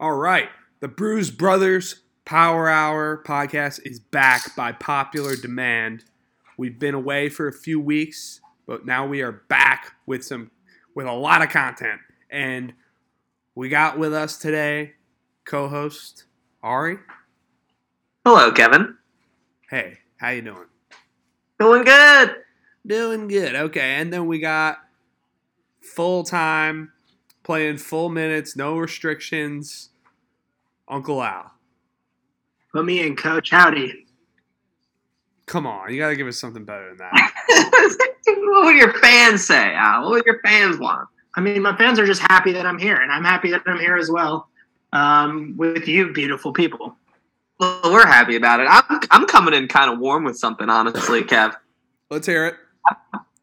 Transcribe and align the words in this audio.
All 0.00 0.14
right. 0.14 0.48
The 0.80 0.88
Bruise 0.88 1.30
Brothers 1.30 2.04
Power 2.24 2.70
Hour 2.70 3.22
podcast 3.22 3.80
is 3.84 4.00
back 4.00 4.56
by 4.56 4.72
popular 4.72 5.36
demand. 5.36 6.04
We've 6.56 6.78
been 6.78 6.94
away 6.94 7.28
for 7.28 7.46
a 7.48 7.52
few 7.52 7.78
weeks, 7.78 8.40
but 8.66 8.86
now 8.86 9.06
we 9.06 9.20
are 9.20 9.42
back 9.50 9.92
with 10.06 10.24
some 10.24 10.52
with 10.94 11.06
a 11.06 11.12
lot 11.12 11.42
of 11.42 11.50
content. 11.50 12.00
And 12.30 12.72
we 13.54 13.68
got 13.68 13.98
with 13.98 14.14
us 14.14 14.38
today 14.38 14.94
co-host 15.44 16.24
Ari. 16.62 16.96
Hello, 18.24 18.52
Kevin. 18.52 18.96
Hey, 19.68 19.98
how 20.16 20.30
you 20.30 20.40
doing? 20.40 20.68
Doing 21.58 21.84
good. 21.84 22.36
Doing 22.86 23.28
good. 23.28 23.54
Okay, 23.54 23.96
and 23.96 24.10
then 24.10 24.26
we 24.26 24.38
got 24.38 24.78
full 25.82 26.24
time, 26.24 26.90
playing 27.42 27.78
full 27.78 28.08
minutes, 28.08 28.56
no 28.56 28.76
restrictions. 28.76 29.90
Uncle 30.88 31.22
Al. 31.22 31.52
Put 32.72 32.84
me 32.84 33.06
in, 33.06 33.16
coach. 33.16 33.50
Howdy. 33.50 34.06
Come 35.46 35.66
on, 35.66 35.92
you 35.92 35.98
gotta 35.98 36.14
give 36.14 36.28
us 36.28 36.38
something 36.38 36.64
better 36.64 36.88
than 36.90 36.98
that. 36.98 37.32
what 38.26 38.66
would 38.66 38.76
your 38.76 38.92
fans 39.00 39.44
say, 39.44 39.74
Al? 39.74 40.02
What 40.02 40.10
would 40.12 40.26
your 40.26 40.40
fans 40.42 40.78
want? 40.78 41.08
I 41.34 41.40
mean, 41.40 41.62
my 41.62 41.76
fans 41.76 41.98
are 41.98 42.06
just 42.06 42.22
happy 42.22 42.52
that 42.52 42.66
I'm 42.66 42.78
here, 42.78 42.96
and 42.96 43.10
I'm 43.10 43.24
happy 43.24 43.50
that 43.50 43.62
I'm 43.66 43.78
here 43.78 43.96
as 43.96 44.10
well 44.10 44.48
um, 44.92 45.54
with 45.56 45.88
you, 45.88 46.12
beautiful 46.12 46.52
people. 46.52 46.96
Well, 47.58 47.80
we're 47.84 48.06
happy 48.06 48.36
about 48.36 48.60
it. 48.60 48.66
I'm, 48.70 49.00
I'm 49.10 49.26
coming 49.26 49.54
in 49.54 49.68
kind 49.68 49.92
of 49.92 49.98
warm 49.98 50.24
with 50.24 50.38
something, 50.38 50.68
honestly, 50.68 51.22
Kev. 51.22 51.54
Let's 52.10 52.26
hear 52.26 52.46
it. 52.46 52.54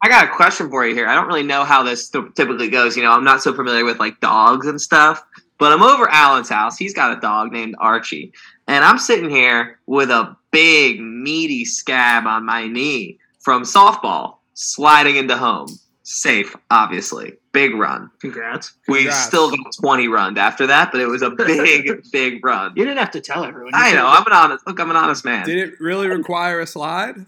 I 0.08 0.10
got 0.10 0.24
a 0.24 0.32
question 0.34 0.70
for 0.70 0.88
you 0.88 0.96
here. 0.96 1.06
I 1.06 1.16
don't 1.16 1.28
really 1.28 1.44
know 1.44 1.66
how 1.66 1.84
this 1.84 2.08
th- 2.08 2.34
typically 2.34 2.70
goes. 2.70 2.96
You 2.96 3.04
know, 3.04 3.12
I'm 3.12 3.26
not 3.26 3.42
so 3.44 3.54
familiar 3.54 3.84
with 3.84 4.00
like 4.00 4.22
dogs 4.22 4.66
and 4.66 4.80
stuff, 4.80 5.22
but 5.58 5.74
I'm 5.74 5.84
over 5.84 6.10
Alan's 6.10 6.48
house. 6.48 6.78
He's 6.78 6.94
got 6.94 7.18
a 7.18 7.20
dog 7.20 7.52
named 7.52 7.76
Archie, 7.78 8.32
and 8.70 8.86
I'm 8.86 9.00
sitting 9.00 9.30
here 9.30 9.80
with 9.86 10.10
a 10.10 10.38
big, 10.52 11.02
meaty 11.02 11.66
scab 11.66 12.26
on 12.26 12.46
my 12.46 12.68
knee 12.68 13.20
from 13.42 13.64
softball 13.64 14.38
sliding 14.54 15.18
into 15.18 15.36
home. 15.36 15.68
Safe, 16.04 16.56
obviously. 16.72 17.34
Big 17.52 17.76
run. 17.76 18.10
Congrats. 18.22 18.76
We 18.88 19.00
Congrats. 19.00 19.26
still 19.26 19.50
got 19.50 19.74
20 19.82 20.08
runned 20.08 20.38
after 20.38 20.66
that, 20.68 20.94
but 20.94 21.02
it 21.02 21.08
was 21.08 21.22
a 21.22 21.32
big, 21.38 22.02
big 22.14 22.46
run. 22.46 22.72
You 22.78 22.86
didn't 22.86 23.00
have 23.00 23.12
to 23.12 23.20
tell 23.20 23.44
everyone. 23.44 23.74
You 23.74 23.80
I 23.82 23.90
could've 23.90 24.00
know. 24.00 24.08
I'm 24.08 24.26
an 24.26 24.32
honest. 24.32 24.66
Look, 24.66 24.80
I'm 24.80 24.90
an 24.90 24.96
honest 24.96 25.26
man. 25.26 25.46
Did 25.46 25.58
it 25.58 25.82
really 25.82 26.08
require 26.08 26.62
a 26.62 26.66
slide? 26.66 27.26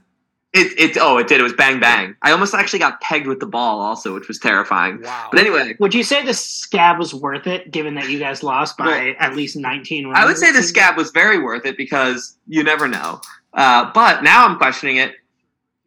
It, 0.51 0.79
it 0.79 0.97
oh 0.99 1.17
it 1.19 1.27
did 1.27 1.39
it 1.39 1.43
was 1.43 1.53
bang 1.53 1.79
bang. 1.79 2.15
I 2.23 2.31
almost 2.31 2.55
actually 2.55 2.79
got 2.79 2.99
pegged 3.01 3.27
with 3.27 3.39
the 3.39 3.45
ball 3.45 3.79
also, 3.79 4.15
which 4.15 4.27
was 4.27 4.39
terrifying. 4.39 5.01
Wow. 5.03 5.27
But 5.31 5.41
anyway, 5.41 5.75
Would 5.79 5.93
you 5.93 6.03
say 6.03 6.25
the 6.25 6.33
scab 6.33 6.97
was 6.97 7.13
worth 7.13 7.45
it, 7.45 7.69
given 7.69 7.93
that 7.95 8.09
you 8.09 8.17
guys 8.17 8.41
lost 8.41 8.75
by 8.75 8.85
Well, 8.87 9.13
at 9.19 9.35
least 9.35 9.55
19 9.55 10.07
runs? 10.07 10.17
I 10.17 10.25
would 10.25 10.37
say 10.37 10.51
the 10.51 10.63
scab 10.63 10.97
was 10.97 11.11
very 11.11 11.37
worth 11.37 11.67
it 11.67 11.77
because 11.77 12.35
you 12.47 12.63
never 12.63 12.87
know. 12.87 13.21
Uh, 13.53 13.91
but 13.93 14.23
now 14.23 14.45
I'm 14.45 14.57
questioning 14.57 14.97
it, 14.97 15.13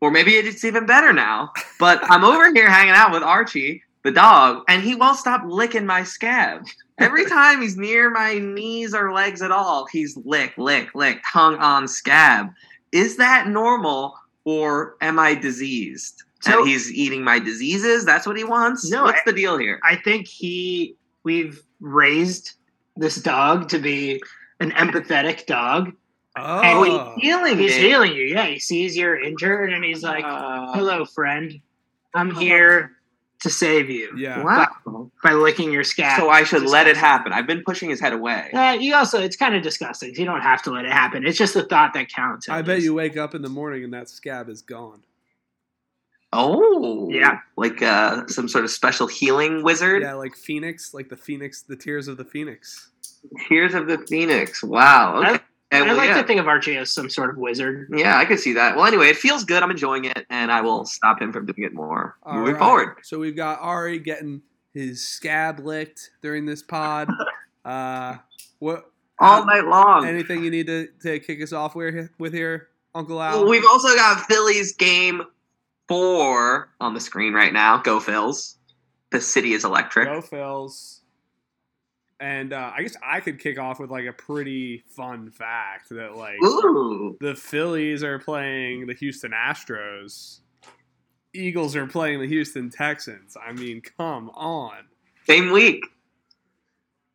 or 0.00 0.10
maybe 0.12 0.32
it's 0.32 0.64
even 0.64 0.86
better 0.86 1.12
now. 1.12 1.52
But 1.80 2.00
I'm 2.04 2.24
over 2.24 2.52
here 2.52 2.70
hanging 2.70 2.94
out 2.94 3.10
with 3.12 3.22
Archie, 3.24 3.82
the 4.04 4.12
dog, 4.12 4.62
and 4.68 4.82
he 4.82 4.94
won't 4.94 5.18
stop 5.18 5.42
licking 5.44 5.86
my 5.86 6.04
scab. 6.04 6.66
Every 6.98 7.24
time 7.28 7.62
he's 7.62 7.76
near 7.76 8.10
my 8.10 8.38
knees 8.38 8.94
or 8.94 9.12
legs 9.12 9.42
at 9.42 9.50
all, 9.50 9.86
he's 9.86 10.16
lick, 10.24 10.56
lick, 10.56 10.94
lick, 10.94 11.20
tongue 11.32 11.56
on 11.56 11.88
scab. 11.88 12.48
Is 12.92 13.16
that 13.16 13.48
normal, 13.48 14.14
or 14.44 14.96
am 15.00 15.18
I 15.18 15.34
diseased? 15.34 16.22
So- 16.40 16.60
and 16.60 16.68
he's 16.68 16.92
eating 16.92 17.22
my 17.22 17.38
diseases. 17.38 18.04
That's 18.04 18.26
what 18.26 18.36
he 18.36 18.44
wants. 18.44 18.90
No, 18.90 19.04
What's 19.04 19.18
I- 19.20 19.22
the 19.26 19.32
deal 19.32 19.58
here? 19.58 19.80
I 19.84 19.96
think 19.96 20.26
he. 20.26 20.96
We've 21.24 21.62
raised 21.80 22.52
this 22.96 23.16
dog 23.16 23.68
to 23.68 23.78
be 23.78 24.20
an 24.58 24.72
empathetic 24.72 25.46
dog. 25.46 25.92
Oh. 26.34 27.14
healing. 27.18 27.58
He's 27.58 27.76
it. 27.76 27.80
healing 27.82 28.12
you. 28.12 28.24
Yeah, 28.24 28.46
he 28.46 28.58
sees 28.58 28.96
you're 28.96 29.20
injured, 29.20 29.72
and 29.72 29.84
he's 29.84 30.02
like, 30.02 30.24
Uh, 30.24 30.72
"Hello, 30.72 31.04
friend. 31.04 31.60
I'm 32.14 32.34
here 32.34 32.96
to 33.42 33.50
save 33.50 33.90
you 33.90 34.12
Yeah. 34.16 34.42
wow. 34.42 35.10
by 35.22 35.32
licking 35.32 35.72
your 35.72 35.84
scab." 35.84 36.18
So 36.18 36.30
I 36.30 36.44
should 36.44 36.62
let 36.64 36.86
it 36.88 36.96
happen. 36.96 37.32
I've 37.32 37.46
been 37.46 37.62
pushing 37.64 37.90
his 37.90 38.00
head 38.00 38.12
away. 38.12 38.50
Uh, 38.52 38.72
you 38.80 38.94
also, 38.94 39.20
it's 39.20 39.36
kind 39.36 39.54
of 39.54 39.62
disgusting. 39.62 40.14
You 40.14 40.24
don't 40.24 40.40
have 40.40 40.62
to 40.62 40.70
let 40.70 40.84
it 40.84 40.92
happen. 40.92 41.26
It's 41.26 41.38
just 41.38 41.54
the 41.54 41.64
thought 41.64 41.92
that 41.94 42.08
counts. 42.08 42.48
I 42.48 42.62
bet 42.62 42.82
you 42.82 42.94
wake 42.94 43.16
up 43.16 43.34
in 43.34 43.42
the 43.42 43.48
morning 43.48 43.84
and 43.84 43.92
that 43.92 44.08
scab 44.08 44.48
is 44.48 44.62
gone. 44.62 45.02
Oh, 46.34 47.10
Yeah. 47.10 47.40
like 47.56 47.82
uh, 47.82 48.26
some 48.26 48.48
sort 48.48 48.64
of 48.64 48.70
special 48.70 49.06
healing 49.06 49.62
wizard. 49.62 50.02
Yeah, 50.02 50.14
like 50.14 50.34
Phoenix, 50.34 50.94
like 50.94 51.10
the 51.10 51.16
Phoenix, 51.16 51.62
the 51.62 51.76
tears 51.76 52.08
of 52.08 52.16
the 52.16 52.24
Phoenix. 52.24 52.88
Tears 53.48 53.74
of 53.74 53.86
the 53.86 53.98
Phoenix. 53.98 54.62
Wow. 54.64 55.20
Okay. 55.22 55.38
I- 55.72 55.78
I 55.78 55.82
well, 55.82 55.96
like 55.96 56.08
yeah. 56.10 56.20
to 56.20 56.26
think 56.26 56.38
of 56.40 56.46
Archie 56.48 56.76
as 56.76 56.92
some 56.92 57.08
sort 57.10 57.30
of 57.30 57.36
wizard. 57.38 57.88
yeah, 57.90 58.18
I 58.18 58.24
could 58.24 58.38
see 58.38 58.52
that. 58.52 58.76
Well, 58.76 58.84
anyway, 58.86 59.08
it 59.08 59.16
feels 59.16 59.44
good. 59.44 59.62
I'm 59.62 59.70
enjoying 59.70 60.04
it, 60.04 60.26
and 60.30 60.52
I 60.52 60.60
will 60.60 60.84
stop 60.84 61.20
him 61.20 61.32
from 61.32 61.46
doing 61.46 61.64
it 61.64 61.72
more 61.72 62.16
All 62.24 62.34
moving 62.38 62.54
right. 62.54 62.60
forward. 62.60 62.96
So 63.02 63.18
we've 63.18 63.34
got 63.36 63.58
Ari 63.60 63.98
getting 64.00 64.42
his 64.74 65.02
scab 65.04 65.58
licked 65.60 66.10
during 66.22 66.46
this 66.46 66.62
pod. 66.62 67.08
Uh, 67.64 68.16
what? 68.58 68.90
All 69.20 69.46
night 69.46 69.64
long. 69.66 70.04
Anything 70.04 70.42
you 70.42 70.50
need 70.50 70.66
to, 70.66 70.88
to 71.04 71.20
kick 71.20 71.40
us 71.40 71.52
off 71.52 71.76
with, 71.76 72.10
with 72.18 72.32
here, 72.34 72.70
Uncle 72.92 73.22
Al? 73.22 73.42
Well, 73.42 73.50
We've 73.50 73.64
also 73.70 73.94
got 73.94 74.26
Phillies 74.26 74.72
game 74.74 75.22
four 75.86 76.70
on 76.80 76.94
the 76.94 77.00
screen 77.00 77.32
right 77.34 77.52
now. 77.52 77.78
Go 77.78 78.00
Phils. 78.00 78.56
The 79.10 79.20
city 79.20 79.52
is 79.52 79.64
electric. 79.64 80.08
Go 80.08 80.20
Phils. 80.22 81.01
And 82.22 82.52
uh, 82.52 82.70
I 82.76 82.82
guess 82.82 82.94
I 83.04 83.18
could 83.18 83.40
kick 83.40 83.58
off 83.58 83.80
with 83.80 83.90
like 83.90 84.06
a 84.06 84.12
pretty 84.12 84.84
fun 84.86 85.28
fact 85.32 85.88
that 85.88 86.14
like 86.16 86.40
Ooh. 86.44 87.16
the 87.20 87.34
Phillies 87.34 88.04
are 88.04 88.20
playing 88.20 88.86
the 88.86 88.94
Houston 88.94 89.32
Astros. 89.32 90.38
Eagles 91.34 91.74
are 91.74 91.88
playing 91.88 92.20
the 92.20 92.28
Houston 92.28 92.70
Texans. 92.70 93.36
I 93.44 93.50
mean, 93.52 93.80
come 93.98 94.30
on. 94.34 94.84
Same 95.26 95.50
week. 95.50 95.84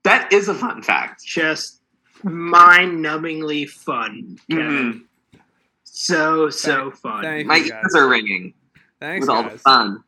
That 0.03 0.33
is 0.33 0.49
a 0.49 0.53
fun 0.53 0.81
fact. 0.81 1.23
Just 1.23 1.79
mind-numbingly 2.23 3.69
fun, 3.69 4.37
Kevin. 4.51 5.05
Mhm. 5.35 5.39
So 5.85 6.49
so 6.49 6.91
fun. 6.91 7.21
thank- 7.23 7.47
My 7.47 7.57
you, 7.57 7.69
guys. 7.69 7.81
ears 7.83 7.95
are 7.95 8.09
ringing 8.09 8.53
Thanks, 8.99 9.23
with 9.23 9.29
all 9.29 9.43
the 9.43 9.49
guys. 9.51 9.61
fun. 9.61 10.03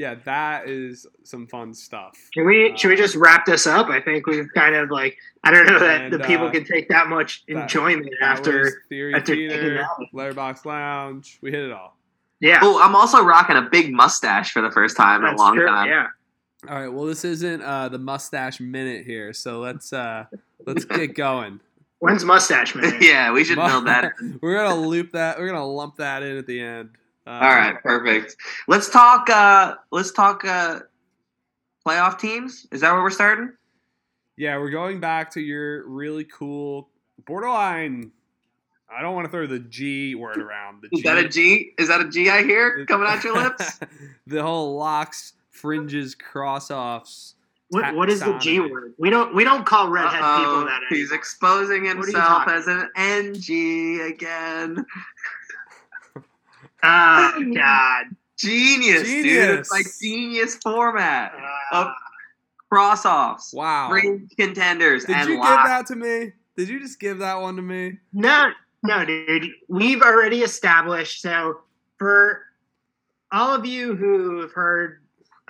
Yeah, 0.00 0.14
that 0.24 0.66
is 0.66 1.06
some 1.24 1.46
fun 1.46 1.74
stuff. 1.74 2.16
Can 2.32 2.46
we 2.46 2.72
should 2.76 2.88
we 2.88 2.96
just 2.96 3.16
wrap 3.16 3.44
this 3.44 3.66
up? 3.66 3.88
I 3.88 4.00
think 4.00 4.26
we've 4.26 4.48
kind 4.54 4.74
of 4.74 4.90
like 4.90 5.18
I 5.44 5.50
don't 5.50 5.66
know 5.66 5.78
that 5.78 6.00
And, 6.00 6.12
the 6.14 6.20
people 6.20 6.46
uh, 6.46 6.50
can 6.52 6.64
take 6.64 6.88
that 6.88 7.08
much 7.08 7.44
that- 7.46 7.62
enjoyment 7.62 8.08
That 8.20 8.26
after. 8.26 8.82
Theory 8.88 9.14
after 9.14 9.34
taking 9.34 9.50
Theater. 9.50 9.86
Letterbox 10.14 10.64
Lounge. 10.64 11.38
We 11.42 11.50
hit 11.50 11.64
it 11.64 11.72
all. 11.72 11.98
Yeah, 12.40 12.60
Oh, 12.62 12.80
I'm 12.82 12.96
also 12.96 13.22
rocking 13.22 13.56
a 13.56 13.68
big 13.70 13.92
mustache 13.92 14.52
for 14.52 14.62
the 14.62 14.70
first 14.70 14.96
time 14.96 15.22
in 15.22 15.34
a 15.34 15.36
long 15.36 15.54
true. 15.56 15.66
time. 15.66 15.88
Yeah, 15.90 16.06
All 16.66 16.80
right. 16.80 16.88
Well, 16.88 17.04
this 17.04 17.22
isn't 17.26 17.60
uh, 17.60 17.90
the 17.90 17.98
mustache 17.98 18.58
minute 18.58 19.04
here, 19.04 19.34
so 19.34 19.60
let's 19.60 19.92
uh, 19.92 20.24
let's 20.64 20.86
get 20.86 21.08
going. 21.14 21.60
when's 21.98 22.24
mustache 22.24 22.74
man? 22.74 22.94
yeah, 23.02 23.30
we 23.32 23.44
should 23.44 23.56
build 23.56 23.86
that. 23.86 24.12
We're 24.40 24.56
gonna 24.56 24.80
loop 24.80 25.12
that. 25.12 25.38
We're 25.38 25.48
gonna 25.48 25.66
lump 25.66 25.96
that 25.96 26.22
in 26.22 26.38
at 26.38 26.46
the 26.46 26.58
end. 26.62 26.88
Uh, 27.30 27.34
All 27.34 27.54
right, 27.54 27.80
perfect. 27.80 28.34
Let's 28.66 28.90
talk. 28.90 29.30
Uh, 29.30 29.76
let's 29.92 30.10
talk 30.10 30.44
uh, 30.44 30.80
playoff 31.86 32.18
teams. 32.18 32.66
Is 32.72 32.80
that 32.80 32.92
where 32.92 33.02
we're 33.04 33.10
starting? 33.10 33.52
Yeah, 34.36 34.58
we're 34.58 34.70
going 34.70 34.98
back 34.98 35.30
to 35.34 35.40
your 35.40 35.86
really 35.88 36.24
cool 36.24 36.88
borderline. 37.26 38.10
I 38.92 39.00
don't 39.00 39.14
want 39.14 39.26
to 39.26 39.30
throw 39.30 39.46
the 39.46 39.60
G 39.60 40.16
word 40.16 40.38
around. 40.38 40.82
The 40.82 40.88
Is 40.96 41.04
that 41.04 41.18
a 41.18 41.28
G? 41.28 41.70
Is 41.78 41.86
that 41.86 42.00
a 42.00 42.08
G 42.08 42.28
I 42.28 42.42
hear 42.42 42.84
coming 42.86 43.06
out 43.06 43.22
your 43.22 43.34
lips? 43.42 43.78
the 44.26 44.42
whole 44.42 44.76
locks, 44.76 45.34
fringes, 45.50 46.16
cross 46.16 46.72
offs. 46.72 47.36
What, 47.68 47.94
what 47.94 48.10
is 48.10 48.18
the 48.18 48.36
G 48.38 48.58
word? 48.58 48.94
We 48.98 49.08
don't 49.08 49.32
we 49.36 49.44
don't 49.44 49.64
call 49.64 49.88
redhead 49.88 50.14
people 50.14 50.24
Uh-oh, 50.24 50.64
that. 50.64 50.80
He's 50.88 51.12
exposing 51.12 51.84
What 51.84 51.92
are 51.92 51.96
you 51.98 52.02
himself 52.06 52.48
as 52.48 52.66
an 52.66 52.90
NG 52.96 54.00
again. 54.00 54.84
Ah, 56.82 57.34
God. 57.54 58.06
Genius, 58.38 59.02
dude. 59.02 59.58
It's 59.58 59.70
like 59.70 59.86
genius 60.00 60.56
format. 60.56 61.32
of 61.72 61.88
Cross 62.70 63.04
offs, 63.04 63.52
Wow. 63.52 63.88
fringe 63.90 64.30
contenders, 64.38 65.04
Did 65.04 65.16
and 65.16 65.28
you 65.28 65.34
give 65.36 65.42
that 65.42 65.86
to 65.88 65.96
me? 65.96 66.32
Did 66.56 66.68
you 66.68 66.78
just 66.80 67.00
give 67.00 67.18
that 67.18 67.40
one 67.40 67.56
to 67.56 67.62
me? 67.62 67.98
no, 68.12 68.50
no, 68.82 69.04
dude. 69.04 69.48
We've 69.68 70.00
already 70.02 70.40
established. 70.42 71.20
So 71.20 71.60
for 71.98 72.42
all 73.32 73.54
of 73.54 73.66
you 73.66 73.94
who 73.96 74.40
have 74.40 74.52
heard 74.52 75.02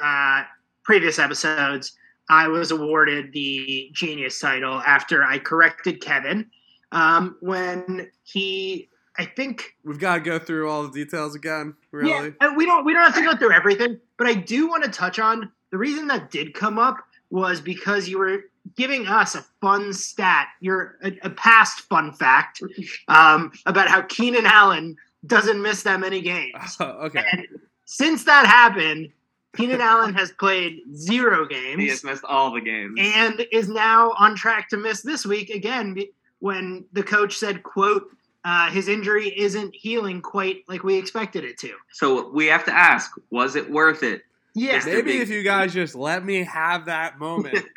uh, 0.02 0.42
previous 0.82 1.18
episodes, 1.18 1.92
I 2.28 2.48
was 2.48 2.70
awarded 2.70 3.32
the 3.32 3.90
genius 3.92 4.38
title 4.40 4.80
after 4.86 5.22
I 5.22 5.38
corrected 5.38 6.00
Kevin 6.00 6.50
um, 6.92 7.36
when 7.40 8.10
he. 8.24 8.88
I 9.20 9.26
think 9.26 9.76
We've 9.84 9.98
got 9.98 10.14
to 10.14 10.20
go 10.20 10.38
through 10.38 10.70
all 10.70 10.82
the 10.84 11.04
details 11.04 11.34
again. 11.34 11.74
Really? 11.92 12.28
Yeah, 12.28 12.30
and 12.40 12.56
we 12.56 12.64
don't 12.64 12.86
we 12.86 12.94
don't 12.94 13.04
have 13.04 13.14
to 13.14 13.22
go 13.22 13.36
through 13.36 13.52
everything, 13.52 14.00
but 14.16 14.26
I 14.26 14.32
do 14.32 14.66
want 14.66 14.82
to 14.84 14.90
touch 14.90 15.18
on 15.18 15.52
the 15.70 15.76
reason 15.76 16.06
that 16.08 16.30
did 16.30 16.54
come 16.54 16.78
up 16.78 16.96
was 17.28 17.60
because 17.60 18.08
you 18.08 18.18
were 18.18 18.44
giving 18.76 19.06
us 19.06 19.34
a 19.34 19.44
fun 19.60 19.92
stat, 19.92 20.48
you're 20.60 20.96
a, 21.04 21.12
a 21.22 21.30
past 21.30 21.80
fun 21.80 22.12
fact 22.12 22.62
um, 23.08 23.52
about 23.66 23.88
how 23.88 24.00
Keenan 24.02 24.46
Allen 24.46 24.96
doesn't 25.26 25.60
miss 25.60 25.82
that 25.82 26.00
many 26.00 26.22
games. 26.22 26.76
okay. 26.80 27.24
And 27.30 27.46
since 27.84 28.24
that 28.24 28.46
happened, 28.46 29.10
Keenan 29.54 29.82
Allen 29.82 30.14
has 30.14 30.32
played 30.32 30.80
zero 30.94 31.46
games. 31.46 31.78
He 31.78 31.86
games 31.88 32.00
has 32.00 32.04
missed 32.04 32.24
all 32.24 32.52
the 32.52 32.62
games. 32.62 32.98
and 32.98 33.46
is 33.52 33.68
now 33.68 34.12
on 34.18 34.34
track 34.34 34.70
to 34.70 34.78
miss 34.78 35.02
this 35.02 35.26
week 35.26 35.50
again 35.50 35.94
when 36.38 36.86
the 36.92 37.02
coach 37.02 37.36
said, 37.36 37.62
"quote 37.62 38.10
uh, 38.44 38.70
His 38.70 38.88
injury 38.88 39.28
isn't 39.38 39.74
healing 39.74 40.22
quite 40.22 40.64
like 40.68 40.82
we 40.82 40.96
expected 40.96 41.44
it 41.44 41.58
to." 41.58 41.72
so 41.92 42.30
we 42.30 42.46
have 42.46 42.64
to 42.66 42.72
ask: 42.72 43.10
Was 43.30 43.56
it 43.56 43.70
worth 43.70 44.02
it? 44.02 44.22
Yeah. 44.54 44.72
Yes, 44.72 44.86
Maybe 44.86 45.02
big- 45.12 45.20
if 45.22 45.28
you 45.30 45.42
guys 45.42 45.72
just 45.72 45.94
let 45.94 46.24
me 46.24 46.42
have 46.44 46.86
that 46.86 47.18
moment, 47.20 47.64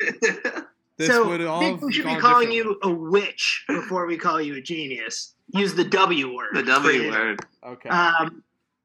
this 0.96 1.08
so 1.08 1.28
would 1.28 1.40
all. 1.44 1.60
think 1.60 1.80
we 1.82 1.92
should 1.92 2.04
be 2.06 2.16
calling 2.16 2.50
you 2.52 2.78
a 2.82 2.90
witch 2.90 3.64
before 3.68 4.06
we 4.06 4.16
call 4.16 4.40
you 4.40 4.56
a 4.56 4.60
genius. 4.60 5.34
Use 5.52 5.74
the 5.74 5.84
W 5.84 6.34
word. 6.34 6.48
the 6.54 6.62
W 6.62 7.10
word. 7.10 7.40
Okay. 7.64 7.88
Um, 7.88 8.42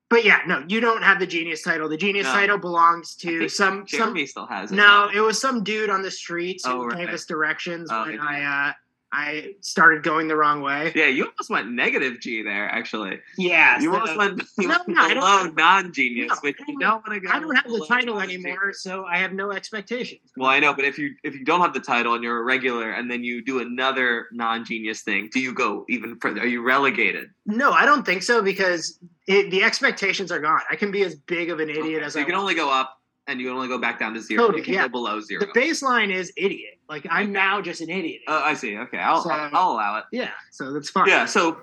but 0.10 0.26
yeah, 0.26 0.40
no, 0.48 0.64
you 0.68 0.80
don't 0.82 1.02
have 1.04 1.20
the 1.20 1.28
genius 1.28 1.62
title. 1.64 1.88
The 1.88 1.98
genius 1.98 2.26
No. 2.26 2.34
title 2.34 2.58
belongs 2.58 3.16
I 3.20 3.30
to 3.30 3.40
think 3.40 3.52
some 3.52 3.88
some. 3.88 4.00
Jeremy 4.00 4.26
still 4.26 4.46
has 4.48 4.72
it. 4.72 4.76
No, 4.76 5.10
it 5.14 5.20
was 5.22 5.40
some 5.40 5.64
dude 5.64 5.90
on 5.90 6.02
the 6.02 6.12
streets 6.12 6.66
who 6.66 6.86
Oh, 6.86 6.90
gave 6.90 7.10
us 7.10 7.26
directions 7.26 7.90
Oh, 7.92 8.06
when. 8.06 8.20
I 8.20 8.70
uh, 8.70 8.74
I 9.12 9.54
started 9.62 10.04
going 10.04 10.28
the 10.28 10.36
wrong 10.36 10.62
way. 10.62 10.92
Yeah, 10.96 11.08
you 11.08 11.24
almost 11.26 11.50
went 11.50 11.72
negative 11.72 12.20
G 12.20 12.44
there. 12.44 12.70
Actually, 12.70 13.20
Yeah, 13.38 13.80
you 13.80 13.92
so- 13.92 14.00
almost 14.00 14.18
went, 14.18 14.42
you 14.60 14.68
No, 14.68 14.76
went 14.86 14.88
no, 14.88 15.08
below 15.10 15.44
non-genius, 15.58 16.30
No, 16.30 16.36
which 16.42 16.58
I 16.60 16.66
you 16.72 16.78
don't- 16.80 17.08
want 17.08 17.14
to 17.14 17.20
go. 17.28 17.30
I 17.34 17.40
don't 17.40 17.56
have 17.56 17.66
the 17.72 17.86
title 17.88 18.20
anymore, 18.20 18.72
so 18.74 19.06
I 19.06 19.18
have 19.18 19.34
no 19.34 19.52
expectations. 19.52 20.22
Well, 20.38 20.50
I 20.50 20.60
know, 20.60 20.74
but 20.76 20.86
if 20.86 21.00
you 21.00 21.16
if 21.24 21.34
you 21.34 21.44
don't 21.44 21.62
have 21.62 21.74
the 21.74 21.80
title 21.80 22.14
and 22.14 22.24
you're 22.24 22.40
a 22.40 22.44
regular, 22.44 22.92
and 22.92 23.10
then 23.10 23.24
you 23.24 23.44
do 23.44 23.60
another 23.62 24.28
non-genius 24.32 25.02
thing, 25.02 25.30
do 25.34 25.40
you 25.40 25.54
go 25.54 25.86
even 25.90 26.18
further? 26.20 26.42
Are 26.42 26.48
you 26.48 26.62
relegated? 26.62 27.30
No, 27.48 27.72
I 27.72 27.86
don't 27.86 28.06
think 28.06 28.22
so 28.22 28.44
because 28.44 29.00
it, 29.28 29.50
the 29.50 29.64
expectations 29.64 30.32
are 30.32 30.40
gone. 30.40 30.60
I 30.70 30.76
can 30.76 30.92
be 30.92 31.02
as 31.04 31.16
big 31.16 31.50
of 31.50 31.60
an 31.60 31.70
idiot 31.70 31.86
Okay, 31.86 32.02
as 32.06 32.14
so 32.14 32.20
I 32.20 32.22
you 32.22 32.26
can 32.28 32.34
want. 32.36 32.44
only 32.44 32.54
go 32.56 32.70
up, 32.72 32.99
and 33.30 33.40
you 33.40 33.48
can 33.48 33.56
only 33.56 33.68
go 33.68 33.78
back 33.78 34.00
down 34.00 34.14
to 34.16 34.20
zero. 34.22 34.44
Totally, 34.44 34.60
you 34.60 34.66
can 34.66 34.74
yeah. 34.74 34.82
go 34.84 34.90
below 34.90 35.20
zero. 35.22 35.40
The 35.42 35.60
baseline 35.60 36.12
is 36.14 36.34
idiot. 36.36 36.80
Like 36.90 37.06
I'm 37.10 37.32
now 37.32 37.62
just 37.62 37.80
an 37.82 37.90
idiot. 37.90 38.22
Oh, 38.28 38.42
I 38.44 38.54
see. 38.56 38.76
Okay, 38.78 38.98
I'll, 38.98 39.22
So- 39.22 39.30
I'll, 39.30 39.50
I'll 39.54 39.72
allow 39.74 39.98
it. 40.00 40.06
yeah, 40.12 40.32
so 40.52 40.74
that's 40.74 40.90
fine. 40.90 41.08
Yeah. 41.08 41.26
So 41.26 41.62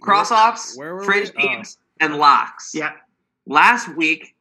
cross 0.00 0.30
offs, 0.30 0.76
Where 0.78 1.00
fringe 1.00 1.32
we? 1.36 1.42
Oh. 1.44 1.62
and 2.00 2.16
locks. 2.16 2.72
Yeah. 2.74 2.92
Last 3.46 3.94
week, 3.96 4.36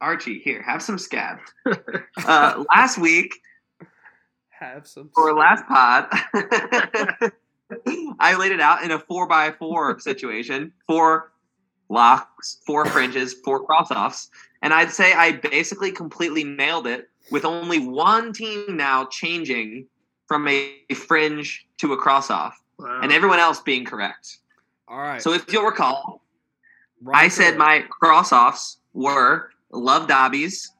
Archie, 0.00 0.38
here, 0.38 0.62
have 0.62 0.82
some 0.82 0.98
scab. 0.98 1.38
uh, 2.24 2.64
last 2.74 2.96
week, 2.98 3.34
Have 4.48 4.86
some. 4.86 5.10
or 5.16 5.34
last 5.34 5.66
pod, 5.66 6.06
I 8.18 8.36
laid 8.38 8.52
it 8.52 8.60
out 8.60 8.82
in 8.82 8.90
a 8.90 8.98
four 8.98 9.26
by 9.28 9.52
four 9.52 9.98
situation, 10.00 10.72
four 10.86 11.32
locks, 11.90 12.58
four 12.66 12.86
fringes, 12.86 13.34
four 13.44 13.64
cross 13.64 13.90
offs, 13.90 14.30
and 14.62 14.72
I'd 14.74 14.90
say 14.90 15.12
I 15.12 15.32
basically 15.32 15.92
completely 15.92 16.44
nailed 16.44 16.86
it 16.86 17.08
with 17.30 17.44
only 17.44 17.78
one 17.78 18.32
team 18.32 18.76
now 18.76 19.06
changing 19.06 19.86
from 20.26 20.46
a 20.48 20.74
fringe 20.94 21.66
to 21.78 21.92
a 21.92 21.96
cross 21.96 22.30
off, 22.30 22.60
Wow. 22.78 23.00
and 23.02 23.12
everyone 23.12 23.38
else 23.38 23.60
being 23.60 23.84
correct. 23.84 24.38
All 24.88 24.98
right. 24.98 25.22
So 25.22 25.32
if 25.32 25.50
you'll 25.52 25.64
recall, 25.64 26.22
Run 27.02 27.14
I 27.16 27.28
said 27.28 27.56
my 27.56 27.84
cross 27.90 28.32
offs 28.32 28.78
were 28.92 29.50
Love 29.70 30.08
Dobbies, 30.08 30.72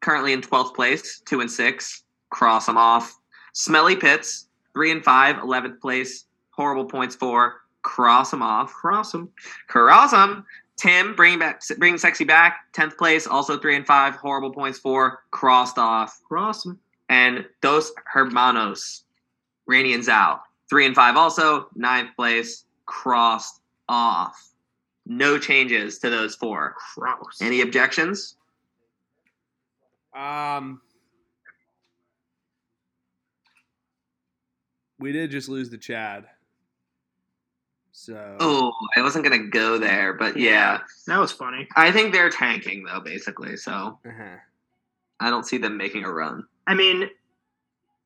currently 0.00 0.32
in 0.32 0.40
12th 0.40 0.74
place, 0.74 1.20
2 1.26 1.40
and 1.40 1.50
6, 1.50 2.02
cross 2.30 2.66
them 2.66 2.76
off. 2.76 3.18
Smelly 3.52 3.96
Pits, 3.96 4.48
3 4.74 4.92
and 4.92 5.04
5, 5.04 5.36
11th 5.36 5.80
place, 5.80 6.24
horrible 6.50 6.84
points 6.84 7.14
for, 7.16 7.62
cross 7.82 8.30
them 8.30 8.42
off. 8.42 8.72
cross 8.72 9.12
them. 9.12 9.28
Cross 9.68 10.12
them. 10.12 10.44
Tim, 10.78 11.14
bringing 11.14 11.40
back, 11.40 11.60
bringing 11.76 11.98
sexy 11.98 12.24
back, 12.24 12.72
10th 12.72 12.96
place, 12.96 13.26
also 13.26 13.58
3 13.58 13.76
and 13.76 13.86
5, 13.86 14.14
horrible 14.14 14.52
points 14.52 14.78
for, 14.78 15.24
crossed 15.32 15.76
off. 15.76 16.20
Cross. 16.28 16.66
And 17.08 17.44
Dos 17.60 17.90
Hermanos, 18.06 19.04
Rainy 19.66 19.92
and 19.92 20.04
Zhao, 20.04 20.40
3 20.70 20.86
and 20.86 20.94
5 20.94 21.16
also, 21.16 21.68
ninth 21.74 22.14
place, 22.16 22.64
crossed 22.86 23.60
off. 23.88 24.52
No 25.06 25.38
changes 25.38 25.98
to 26.00 26.10
those 26.10 26.34
four. 26.34 26.74
Cross. 26.94 27.40
Any 27.40 27.62
objections? 27.62 28.36
Um, 30.14 30.82
we 34.98 35.12
did 35.12 35.30
just 35.30 35.48
lose 35.48 35.70
to 35.70 35.78
Chad. 35.78 36.26
So. 38.00 38.36
Oh, 38.38 38.72
I 38.96 39.02
wasn't 39.02 39.24
gonna 39.24 39.48
go 39.48 39.76
there, 39.76 40.12
but 40.12 40.36
yeah, 40.36 40.82
That 41.08 41.18
was 41.18 41.32
funny. 41.32 41.66
I 41.74 41.90
think 41.90 42.12
they're 42.12 42.30
tanking 42.30 42.84
though, 42.84 43.00
basically. 43.00 43.56
So 43.56 43.98
Uh-huh. 44.06 44.36
I 45.18 45.30
don't 45.30 45.44
see 45.44 45.58
them 45.58 45.76
making 45.76 46.04
a 46.04 46.12
run. 46.12 46.44
I 46.66 46.74
mean, 46.74 47.10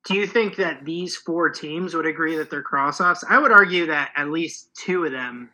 do 0.07 0.15
you 0.15 0.27
think 0.27 0.57
that 0.57 0.87
these 0.87 1.15
four 1.15 1.51
teams 1.51 1.95
would 1.95 2.07
agree 2.07 2.37
that 2.37 2.49
they're 2.49 2.63
cross 2.63 3.03
offs? 3.03 3.23
I 3.29 3.39
would 3.39 3.53
argue 3.53 3.85
that 3.87 4.13
at 4.17 4.31
least 4.31 4.71
two 4.75 5.05
of 5.05 5.13
them 5.13 5.51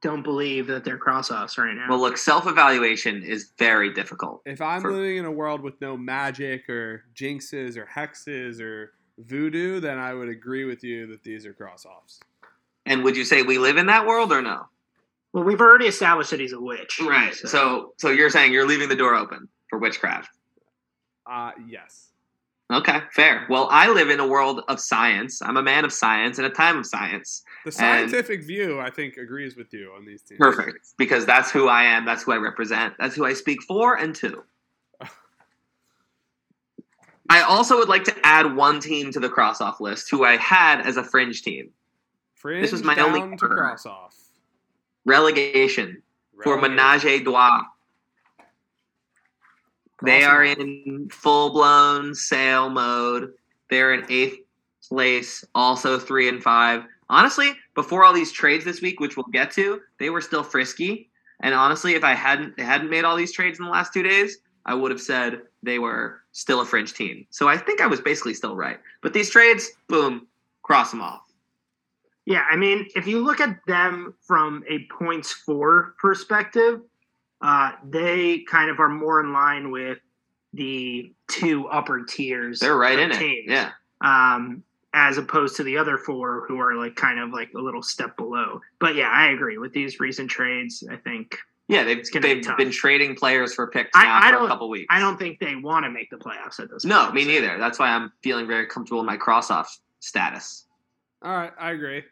don't 0.00 0.22
believe 0.22 0.66
that 0.68 0.84
they're 0.84 0.96
cross 0.98 1.30
offs 1.30 1.58
right 1.58 1.74
now. 1.74 1.86
Well, 1.90 2.00
look, 2.00 2.16
self-evaluation 2.16 3.22
is 3.22 3.52
very 3.58 3.92
difficult. 3.92 4.40
If 4.46 4.62
I'm 4.62 4.80
For- 4.80 4.90
living 4.90 5.18
in 5.18 5.26
a 5.26 5.30
world 5.30 5.60
with 5.60 5.78
no 5.82 5.98
magic 5.98 6.68
or 6.70 7.04
jinxes 7.14 7.76
or 7.76 7.84
hexes 7.86 8.58
or 8.58 8.94
voodoo, 9.18 9.80
then 9.80 9.98
I 9.98 10.14
would 10.14 10.28
agree 10.30 10.64
with 10.64 10.82
you 10.82 11.06
that 11.08 11.22
these 11.22 11.44
are 11.44 11.52
cross 11.52 11.84
offs. 11.84 12.20
And 12.86 13.04
would 13.04 13.16
you 13.16 13.24
say 13.24 13.42
we 13.42 13.58
live 13.58 13.76
in 13.76 13.86
that 13.86 14.06
world 14.06 14.32
or 14.32 14.42
no? 14.42 14.66
Well, 15.32 15.44
we've 15.44 15.60
already 15.60 15.86
established 15.86 16.30
that 16.30 16.40
he's 16.40 16.52
a 16.52 16.60
witch. 16.60 17.00
Right. 17.00 17.34
So, 17.34 17.94
so 17.96 18.10
you're 18.10 18.30
saying 18.30 18.52
you're 18.52 18.66
leaving 18.66 18.88
the 18.88 18.96
door 18.96 19.14
open 19.14 19.48
for 19.70 19.78
witchcraft? 19.78 20.28
Uh, 21.26 21.52
yes. 21.66 22.12
Okay, 22.72 23.00
fair. 23.12 23.46
Well, 23.50 23.68
I 23.70 23.90
live 23.90 24.08
in 24.08 24.18
a 24.18 24.26
world 24.26 24.62
of 24.68 24.80
science. 24.80 25.42
I'm 25.42 25.58
a 25.58 25.62
man 25.62 25.84
of 25.84 25.92
science 25.92 26.38
in 26.38 26.46
a 26.46 26.50
time 26.50 26.78
of 26.78 26.86
science. 26.86 27.42
The 27.66 27.72
scientific 27.72 28.44
view, 28.44 28.80
I 28.80 28.88
think, 28.88 29.18
agrees 29.18 29.56
with 29.56 29.74
you 29.74 29.92
on 29.94 30.06
these 30.06 30.22
teams. 30.22 30.38
Perfect. 30.38 30.78
Because 30.96 31.26
that's 31.26 31.50
who 31.50 31.68
I 31.68 31.84
am. 31.84 32.06
That's 32.06 32.22
who 32.22 32.32
I 32.32 32.36
represent. 32.36 32.94
That's 32.98 33.14
who 33.14 33.26
I 33.26 33.34
speak 33.34 33.62
for 33.62 33.96
and 33.96 34.14
to. 34.16 34.42
I 37.28 37.42
also 37.42 37.76
would 37.76 37.90
like 37.90 38.04
to 38.04 38.16
add 38.24 38.56
one 38.56 38.80
team 38.80 39.12
to 39.12 39.20
the 39.20 39.28
cross 39.28 39.60
off 39.60 39.78
list 39.80 40.10
who 40.10 40.24
I 40.24 40.36
had 40.36 40.80
as 40.80 40.96
a 40.96 41.04
fringe 41.04 41.42
team. 41.42 41.70
Fringe 42.42 42.72
was 42.72 42.82
my 42.82 42.96
only 42.96 43.20
to 43.20 43.44
order. 43.44 43.56
cross 43.56 43.86
off. 43.86 44.16
Relegation 45.04 46.02
for 46.42 46.60
Menage 46.60 47.04
a 47.04 47.20
Trois. 47.22 47.62
They 50.02 50.24
are 50.24 50.42
in 50.42 51.08
full 51.12 51.50
blown 51.50 52.16
sale 52.16 52.68
mode. 52.68 53.34
They're 53.70 53.94
in 53.94 54.04
eighth 54.10 54.38
place, 54.88 55.44
also 55.54 56.00
three 56.00 56.28
and 56.28 56.42
five. 56.42 56.82
Honestly, 57.08 57.52
before 57.76 58.04
all 58.04 58.12
these 58.12 58.32
trades 58.32 58.64
this 58.64 58.80
week, 58.80 58.98
which 58.98 59.16
we'll 59.16 59.26
get 59.32 59.52
to, 59.52 59.80
they 60.00 60.10
were 60.10 60.20
still 60.20 60.42
frisky. 60.42 61.10
And 61.42 61.54
honestly, 61.54 61.94
if 61.94 62.02
I 62.02 62.14
hadn't 62.14 62.56
they 62.56 62.64
hadn't 62.64 62.90
made 62.90 63.04
all 63.04 63.14
these 63.14 63.32
trades 63.32 63.60
in 63.60 63.64
the 63.64 63.70
last 63.70 63.92
two 63.92 64.02
days, 64.02 64.38
I 64.66 64.74
would 64.74 64.90
have 64.90 65.00
said 65.00 65.42
they 65.62 65.78
were 65.78 66.22
still 66.32 66.60
a 66.60 66.66
fringe 66.66 66.92
team. 66.92 67.24
So 67.30 67.48
I 67.48 67.56
think 67.56 67.80
I 67.80 67.86
was 67.86 68.00
basically 68.00 68.34
still 68.34 68.56
right. 68.56 68.80
But 69.00 69.12
these 69.12 69.30
trades, 69.30 69.70
boom, 69.86 70.26
cross 70.62 70.90
them 70.90 71.02
off. 71.02 71.31
Yeah, 72.24 72.44
I 72.50 72.56
mean, 72.56 72.86
if 72.94 73.06
you 73.06 73.24
look 73.24 73.40
at 73.40 73.58
them 73.66 74.14
from 74.22 74.62
a 74.68 74.86
points 74.86 75.32
for 75.32 75.94
perspective, 75.98 76.80
uh, 77.40 77.72
they 77.84 78.40
kind 78.48 78.70
of 78.70 78.78
are 78.78 78.88
more 78.88 79.20
in 79.20 79.32
line 79.32 79.70
with 79.72 79.98
the 80.54 81.12
two 81.28 81.66
upper 81.68 82.04
tiers. 82.04 82.60
They're 82.60 82.76
right 82.76 82.98
of 82.98 83.04
in 83.06 83.10
it. 83.12 83.18
teams, 83.18 83.50
Yeah. 83.50 83.70
Um, 84.02 84.62
as 84.94 85.16
opposed 85.16 85.56
to 85.56 85.62
the 85.62 85.76
other 85.78 85.96
four 85.96 86.44
who 86.46 86.60
are 86.60 86.74
like 86.74 86.94
kind 86.94 87.18
of 87.18 87.30
like 87.30 87.50
a 87.56 87.58
little 87.60 87.82
step 87.82 88.16
below. 88.16 88.60
But 88.78 88.94
yeah, 88.94 89.08
I 89.08 89.28
agree 89.30 89.56
with 89.58 89.72
these 89.72 89.98
recent 90.00 90.30
trades. 90.30 90.84
I 90.90 90.96
think 90.96 91.38
Yeah, 91.68 91.84
they've, 91.84 91.96
It's 91.96 92.10
gonna 92.10 92.22
be 92.26 92.34
they've 92.34 92.44
tough. 92.44 92.58
been 92.58 92.70
trading 92.70 93.14
players 93.16 93.54
for 93.54 93.66
picks 93.68 93.90
I- 93.94 94.04
now 94.04 94.16
I 94.18 94.20
for 94.20 94.28
a 94.28 94.38
don't- 94.40 94.48
couple 94.48 94.68
weeks. 94.68 94.86
I 94.90 95.00
don't 95.00 95.16
think 95.18 95.38
they 95.40 95.54
want 95.56 95.84
to 95.86 95.90
make 95.90 96.10
the 96.10 96.16
playoffs 96.18 96.60
at 96.60 96.68
this. 96.70 96.84
No, 96.84 97.04
point, 97.04 97.14
me 97.14 97.22
so- 97.24 97.28
neither. 97.30 97.56
That's 97.58 97.78
why 97.78 97.88
I'm 97.90 98.12
feeling 98.22 98.46
very 98.46 98.66
comfortable 98.66 99.00
in 99.00 99.06
my 99.06 99.16
cross 99.16 99.50
off 99.50 99.78
status. 100.00 100.66
All 101.22 101.32
right, 101.32 101.52
I 101.58 101.70
agree. 101.70 102.02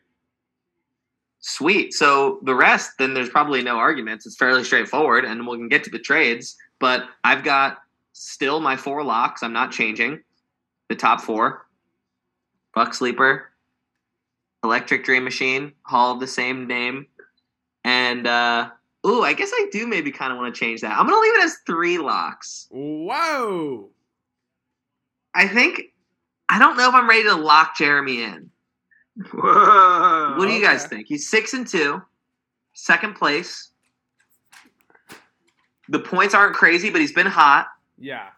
Sweet. 1.40 1.94
So 1.94 2.38
the 2.42 2.54
rest, 2.54 2.92
then 2.98 3.14
there's 3.14 3.30
probably 3.30 3.62
no 3.62 3.76
arguments. 3.76 4.26
It's 4.26 4.36
fairly 4.36 4.62
straightforward, 4.62 5.24
and 5.24 5.46
we 5.46 5.56
can 5.56 5.68
get 5.68 5.82
to 5.84 5.90
the 5.90 5.98
trades. 5.98 6.56
But 6.78 7.04
I've 7.24 7.42
got 7.42 7.78
still 8.12 8.60
my 8.60 8.76
four 8.76 9.02
locks. 9.02 9.42
I'm 9.42 9.52
not 9.52 9.72
changing 9.72 10.22
the 10.88 10.96
top 10.96 11.22
four. 11.22 11.66
Buck 12.74 12.94
Sleeper, 12.94 13.50
Electric 14.62 15.04
Dream 15.04 15.24
Machine, 15.24 15.72
Hall 15.82 16.12
of 16.12 16.20
the 16.20 16.26
same 16.26 16.66
name, 16.66 17.06
and 17.84 18.26
uh, 18.26 18.70
ooh, 19.06 19.22
I 19.22 19.32
guess 19.32 19.50
I 19.52 19.66
do 19.72 19.86
maybe 19.86 20.12
kind 20.12 20.32
of 20.32 20.38
want 20.38 20.54
to 20.54 20.58
change 20.58 20.82
that. 20.82 20.96
I'm 20.96 21.06
gonna 21.06 21.20
leave 21.20 21.34
it 21.34 21.44
as 21.44 21.56
three 21.66 21.98
locks. 21.98 22.68
Whoa! 22.70 23.88
I 25.34 25.48
think 25.48 25.94
I 26.48 26.58
don't 26.58 26.76
know 26.76 26.88
if 26.88 26.94
I'm 26.94 27.08
ready 27.08 27.24
to 27.24 27.34
lock 27.34 27.76
Jeremy 27.76 28.22
in. 28.22 28.49
Whoa. 29.32 30.34
What 30.38 30.46
do 30.46 30.52
you 30.52 30.62
guys 30.62 30.84
okay. 30.86 30.96
think? 30.96 31.08
He's 31.08 31.28
six 31.28 31.52
and 31.52 31.66
two, 31.66 32.00
second 32.72 33.14
place. 33.14 33.70
The 35.88 35.98
points 35.98 36.34
aren't 36.34 36.54
crazy, 36.54 36.90
but 36.90 37.00
he's 37.00 37.12
been 37.12 37.26
hot. 37.26 37.66
Yeah. 37.98 38.28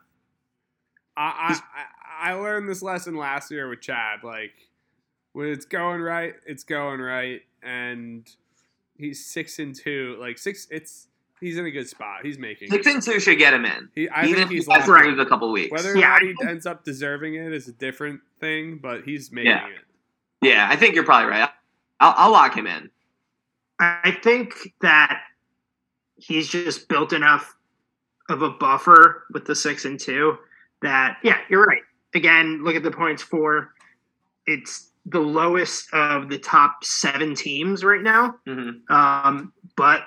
I, 1.16 1.60
I 1.76 2.30
I 2.30 2.34
learned 2.34 2.68
this 2.68 2.82
lesson 2.82 3.14
last 3.16 3.50
year 3.50 3.68
with 3.68 3.80
Chad. 3.82 4.20
Like 4.24 4.52
when 5.32 5.48
it's 5.48 5.66
going 5.66 6.00
right, 6.00 6.34
it's 6.46 6.64
going 6.64 7.00
right, 7.00 7.42
and 7.62 8.26
he's 8.96 9.24
six 9.26 9.58
and 9.58 9.74
two. 9.74 10.16
Like 10.18 10.38
six, 10.38 10.66
it's 10.70 11.08
he's 11.40 11.58
in 11.58 11.66
a 11.66 11.70
good 11.70 11.88
spot. 11.88 12.24
He's 12.24 12.38
making. 12.38 12.70
Six 12.70 12.86
it. 12.86 12.94
and 12.94 13.02
two 13.02 13.20
should 13.20 13.38
get 13.38 13.52
him 13.52 13.66
in, 13.66 13.90
He, 13.94 14.08
I 14.08 14.22
even 14.24 14.34
think 14.36 14.44
if 14.44 14.48
he 14.48 14.54
he's 14.56 14.64
has 14.64 14.68
locked 14.68 14.84
to 14.86 14.92
right. 14.92 15.18
a 15.18 15.26
couple 15.26 15.52
weeks. 15.52 15.70
Whether 15.70 15.92
or 15.92 15.96
Yeah, 15.98 16.08
not 16.08 16.22
he 16.22 16.34
ends 16.48 16.64
up 16.64 16.84
deserving 16.84 17.34
it 17.34 17.52
is 17.52 17.68
a 17.68 17.72
different 17.72 18.20
thing, 18.40 18.78
but 18.80 19.02
he's 19.04 19.30
making 19.30 19.50
Yeah. 19.50 19.66
it. 19.66 19.80
Yeah, 20.42 20.66
I 20.70 20.76
think 20.76 20.94
you're 20.94 21.04
probably 21.04 21.30
right. 21.30 21.48
I'll, 22.00 22.14
I'll 22.16 22.32
lock 22.32 22.56
him 22.56 22.66
in. 22.66 22.90
I 23.78 24.16
think 24.22 24.54
that 24.80 25.22
he's 26.16 26.48
just 26.48 26.88
built 26.88 27.12
enough 27.12 27.56
of 28.28 28.42
a 28.42 28.50
buffer 28.50 29.24
with 29.32 29.44
the 29.44 29.54
six 29.54 29.84
and 29.84 29.98
two 29.98 30.38
that 30.82 31.18
yeah, 31.22 31.38
you're 31.48 31.64
right. 31.64 31.82
Again, 32.14 32.62
look 32.62 32.76
at 32.76 32.82
the 32.82 32.90
points 32.90 33.22
for 33.22 33.70
it's 34.46 34.90
the 35.06 35.20
lowest 35.20 35.92
of 35.92 36.28
the 36.28 36.38
top 36.38 36.84
seven 36.84 37.34
teams 37.34 37.82
right 37.84 38.02
now. 38.02 38.36
hmm 38.46 38.70
Um, 38.90 39.52
but 39.76 40.02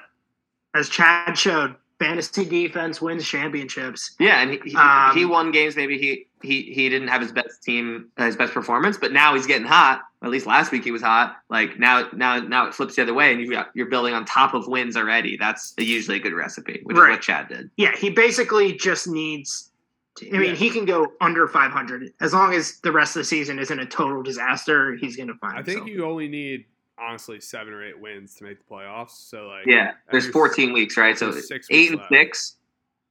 as 0.73 0.89
Chad 0.89 1.37
showed, 1.37 1.75
fantasy 1.99 2.45
defense 2.45 3.01
wins 3.01 3.25
championships. 3.27 4.15
Yeah, 4.19 4.41
and 4.41 4.51
he, 4.51 4.59
he, 4.71 4.75
Um, 4.75 5.15
he 5.15 5.25
won 5.25 5.51
games. 5.51 5.75
Maybe 5.75 5.97
he 5.97 6.27
he 6.41 6.61
he 6.73 6.89
didn't 6.89 7.07
have 7.07 7.21
his 7.21 7.31
best 7.31 7.63
team, 7.63 8.09
uh, 8.17 8.25
his 8.25 8.35
best 8.35 8.53
performance, 8.53 8.97
but 8.97 9.11
now 9.13 9.33
he's 9.35 9.47
getting 9.47 9.67
hot. 9.67 10.01
At 10.23 10.29
least 10.29 10.45
last 10.47 10.71
week 10.71 10.83
he 10.83 10.91
was 10.91 11.01
hot. 11.01 11.37
Like 11.49 11.79
now 11.79 12.07
now 12.13 12.39
now 12.39 12.67
it 12.67 12.73
flips 12.73 12.95
the 12.95 13.01
other 13.03 13.13
way, 13.13 13.31
and 13.31 13.39
you've 13.41 13.51
got 13.51 13.69
you're 13.73 13.89
building 13.89 14.13
on 14.13 14.25
top 14.25 14.53
of 14.53 14.67
wins 14.67 14.97
already. 14.97 15.37
That's 15.37 15.73
usually 15.77 16.17
a 16.17 16.19
good 16.21 16.33
recipe, 16.33 16.81
which 16.83 16.95
is 16.97 17.01
what 17.01 17.21
Chad 17.21 17.47
did. 17.49 17.69
Yeah, 17.77 17.95
he 17.95 18.09
basically 18.09 18.73
just 18.73 19.07
needs. 19.07 19.71
To, 20.17 20.29
I 20.29 20.37
mean, 20.39 20.49
Yeah. 20.51 20.55
he 20.55 20.69
can 20.69 20.85
go 20.85 21.07
under 21.19 21.45
500 21.45 22.13
as 22.21 22.33
long 22.33 22.53
as 22.53 22.79
the 22.79 22.91
rest 22.93 23.17
of 23.17 23.19
the 23.21 23.25
season 23.25 23.59
isn't 23.59 23.77
a 23.79 23.85
total 23.85 24.23
disaster. 24.23 24.95
He's 24.95 25.17
going 25.17 25.27
to 25.27 25.33
find. 25.35 25.53
I 25.53 25.57
think 25.63 25.79
himself. 25.79 25.89
you 25.89 26.05
only 26.05 26.27
need 26.29 26.65
honestly 27.05 27.39
seven 27.39 27.73
or 27.73 27.83
eight 27.83 27.99
wins 27.99 28.35
to 28.35 28.43
make 28.43 28.57
the 28.57 28.73
playoffs. 28.73 29.11
So 29.29 29.47
like 29.47 29.65
Yeah, 29.67 29.91
there's 30.11 30.25
there's 30.25 30.33
14 30.33 30.73
weeks, 30.73 30.97
right? 30.97 31.17
So 31.17 31.31
six 31.31 31.67
eight 31.69 31.89
and 31.89 31.99
left. 31.99 32.11
six. 32.11 32.57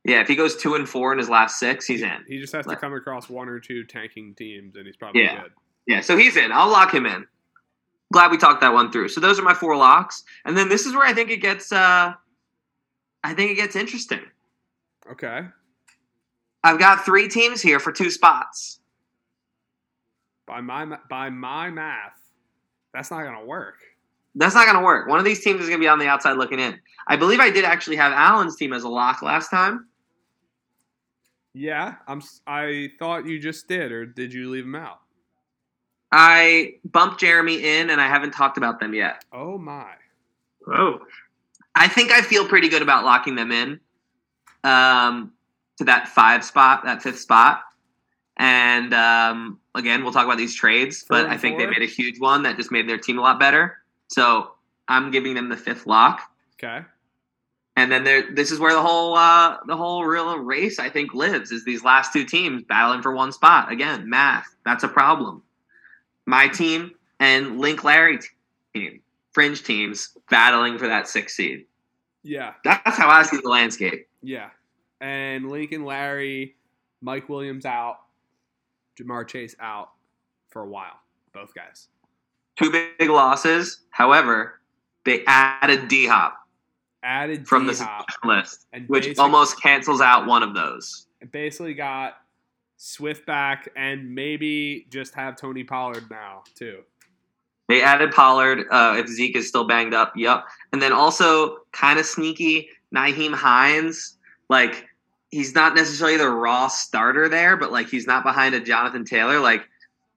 Yeah, 0.04 0.20
if 0.20 0.28
he 0.28 0.36
goes 0.36 0.56
two 0.56 0.74
and 0.74 0.86
four 0.88 1.12
in 1.12 1.18
his 1.18 1.30
last 1.30 1.58
six, 1.58 1.86
he's 1.86 2.02
in. 2.02 2.24
He 2.28 2.38
just 2.38 2.52
has 2.52 2.66
to 2.66 2.76
come 2.76 2.92
across 2.92 3.30
one 3.30 3.48
or 3.48 3.58
two 3.58 3.84
tanking 3.84 4.34
teams, 4.34 4.76
and 4.76 4.84
he's 4.86 4.96
probably 4.96 5.22
Yeah. 5.22 5.42
good. 5.42 5.52
Yeah, 5.86 6.00
so 6.00 6.16
he's 6.16 6.36
in. 6.36 6.52
I'll 6.52 6.68
lock 6.70 6.92
him 6.92 7.06
in. 7.06 7.26
Glad 8.12 8.30
we 8.30 8.36
talked 8.36 8.60
that 8.60 8.72
one 8.72 8.92
through. 8.92 9.08
So 9.08 9.20
those 9.20 9.38
are 9.38 9.42
my 9.42 9.54
four 9.54 9.76
locks, 9.76 10.22
and 10.44 10.56
then 10.56 10.68
this 10.68 10.84
is 10.86 10.94
where 10.94 11.06
I 11.06 11.14
think 11.14 11.30
it 11.30 11.38
gets. 11.38 11.72
uh 11.72 12.12
I 13.22 13.32
think 13.34 13.50
it 13.50 13.54
gets 13.54 13.76
interesting. 13.76 14.20
Okay. 15.10 15.40
I've 16.62 16.78
got 16.78 17.04
three 17.04 17.28
teams 17.28 17.62
here 17.62 17.80
for 17.80 17.90
two 17.92 18.10
spots. 18.10 18.80
By 20.46 20.60
my 20.60 20.98
by 21.08 21.30
my 21.30 21.70
math, 21.70 22.23
that's 22.94 23.10
not 23.10 23.24
gonna 23.24 23.44
work. 23.44 23.80
That's 24.34 24.54
not 24.54 24.66
going 24.66 24.78
to 24.78 24.84
work. 24.84 25.08
One 25.08 25.18
of 25.18 25.24
these 25.24 25.42
teams 25.42 25.60
is 25.60 25.68
going 25.68 25.78
to 25.78 25.84
be 25.84 25.88
on 25.88 25.98
the 25.98 26.08
outside 26.08 26.32
looking 26.32 26.58
in. 26.58 26.78
I 27.06 27.16
believe 27.16 27.40
I 27.40 27.50
did 27.50 27.64
actually 27.64 27.96
have 27.96 28.12
Allen's 28.12 28.56
team 28.56 28.72
as 28.72 28.82
a 28.82 28.88
lock 28.88 29.22
last 29.22 29.48
time. 29.48 29.86
Yeah, 31.52 31.94
I'm. 32.08 32.20
I 32.48 32.90
thought 32.98 33.26
you 33.26 33.38
just 33.38 33.68
did, 33.68 33.92
or 33.92 34.04
did 34.04 34.32
you 34.32 34.50
leave 34.50 34.64
him 34.64 34.74
out? 34.74 35.00
I 36.10 36.74
bumped 36.84 37.20
Jeremy 37.20 37.62
in, 37.62 37.90
and 37.90 38.00
I 38.00 38.08
haven't 38.08 38.32
talked 38.32 38.58
about 38.58 38.80
them 38.80 38.92
yet. 38.92 39.24
Oh 39.32 39.56
my. 39.56 39.92
Oh, 40.66 40.98
I 41.76 41.86
think 41.86 42.10
I 42.10 42.22
feel 42.22 42.48
pretty 42.48 42.68
good 42.68 42.82
about 42.82 43.04
locking 43.04 43.36
them 43.36 43.52
in 43.52 43.78
um, 44.64 45.32
to 45.78 45.84
that 45.84 46.08
five 46.08 46.44
spot, 46.44 46.84
that 46.84 47.02
fifth 47.02 47.20
spot. 47.20 47.62
And 48.36 48.92
um, 48.92 49.60
again, 49.74 50.02
we'll 50.02 50.12
talk 50.12 50.24
about 50.24 50.38
these 50.38 50.54
trades, 50.54 51.04
but 51.08 51.26
I 51.26 51.36
think 51.36 51.58
they 51.58 51.66
made 51.66 51.82
a 51.82 51.86
huge 51.86 52.18
one 52.18 52.42
that 52.42 52.56
just 52.56 52.72
made 52.72 52.88
their 52.88 52.98
team 52.98 53.18
a 53.18 53.22
lot 53.22 53.38
better. 53.38 53.78
So 54.08 54.52
I'm 54.88 55.10
giving 55.10 55.34
them 55.34 55.48
the 55.48 55.56
fifth 55.56 55.86
lock. 55.86 56.20
Okay. 56.54 56.84
And 57.76 57.90
then 57.90 58.04
there, 58.04 58.32
this 58.32 58.50
is 58.50 58.58
where 58.58 58.72
the 58.72 58.82
whole 58.82 59.16
uh, 59.16 59.58
the 59.66 59.76
whole 59.76 60.04
real 60.04 60.38
race 60.38 60.78
I 60.78 60.88
think 60.88 61.12
lives 61.12 61.50
is 61.50 61.64
these 61.64 61.82
last 61.82 62.12
two 62.12 62.24
teams 62.24 62.62
battling 62.62 63.02
for 63.02 63.12
one 63.12 63.32
spot. 63.32 63.70
Again, 63.70 64.08
math 64.08 64.46
that's 64.64 64.84
a 64.84 64.88
problem. 64.88 65.42
My 66.26 66.48
team 66.48 66.92
and 67.20 67.58
Link 67.58 67.84
Larry 67.84 68.20
team, 68.74 69.00
fringe 69.32 69.62
teams 69.62 70.16
battling 70.30 70.78
for 70.78 70.86
that 70.86 71.08
sixth 71.08 71.36
seed. 71.36 71.66
Yeah. 72.22 72.54
That's 72.64 72.96
how 72.96 73.08
I 73.08 73.22
see 73.22 73.38
the 73.42 73.48
landscape. 73.48 74.08
Yeah. 74.22 74.50
And 75.00 75.50
Link 75.50 75.72
and 75.72 75.84
Larry, 75.84 76.56
Mike 77.02 77.28
Williams 77.28 77.66
out, 77.66 77.98
Ja'Marr 78.98 79.26
Chase 79.26 79.54
out 79.60 79.90
for 80.48 80.62
a 80.62 80.68
while. 80.68 81.00
Both 81.32 81.54
guys. 81.54 81.88
Two 82.56 82.70
big 82.70 83.10
losses. 83.10 83.80
However, 83.90 84.60
they 85.04 85.24
added 85.26 85.88
D 85.88 86.06
Hop 86.06 86.44
Added 87.04 87.46
from 87.46 87.66
the 87.66 87.74
D-Hop 87.74 88.10
suspension 88.10 88.38
list, 88.38 88.66
which 88.88 89.18
almost 89.18 89.60
cancels 89.60 90.00
out 90.00 90.26
one 90.26 90.42
of 90.42 90.54
those. 90.54 91.06
basically 91.32 91.74
got 91.74 92.14
Swift 92.78 93.26
back 93.26 93.68
and 93.76 94.14
maybe 94.14 94.86
just 94.88 95.14
have 95.14 95.36
Tony 95.36 95.64
Pollard 95.64 96.10
now 96.10 96.44
too. 96.54 96.80
They 97.68 97.82
added 97.82 98.10
Pollard 98.12 98.66
uh, 98.70 98.94
if 98.96 99.06
Zeke 99.08 99.36
is 99.36 99.46
still 99.46 99.66
banged 99.66 99.92
up. 99.92 100.14
Yep. 100.16 100.46
And 100.72 100.80
then 100.80 100.92
also 100.94 101.58
kind 101.72 101.98
of 101.98 102.06
sneaky 102.06 102.70
Nyheim 102.94 103.34
Hines. 103.34 104.16
Like 104.48 104.86
he's 105.34 105.52
not 105.52 105.74
necessarily 105.74 106.16
the 106.16 106.28
raw 106.28 106.68
starter 106.68 107.28
there, 107.28 107.56
but 107.56 107.72
like 107.72 107.88
he's 107.88 108.06
not 108.06 108.22
behind 108.22 108.54
a 108.54 108.60
Jonathan 108.60 109.04
Taylor. 109.04 109.40
Like 109.40 109.68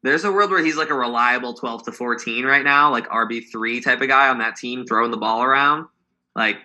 there's 0.04 0.24
a 0.24 0.32
world 0.32 0.52
where 0.52 0.64
he's 0.64 0.78
like 0.78 0.92
a 0.92 0.94
reliable 0.94 1.56
12 1.56 1.86
to 1.86 1.92
14 1.92 2.46
right 2.46 2.64
now, 2.64 2.92
like 2.92 3.08
RB3 3.10 3.84
type 3.84 4.00
of 4.02 4.08
guy 4.08 4.30
on 4.30 4.38
that 4.38 4.56
team 4.56 4.86
throwing 4.86 5.10
the 5.10 5.18
ball 5.18 5.42
around. 5.42 5.88
Like 6.36 6.58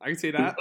I 0.00 0.06
can 0.06 0.16
see 0.16 0.32
that. 0.32 0.56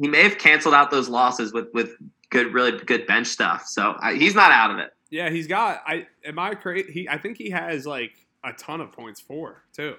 he 0.00 0.08
may 0.08 0.24
have 0.24 0.38
canceled 0.38 0.74
out 0.74 0.90
those 0.90 1.08
losses 1.08 1.52
with 1.52 1.68
with 1.72 1.90
good, 2.30 2.52
really 2.52 2.72
good 2.72 3.06
bench 3.06 3.28
stuff. 3.28 3.64
So 3.66 3.96
I, 4.00 4.14
he's 4.14 4.34
not 4.34 4.50
out 4.50 4.72
of 4.72 4.78
it. 4.78 4.90
Yeah, 5.08 5.30
he's 5.30 5.46
got. 5.46 5.82
I 5.86 6.08
am 6.24 6.38
I 6.38 6.56
crazy? 6.56 6.90
He 6.90 7.08
I 7.08 7.16
think 7.16 7.38
he 7.38 7.48
has 7.50 7.86
like 7.86 8.12
a 8.42 8.52
ton 8.54 8.80
of 8.80 8.90
points 8.90 9.20
for 9.20 9.62
too. 9.72 9.94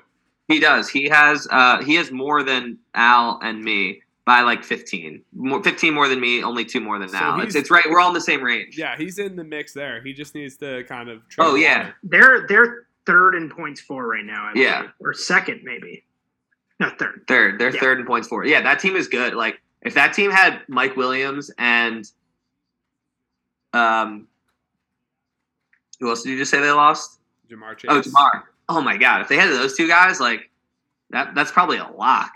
He 0.50 0.60
does. 0.60 0.90
He 0.90 1.08
has 1.08 1.48
uh, 1.50 1.82
he 1.82 1.96
has 1.96 2.12
more 2.12 2.44
than 2.44 2.78
Al 2.94 3.40
and 3.42 3.64
me 3.64 4.02
by 4.26 4.42
like 4.42 4.64
15. 4.64 5.22
More, 5.36 5.62
15 5.64 5.94
more 5.94 6.08
than 6.08 6.20
me, 6.22 6.44
only 6.44 6.64
two 6.64 6.80
more 6.80 6.98
than 6.98 7.10
So 7.10 7.18
Al. 7.18 7.36
he's- 7.36 7.48
It's, 7.48 7.56
it's 7.56 7.72
right. 7.72 7.84
We're 7.90 8.00
all 8.00 8.08
in 8.08 8.14
the 8.14 8.22
same 8.22 8.42
range. 8.42 8.78
Yeah, 8.78 8.96
he's 8.98 9.20
in 9.20 9.36
the 9.36 9.44
mix 9.44 9.74
there. 9.74 10.02
He 10.02 10.14
just 10.14 10.34
needs 10.34 10.56
to 10.58 10.84
kind 10.86 11.10
of. 11.10 11.28
tread 11.30 11.46
Oh, 11.48 11.56
yeah. 11.56 11.78
water. 11.80 11.96
they're 12.04 12.48
they're 12.48 12.88
third 13.06 13.36
in 13.36 13.50
points 13.50 13.82
for 13.82 14.08
right 14.08 14.24
now. 14.24 14.46
I 14.46 14.52
Yeah. 14.56 14.78
believe. 14.80 14.94
or 15.02 15.14
second 15.14 15.62
maybe. 15.64 16.06
No, 16.80 16.90
third. 16.98 17.26
Third. 17.28 17.60
They're 17.60 17.74
Yeah. 17.74 17.80
third 17.82 18.00
in 18.00 18.06
points 18.06 18.28
for 18.30 18.46
Yeah, 18.46 18.62
that 18.62 18.80
team 18.80 18.96
is 18.96 19.08
good. 19.10 19.34
Like 19.34 19.60
if 19.82 19.94
that 19.96 20.14
team 20.14 20.32
had 20.32 20.62
Mike 20.70 20.96
Williams 20.96 21.52
and 21.58 22.10
um 23.74 24.28
who 26.00 26.10
else 26.10 26.24
did 26.24 26.32
you 26.32 26.38
just 26.38 26.52
say 26.52 26.60
they 26.62 26.72
lost? 26.72 27.20
Ja'Marr 27.50 27.78
Chase. 27.78 27.90
Oh, 27.92 28.02
Ja'Marr. 28.02 28.44
Oh 28.70 28.82
my 28.82 28.98
god. 28.98 29.22
If 29.22 29.28
they 29.28 29.36
had 29.38 29.50
those 29.50 29.76
two 29.76 29.88
guys, 29.88 30.20
like 30.22 30.50
that 31.10 31.36
that's 31.36 31.52
probably 31.52 31.78
a 31.78 31.88
lock. 31.88 32.32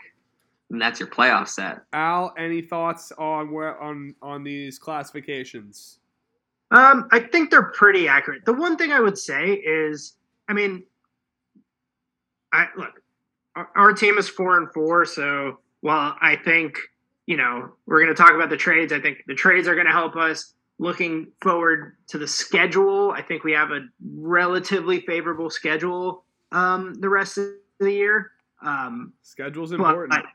And 0.70 0.82
that's 0.82 1.00
your 1.00 1.10
playoff 1.10 1.48
set. 1.48 1.82
Al, 1.94 2.34
any 2.38 2.62
thoughts 2.62 3.12
on 3.18 3.52
where 3.52 3.80
on 3.82 4.14
on 4.22 4.44
these 4.44 4.78
classifications? 4.78 6.00
Um, 6.72 7.08
I 7.12 7.20
think 7.20 7.50
they're 7.50 7.72
pretty 7.72 8.08
accurate. 8.10 8.44
The 8.44 8.54
one 8.54 8.76
thing 8.76 8.92
I 8.92 9.00
would 9.00 9.18
say 9.18 9.54
is, 9.54 10.16
I 10.50 10.54
mean, 10.54 10.84
I 12.52 12.68
look, 12.76 13.02
our, 13.56 13.70
our 13.76 13.94
team 13.94 14.18
is 14.18 14.28
four 14.28 14.58
and 14.58 14.72
four, 14.74 15.06
so 15.06 15.60
while 15.80 16.18
I 16.20 16.36
think 16.36 16.78
you 17.28 17.38
know 17.38 17.72
we're 17.86 18.04
going 18.04 18.14
to 18.14 18.22
talk 18.22 18.34
about 18.34 18.50
the 18.50 18.58
trades, 18.58 18.92
I 18.92 19.00
think 19.00 19.24
the 19.26 19.36
trades 19.36 19.68
are 19.70 19.76
going 19.76 19.88
to 19.88 19.94
help 19.94 20.16
us. 20.16 20.54
Looking 20.80 21.32
forward 21.42 21.96
to 22.10 22.20
the 22.20 22.28
schedule, 22.28 23.12
I 23.12 23.24
think 23.24 23.44
we 23.44 23.54
have 23.54 23.72
a 23.72 23.88
relatively 24.16 25.00
favorable 25.02 25.50
schedule 25.50 26.24
um, 26.52 26.94
the 26.96 27.10
rest 27.10 27.40
of 27.40 27.48
the 27.80 27.92
year. 27.92 28.32
Um, 28.62 29.14
Schedule's 29.24 29.72
but, 29.72 29.80
important. 29.80 30.14
I- 30.14 30.30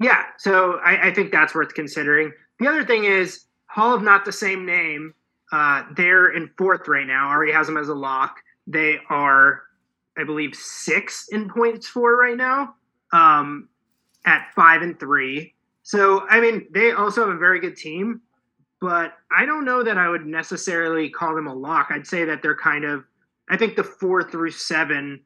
yeah, 0.00 0.24
so 0.38 0.80
I, 0.84 1.08
I 1.08 1.14
think 1.14 1.30
that's 1.30 1.54
worth 1.54 1.74
considering. 1.74 2.32
The 2.58 2.66
other 2.68 2.84
thing 2.84 3.04
is 3.04 3.44
Hall 3.66 3.94
of 3.94 4.02
Not 4.02 4.24
the 4.24 4.32
Same 4.32 4.64
Name. 4.66 5.14
Uh, 5.52 5.84
they're 5.96 6.30
in 6.32 6.50
fourth 6.56 6.88
right 6.88 7.06
now. 7.06 7.28
Already 7.28 7.52
has 7.52 7.66
them 7.66 7.76
as 7.76 7.88
a 7.88 7.94
lock. 7.94 8.36
They 8.66 8.98
are, 9.10 9.62
I 10.16 10.24
believe, 10.24 10.54
six 10.54 11.28
in 11.30 11.50
points 11.50 11.86
for 11.88 12.16
right 12.16 12.36
now, 12.36 12.74
um, 13.12 13.68
at 14.24 14.48
five 14.54 14.82
and 14.82 14.98
three. 14.98 15.54
So 15.82 16.26
I 16.28 16.40
mean, 16.40 16.66
they 16.72 16.92
also 16.92 17.26
have 17.26 17.34
a 17.34 17.38
very 17.38 17.60
good 17.60 17.76
team. 17.76 18.20
but 18.80 19.14
I 19.30 19.44
don't 19.44 19.64
know 19.64 19.82
that 19.82 19.98
I 19.98 20.08
would 20.08 20.26
necessarily 20.26 21.10
call 21.10 21.34
them 21.34 21.46
a 21.46 21.54
lock. 21.54 21.88
I'd 21.90 22.06
say 22.06 22.24
that 22.24 22.42
they're 22.42 22.56
kind 22.56 22.84
of. 22.84 23.04
I 23.48 23.56
think 23.56 23.76
the 23.76 23.84
four 23.84 24.22
through 24.22 24.52
seven 24.52 25.20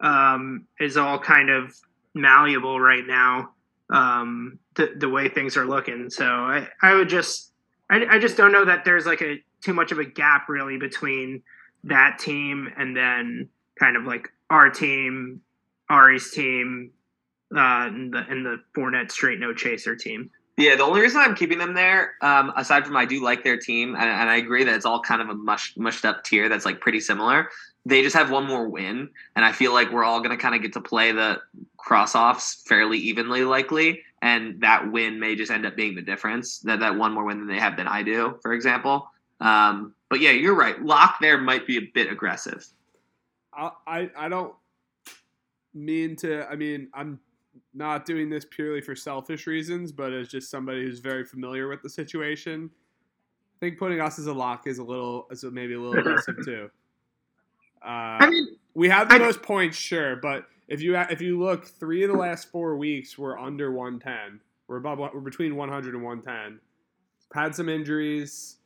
um, 0.00 0.66
is 0.80 0.96
all 0.96 1.18
kind 1.18 1.48
of 1.50 1.74
malleable 2.14 2.80
right 2.80 3.06
now. 3.06 3.50
Um, 3.90 4.58
the 4.74 4.94
the 4.96 5.08
way 5.08 5.28
things 5.28 5.56
are 5.56 5.64
looking, 5.64 6.10
so 6.10 6.24
I 6.24 6.68
I 6.82 6.94
would 6.94 7.08
just 7.08 7.52
I, 7.90 8.04
I 8.10 8.18
just 8.18 8.36
don't 8.36 8.52
know 8.52 8.64
that 8.64 8.84
there's 8.84 9.06
like 9.06 9.22
a 9.22 9.42
too 9.62 9.72
much 9.72 9.92
of 9.92 9.98
a 9.98 10.04
gap 10.04 10.48
really 10.48 10.76
between 10.76 11.42
that 11.84 12.18
team 12.18 12.68
and 12.76 12.96
then 12.96 13.48
kind 13.78 13.96
of 13.96 14.04
like 14.04 14.28
our 14.50 14.70
team, 14.70 15.40
Ari's 15.88 16.30
team, 16.30 16.90
uh, 17.54 17.86
and 17.86 18.12
the 18.12 18.24
and 18.28 18.44
the 18.44 18.56
Fournette 18.76 19.10
straight 19.10 19.40
no 19.40 19.54
chaser 19.54 19.96
team. 19.96 20.30
Yeah, 20.58 20.74
the 20.74 20.82
only 20.82 21.00
reason 21.00 21.20
I'm 21.20 21.36
keeping 21.36 21.58
them 21.58 21.74
there, 21.74 22.14
um, 22.20 22.52
aside 22.56 22.84
from 22.84 22.96
I 22.96 23.04
do 23.04 23.22
like 23.22 23.44
their 23.44 23.56
team, 23.56 23.94
and, 23.94 24.10
and, 24.10 24.28
I 24.28 24.38
agree 24.38 24.64
that 24.64 24.74
it's 24.74 24.84
all 24.84 25.00
kind 25.00 25.22
of 25.22 25.28
a 25.28 25.34
mush, 25.34 25.72
mushed 25.76 26.04
up 26.04 26.24
tier 26.24 26.48
that's 26.48 26.66
like 26.66 26.80
pretty 26.80 26.98
similar. 26.98 27.48
They 27.88 28.02
just 28.02 28.14
have 28.14 28.30
one 28.30 28.46
more 28.46 28.68
win, 28.68 29.08
and 29.34 29.44
I 29.44 29.52
feel 29.52 29.72
like 29.72 29.90
we're 29.90 30.04
all 30.04 30.20
going 30.20 30.36
to 30.36 30.36
kind 30.36 30.54
of 30.54 30.60
get 30.60 30.74
to 30.74 30.80
play 30.80 31.12
the 31.12 31.40
cross 31.78 32.14
offs 32.14 32.62
fairly 32.66 32.98
evenly, 32.98 33.44
likely, 33.44 34.02
and 34.20 34.60
that 34.60 34.92
win 34.92 35.18
may 35.18 35.34
just 35.34 35.50
end 35.50 35.64
up 35.64 35.74
being 35.74 35.94
the 35.94 36.02
difference. 36.02 36.58
That 36.60 36.80
that 36.80 36.96
one 36.96 37.12
more 37.12 37.24
win 37.24 37.38
than 37.38 37.48
they 37.48 37.58
have 37.58 37.78
than 37.78 37.88
I 37.88 38.02
do, 38.02 38.38
for 38.42 38.52
example. 38.52 39.08
Um, 39.40 39.94
but 40.10 40.20
yeah, 40.20 40.32
you're 40.32 40.54
right. 40.54 40.82
Lock 40.82 41.16
there 41.20 41.38
might 41.38 41.66
be 41.66 41.78
a 41.78 41.90
bit 41.94 42.12
aggressive. 42.12 42.66
I 43.54 43.70
I, 43.86 44.10
I 44.16 44.28
don't 44.28 44.52
mean 45.72 46.14
to. 46.16 46.46
I 46.46 46.56
mean, 46.56 46.88
I'm 46.92 47.18
not 47.72 48.04
doing 48.04 48.28
this 48.28 48.44
purely 48.50 48.82
for 48.82 48.94
selfish 48.94 49.46
reasons, 49.46 49.92
but 49.92 50.12
as 50.12 50.28
just 50.28 50.50
somebody 50.50 50.82
who's 50.82 50.98
very 50.98 51.24
familiar 51.24 51.68
with 51.68 51.80
the 51.82 51.88
situation. 51.88 52.70
I 53.56 53.58
think 53.60 53.78
putting 53.78 54.00
us 54.00 54.18
as 54.18 54.26
a 54.26 54.32
lock 54.32 54.66
is 54.66 54.78
a 54.78 54.84
little, 54.84 55.26
is 55.30 55.42
maybe 55.42 55.74
a 55.74 55.80
little 55.80 55.98
aggressive 55.98 56.36
too. 56.44 56.70
Uh, 57.82 58.18
I 58.20 58.30
mean, 58.30 58.56
we 58.74 58.88
have 58.88 59.08
the 59.08 59.16
I, 59.16 59.18
most 59.18 59.42
points, 59.42 59.76
sure, 59.76 60.16
but 60.16 60.46
if 60.68 60.82
you 60.82 60.96
if 60.96 61.20
you 61.20 61.38
look, 61.38 61.66
three 61.66 62.04
of 62.04 62.10
the 62.10 62.16
last 62.16 62.50
four 62.50 62.76
weeks 62.76 63.16
we're 63.18 63.38
under 63.38 63.72
110. 63.72 64.40
We're 64.68 64.76
above, 64.76 64.98
we're 64.98 65.20
between 65.20 65.56
100 65.56 65.94
and 65.94 66.04
110. 66.04 66.60
Had 67.34 67.54
some 67.54 67.68
injuries. 67.68 68.56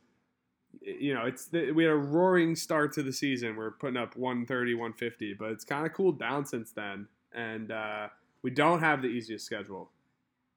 You 0.81 1.13
know, 1.13 1.25
it's 1.25 1.49
we 1.51 1.83
had 1.83 1.93
a 1.93 1.95
roaring 1.95 2.55
start 2.55 2.93
to 2.93 3.03
the 3.03 3.13
season. 3.13 3.55
We're 3.55 3.71
putting 3.71 3.97
up 3.97 4.15
130, 4.17 4.73
150, 4.73 5.35
but 5.35 5.51
it's 5.51 5.63
kind 5.63 5.85
of 5.85 5.93
cooled 5.93 6.19
down 6.19 6.45
since 6.45 6.71
then. 6.71 7.07
And 7.33 7.71
uh, 7.71 8.07
we 8.41 8.51
don't 8.51 8.79
have 8.79 9.01
the 9.01 9.07
easiest 9.07 9.45
schedule 9.45 9.89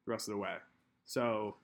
the 0.04 0.12
rest 0.12 0.28
of 0.28 0.32
the 0.34 0.38
way. 0.38 0.56
So 1.04 1.56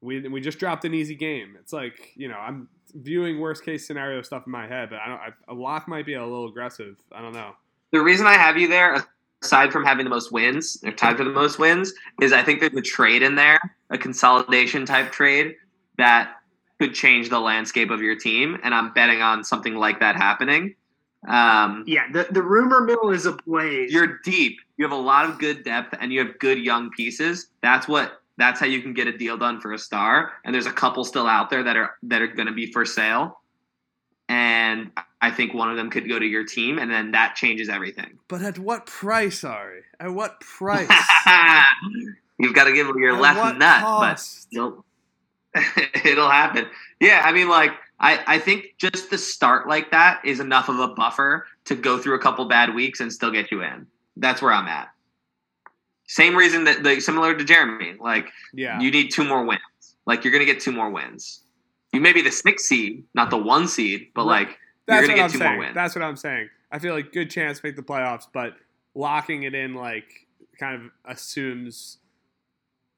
we 0.00 0.26
we 0.28 0.40
just 0.40 0.58
dropped 0.58 0.84
an 0.84 0.94
easy 0.94 1.14
game. 1.14 1.56
It's 1.58 1.72
like 1.72 2.12
you 2.16 2.28
know 2.28 2.38
I'm 2.38 2.68
viewing 2.94 3.40
worst 3.40 3.64
case 3.64 3.86
scenario 3.86 4.22
stuff 4.22 4.44
in 4.46 4.52
my 4.52 4.66
head, 4.66 4.90
but 4.90 5.00
I 5.00 5.08
don't. 5.08 5.20
I, 5.20 5.28
a 5.48 5.54
lock 5.54 5.88
might 5.88 6.06
be 6.06 6.14
a 6.14 6.22
little 6.22 6.48
aggressive. 6.48 6.96
I 7.12 7.20
don't 7.20 7.34
know. 7.34 7.52
The 7.92 8.00
reason 8.00 8.26
I 8.26 8.34
have 8.34 8.56
you 8.58 8.68
there, 8.68 9.04
aside 9.42 9.72
from 9.72 9.84
having 9.84 10.04
the 10.04 10.10
most 10.10 10.32
wins, 10.32 10.78
or 10.84 10.92
tied 10.92 11.16
for 11.16 11.24
the 11.24 11.30
most 11.30 11.58
wins, 11.58 11.92
is 12.20 12.32
I 12.32 12.42
think 12.42 12.60
there's 12.60 12.74
a 12.74 12.82
trade 12.82 13.22
in 13.22 13.34
there, 13.34 13.60
a 13.90 13.98
consolidation 13.98 14.84
type 14.86 15.10
trade 15.10 15.56
that 15.96 16.34
could 16.78 16.94
change 16.94 17.28
the 17.28 17.40
landscape 17.40 17.90
of 17.90 18.00
your 18.00 18.16
team, 18.16 18.58
and 18.62 18.74
I'm 18.74 18.92
betting 18.92 19.20
on 19.20 19.42
something 19.42 19.74
like 19.74 20.00
that 20.00 20.16
happening. 20.16 20.74
Um, 21.26 21.82
yeah, 21.86 22.10
the, 22.12 22.28
the 22.30 22.42
rumor 22.42 22.80
mill 22.80 23.10
is 23.10 23.26
ablaze. 23.26 23.92
You're 23.92 24.20
deep. 24.24 24.60
You 24.76 24.84
have 24.84 24.92
a 24.92 25.00
lot 25.00 25.28
of 25.28 25.38
good 25.38 25.64
depth, 25.64 25.94
and 26.00 26.12
you 26.12 26.20
have 26.20 26.38
good 26.38 26.58
young 26.58 26.90
pieces. 26.90 27.48
That's 27.62 27.88
what. 27.88 28.17
That's 28.38 28.58
how 28.60 28.66
you 28.66 28.80
can 28.80 28.94
get 28.94 29.06
a 29.06 29.16
deal 29.16 29.36
done 29.36 29.60
for 29.60 29.72
a 29.72 29.78
star. 29.78 30.32
And 30.44 30.54
there's 30.54 30.66
a 30.66 30.72
couple 30.72 31.04
still 31.04 31.26
out 31.26 31.50
there 31.50 31.64
that 31.64 31.76
are 31.76 31.96
that 32.04 32.22
are 32.22 32.28
going 32.28 32.46
to 32.46 32.54
be 32.54 32.72
for 32.72 32.86
sale. 32.86 33.40
And 34.28 34.90
I 35.20 35.30
think 35.30 35.54
one 35.54 35.70
of 35.70 35.76
them 35.76 35.90
could 35.90 36.08
go 36.08 36.18
to 36.18 36.24
your 36.24 36.44
team, 36.44 36.78
and 36.78 36.90
then 36.90 37.12
that 37.12 37.34
changes 37.34 37.68
everything. 37.68 38.18
But 38.28 38.42
at 38.42 38.58
what 38.58 38.86
price, 38.86 39.42
Ari? 39.42 39.82
At 39.98 40.12
what 40.12 40.40
price? 40.40 40.88
You've 42.38 42.54
got 42.54 42.64
to 42.64 42.72
give 42.72 42.86
them 42.86 42.98
your 42.98 43.14
at 43.16 43.20
left 43.20 43.58
nut, 43.58 43.80
cost? 43.80 44.46
but 44.50 44.56
you'll, 44.56 44.84
it'll 46.04 46.30
happen. 46.30 46.66
Yeah, 47.00 47.22
I 47.24 47.32
mean, 47.32 47.48
like 47.48 47.72
I, 47.98 48.22
I 48.26 48.38
think 48.38 48.74
just 48.78 49.10
the 49.10 49.18
start 49.18 49.66
like 49.66 49.90
that 49.90 50.24
is 50.24 50.38
enough 50.38 50.68
of 50.68 50.78
a 50.78 50.88
buffer 50.88 51.46
to 51.64 51.74
go 51.74 51.98
through 51.98 52.14
a 52.14 52.20
couple 52.20 52.44
bad 52.44 52.74
weeks 52.74 53.00
and 53.00 53.12
still 53.12 53.32
get 53.32 53.50
you 53.50 53.62
in. 53.62 53.86
That's 54.16 54.40
where 54.40 54.52
I'm 54.52 54.68
at. 54.68 54.88
Same 56.08 56.34
reason 56.34 56.64
that 56.64 56.82
the 56.82 57.00
similar 57.00 57.36
to 57.36 57.44
Jeremy, 57.44 57.94
like 58.00 58.28
yeah, 58.52 58.80
you 58.80 58.90
need 58.90 59.10
two 59.10 59.24
more 59.24 59.44
wins. 59.44 59.60
Like 60.06 60.24
you're 60.24 60.32
gonna 60.32 60.44
get 60.44 60.60
two 60.60 60.72
more 60.72 60.90
wins. 60.90 61.42
You 61.92 62.00
may 62.00 62.12
be 62.12 62.22
the 62.22 62.32
sixth 62.32 62.66
seed, 62.66 63.04
not 63.14 63.30
the 63.30 63.38
one 63.38 63.68
seed, 63.68 64.08
but 64.14 64.22
right. 64.26 64.46
like 64.46 64.58
That's 64.86 65.06
you're 65.06 65.08
gonna 65.08 65.16
get 65.16 65.24
I'm 65.24 65.30
two 65.30 65.38
saying. 65.38 65.50
more 65.52 65.58
wins. 65.60 65.74
That's 65.74 65.94
what 65.94 66.02
I'm 66.02 66.16
saying. 66.16 66.48
I 66.72 66.78
feel 66.78 66.94
like 66.94 67.12
good 67.12 67.30
chance 67.30 67.60
to 67.60 67.66
make 67.66 67.76
the 67.76 67.82
playoffs, 67.82 68.24
but 68.32 68.54
locking 68.94 69.44
it 69.44 69.54
in 69.54 69.74
like 69.74 70.26
kind 70.58 70.74
of 70.74 70.90
assumes 71.04 71.98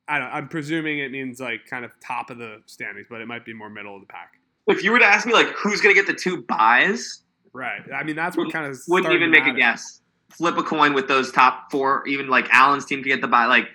I 0.08 0.18
don't 0.18 0.28
I'm 0.28 0.48
presuming 0.48 1.00
it 1.00 1.10
means 1.10 1.40
like 1.40 1.66
kind 1.68 1.84
of 1.84 1.90
top 2.00 2.30
of 2.30 2.38
the 2.38 2.62
standings, 2.66 3.06
but 3.10 3.20
it 3.20 3.26
might 3.26 3.44
be 3.44 3.52
more 3.52 3.68
middle 3.68 3.94
of 3.94 4.00
the 4.00 4.06
pack 4.06 4.40
if 4.70 4.82
you 4.82 4.92
were 4.92 4.98
to 4.98 5.04
ask 5.04 5.26
me 5.26 5.32
like 5.32 5.48
who's 5.48 5.80
going 5.80 5.94
to 5.94 6.00
get 6.00 6.06
the 6.06 6.18
two 6.18 6.42
buys, 6.42 7.22
right? 7.52 7.82
I 7.94 8.02
mean, 8.02 8.16
that's 8.16 8.36
what 8.36 8.52
kind 8.52 8.66
of 8.66 8.78
wouldn't 8.88 9.12
even 9.12 9.30
make 9.30 9.46
a 9.46 9.52
guess. 9.52 10.00
Flip 10.30 10.56
a 10.56 10.62
coin 10.62 10.94
with 10.94 11.08
those 11.08 11.32
top 11.32 11.70
four, 11.70 12.06
even 12.06 12.28
like 12.28 12.48
Allen's 12.50 12.84
team 12.84 13.02
to 13.02 13.08
get 13.08 13.20
the 13.20 13.28
buy. 13.28 13.46
Like, 13.46 13.68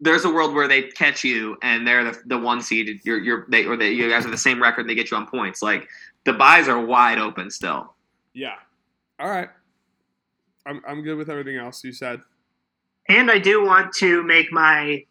there's 0.00 0.24
a 0.24 0.30
world 0.30 0.52
where 0.52 0.66
they 0.66 0.82
catch 0.82 1.22
you 1.22 1.56
and 1.62 1.86
they're 1.86 2.04
the, 2.04 2.18
the 2.26 2.38
one 2.38 2.60
seed. 2.60 3.00
You're 3.04 3.18
you're 3.18 3.46
they 3.48 3.64
or 3.64 3.76
they, 3.76 3.92
you 3.92 4.10
guys 4.10 4.26
are 4.26 4.30
the 4.30 4.36
same 4.36 4.60
record. 4.60 4.88
They 4.88 4.96
get 4.96 5.10
you 5.10 5.16
on 5.16 5.26
points. 5.26 5.62
Like 5.62 5.88
the 6.24 6.32
buys 6.32 6.68
are 6.68 6.84
wide 6.84 7.18
open 7.18 7.50
still. 7.50 7.94
Yeah. 8.34 8.56
All 9.20 9.30
right. 9.30 9.48
I'm 10.66 10.82
I'm 10.86 11.02
good 11.02 11.16
with 11.16 11.30
everything 11.30 11.56
else 11.56 11.84
you 11.84 11.92
said. 11.92 12.20
And 13.08 13.30
I 13.30 13.38
do 13.38 13.64
want 13.64 13.92
to 13.94 14.24
make 14.24 14.52
my 14.52 15.04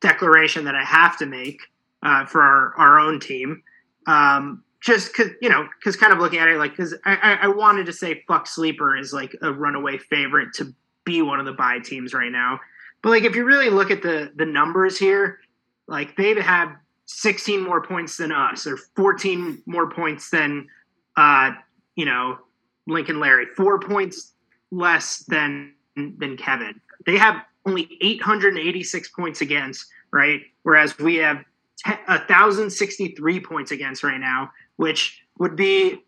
declaration 0.00 0.64
that 0.64 0.74
I 0.74 0.84
have 0.84 1.18
to 1.18 1.26
make 1.26 1.60
uh, 2.02 2.26
for 2.26 2.42
our, 2.42 2.74
our 2.76 3.00
own 3.00 3.20
team. 3.20 3.62
Um, 4.06 4.64
just 4.80 5.08
because 5.08 5.30
you 5.40 5.48
know, 5.48 5.66
because 5.78 5.96
kind 5.96 6.12
of 6.12 6.18
looking 6.18 6.38
at 6.38 6.48
it 6.48 6.58
like, 6.58 6.72
because 6.72 6.94
I, 7.04 7.38
I 7.42 7.48
wanted 7.48 7.86
to 7.86 7.92
say 7.92 8.24
fuck 8.28 8.46
sleeper 8.46 8.96
is 8.96 9.12
like 9.12 9.36
a 9.42 9.52
runaway 9.52 9.98
favorite 9.98 10.52
to 10.54 10.72
be 11.04 11.22
one 11.22 11.40
of 11.40 11.46
the 11.46 11.52
buy 11.52 11.78
teams 11.78 12.14
right 12.14 12.30
now, 12.30 12.60
but 13.02 13.10
like 13.10 13.24
if 13.24 13.34
you 13.34 13.44
really 13.44 13.70
look 13.70 13.90
at 13.90 14.02
the 14.02 14.32
the 14.36 14.46
numbers 14.46 14.98
here, 14.98 15.40
like 15.86 16.16
they've 16.16 16.36
had 16.36 16.74
16 17.06 17.62
more 17.62 17.82
points 17.82 18.16
than 18.18 18.30
us, 18.32 18.66
or 18.66 18.76
14 18.76 19.62
more 19.66 19.90
points 19.90 20.30
than 20.30 20.68
uh, 21.16 21.50
you 21.96 22.04
know 22.04 22.38
Lincoln 22.86 23.20
Larry, 23.20 23.46
four 23.56 23.80
points 23.80 24.34
less 24.70 25.18
than 25.28 25.74
than 25.96 26.36
Kevin. 26.36 26.80
They 27.06 27.16
have 27.16 27.42
only 27.66 27.98
886 28.00 29.08
points 29.10 29.40
against, 29.40 29.86
right? 30.12 30.40
Whereas 30.62 30.98
we 30.98 31.16
have 31.16 31.44
1,063 31.84 33.40
points 33.40 33.70
against 33.70 34.02
right 34.02 34.18
now, 34.18 34.50
which 34.78 35.22
would 35.38 35.54
be 35.54 36.02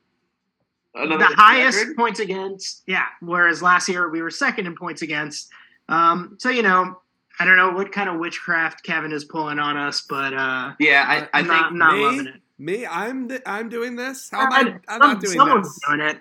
Another 0.94 1.18
the 1.18 1.34
highest 1.36 1.78
record? 1.78 1.96
points 1.96 2.20
against. 2.20 2.82
Yeah. 2.86 3.04
Whereas 3.20 3.62
last 3.62 3.88
year 3.88 4.08
we 4.08 4.22
were 4.22 4.30
second 4.30 4.66
in 4.66 4.74
points 4.74 5.02
against. 5.02 5.50
Um, 5.88 6.36
so, 6.40 6.48
you 6.48 6.62
know, 6.62 7.00
I 7.38 7.44
don't 7.44 7.56
know 7.56 7.70
what 7.70 7.90
kind 7.90 8.08
of 8.08 8.18
witchcraft 8.18 8.82
Kevin 8.82 9.12
is 9.12 9.24
pulling 9.24 9.58
on 9.58 9.76
us, 9.76 10.02
but 10.08 10.34
uh, 10.34 10.72
yeah, 10.78 11.04
I, 11.06 11.38
I 11.38 11.40
am 11.40 11.46
think 11.46 11.60
not, 11.60 11.74
not 11.74 11.94
me, 11.94 12.04
loving 12.04 12.26
it. 12.26 12.34
Me, 12.58 12.86
I'm 12.86 13.30
I'm 13.46 13.68
doing 13.70 13.96
this. 13.96 14.28
How 14.30 14.42
am 14.42 14.52
I? 14.52 14.74
I'm 14.88 14.98
not 14.98 15.20
doing 15.20 15.38
someone's 15.38 15.68
this. 15.68 15.80
doing 15.88 16.00
it. 16.00 16.18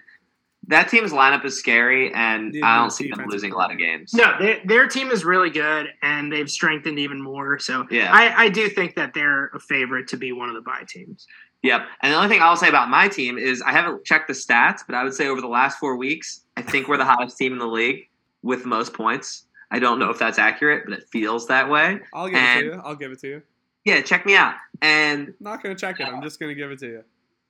That 0.68 0.88
team's 0.88 1.12
lineup 1.12 1.44
is 1.44 1.60
scary, 1.60 2.14
and 2.14 2.56
I 2.64 2.78
don't 2.78 2.92
see 2.92 3.10
them 3.10 3.26
losing 3.28 3.52
a 3.52 3.58
lot 3.58 3.72
of 3.72 3.78
games. 3.78 4.14
No, 4.14 4.36
they, 4.40 4.62
their 4.66 4.88
team 4.88 5.10
is 5.10 5.26
really 5.26 5.50
good, 5.50 5.88
and 6.04 6.32
they've 6.32 6.50
strengthened 6.50 7.00
even 7.00 7.22
more. 7.22 7.60
So 7.60 7.86
yeah, 7.92 8.14
I, 8.14 8.46
I 8.46 8.50
do 8.50 8.70
think 8.70 8.96
that 8.96 9.14
they're 9.14 9.48
a 9.48 9.60
favorite 9.60 10.08
to 10.10 10.18
be 10.18 10.32
one 10.32 10.48
of 10.48 10.56
the 10.56 10.62
buy 10.62 10.84
teams. 10.88 11.28
Yep. 11.64 11.82
And 12.02 12.14
the 12.14 12.18
only 12.18 12.30
thing 12.30 12.42
I'll 12.42 12.56
say 12.56 12.70
about 12.70 12.90
my 12.90 13.08
team 13.08 13.38
is 13.38 13.62
I 13.62 13.72
haven't 13.72 14.06
checked 14.06 14.28
the 14.28 14.34
stats, 14.34 14.82
but 14.86 14.96
I 14.96 15.04
would 15.04 15.14
say 15.14 15.28
over 15.28 15.42
the 15.42 15.48
last 15.48 15.78
four 15.78 15.98
weeks, 15.98 16.42
I 16.56 16.62
think 16.62 16.88
we're 16.88 16.98
the 16.98 17.06
hottest 17.06 17.38
team 17.38 17.52
in 17.52 17.60
the 17.60 17.68
league 17.68 18.08
with 18.44 18.66
most 18.66 18.94
points. 18.94 19.46
I 19.72 19.80
don't 19.80 20.00
know 20.00 20.10
if 20.10 20.18
that's 20.18 20.40
accurate, 20.40 20.86
but 20.88 20.98
it 20.98 21.04
feels 21.12 21.48
that 21.48 21.70
way. 21.70 22.00
I'll 22.14 22.28
give 22.28 22.38
and, 22.38 22.60
it 22.60 22.70
to 22.70 22.76
you. 22.76 22.82
I'll 22.84 22.96
give 22.96 23.12
it 23.12 23.20
to 23.20 23.28
you. 23.28 23.42
Yeah, 23.86 24.02
check 24.02 24.26
me 24.26 24.36
out. 24.36 24.56
And 24.82 25.28
I'm 25.28 25.36
not 25.42 25.62
gonna 25.62 25.76
check 25.76 26.00
it. 26.00 26.08
I'm 26.08 26.22
just 26.22 26.40
gonna 26.40 26.56
give 26.56 26.72
it 26.72 26.80
to 26.80 26.88
you. 26.88 27.04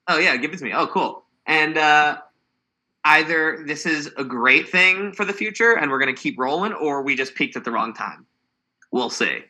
Oh 0.07 0.17
yeah, 0.17 0.35
give 0.37 0.53
it 0.53 0.57
to 0.57 0.63
me. 0.63 0.73
Oh 0.73 0.87
cool. 0.87 1.23
And 1.45 1.77
uh, 1.77 2.19
either 3.05 3.63
this 3.65 3.85
is 3.85 4.11
a 4.17 4.23
great 4.23 4.69
thing 4.69 5.13
for 5.13 5.25
the 5.25 5.33
future 5.33 5.77
and 5.77 5.89
we're 5.89 5.99
going 5.99 6.13
to 6.13 6.21
keep 6.21 6.37
rolling, 6.37 6.73
or 6.73 7.01
we 7.01 7.15
just 7.15 7.35
peaked 7.35 7.55
at 7.55 7.63
the 7.63 7.71
wrong 7.71 7.93
time. 7.93 8.25
We'll 8.91 9.09
see. 9.09 9.43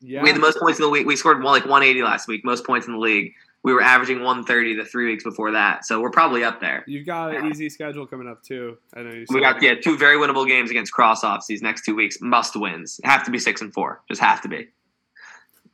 Yeah. 0.00 0.22
We 0.22 0.28
had 0.28 0.36
the 0.36 0.40
most 0.40 0.58
points 0.58 0.78
in 0.78 0.84
the 0.84 0.90
week. 0.90 1.06
We 1.06 1.16
scored 1.16 1.42
like 1.42 1.64
180 1.64 2.02
last 2.02 2.28
week, 2.28 2.44
most 2.44 2.64
points 2.64 2.86
in 2.86 2.92
the 2.92 2.98
league. 3.00 3.32
We 3.64 3.72
were 3.72 3.82
averaging 3.82 4.18
130 4.18 4.74
the 4.76 4.84
three 4.84 5.06
weeks 5.06 5.24
before 5.24 5.50
that, 5.50 5.84
so 5.84 6.00
we're 6.00 6.10
probably 6.12 6.44
up 6.44 6.60
there. 6.60 6.84
You've 6.86 7.04
got 7.06 7.34
an 7.34 7.46
easy 7.50 7.68
schedule 7.68 8.06
coming 8.06 8.28
up 8.28 8.42
too. 8.42 8.78
I 8.94 9.02
know 9.02 9.24
we 9.30 9.40
got 9.40 9.60
yeah 9.60 9.74
two 9.74 9.98
very 9.98 10.16
winnable 10.16 10.46
games 10.46 10.70
against 10.70 10.92
cross 10.92 11.24
offs 11.24 11.48
these 11.48 11.60
next 11.60 11.84
two 11.84 11.94
weeks, 11.96 12.18
must 12.20 12.54
wins. 12.54 13.00
Have 13.02 13.24
to 13.24 13.30
be 13.32 13.38
six 13.40 13.60
and 13.60 13.74
four, 13.74 14.00
just 14.08 14.20
have 14.20 14.40
to 14.42 14.48
be. 14.48 14.68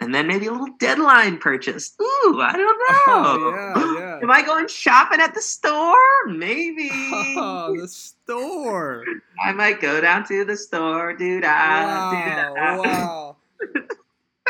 and 0.01 0.15
then 0.15 0.27
maybe 0.27 0.47
a 0.47 0.51
little 0.51 0.75
deadline 0.81 1.37
purchase. 1.39 1.95
Ooh, 2.01 2.41
I 2.41 2.53
don't 2.57 2.79
know. 3.07 3.73
Oh, 3.77 3.97
yeah, 3.99 4.19
Am. 4.23 4.31
I 4.31 4.41
going 4.43 4.67
shopping 4.67 5.21
at 5.21 5.35
the 5.35 5.43
store? 5.43 5.95
Maybe. 6.27 6.91
Oh, 7.37 7.77
the 7.79 7.87
store. 7.87 9.05
I 9.45 9.53
might 9.53 9.81
go 9.81 10.01
down 10.01 10.25
to 10.29 10.45
the 10.47 10.57
store, 10.57 11.13
dude. 11.13 11.45
Ah, 11.47 12.11
ah. 12.17 12.53
Wow, 12.55 12.83
wow. 12.83 13.37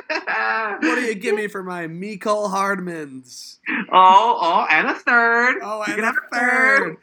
What 0.80 0.96
do 0.96 1.02
you 1.02 1.14
give 1.14 1.34
me 1.36 1.46
for 1.48 1.62
my 1.62 1.86
Mecole 1.86 2.50
Hardmans? 2.50 3.58
Oh, 3.92 4.38
oh, 4.40 4.66
and 4.70 4.88
a 4.88 4.94
third. 4.94 5.56
Oh, 5.62 5.78
You 5.86 5.94
and 5.94 5.94
can 5.94 6.04
a 6.04 6.06
have 6.06 6.16
a 6.16 6.34
third. 6.36 6.96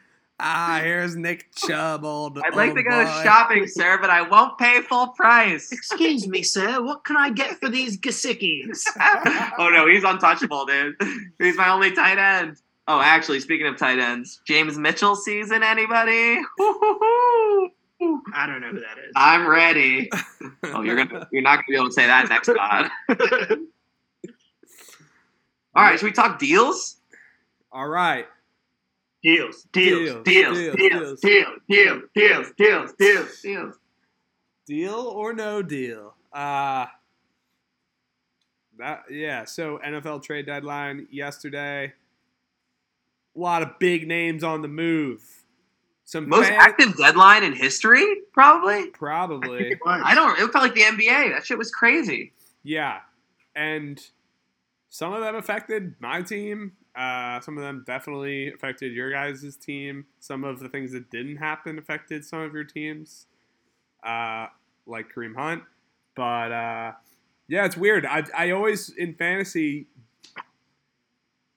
Ah, 0.44 0.80
here's 0.82 1.14
Nick 1.14 1.54
Chubb, 1.54 2.04
old. 2.04 2.38
I'd 2.38 2.54
like 2.56 2.68
old 2.70 2.76
to 2.78 2.82
go 2.82 3.04
boy. 3.04 3.22
shopping, 3.22 3.66
sir, 3.68 3.98
but 4.00 4.10
I 4.10 4.22
won't 4.28 4.58
pay 4.58 4.80
full 4.82 5.08
price. 5.08 5.70
Excuse 5.70 6.26
me, 6.26 6.42
sir. 6.42 6.82
What 6.82 7.04
can 7.04 7.16
I 7.16 7.30
get 7.30 7.60
for 7.60 7.68
these 7.68 7.96
Gesickis? 7.96 8.82
oh 9.58 9.68
no, 9.68 9.86
he's 9.88 10.02
untouchable, 10.04 10.66
dude. 10.66 10.96
He's 11.38 11.56
my 11.56 11.68
only 11.70 11.92
tight 11.92 12.18
end. 12.18 12.56
Oh, 12.88 13.00
actually, 13.00 13.38
speaking 13.38 13.68
of 13.68 13.76
tight 13.76 14.00
ends, 14.00 14.40
James 14.44 14.76
Mitchell 14.76 15.14
season, 15.14 15.62
anybody? 15.62 16.38
Woo-hoo-hoo. 16.58 17.70
I 18.34 18.46
don't 18.46 18.60
know 18.60 18.70
who 18.70 18.80
that 18.80 18.98
is. 18.98 19.12
I'm 19.14 19.46
ready. 19.46 20.10
Oh, 20.64 20.82
you're 20.82 20.96
gonna 20.96 21.28
you're 21.32 21.42
not 21.42 21.56
gonna 21.56 21.64
be 21.68 21.76
able 21.76 21.86
to 21.88 21.92
say 21.92 22.06
that 22.06 22.28
next 22.28 22.48
pod. 22.48 22.90
All 25.74 25.82
right, 25.84 25.98
should 25.98 26.06
we 26.06 26.12
talk 26.12 26.38
deals? 26.38 26.96
All 27.70 27.88
right. 27.88 28.26
deals, 29.22 29.66
deals, 29.72 30.22
Deals, 30.24 30.76
deals, 30.76 30.76
deals, 30.76 31.20
deals, 31.20 31.58
deals, 31.68 32.02
deals, 32.14 32.52
deals, 32.58 32.92
deals. 32.98 33.40
Deals. 33.40 33.74
Deal 34.66 34.94
or 34.94 35.32
no 35.32 35.62
deal? 35.62 36.14
Uh 36.32 36.86
that 38.78 39.04
yeah, 39.10 39.44
so 39.44 39.78
NFL 39.84 40.22
trade 40.22 40.46
deadline 40.46 41.06
yesterday. 41.10 41.92
A 43.34 43.38
lot 43.38 43.62
of 43.62 43.78
big 43.78 44.06
names 44.06 44.44
on 44.44 44.60
the 44.62 44.68
move. 44.68 45.41
Some 46.04 46.28
Most 46.28 46.48
fan- 46.48 46.58
active 46.60 46.96
deadline 46.96 47.44
in 47.44 47.54
history, 47.54 48.04
probably. 48.32 48.88
probably. 48.88 49.76
I 49.86 50.14
don't. 50.14 50.38
It 50.38 50.52
felt 50.52 50.64
like 50.64 50.74
the 50.74 50.82
NBA. 50.82 51.32
That 51.34 51.46
shit 51.46 51.56
was 51.58 51.70
crazy. 51.70 52.32
Yeah. 52.62 52.98
And 53.54 54.00
some 54.88 55.12
of 55.12 55.20
them 55.22 55.36
affected 55.36 55.94
my 56.00 56.22
team. 56.22 56.72
Uh, 56.94 57.40
some 57.40 57.56
of 57.56 57.62
them 57.64 57.84
definitely 57.86 58.52
affected 58.52 58.92
your 58.92 59.10
guys' 59.10 59.56
team. 59.56 60.04
Some 60.20 60.44
of 60.44 60.60
the 60.60 60.68
things 60.68 60.92
that 60.92 61.10
didn't 61.10 61.36
happen 61.38 61.78
affected 61.78 62.24
some 62.24 62.40
of 62.40 62.52
your 62.52 62.64
teams, 62.64 63.26
uh, 64.04 64.48
like 64.86 65.14
Kareem 65.14 65.34
Hunt. 65.34 65.62
But 66.14 66.52
uh, 66.52 66.92
yeah, 67.48 67.64
it's 67.64 67.76
weird. 67.76 68.04
I, 68.04 68.24
I 68.36 68.50
always, 68.50 68.90
in 68.90 69.14
fantasy, 69.14 69.86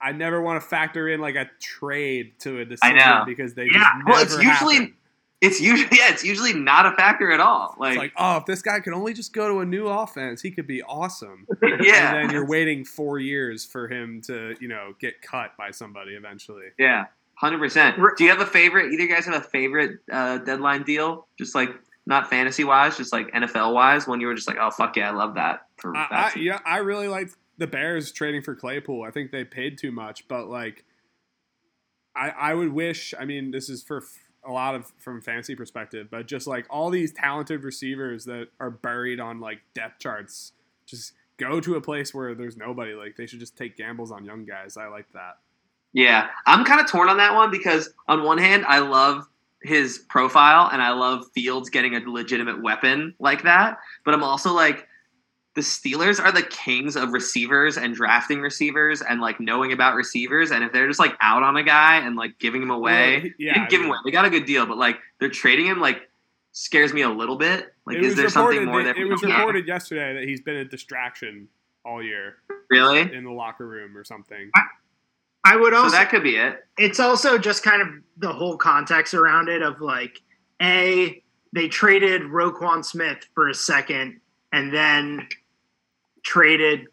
I 0.01 0.11
never 0.11 0.41
want 0.41 0.61
to 0.61 0.67
factor 0.67 1.07
in 1.09 1.19
like 1.19 1.35
a 1.35 1.49
trade 1.61 2.33
to 2.39 2.59
a 2.59 2.65
decision 2.65 2.97
know. 2.97 3.23
because 3.25 3.53
they 3.53 3.65
Yeah. 3.65 3.79
just 3.79 3.89
Well, 4.05 4.21
it's 4.21 4.37
never 4.37 4.43
usually 4.43 4.75
happen. 4.75 4.93
it's 5.41 5.61
usually 5.61 5.89
yeah, 5.97 6.11
it's 6.11 6.23
usually 6.23 6.53
not 6.53 6.85
a 6.85 6.91
factor 6.91 7.31
at 7.31 7.39
all. 7.39 7.75
Like, 7.79 7.91
It's 7.93 7.97
like, 7.99 8.13
oh, 8.17 8.37
if 8.37 8.45
this 8.45 8.61
guy 8.61 8.79
could 8.79 8.93
only 8.93 9.13
just 9.13 9.33
go 9.33 9.47
to 9.47 9.59
a 9.59 9.65
new 9.65 9.87
offense, 9.87 10.41
he 10.41 10.51
could 10.51 10.67
be 10.67 10.83
awesome. 10.83 11.47
yeah, 11.61 12.15
and 12.15 12.17
then 12.17 12.29
you're 12.31 12.45
waiting 12.47 12.85
four 12.85 13.19
years 13.19 13.65
for 13.65 13.87
him 13.87 14.21
to, 14.27 14.55
you 14.59 14.67
know, 14.67 14.93
get 14.99 15.21
cut 15.21 15.55
by 15.57 15.71
somebody 15.71 16.13
eventually. 16.13 16.65
yeah, 16.77 17.05
hundred 17.35 17.59
percent. 17.59 17.97
Do 18.17 18.23
you 18.23 18.29
have 18.29 18.41
a 18.41 18.45
favorite? 18.45 18.91
Either 18.93 19.07
guys 19.07 19.25
have 19.25 19.35
a 19.35 19.41
favorite 19.41 19.99
uh, 20.11 20.39
deadline 20.39 20.83
deal? 20.83 21.27
Just 21.37 21.55
like 21.55 21.69
not 22.05 22.29
fantasy 22.29 22.63
wise, 22.63 22.97
just 22.97 23.11
like 23.11 23.31
NFL 23.31 23.73
wise. 23.73 24.07
When 24.07 24.21
you 24.21 24.27
were 24.27 24.35
just 24.35 24.47
like, 24.47 24.57
oh 24.59 24.69
fuck 24.71 24.95
yeah, 24.95 25.09
I 25.09 25.13
love 25.13 25.35
that. 25.35 25.67
For 25.77 25.95
I, 25.95 26.07
that 26.11 26.35
I, 26.35 26.39
yeah, 26.39 26.59
I 26.65 26.77
really 26.77 27.07
liked 27.07 27.35
the 27.57 27.67
Bears 27.67 28.11
trading 28.11 28.41
for 28.41 28.55
Claypool. 28.55 29.03
I 29.03 29.11
think 29.11 29.31
they 29.31 29.43
paid 29.43 29.77
too 29.77 29.91
much, 29.91 30.27
but 30.27 30.47
like, 30.47 30.83
I 32.15 32.29
I 32.29 32.53
would 32.53 32.73
wish. 32.73 33.13
I 33.19 33.25
mean, 33.25 33.51
this 33.51 33.69
is 33.69 33.83
for 33.83 34.03
a 34.45 34.51
lot 34.51 34.75
of 34.75 34.91
from 34.99 35.21
fancy 35.21 35.55
perspective, 35.55 36.07
but 36.11 36.27
just 36.27 36.47
like 36.47 36.65
all 36.69 36.89
these 36.89 37.11
talented 37.11 37.63
receivers 37.63 38.25
that 38.25 38.47
are 38.59 38.69
buried 38.69 39.19
on 39.19 39.39
like 39.39 39.59
depth 39.73 39.99
charts, 39.99 40.53
just 40.85 41.13
go 41.37 41.59
to 41.59 41.75
a 41.75 41.81
place 41.81 42.13
where 42.13 42.35
there's 42.35 42.57
nobody. 42.57 42.93
Like 42.93 43.15
they 43.17 43.25
should 43.25 43.39
just 43.39 43.57
take 43.57 43.77
gambles 43.77 44.11
on 44.11 44.25
young 44.25 44.45
guys. 44.45 44.77
I 44.77 44.87
like 44.87 45.11
that. 45.13 45.37
Yeah, 45.93 46.27
I'm 46.45 46.65
kind 46.65 46.81
of 46.81 46.87
torn 46.87 47.09
on 47.09 47.17
that 47.17 47.35
one 47.35 47.51
because 47.51 47.93
on 48.07 48.23
one 48.23 48.37
hand, 48.37 48.65
I 48.67 48.79
love 48.79 49.27
his 49.61 49.99
profile 50.09 50.69
and 50.71 50.81
I 50.81 50.91
love 50.91 51.25
Fields 51.33 51.69
getting 51.69 51.95
a 51.95 51.99
legitimate 51.99 52.61
weapon 52.61 53.15
like 53.19 53.43
that, 53.43 53.77
but 54.03 54.13
I'm 54.13 54.23
also 54.23 54.53
like 54.53 54.87
the 55.55 55.61
Steelers 55.61 56.21
are 56.23 56.31
the 56.31 56.43
kings 56.43 56.95
of 56.95 57.13
receivers 57.13 57.77
and 57.77 57.95
drafting 57.95 58.41
receivers 58.41 59.01
and 59.01 59.21
like 59.21 59.39
knowing 59.39 59.71
about 59.71 59.95
receivers 59.95 60.51
and 60.51 60.63
if 60.63 60.71
they're 60.73 60.87
just 60.87 60.99
like 60.99 61.15
out 61.21 61.43
on 61.43 61.55
a 61.57 61.63
guy 61.63 61.97
and 61.97 62.15
like 62.17 62.37
giving 62.39 62.61
him 62.61 62.69
away, 62.71 63.13
Well, 63.13 63.21
they 63.21 63.33
yeah, 63.39 63.53
didn't 63.53 63.69
give 63.69 63.81
him 63.81 63.87
away. 63.87 63.97
They 64.03 64.11
got 64.11 64.25
a 64.25 64.29
good 64.29 64.45
deal, 64.45 64.65
but 64.65 64.77
like 64.77 64.97
they're 65.19 65.29
trading 65.29 65.65
him 65.65 65.79
like 65.79 66.09
scares 66.51 66.93
me 66.93 67.01
a 67.01 67.09
little 67.09 67.37
bit. 67.37 67.73
Like 67.85 67.97
it 67.97 68.03
is 68.03 68.15
there 68.15 68.29
something 68.29 68.65
more 68.65 68.83
that- 68.83 68.95
there? 68.95 69.05
It 69.05 69.09
was 69.09 69.23
reported 69.23 69.67
yesterday 69.67 70.13
that 70.13 70.23
he's 70.27 70.41
been 70.41 70.57
a 70.57 70.65
distraction 70.65 71.47
all 71.85 72.03
year 72.03 72.35
really? 72.69 73.01
in 73.13 73.23
the 73.23 73.31
locker 73.31 73.67
room 73.67 73.95
or 73.95 74.03
something. 74.03 74.51
I 75.45 75.55
would 75.55 75.73
So 75.73 75.83
also. 75.83 75.95
that 75.95 76.09
could 76.09 76.23
be 76.23 76.35
it. 76.37 76.65
it's 76.77 76.99
also 76.99 77.37
just 77.37 77.61
kind 77.63 77.81
of 77.81 77.87
the 78.17 78.33
whole 78.33 78.57
context 78.57 79.13
around 79.13 79.47
it 79.47 79.61
of 79.61 79.79
like, 79.79 80.19
a 80.61 81.21
they 81.53 81.67
traded 81.67 82.23
Roquan 82.23 82.83
Smith 82.83 83.19
for 83.35 83.47
a 83.49 83.53
second, 83.53 84.19
and 84.51 84.73
then 84.73 85.27
traded 86.25 86.87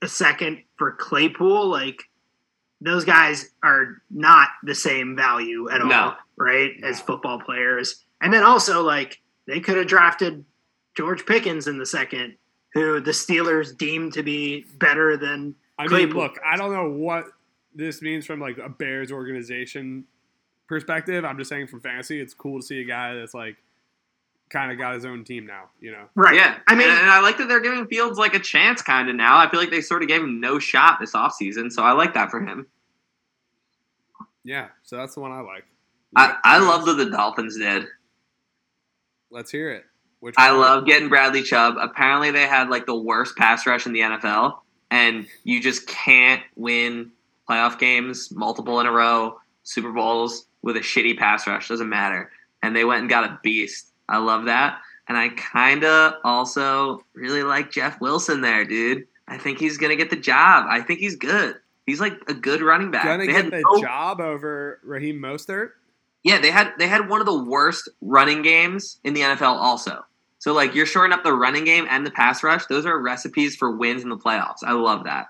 a 0.00 0.08
second 0.08 0.62
for 0.76 0.92
Claypool. 0.92 1.68
Like 1.68 2.02
those 2.80 3.04
guys 3.04 3.50
are 3.62 4.02
not 4.10 4.48
the 4.62 4.74
same 4.74 5.16
value 5.16 5.68
at 5.70 5.84
No. 5.84 5.94
all, 5.94 6.16
right? 6.38 6.72
As 6.82 7.00
football 7.00 7.40
players, 7.40 8.04
and 8.22 8.32
then 8.32 8.44
also 8.44 8.82
like 8.82 9.20
they 9.46 9.60
could 9.60 9.76
have 9.76 9.86
drafted 9.86 10.44
George 10.96 11.26
Pickens 11.26 11.66
in 11.66 11.78
the 11.78 11.86
second, 11.86 12.36
who 12.72 13.00
the 13.00 13.10
Steelers 13.10 13.76
deemed 13.76 14.12
to 14.14 14.22
be 14.22 14.64
better 14.78 15.16
than 15.16 15.54
I 15.78 15.86
mean, 15.88 16.10
look, 16.10 16.38
I 16.44 16.56
don't 16.56 16.72
know 16.72 16.88
what 16.88 17.26
this 17.74 18.00
means 18.00 18.24
from 18.24 18.40
like 18.40 18.56
a 18.56 18.68
Bears 18.68 19.12
organization 19.12 20.04
perspective. 20.68 21.24
I'm 21.24 21.36
just 21.36 21.50
saying 21.50 21.66
from 21.66 21.80
fantasy, 21.80 22.18
it's 22.20 22.32
cool 22.32 22.60
to 22.60 22.66
see 22.66 22.80
a 22.80 22.84
guy 22.84 23.14
that's 23.14 23.34
like 23.34 23.56
kind 24.50 24.70
of 24.72 24.78
got 24.78 24.94
his 24.94 25.04
own 25.04 25.24
team 25.24 25.46
now. 25.46 25.64
You 25.80 25.92
know, 25.92 26.08
right. 26.14 26.34
Yeah, 26.34 26.58
I 26.66 26.74
mean, 26.74 26.88
and, 26.88 26.98
and 26.98 27.10
I 27.10 27.20
like 27.20 27.38
that 27.38 27.48
they're 27.48 27.60
giving 27.60 27.86
Fields 27.86 28.18
like 28.18 28.34
a 28.34 28.38
chance 28.38 28.82
kind 28.82 29.08
of 29.08 29.16
now. 29.16 29.38
I 29.38 29.50
feel 29.50 29.60
like 29.60 29.70
they 29.70 29.80
sort 29.80 30.02
of 30.02 30.08
gave 30.08 30.22
him 30.22 30.40
no 30.40 30.58
shot 30.58 30.98
this 31.00 31.12
offseason, 31.12 31.70
so 31.72 31.82
I 31.82 31.92
like 31.92 32.14
that 32.14 32.30
for 32.30 32.40
him. 32.40 32.66
yeah. 34.44 34.68
So 34.82 34.96
that's 34.96 35.14
the 35.14 35.20
one 35.20 35.32
I 35.32 35.40
like. 35.40 35.64
I, 36.14 36.36
I 36.44 36.58
love 36.58 36.86
that 36.86 36.94
the 36.94 37.10
Dolphins 37.10 37.58
did. 37.58 37.86
Let's 39.30 39.50
hear 39.50 39.70
it. 39.70 39.84
Which 40.20 40.34
I 40.38 40.52
one? 40.52 40.60
love 40.60 40.86
getting 40.86 41.08
Bradley 41.08 41.42
Chubb. 41.42 41.76
Apparently, 41.78 42.30
they 42.30 42.46
had 42.46 42.70
like 42.70 42.86
the 42.86 42.94
worst 42.96 43.36
pass 43.36 43.66
rush 43.66 43.86
in 43.86 43.92
the 43.92 44.00
NFL, 44.00 44.58
and 44.90 45.26
you 45.44 45.60
just 45.60 45.86
can't 45.86 46.42
win 46.54 47.10
playoff 47.48 47.78
games 47.78 48.30
multiple 48.32 48.80
in 48.80 48.86
a 48.86 48.92
row, 48.92 49.38
Super 49.62 49.92
Bowls 49.92 50.46
with 50.62 50.76
a 50.76 50.80
shitty 50.80 51.18
pass 51.18 51.46
rush. 51.46 51.68
Doesn't 51.68 51.88
matter. 51.88 52.30
And 52.62 52.74
they 52.74 52.84
went 52.84 53.00
and 53.00 53.10
got 53.10 53.24
a 53.24 53.38
beast. 53.42 53.92
I 54.08 54.18
love 54.18 54.44
that. 54.46 54.80
And 55.08 55.16
I 55.16 55.28
kind 55.30 55.84
of 55.84 56.14
also 56.24 57.04
really 57.14 57.42
like 57.42 57.70
Jeff 57.70 58.00
Wilson 58.00 58.40
there, 58.40 58.64
dude. 58.64 59.06
I 59.28 59.38
think 59.38 59.58
he's 59.58 59.78
gonna 59.78 59.96
get 59.96 60.10
the 60.10 60.16
job. 60.16 60.66
I 60.68 60.80
think 60.80 61.00
he's 61.00 61.16
good. 61.16 61.56
He's 61.86 62.00
like 62.00 62.14
a 62.28 62.34
good 62.34 62.60
running 62.62 62.90
back. 62.90 63.04
gonna 63.04 63.18
They 63.26 63.32
get 63.32 63.50
the 63.50 63.62
no- 63.62 63.80
job 63.80 64.20
over 64.20 64.80
Raheem 64.84 65.20
Mostert. 65.20 65.70
yeah, 66.24 66.40
they 66.40 66.50
had 66.50 66.72
they 66.78 66.88
had 66.88 67.08
one 67.08 67.20
of 67.20 67.26
the 67.26 67.44
worst 67.44 67.88
running 68.00 68.42
games 68.42 68.98
in 69.04 69.14
the 69.14 69.20
NFL 69.20 69.54
also. 69.56 70.04
So 70.38 70.52
like 70.52 70.74
you're 70.74 70.86
shoring 70.86 71.12
up 71.12 71.22
the 71.24 71.32
running 71.32 71.64
game 71.64 71.86
and 71.88 72.04
the 72.06 72.10
pass 72.10 72.42
rush. 72.42 72.66
Those 72.66 72.86
are 72.86 72.98
recipes 73.00 73.54
for 73.56 73.70
wins 73.76 74.02
in 74.02 74.08
the 74.08 74.16
playoffs. 74.18 74.64
I 74.64 74.72
love 74.72 75.04
that. 75.04 75.26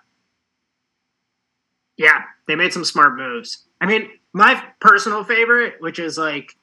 Yeah, 1.96 2.22
they 2.46 2.56
made 2.56 2.72
some 2.72 2.84
smart 2.84 3.16
moves. 3.16 3.64
I 3.80 3.86
mean, 3.86 4.10
my 4.32 4.62
personal 4.80 5.24
favorite, 5.24 5.76
which 5.80 5.98
is 5.98 6.18
like 6.18 6.54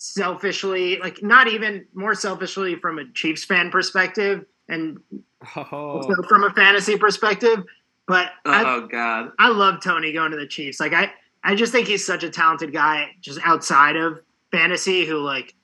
selfishly, 0.00 0.98
like 0.98 1.22
not 1.22 1.46
even 1.46 1.84
more 1.94 2.14
selfishly 2.14 2.74
from 2.76 2.98
a 2.98 3.04
Chiefs 3.12 3.44
fan 3.44 3.70
perspective 3.70 4.46
and 4.68 4.98
Oh, 5.56 5.62
also 5.72 6.22
from 6.28 6.44
a 6.44 6.50
fantasy 6.52 6.96
perspective, 6.98 7.64
but 8.06 8.28
I, 8.46 8.64
Oh 8.76 8.86
god. 8.86 9.32
I 9.38 9.48
love 9.50 9.82
Toney 9.82 10.12
going 10.12 10.30
to 10.32 10.36
the 10.38 10.46
Chiefs. 10.46 10.80
Like 10.80 10.92
I, 10.94 11.12
I 11.44 11.54
just 11.54 11.70
think 11.72 11.86
he's 11.86 12.04
such 12.06 12.24
a 12.24 12.30
talented 12.30 12.72
guy 12.72 13.10
just 13.20 13.40
outside 13.44 13.96
of 13.96 14.20
fantasy 14.50 15.04
who 15.06 15.18
like 15.18 15.54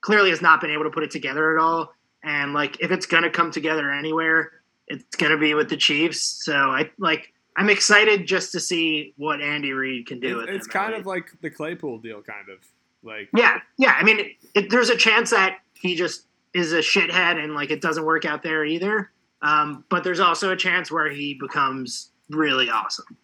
clearly 0.00 0.30
has 0.30 0.40
not 0.42 0.60
been 0.60 0.70
able 0.70 0.84
to 0.84 0.90
put 0.90 1.02
it 1.02 1.10
together 1.10 1.56
at 1.56 1.62
all. 1.62 1.92
And 2.22 2.54
like 2.54 2.80
if 2.80 2.90
it's 2.90 3.06
gonna 3.06 3.30
come 3.30 3.50
together 3.50 3.90
anywhere, 3.90 4.52
it's 4.88 5.16
gonna 5.16 5.38
be 5.38 5.52
with 5.54 5.68
the 5.68 5.76
Chiefs. 5.76 6.20
So 6.44 6.54
I 6.54 6.90
like 6.98 7.32
I'm 7.58 7.68
excited 7.70 8.26
just 8.26 8.52
to 8.52 8.60
see 8.60 9.12
what 9.18 9.40
Andy 9.42 9.72
Reid 9.72 10.06
can 10.06 10.20
do 10.20 10.28
It- 10.40 10.46
with 10.46 10.48
it's 10.54 10.66
him. 10.66 10.72
kind 10.72 10.94
of 10.94 11.04
like 11.06 11.30
the 11.42 11.50
Claypool 11.50 11.98
deal, 11.98 12.22
kind 12.22 12.48
of 12.50 12.58
like 13.02 13.28
yeah, 13.34 13.60
yeah. 13.76 13.94
I 13.98 14.02
mean, 14.02 14.20
it, 14.20 14.32
it, 14.54 14.70
there's 14.70 14.90
a 14.90 14.96
chance 14.96 15.30
that 15.30 15.58
he 15.74 15.94
just 15.94 16.26
is 16.54 16.72
a 16.72 16.78
shithead 16.78 17.42
and 17.42 17.54
like 17.54 17.70
it 17.70 17.80
doesn't 17.80 18.04
work 18.04 18.24
out 18.24 18.42
there 18.42 18.64
either. 18.64 19.10
Um, 19.42 19.84
but 19.90 20.02
there's 20.02 20.20
also 20.20 20.50
a 20.50 20.56
chance 20.56 20.90
where 20.90 21.08
he 21.10 21.34
becomes 21.34 22.10
really 22.30 22.70
awesome. 22.70 23.16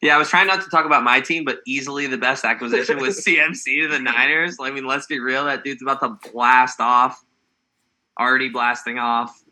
Yeah, 0.00 0.14
I 0.14 0.18
was 0.18 0.28
trying 0.28 0.46
not 0.46 0.62
to 0.62 0.70
talk 0.70 0.84
about 0.84 1.02
my 1.02 1.20
team, 1.20 1.44
but 1.44 1.58
easily 1.66 2.06
the 2.06 2.18
best 2.18 2.44
acquisition 2.44 2.98
was 2.98 3.24
CMC 3.24 3.82
to 3.82 3.88
the 3.88 3.98
Niners. 3.98 4.56
I 4.60 4.70
mean, 4.70 4.86
let's 4.86 5.06
be 5.06 5.18
real, 5.18 5.46
that 5.46 5.64
dude's 5.64 5.82
about 5.82 6.00
to 6.00 6.30
blast 6.30 6.78
off. 6.80 7.24
Already 8.20 8.48
blasting 8.48 8.98
off. 8.98 9.42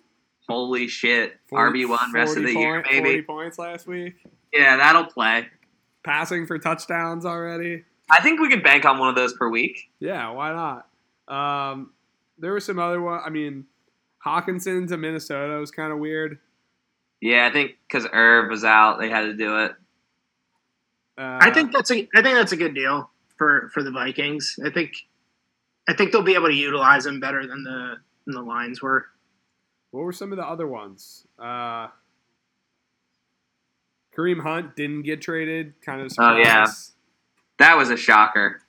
Holy 0.49 0.87
shit. 0.87 1.37
RB 1.53 1.88
one 1.88 2.12
rest 2.12 2.37
of 2.37 2.45
the 2.45 2.53
year, 2.53 2.83
point, 2.83 2.87
40 2.87 3.01
maybe. 3.03 3.23
points 3.23 3.59
last 3.59 3.87
week. 3.87 4.14
Yeah, 4.53 4.77
that'll 4.77 5.07
play. 5.07 5.49
Passing 6.05 6.47
for 6.47 6.59
touchdowns 6.59 7.25
already. 7.25 7.85
I 8.11 8.21
think 8.23 8.40
we 8.40 8.49
can 8.49 8.62
bank 8.62 8.85
on 8.85 8.99
one 8.99 9.09
of 9.09 9.14
those 9.14 9.35
per 9.35 9.49
week. 9.49 9.90
Yeah, 9.99 10.31
why 10.31 10.53
not? 10.53 11.73
Um, 11.73 11.90
there 12.38 12.53
were 12.53 12.61
some 12.61 12.79
other 12.79 13.01
one. 13.01 13.21
I 13.25 13.31
mean, 13.31 13.66
Hockenson 14.25 14.88
to 14.88 14.97
Minnesota 14.97 15.55
was 15.59 15.71
kind 15.71 15.92
of 15.92 15.99
weird. 15.99 16.38
Yeah, 17.21 17.47
I 17.47 17.53
think 17.53 17.73
because 17.88 18.07
Irv 18.12 18.51
was 18.51 18.64
out, 18.64 18.99
they 18.99 19.09
had 19.09 19.23
to 19.23 19.35
do 19.35 19.64
it. 19.64 19.73
Uh, 21.19 21.38
I 21.40 21.51
think 21.51 21.73
that's 21.73 21.90
a 21.90 22.09
I 22.14 22.23
think 22.23 22.37
that's 22.37 22.53
a 22.53 22.57
good 22.57 22.75
deal 22.75 23.11
for 23.38 23.71
for 23.73 23.83
the 23.83 23.90
Vikings. 23.90 24.59
I 24.64 24.71
think 24.71 24.92
I 25.88 25.95
think 25.95 26.12
they'll 26.12 26.23
be 26.23 26.35
able 26.35 26.49
to 26.49 26.55
utilize 26.55 27.07
him 27.07 27.21
better 27.21 27.47
than 27.47 27.64
the 27.64 27.95
than 28.27 28.35
the 28.35 28.42
lines 28.42 28.83
were. 28.83 29.07
What 29.92 30.03
were 30.03 30.12
some 30.12 30.33
of 30.33 30.37
the 30.37 30.45
other 30.45 30.66
ones? 30.66 31.27
Uh, 31.38 31.88
Kareem 34.16 34.42
Hunt 34.42 34.77
didn't 34.77 35.03
get 35.03 35.23
traded. 35.23 35.81
Kind 35.81 36.03
of. 36.03 36.12
Surprised. 36.12 36.38
Oh, 36.38 36.42
yeah. 36.42 36.66
Surprise. 37.59 37.71
That 37.71 37.77
was 37.77 37.90
a 37.90 37.97
shocker. 37.97 38.61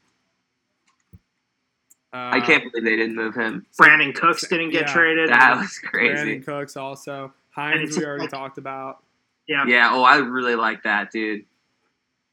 Uh, 2.13 2.32
I 2.34 2.39
can't 2.39 2.63
believe 2.71 2.86
they 2.86 2.95
didn't 2.95 3.15
move 3.15 3.36
him. 3.36 3.65
Brandin 3.80 4.15
Cooks 4.15 4.47
didn't 4.47 4.69
get 4.71 4.88
Yeah. 4.88 4.93
traded. 4.93 5.30
That 5.30 5.58
was 5.58 5.78
crazy. 5.80 6.39
Brandin. 6.39 6.45
Cooks 6.45 6.78
also. 6.78 7.34
And 7.58 7.80
Hines 7.82 7.97
we 7.97 8.06
already 8.06 8.21
like- 8.23 8.32
talked 8.32 8.58
about. 8.58 9.04
yeah. 9.47 9.65
Yeah, 9.67 9.89
oh, 9.91 10.04
I 10.04 10.17
really 10.17 10.56
like 10.56 10.84
that, 10.84 11.12
dude. 11.12 11.45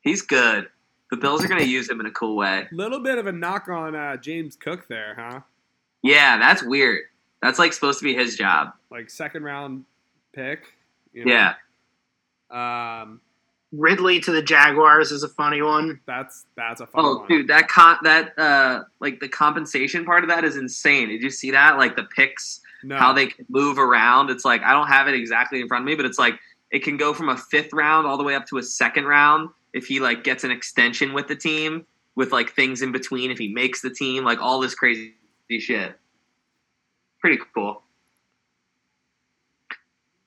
He's 0.02 0.22
good. 0.22 0.68
The 1.10 1.16
Bills 1.16 1.44
are 1.44 1.48
going 1.48 1.60
to 1.60 1.66
use 1.68 1.88
him 1.88 2.00
in 2.00 2.06
a 2.06 2.10
cool 2.10 2.36
way. 2.36 2.66
Little 2.72 3.00
bit 3.00 3.18
of 3.18 3.26
a 3.26 3.32
knock 3.32 3.68
on 3.68 3.94
uh, 3.94 4.16
James 4.16 4.56
Cook 4.56 4.86
there, 4.88 5.14
huh? 5.18 5.40
Yeah, 6.02 6.38
that's 6.38 6.62
weird. 6.62 7.02
That's 7.40 7.58
like 7.58 7.72
supposed 7.72 7.98
to 8.00 8.04
be 8.04 8.14
his 8.14 8.36
job. 8.36 8.72
Like 8.90 9.10
second 9.10 9.44
round 9.44 9.84
pick. 10.32 10.64
you 11.12 11.24
know? 11.24 11.32
Yeah. 12.50 13.00
Um, 13.02 13.20
Ridley 13.76 14.20
to 14.20 14.30
the 14.32 14.42
Jaguars 14.42 15.10
is 15.12 15.22
a 15.22 15.28
funny 15.28 15.62
one. 15.62 16.00
that's 16.06 16.46
that's 16.56 16.80
a 16.80 16.86
fun 16.86 17.04
Oh, 17.04 17.18
one. 17.18 17.28
dude, 17.28 17.48
that 17.48 17.68
con- 17.68 17.98
that 18.02 18.38
uh 18.38 18.84
like 19.00 19.20
the 19.20 19.28
compensation 19.28 20.04
part 20.04 20.22
of 20.24 20.30
that 20.30 20.44
is 20.44 20.56
insane. 20.56 21.08
Did 21.08 21.22
you 21.22 21.30
see 21.30 21.50
that? 21.52 21.76
Like 21.78 21.96
the 21.96 22.04
picks, 22.04 22.60
No. 22.82 22.96
how 22.96 23.12
they 23.12 23.26
can 23.28 23.46
move 23.48 23.78
around. 23.78 24.30
It's 24.30 24.44
like 24.44 24.62
I 24.62 24.72
don't 24.72 24.88
have 24.88 25.08
it 25.08 25.14
exactly 25.14 25.60
in 25.60 25.68
front 25.68 25.82
of 25.82 25.86
me, 25.86 25.94
but 25.94 26.04
it's 26.06 26.18
like 26.18 26.38
it 26.70 26.82
can 26.82 26.96
go 26.96 27.12
from 27.14 27.28
a 27.28 27.36
fifth 27.36 27.72
round 27.72 28.06
all 28.06 28.16
the 28.16 28.24
way 28.24 28.34
up 28.34 28.46
to 28.48 28.58
a 28.58 28.62
second 28.62 29.04
round 29.04 29.50
if 29.72 29.86
he 29.86 30.00
like 30.00 30.24
gets 30.24 30.44
an 30.44 30.50
extension 30.50 31.12
with 31.12 31.26
the 31.28 31.36
team 31.36 31.86
with 32.16 32.30
like 32.32 32.50
things 32.54 32.80
in 32.82 32.92
between 32.92 33.30
if 33.32 33.38
he 33.38 33.48
makes 33.52 33.80
the 33.82 33.90
team, 33.90 34.24
like 34.24 34.40
all 34.40 34.60
this 34.60 34.74
crazy 34.74 35.14
shit. 35.58 35.98
Pretty 37.20 37.38
cool. 37.54 37.82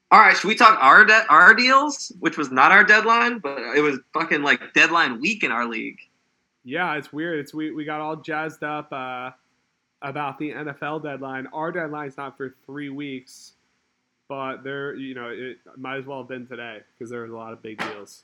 All 0.09 0.19
right, 0.19 0.37
should 0.37 0.47
we 0.47 0.55
talk 0.55 0.77
our 0.81 1.03
de- 1.03 1.25
our 1.29 1.53
deals, 1.53 2.13
which 2.19 2.37
was 2.37 2.49
not 2.49 2.71
our 2.71 2.83
deadline, 2.83 3.39
but 3.39 3.59
it 3.75 3.81
was 3.81 3.99
fucking 4.13 4.41
like 4.41 4.73
deadline 4.73 5.19
week 5.19 5.43
in 5.43 5.51
our 5.51 5.65
league. 5.67 5.99
Yeah, 6.63 6.95
it's 6.95 7.11
weird. 7.11 7.39
It's 7.39 7.53
we 7.53 7.71
we 7.71 7.83
got 7.83 7.99
all 7.99 8.15
jazzed 8.15 8.63
up 8.63 8.91
uh, 8.93 9.31
about 10.01 10.37
the 10.39 10.51
NFL 10.51 11.03
deadline. 11.03 11.47
Our 11.47 11.71
deadline's 11.71 12.15
not 12.17 12.37
for 12.37 12.55
three 12.65 12.89
weeks, 12.89 13.53
but 14.29 14.63
there, 14.63 14.95
you 14.95 15.13
know, 15.13 15.27
it 15.29 15.57
might 15.75 15.97
as 15.97 16.05
well 16.05 16.19
have 16.19 16.29
been 16.29 16.47
today 16.47 16.79
because 16.97 17.09
there 17.09 17.23
was 17.23 17.31
a 17.31 17.35
lot 17.35 17.51
of 17.51 17.61
big 17.61 17.77
deals. 17.77 18.23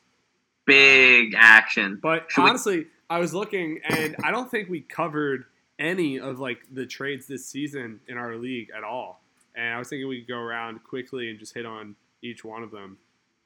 Big 0.66 1.34
action. 1.38 2.00
But 2.02 2.32
Should 2.32 2.44
we- 2.44 2.50
honestly, 2.50 2.88
I 3.10 3.20
was 3.20 3.34
looking, 3.34 3.80
and 3.84 4.16
I 4.24 4.32
don't 4.32 4.50
think 4.50 4.70
we 4.70 4.82
covered 4.82 5.46
any 5.80 6.20
of 6.20 6.40
like 6.40 6.60
the 6.72 6.86
trades 6.86 7.26
this 7.28 7.46
season 7.46 8.00
in 8.08 8.18
our 8.18 8.36
league 8.38 8.70
at 8.76 8.84
all. 8.86 9.22
And 9.56 9.74
I 9.76 9.78
was 9.80 9.90
thinking 9.90 10.08
we 10.08 10.22
could 10.22 10.30
go 10.30 10.38
around 10.38 10.84
quickly 10.84 11.30
and 11.30 11.40
just 11.40 11.54
hit 11.54 11.66
on 11.66 11.96
each 12.22 12.44
one 12.44 12.64
of 12.64 12.72
them. 12.72 12.98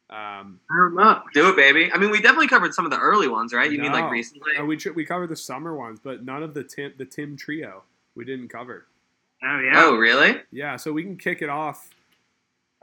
Um, 0.10 0.62
I 0.72 0.78
don't 0.78 0.96
know. 0.96 1.22
Do 1.34 1.50
it, 1.50 1.58
baby. 1.58 1.92
I 1.94 1.98
mean, 1.98 2.12
we 2.12 2.22
definitely 2.22 2.48
covered 2.48 2.74
some 2.74 2.86
of 2.86 2.92
the 2.92 3.00
early 3.00 3.28
ones, 3.28 3.54
right? 3.54 3.70
You 3.70 3.80
mean 3.80 3.92
like 3.92 4.10
recently? 4.10 4.56
uh, 4.58 4.64
we 4.64 4.78
tr- 4.78 4.94
we 4.94 5.04
covered 5.06 5.28
the 5.28 5.36
summer 5.36 5.76
ones, 5.76 6.00
but 6.02 6.24
none 6.24 6.44
of 6.44 6.54
the 6.54 6.64
Tim 6.64 6.94
the 6.98 7.06
Tim 7.06 7.36
trio 7.36 7.84
we 8.16 8.24
didn't 8.24 8.48
cover. 8.48 8.88
Oh 9.44 9.60
yeah. 9.60 9.72
Oh, 9.76 9.96
really? 9.98 10.42
Yeah, 10.52 10.78
so 10.78 10.94
we 10.94 11.04
can 11.04 11.18
kick 11.18 11.42
it 11.42 11.50
off. 11.50 11.90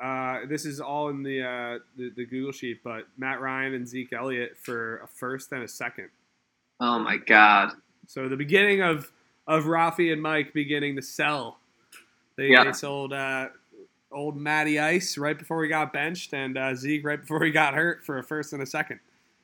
Uh, 0.03 0.41
this 0.49 0.67
is 0.67 0.81
all 0.81 1.09
in 1.09 1.23
the, 1.23 1.43
uh, 1.43 1.79
the 1.97 2.11
the 2.15 2.27
Google 2.27 2.53
sheet, 2.53 2.83
but 2.85 3.07
Matt 3.17 3.41
Ryan 3.41 3.75
and 3.75 3.89
Zeke 3.89 4.13
Elliott 4.13 4.59
for 4.59 4.99
a 4.99 5.07
first 5.07 5.51
and 5.53 5.63
a 5.63 5.69
second. 5.69 6.11
Oh 6.81 6.99
my 6.99 7.17
god. 7.17 7.73
So 8.07 8.29
the 8.29 8.37
beginning 8.37 8.83
of 8.83 9.11
of 9.47 9.65
Rafi 9.65 10.13
and 10.13 10.21
Mike 10.21 10.53
beginning 10.53 10.97
to 10.97 11.03
sell. 11.03 11.59
They, 12.37 12.49
Yeah. 12.49 12.65
they 12.65 12.73
sold 12.73 13.13
uh, 13.13 13.49
old 14.13 14.37
Matty 14.37 14.79
Ice 14.79 15.17
right 15.19 15.39
before 15.39 15.63
he 15.63 15.69
got 15.69 15.93
benched, 15.93 16.33
and 16.35 16.57
uh, 16.59 16.75
Zeke 16.75 17.05
right 17.05 17.21
before 17.21 17.45
he 17.45 17.51
got 17.51 17.75
hurt 17.75 18.05
for 18.05 18.19
a 18.19 18.23
first 18.23 18.53
and 18.53 18.63
a 18.63 18.67
second. 18.67 19.01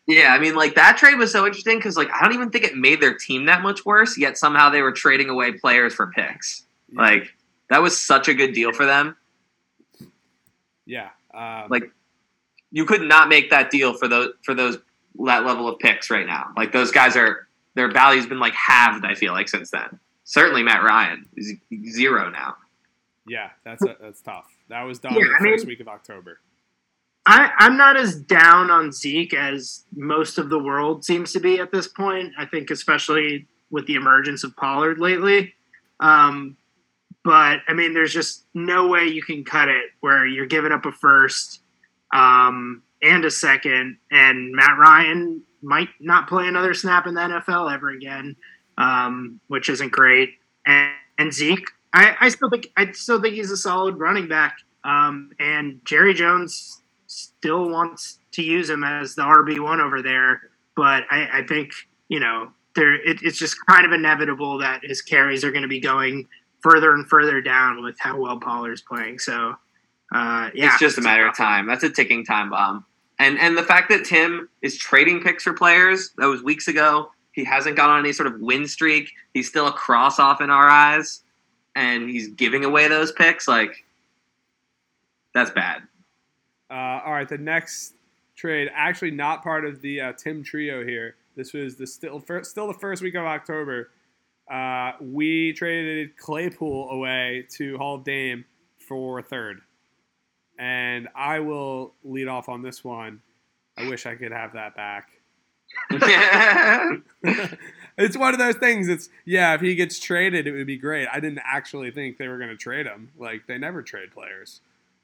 Yeah, 0.06 0.32
I 0.34 0.38
mean, 0.40 0.56
like 0.56 0.74
that 0.74 0.96
trade 0.96 1.16
was 1.18 1.30
so 1.30 1.46
interesting 1.46 1.78
because, 1.78 1.96
like, 1.96 2.08
I 2.12 2.22
don't 2.24 2.34
even 2.34 2.50
think 2.50 2.64
it 2.64 2.76
made 2.76 3.00
their 3.00 3.14
team 3.14 3.46
that 3.46 3.62
much 3.62 3.84
worse. 3.86 4.18
Yet 4.18 4.36
somehow 4.38 4.68
they 4.70 4.82
were 4.82 4.90
trading 4.92 5.28
away 5.28 5.52
players 5.52 5.94
for 5.94 6.08
picks. 6.08 6.64
Like 6.92 7.32
that 7.68 7.80
was 7.80 7.96
such 7.98 8.26
a 8.26 8.34
good 8.34 8.52
deal 8.52 8.72
for 8.72 8.84
them. 8.86 9.14
yeah, 10.86 11.10
um, 11.32 11.66
Like 11.70 11.84
you 12.72 12.84
could 12.84 13.02
not 13.02 13.28
make 13.28 13.50
that 13.50 13.70
deal 13.70 13.94
for 13.94 14.08
those 14.08 14.30
for 14.42 14.54
those 14.54 14.78
that 15.24 15.44
level 15.44 15.68
of 15.68 15.78
picks 15.78 16.10
right 16.10 16.26
now. 16.26 16.48
Like 16.56 16.72
those 16.72 16.90
guys 16.90 17.14
are 17.16 17.46
their 17.74 17.90
value's 17.92 18.26
been 18.26 18.40
like 18.40 18.54
halved. 18.54 19.04
I 19.04 19.14
feel 19.14 19.32
like 19.32 19.48
since 19.48 19.70
then. 19.70 19.98
Certainly 20.24 20.62
Matt 20.64 20.82
Ryan 20.82 21.26
is 21.36 21.52
zero 21.92 22.30
now. 22.30 22.56
Yeah, 23.30 23.50
that's 23.64 23.82
a, 23.84 23.96
that's 24.00 24.20
tough. 24.20 24.46
That 24.68 24.82
was 24.82 24.98
done 24.98 25.14
Yeah, 25.14 25.20
the 25.24 25.36
I 25.38 25.42
mean- 25.42 25.52
first 25.54 25.66
week 25.66 25.80
of 25.80 25.88
October. 25.88 26.40
I, 27.26 27.50
I'm 27.58 27.76
not 27.76 27.96
as 27.96 28.16
down 28.16 28.70
on 28.70 28.90
Zeke 28.92 29.34
as 29.34 29.84
most 29.94 30.38
of 30.38 30.48
the 30.48 30.58
world 30.58 31.04
seems 31.04 31.32
to 31.34 31.38
be 31.40 31.60
at 31.60 31.70
this 31.70 31.86
point. 31.86 32.32
I 32.38 32.46
think, 32.46 32.70
especially 32.70 33.46
with 33.70 33.86
the 33.86 33.94
emergence 33.94 34.42
of 34.42 34.56
Pollard 34.56 34.98
lately. 34.98 35.54
Um, 36.00 36.56
but 37.22 37.60
I 37.68 37.74
mean, 37.74 37.92
there's 37.92 38.12
just 38.14 38.46
no 38.54 38.88
way 38.88 39.04
you 39.04 39.22
can 39.22 39.44
cut 39.44 39.68
it 39.68 39.90
where 40.00 40.26
you're 40.26 40.46
giving 40.46 40.72
up 40.72 40.86
a 40.86 40.92
first 40.92 41.60
um, 42.12 42.82
and 43.02 43.24
a 43.24 43.30
second, 43.30 43.98
and 44.10 44.52
Matt 44.52 44.78
Ryan 44.78 45.42
might 45.62 45.90
not 46.00 46.26
play 46.26 46.48
another 46.48 46.72
snap 46.74 47.06
in 47.06 47.12
the 47.14 47.20
NFL 47.20 47.72
ever 47.72 47.90
again, 47.90 48.34
um, 48.78 49.40
which 49.48 49.68
isn't 49.68 49.92
great. 49.92 50.30
And, 50.66 50.90
and 51.18 51.32
Zeke, 51.34 51.66
I, 51.92 52.16
I 52.20 52.28
still 52.28 52.50
think 52.50 52.70
I 52.76 52.92
still 52.92 53.20
think 53.20 53.34
he's 53.34 53.50
a 53.50 53.56
solid 53.56 53.98
running 53.98 54.28
back. 54.28 54.56
Um, 54.84 55.30
and 55.38 55.80
Jerry 55.84 56.14
Jones 56.14 56.82
still 57.06 57.68
wants 57.68 58.18
to 58.32 58.42
use 58.42 58.70
him 58.70 58.84
as 58.84 59.14
the 59.14 59.22
RB 59.22 59.60
one 59.60 59.80
over 59.80 60.00
there, 60.00 60.50
but 60.76 61.04
I, 61.10 61.40
I 61.40 61.46
think 61.46 61.72
you 62.08 62.20
know 62.20 62.52
there 62.74 62.94
it, 62.94 63.18
it's 63.22 63.38
just 63.38 63.56
kind 63.66 63.84
of 63.84 63.92
inevitable 63.92 64.58
that 64.58 64.80
his 64.84 65.02
carries 65.02 65.44
are 65.44 65.50
going 65.50 65.62
to 65.62 65.68
be 65.68 65.80
going 65.80 66.26
further 66.60 66.94
and 66.94 67.08
further 67.08 67.40
down 67.40 67.82
with 67.82 67.96
how 67.98 68.18
well 68.18 68.38
Pollard's 68.38 68.82
playing. 68.82 69.18
So 69.18 69.54
uh, 70.14 70.50
yeah, 70.54 70.66
it's 70.66 70.78
just 70.78 70.98
a 70.98 71.02
matter 71.02 71.26
of 71.26 71.36
time. 71.36 71.66
That's 71.66 71.84
a 71.84 71.90
ticking 71.90 72.24
time 72.24 72.50
bomb. 72.50 72.84
And 73.18 73.38
and 73.38 73.56
the 73.56 73.62
fact 73.62 73.90
that 73.90 74.04
Tim 74.04 74.48
is 74.62 74.78
trading 74.78 75.20
picks 75.20 75.44
for 75.44 75.52
players 75.52 76.10
that 76.18 76.26
was 76.26 76.42
weeks 76.42 76.68
ago. 76.68 77.10
He 77.32 77.44
hasn't 77.44 77.76
gone 77.76 77.90
on 77.90 78.00
any 78.00 78.12
sort 78.12 78.26
of 78.26 78.40
win 78.40 78.66
streak. 78.66 79.08
He's 79.34 79.48
still 79.48 79.68
a 79.68 79.72
cross 79.72 80.18
off 80.18 80.40
in 80.40 80.50
our 80.50 80.68
eyes, 80.68 81.22
and 81.74 82.08
he's 82.08 82.28
giving 82.28 82.64
away 82.64 82.88
those 82.88 83.12
picks. 83.12 83.46
Like 83.48 83.84
that's 85.34 85.50
bad. 85.50 85.82
Uh, 86.70 87.00
all 87.04 87.12
right, 87.12 87.28
the 87.28 87.38
next 87.38 87.94
trade, 88.36 88.70
actually 88.74 89.10
not 89.10 89.42
part 89.42 89.64
of 89.64 89.80
the 89.82 90.00
uh, 90.00 90.12
Tim 90.12 90.42
trio 90.42 90.84
here. 90.84 91.16
This 91.36 91.52
was 91.52 91.76
the 91.76 91.86
still 91.86 92.20
first, 92.20 92.50
still 92.50 92.66
the 92.66 92.74
first 92.74 93.02
week 93.02 93.14
of 93.14 93.24
October. 93.24 93.90
Uh, 94.50 94.92
we 95.00 95.52
traded 95.52 96.16
Claypool 96.16 96.90
away 96.90 97.46
to 97.56 97.76
Hall 97.78 97.98
Dame 97.98 98.44
for 98.78 99.22
third, 99.22 99.60
and 100.58 101.08
I 101.14 101.38
will 101.40 101.94
lead 102.02 102.28
off 102.28 102.48
on 102.48 102.62
this 102.62 102.82
one. 102.84 103.20
I 103.76 103.88
wish 103.88 104.06
I 104.06 104.14
could 104.14 104.32
have 104.32 104.52
that 104.54 104.74
back. 104.74 105.10
it's 107.98 108.16
one 108.16 108.32
of 108.32 108.38
those 108.38 108.56
things. 108.56 108.88
It's 108.88 109.08
yeah, 109.24 109.54
if 109.54 109.60
he 109.60 109.74
gets 109.74 109.98
traded, 109.98 110.46
it 110.46 110.52
would 110.52 110.66
be 110.66 110.76
great. 110.76 111.08
I 111.12 111.20
didn't 111.20 111.40
actually 111.44 111.90
think 111.90 112.18
they 112.18 112.28
were 112.28 112.38
going 112.38 112.50
to 112.50 112.56
trade 112.56 112.86
him. 112.86 113.10
Like 113.18 113.46
they 113.46 113.58
never 113.58 113.82
trade 113.82 114.10
players. 114.12 114.60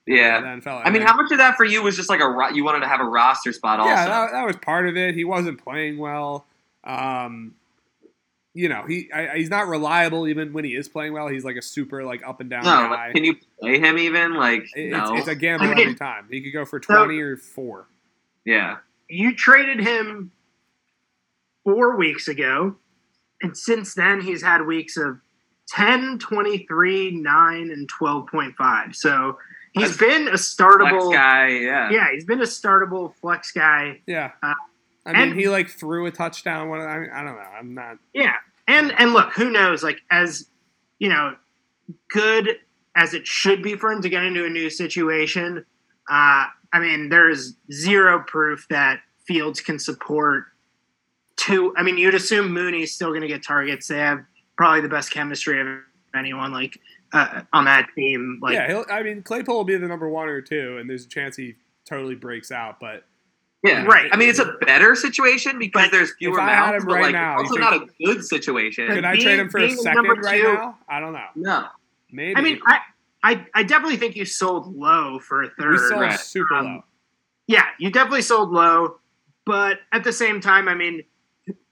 yeah. 0.07 0.39
in 0.39 0.61
the 0.61 0.65
NFL. 0.67 0.83
I 0.85 0.91
mean, 0.91 1.03
And 1.03 1.09
how 1.11 1.17
much 1.17 1.31
of 1.33 1.39
that 1.39 1.57
for 1.57 1.65
you 1.65 1.83
was 1.83 1.97
just 1.97 2.09
like 2.09 2.21
a 2.21 2.29
ro- 2.29 2.51
you 2.51 2.65
wanted 2.65 2.81
to 2.81 2.89
have 2.89 3.01
a 3.01 3.05
roster 3.05 3.53
spot? 3.53 3.81
Also, 3.81 3.91
Yeah, 3.91 4.07
that, 4.07 4.33
that 4.33 4.47
was 4.47 4.57
part 4.57 4.87
of 4.89 4.97
it. 4.97 5.15
He 5.15 5.25
wasn't 5.25 5.63
playing 5.63 5.99
well. 5.99 6.47
Um, 6.85 7.55
you 8.55 8.69
know, 8.71 8.85
he 8.89 9.11
I, 9.13 9.37
he's 9.37 9.51
not 9.51 9.67
reliable 9.67 10.27
even 10.29 10.53
when 10.55 10.65
he 10.65 10.75
is 10.75 10.89
playing 10.89 11.13
well. 11.13 11.29
He's 11.29 11.45
like 11.45 11.57
a 11.57 11.63
super 11.63 12.05
like 12.05 12.27
up 12.27 12.41
and 12.41 12.49
down 12.49 12.65
No, 12.65 12.71
guy. 12.71 13.11
can 13.15 13.23
you 13.25 13.37
play 13.61 13.79
him 13.79 13.99
even? 13.99 14.35
Like, 14.35 14.65
It- 14.75 14.93
no. 14.93 15.11
it's, 15.15 15.21
it's 15.21 15.29
a 15.29 15.35
gamble 15.35 15.67
I 15.67 15.71
mean- 15.75 15.79
every 15.81 15.95
time. 15.97 16.27
He 16.31 16.41
could 16.41 16.53
go 16.53 16.65
for 16.65 16.81
twenty 16.81 17.19
or 17.21 17.37
four. 17.37 17.87
yeah. 18.45 18.77
You 19.09 19.37
traded 19.37 19.79
him 19.79 20.33
four 21.67 21.97
weeks 21.97 22.29
ago, 22.29 22.77
and 23.43 23.57
since 23.57 23.93
then 23.95 24.21
he's 24.21 24.41
had 24.43 24.63
weeks 24.65 24.97
of 24.97 25.19
10, 25.69 26.21
23, 26.21 27.11
9, 27.11 27.71
and 27.71 27.91
12.5. 27.93 28.95
So 28.95 29.37
he's 29.73 29.89
That's 29.89 29.97
been 29.99 30.29
a 30.29 30.39
Flex 30.39 30.55
startable. 30.55 31.13
guy, 31.13 31.49
yeah. 31.49 31.91
Yeah, 31.91 32.07
he's 32.13 32.25
been 32.25 32.41
a 32.41 32.45
startable 32.45 33.13
flex 33.17 33.51
guy. 33.51 34.01
Yeah. 34.07 34.31
Uh, 34.43 34.55
I 35.05 35.13
mean, 35.13 35.23
and- 35.31 35.39
he 35.41 35.49
like 35.49 35.69
threw 35.69 36.07
a 36.07 36.11
touchdown. 36.13 36.69
One, 36.69 36.81
I, 36.81 36.99
mean, 37.01 37.11
I 37.13 37.25
don't 37.25 37.35
know. 37.35 37.43
I'm 37.59 37.75
not. 37.75 37.99
Yeah, 38.15 38.35
and 38.69 38.93
and 38.99 39.13
look, 39.13 39.33
who 39.35 39.51
knows? 39.51 39.83
Like 39.83 39.99
as 40.11 40.49
you 41.01 41.09
know, 41.09 41.35
good 42.11 42.59
as 42.97 43.13
it 43.13 43.27
should 43.27 43.63
be 43.63 43.75
for 43.77 43.93
him 43.93 44.03
to 44.03 44.09
get 44.09 44.23
into 44.23 44.45
a 44.45 44.49
new 44.49 44.71
situation. 44.71 45.65
Uh, 46.09 46.47
I 46.73 46.81
mean, 46.81 47.09
there's 47.09 47.55
zero 47.73 48.25
proof 48.27 48.67
that 48.71 49.01
Fields 49.27 49.61
can 49.61 49.79
support 49.79 50.45
two. 51.47 51.73
I 51.77 51.83
mean, 51.83 51.97
you'd 51.99 52.15
assume 52.15 52.53
Mooney's 52.53 52.93
still 52.93 53.09
going 53.09 53.23
to 53.23 53.29
get 53.29 53.43
targets. 53.45 53.89
They 53.89 53.99
have 53.99 54.21
probably 54.57 54.81
the 54.83 54.89
best 54.89 55.11
chemistry 55.11 55.61
of 55.61 55.79
anyone 56.15 56.53
like 56.53 56.79
uh, 57.13 57.43
on 57.53 57.65
that 57.67 57.89
team. 57.95 58.39
Like, 58.43 58.55
yeah, 58.55 58.67
he'll, 58.69 58.85
I 58.91 59.03
mean, 59.03 59.23
Claypool 59.23 59.55
will 59.57 59.65
be 59.65 59.77
the 59.77 59.87
number 59.89 60.09
one 60.09 60.29
or 60.29 60.41
two, 60.41 60.79
and 60.79 60.89
there's 60.89 61.05
a 61.05 61.09
chance 61.09 61.37
he 61.37 61.55
totally 61.89 62.15
breaks 62.15 62.51
out. 62.51 62.81
But 62.81 63.05
Yeah. 63.63 63.85
Right. 63.85 64.09
I 64.13 64.17
mean, 64.17 64.29
it's 64.29 64.39
a 64.39 64.55
better 64.63 64.95
situation 64.95 65.59
because 65.59 65.85
But 65.87 65.93
there's 65.93 66.15
fewer 66.19 66.35
if 66.39 66.41
I 66.41 66.51
had 66.51 66.71
mouths, 66.73 66.83
him 66.83 66.89
but 66.89 66.95
right 66.95 67.03
like 67.05 67.13
now, 67.13 67.41
it's 67.41 67.51
you 67.51 67.63
also 67.65 67.77
not 67.79 67.83
a 67.83 68.05
good 68.05 68.25
situation. 68.25 68.89
could 68.89 69.05
I 69.05 69.13
being- 69.13 69.25
trade 69.25 69.39
him 69.39 69.49
for 69.49 69.59
a 69.61 69.71
second 69.71 70.05
right 70.23 70.41
two- 70.41 70.53
now? 70.55 70.79
I 70.89 71.01
don't 71.01 71.13
know. 71.13 71.27
No. 71.35 71.67
Maybe. 72.11 72.37
I 72.37 72.41
mean, 72.41 72.61
I, 72.67 72.79
I 73.25 73.47
I 73.55 73.63
definitely 73.65 73.97
think 73.97 74.15
you 74.15 74.25
sold 74.25 74.73
low 74.75 75.19
for 75.19 75.43
a 75.43 75.51
third. 75.51 75.73
we 75.73 75.79
sold 75.79 76.01
right. 76.01 76.19
super 76.21 76.55
Um, 76.55 76.65
low. 76.67 76.85
Yeah, 77.49 77.67
you 77.79 77.91
definitely 77.91 78.23
sold 78.23 78.51
low, 78.53 78.99
but 79.45 79.79
at 79.93 80.05
the 80.05 80.13
same 80.13 80.41
time, 80.41 80.69
I 80.69 80.75
mean, 80.75 81.03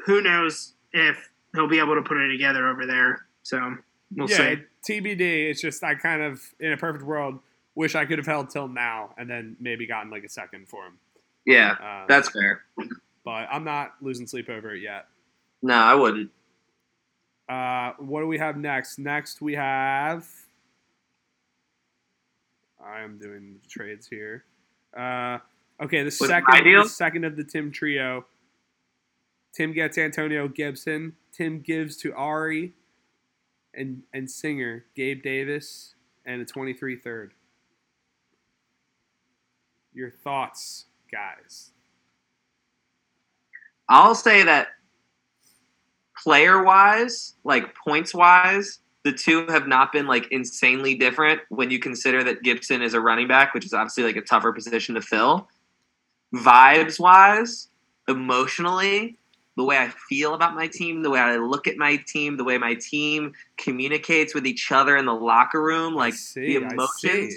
who 0.07 0.21
knows 0.23 0.75
if 0.93 1.31
he'll 1.55 1.69
be 1.69 1.79
able 1.79 1.95
to 1.95 2.03
put 2.03 2.17
it 2.19 2.31
together 2.31 2.69
over 2.69 2.87
there. 2.87 3.27
So 3.43 3.77
we'll 4.15 4.31
yeah, 4.31 4.57
see. 4.85 5.01
TBD. 5.01 5.51
It's 5.51 5.61
just 5.61 5.83
I 5.83 5.95
kind 5.95 6.23
of, 6.23 6.41
in 6.61 6.73
a 6.73 6.77
perfect 6.77 7.05
world, 7.05 7.39
wish 7.75 7.95
I 7.95 8.05
could 8.05 8.19
have 8.19 8.27
held 8.27 8.51
till 8.51 8.69
now 8.69 9.15
and 9.19 9.29
then 9.29 9.57
maybe 9.61 9.87
gotten 9.87 10.11
like 10.11 10.25
a 10.25 10.29
second 10.29 10.69
for 10.69 10.87
him. 10.87 10.99
Yeah, 11.47 11.73
Um, 11.73 12.07
that's 12.09 12.31
fair. 12.31 12.63
but 13.25 13.49
I'm 13.51 13.65
not 13.65 13.95
losing 14.01 14.27
sleep 14.27 14.49
over 14.49 14.75
it 14.75 14.83
yet. 14.83 15.07
No, 15.63 15.75
I 15.75 15.95
wouldn't. 15.95 16.31
Uh, 17.49 17.93
what 17.99 18.21
do 18.21 18.27
we 18.27 18.39
have 18.39 18.57
next? 18.57 18.99
Next 18.99 19.43
we 19.43 19.55
have. 19.55 20.27
I 22.83 23.01
am 23.01 23.19
doing 23.19 23.57
the 23.63 23.69
trades 23.69 24.07
here. 24.07 24.45
Uh, 24.97 25.39
okay, 25.83 25.99
the 25.99 26.17
my 26.21 26.27
second, 26.27 26.65
the 26.65 26.89
second 26.89 27.25
of 27.25 27.37
the 27.37 27.45
Tim 27.45 27.71
trio. 27.71 28.25
Tim 29.55 29.73
gets 29.73 29.97
Antonio 29.97 30.49
Gibson. 30.49 31.15
Tim 31.33 31.61
gives 31.61 31.97
to 31.99 32.13
Ari, 32.15 32.73
and 33.73 34.03
and 34.13 34.31
singer 34.31 34.85
Gabe 34.97 35.23
Davis, 35.23 35.95
and 36.27 36.43
a 36.43 36.45
23 36.45 36.97
third. 36.97 37.35
Your 39.93 40.11
thoughts, 40.11 40.87
guys? 41.11 41.71
I'll 43.89 44.15
say 44.15 44.43
that 44.43 44.69
player 46.21 46.65
wise, 46.65 47.35
like 47.45 47.75
points 47.77 48.13
wise, 48.13 48.81
the 49.05 49.13
two 49.13 49.47
have 49.49 49.69
not 49.69 49.93
been 49.93 50.07
like 50.07 50.27
insanely 50.33 50.95
different 50.97 51.41
when 51.51 51.71
you 51.71 51.79
consider 51.79 52.25
that 52.25 52.43
Gibson 52.43 52.83
is 52.83 52.95
a 52.95 53.01
running 53.01 53.29
back, 53.29 53.55
which 53.55 53.67
is 53.67 53.75
obviously 53.75 54.03
like 54.03 54.17
a 54.17 54.23
tougher 54.23 54.53
position 54.53 54.95
to 54.95 55.03
fill. 55.03 55.49
Vibes 56.35 56.99
wise, 56.99 57.69
emotionally, 58.09 59.19
the 59.57 59.65
way 59.65 59.79
I 59.79 59.89
feel 60.09 60.35
about 60.35 60.55
my 60.55 60.67
team, 60.67 61.03
the 61.03 61.11
way 61.11 61.21
I 61.21 61.37
look 61.37 61.67
at 61.69 61.77
my 61.77 61.97
team, 61.97 62.37
the 62.37 62.45
way 62.45 62.59
my 62.59 62.75
team 62.75 63.33
communicates 63.57 64.35
with 64.35 64.47
each 64.47 64.73
other 64.73 64.97
in 64.97 65.07
the 65.07 65.15
locker 65.15 65.63
room, 65.63 65.95
like 65.95 66.15
see, 66.15 66.59
the 66.59 66.67
emotions, 66.67 67.35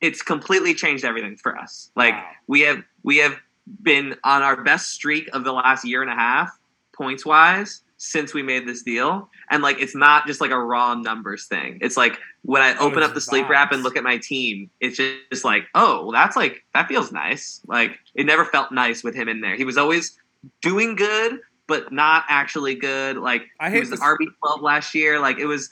it's 0.00 0.22
completely 0.22 0.74
changed 0.74 1.04
everything 1.04 1.36
for 1.36 1.56
us. 1.58 1.90
Like 1.96 2.14
Wow. 2.14 2.26
we 2.46 2.60
have 2.62 2.82
we 3.02 3.16
have 3.18 3.36
been 3.82 4.16
on 4.24 4.42
our 4.42 4.62
best 4.62 4.92
streak 4.92 5.28
of 5.32 5.44
the 5.44 5.52
last 5.52 5.84
year 5.84 6.00
and 6.02 6.10
a 6.10 6.14
half 6.14 6.56
points 6.94 7.26
wise 7.26 7.82
since 7.96 8.32
we 8.32 8.42
made 8.42 8.66
this 8.66 8.82
deal. 8.84 9.28
And 9.50 9.60
like 9.62 9.80
it's 9.80 9.96
not 9.96 10.26
just 10.28 10.40
like 10.40 10.52
a 10.52 10.58
raw 10.58 10.94
numbers 10.94 11.46
thing. 11.46 11.78
It's 11.80 11.96
like 11.96 12.18
when 12.42 12.62
i 12.62 12.76
Oh, 12.78 12.86
open 12.86 13.02
up 13.02 13.14
the 13.14 13.20
Sleeper 13.20 13.52
app 13.52 13.72
and 13.72 13.82
look 13.82 13.96
at 13.96 14.04
my 14.04 14.16
team 14.18 14.70
it's 14.80 14.96
just, 14.96 15.16
just 15.32 15.44
like 15.44 15.64
oh 15.74 16.02
well 16.04 16.12
that's 16.12 16.36
like 16.36 16.64
that 16.74 16.86
feels 16.86 17.10
nice. 17.10 17.60
Like 17.66 17.98
it 18.14 18.26
never 18.26 18.44
felt 18.44 18.70
nice 18.70 19.02
with 19.02 19.16
him 19.16 19.28
in 19.28 19.40
there. 19.40 19.56
He 19.56 19.64
was 19.64 19.76
always 19.76 20.16
doing 20.62 20.94
good 20.94 21.40
but 21.68 21.92
not 21.92 22.24
actually 22.28 22.74
good. 22.74 23.16
Like 23.18 23.42
I 23.60 23.70
hate 23.70 23.80
was 23.80 23.90
this- 23.90 24.00
an 24.00 24.06
rb12 24.06 24.60
last 24.62 24.94
year. 24.94 25.20
Like 25.20 25.38
it 25.38 25.46
was 25.46 25.70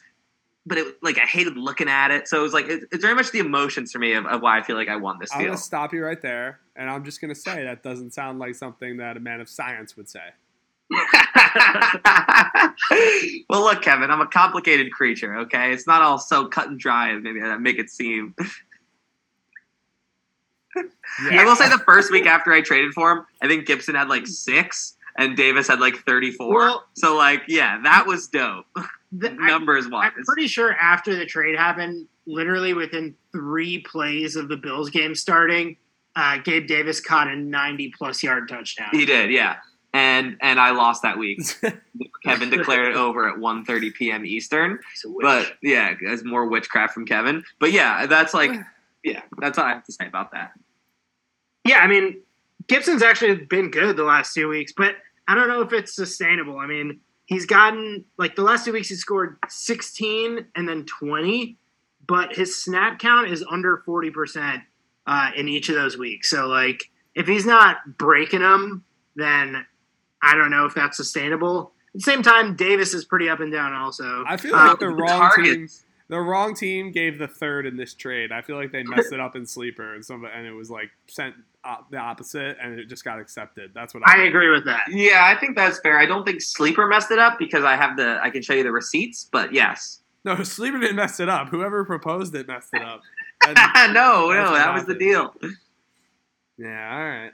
but 0.69 0.79
it 0.79 0.97
like 1.03 1.17
i 1.19 1.23
hated 1.25 1.57
looking 1.57 1.89
at 1.89 2.11
it. 2.11 2.29
So 2.29 2.39
it 2.39 2.43
was 2.43 2.53
like 2.53 2.67
it, 2.69 2.85
it's 2.93 3.03
very 3.03 3.15
much 3.15 3.31
the 3.33 3.39
emotions 3.41 3.91
for 3.93 3.99
me 3.99 4.13
of, 4.15 4.27
of 4.27 4.43
why 4.43 4.59
i 4.59 4.63
feel 4.63 4.75
like 4.77 4.89
i 4.89 4.97
won 4.97 5.19
this 5.21 5.33
I'm 5.33 5.39
deal. 5.41 5.49
gonna 5.49 5.59
stop 5.59 5.93
you 5.93 6.05
right 6.05 6.21
there, 6.21 6.61
and 6.77 6.91
I'm 6.91 7.05
just 7.05 7.21
gonna 7.21 7.35
say 7.35 7.65
that 7.65 7.83
doesn't 7.83 8.13
sound 8.15 8.39
like 8.39 8.55
something 8.55 8.97
that 8.99 9.17
a 9.17 9.21
man 9.21 9.41
of 9.41 9.49
science 9.49 9.97
would 9.97 10.09
say. 10.09 10.21
well, 13.49 13.63
look, 13.63 13.83
Kevin, 13.83 14.11
I'm 14.11 14.21
a 14.21 14.27
complicated 14.27 14.93
creature. 14.93 15.39
Okay, 15.39 15.73
it's 15.73 15.87
not 15.87 16.03
all 16.03 16.19
so 16.19 16.47
cut 16.47 16.69
and 16.69 16.79
dry 16.79 17.13
as 17.15 17.23
maybe 17.23 17.41
I 17.41 17.57
make 17.57 17.79
it 17.79 17.91
seem. 17.91 18.35
I 20.77 21.45
will 21.45 21.57
say 21.57 21.69
the 21.69 21.79
first 21.87 22.11
week 22.13 22.27
after 22.27 22.53
I 22.53 22.61
traded 22.61 22.93
for 22.93 23.11
him, 23.13 23.27
I 23.41 23.49
think 23.49 23.67
Gibson 23.67 23.95
had 23.95 24.09
like 24.09 24.27
six, 24.27 24.95
and 25.19 25.37
Davis 25.37 25.69
had 25.69 25.81
like 25.81 25.97
34. 26.05 26.55
Well- 26.55 26.85
so, 26.95 27.17
like, 27.17 27.43
yeah, 27.49 27.81
that 27.83 28.07
was 28.07 28.29
dope, 28.29 28.67
The- 29.13 29.31
I- 29.31 29.49
numbers 29.49 29.89
wise. 29.89 30.13
I'm 30.17 30.25
pretty 30.25 30.47
sure 30.49 30.73
after 30.75 31.15
the 31.17 31.27
trade 31.27 31.57
happened, 31.57 32.07
literally 32.27 32.75
within 32.75 33.15
three 33.33 33.79
plays 33.79 34.37
of 34.37 34.49
the 34.49 34.57
Bills 34.57 34.91
game 34.91 35.15
starting, 35.15 35.77
uh, 36.17 36.39
Gabe 36.39 36.67
Davis 36.67 37.01
caught 37.01 37.29
a 37.29 37.37
90 37.37 37.93
plus 37.97 38.23
yard 38.23 38.49
touchdown. 38.49 38.89
He 38.93 39.05
did, 39.07 39.31
yeah. 39.31 39.57
And 39.93 40.37
and 40.43 40.61
I 40.61 40.73
lost 40.73 41.03
that 41.03 41.17
week. 41.17 41.41
Kevin 42.25 42.51
declared 42.51 42.91
it 42.91 42.97
over 42.97 43.29
at 43.31 43.37
1:30 43.37 43.95
p.m. 43.95 44.27
Eastern. 44.27 44.79
He's 44.93 45.05
a 45.07 45.09
witch. 45.09 45.23
But 45.23 45.57
yeah, 45.63 45.95
there's 46.03 46.23
more 46.23 46.47
witchcraft 46.49 46.93
from 46.93 47.07
Kevin. 47.07 47.43
But 47.61 47.73
yeah, 47.73 48.05
that's 48.05 48.35
like, 48.35 48.51
yeah, 49.05 49.23
that's 49.39 49.57
all 49.57 49.65
I 49.65 49.71
have 49.71 49.85
to 49.85 49.93
say 49.93 50.07
about 50.07 50.33
that. 50.33 50.51
yeah, 51.65 51.79
I 51.79 51.87
mean, 51.87 52.21
Gibson's 52.67 53.03
actually 53.03 53.37
been 53.47 53.71
good 53.71 53.97
the 53.97 54.05
last 54.05 54.35
two 54.35 54.49
weeks, 54.49 54.73
but 54.77 54.97
I 55.29 55.35
don't 55.35 55.49
know 55.49 55.61
if 55.63 55.73
it's 55.73 55.95
sustainable. 55.95 56.59
I 56.59 56.67
mean, 56.67 57.01
he's 57.27 57.47
gotten 57.47 58.05
like 58.17 58.37
the 58.37 58.43
last 58.43 58.65
two 58.65 58.73
weeks 58.73 58.89
he 58.89 58.95
scored 58.95 59.37
16 59.49 60.47
and 60.55 60.69
then 60.69 60.85
20, 60.85 61.57
but 62.07 62.35
his 62.37 62.63
snap 62.63 62.99
count 62.99 63.29
is 63.31 63.45
under 63.51 63.83
40% 63.87 64.63
uh, 65.07 65.31
in 65.37 65.49
each 65.49 65.69
of 65.69 65.75
those 65.75 65.99
weeks. 65.99 66.31
So 66.31 66.47
like, 66.47 66.91
if 67.15 67.27
he's 67.27 67.47
not 67.47 67.79
breaking 67.99 68.41
them, 68.41 68.85
then 69.17 69.65
I 70.23 70.37
don't 70.37 70.51
know 70.51 70.67
if 70.67 70.75
that's 70.75 70.97
sustainable. 70.97 71.73
At 71.95 72.01
the 72.01 72.01
same 72.03 72.23
time, 72.23 72.55
Davis 72.57 72.93
is 72.95 73.05
pretty 73.05 73.29
up 73.29 73.41
and 73.41 73.51
down 73.53 73.73
also. 73.73 74.23
I 74.29 74.37
feel 74.37 74.55
Uh, 74.55 74.69
like 74.69 74.79
the 74.79 74.87
The 74.87 74.95
wrong 74.95 75.09
targets. 75.21 75.79
team. 75.79 75.86
The 76.09 76.21
wrong 76.21 76.55
team 76.55 76.93
gave 76.93 77.19
the 77.19 77.27
third 77.27 77.67
in 77.67 77.77
this 77.77 77.93
trade. 77.93 78.31
I 78.31 78.41
feel 78.41 78.57
like 78.57 78.71
they 78.71 78.85
messed 78.85 79.13
it 79.13 79.19
up 79.19 79.35
in 79.35 79.45
sleeper, 79.45 79.95
and 79.95 80.05
some 80.05 80.25
and 80.25 80.47
it 80.47 80.53
was 80.53 80.71
like 80.71 80.91
sent 81.09 81.35
uh, 81.65 81.79
the 81.91 81.97
opposite, 81.97 82.57
and 82.63 82.79
it 82.79 82.87
just 82.87 83.05
got 83.05 83.19
accepted. 83.19 83.73
That's 83.75 83.93
what 83.93 84.09
I, 84.09 84.21
I 84.21 84.25
agree 84.25 84.49
with 84.51 84.65
that. 84.67 84.83
Yeah, 84.89 85.25
I 85.25 85.39
think 85.39 85.57
that's 85.57 85.81
fair. 85.81 85.99
I 85.99 86.07
don't 86.07 86.25
think 86.25 86.41
Sleeper 86.41 86.87
messed 86.87 87.11
it 87.11 87.19
up 87.19 87.39
because 87.41 87.65
I 87.65 87.75
have 87.75 87.97
the 87.97 88.21
I 88.23 88.31
can 88.31 88.43
show 88.43 88.55
you 88.55 88.63
the 88.63 88.71
receipts, 88.71 89.29
but 89.31 89.53
yes. 89.53 90.01
No, 90.25 90.35
sleeper 90.43 90.79
didn't 90.79 90.97
mess 90.97 91.19
it 91.21 91.29
up. 91.29 91.49
Whoever 91.49 91.85
proposed 91.85 92.35
it 92.35 92.47
messed 92.47 92.71
it 92.73 92.83
up. 92.83 93.01
no, 93.47 93.53
no, 93.55 94.33
That's 94.33 94.51
what 94.51 94.59
that 94.59 94.75
was 94.75 94.87
the 94.87 94.95
deal. 94.95 95.35
yeah, 96.57 96.93
all 96.93 97.05
right. 97.05 97.33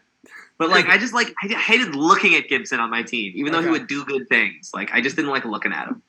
But 0.58 0.70
like, 0.70 0.86
I 0.86 0.96
just 0.96 1.12
like 1.12 1.34
I 1.42 1.48
hated 1.48 1.94
looking 1.94 2.34
at 2.36 2.48
Gibson 2.48 2.80
on 2.80 2.90
my 2.90 3.02
team, 3.02 3.32
even 3.34 3.52
though 3.52 3.62
he 3.62 3.68
would 3.68 3.86
do 3.86 4.04
good 4.04 4.28
things. 4.28 4.70
Like, 4.72 4.92
I 4.92 5.00
just 5.00 5.16
didn't 5.16 5.30
like 5.30 5.44
looking 5.44 5.72
at 5.72 5.88
him. 5.88 6.02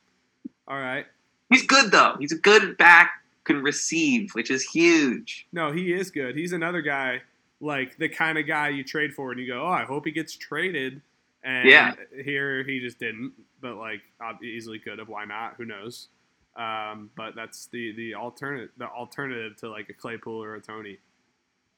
All 0.68 0.80
right. 0.80 1.06
He's 1.54 1.66
good 1.68 1.92
though. 1.92 2.16
He's 2.20 2.32
a 2.32 2.38
good 2.38 2.78
back, 2.78 3.12
can 3.44 3.62
receive, 3.62 4.32
which 4.34 4.50
is 4.52 4.64
huge. 4.64 5.48
No, 5.52 5.72
he 5.72 5.94
is 5.94 6.12
good. 6.12 6.36
He's 6.36 6.52
another 6.54 6.82
guy, 6.82 7.22
like 7.62 7.98
the 7.98 8.10
kind 8.10 8.38
of 8.38 8.48
guy 8.48 8.70
you 8.70 8.84
trade 8.84 9.14
for, 9.14 9.32
and 9.32 9.40
you 9.40 9.48
go, 9.48 9.64
"Oh, 9.64 9.72
I 9.72 9.84
hope 9.84 10.06
he 10.06 10.12
gets 10.12 10.36
traded." 10.36 11.02
And 11.44 11.68
Yeah. 11.70 11.94
here 12.24 12.64
he 12.64 12.80
just 12.80 13.00
didn't, 13.00 13.34
but 13.62 13.76
like 13.76 14.02
easily 14.44 14.80
could 14.80 15.00
have. 15.00 15.10
Why 15.10 15.26
not? 15.26 15.56
Who 15.58 15.66
knows? 15.66 16.08
Um, 16.56 17.10
but 17.16 17.36
that's 17.36 17.66
the 17.68 17.92
the 17.94 18.16
alternative 18.16 18.70
the 18.78 18.88
alternative 18.88 19.58
to 19.58 19.70
like 19.70 19.90
a 19.90 19.94
Claypool 19.94 20.42
or 20.44 20.56
a 20.56 20.62
Toney. 20.62 20.98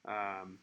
Um, 0.08 0.58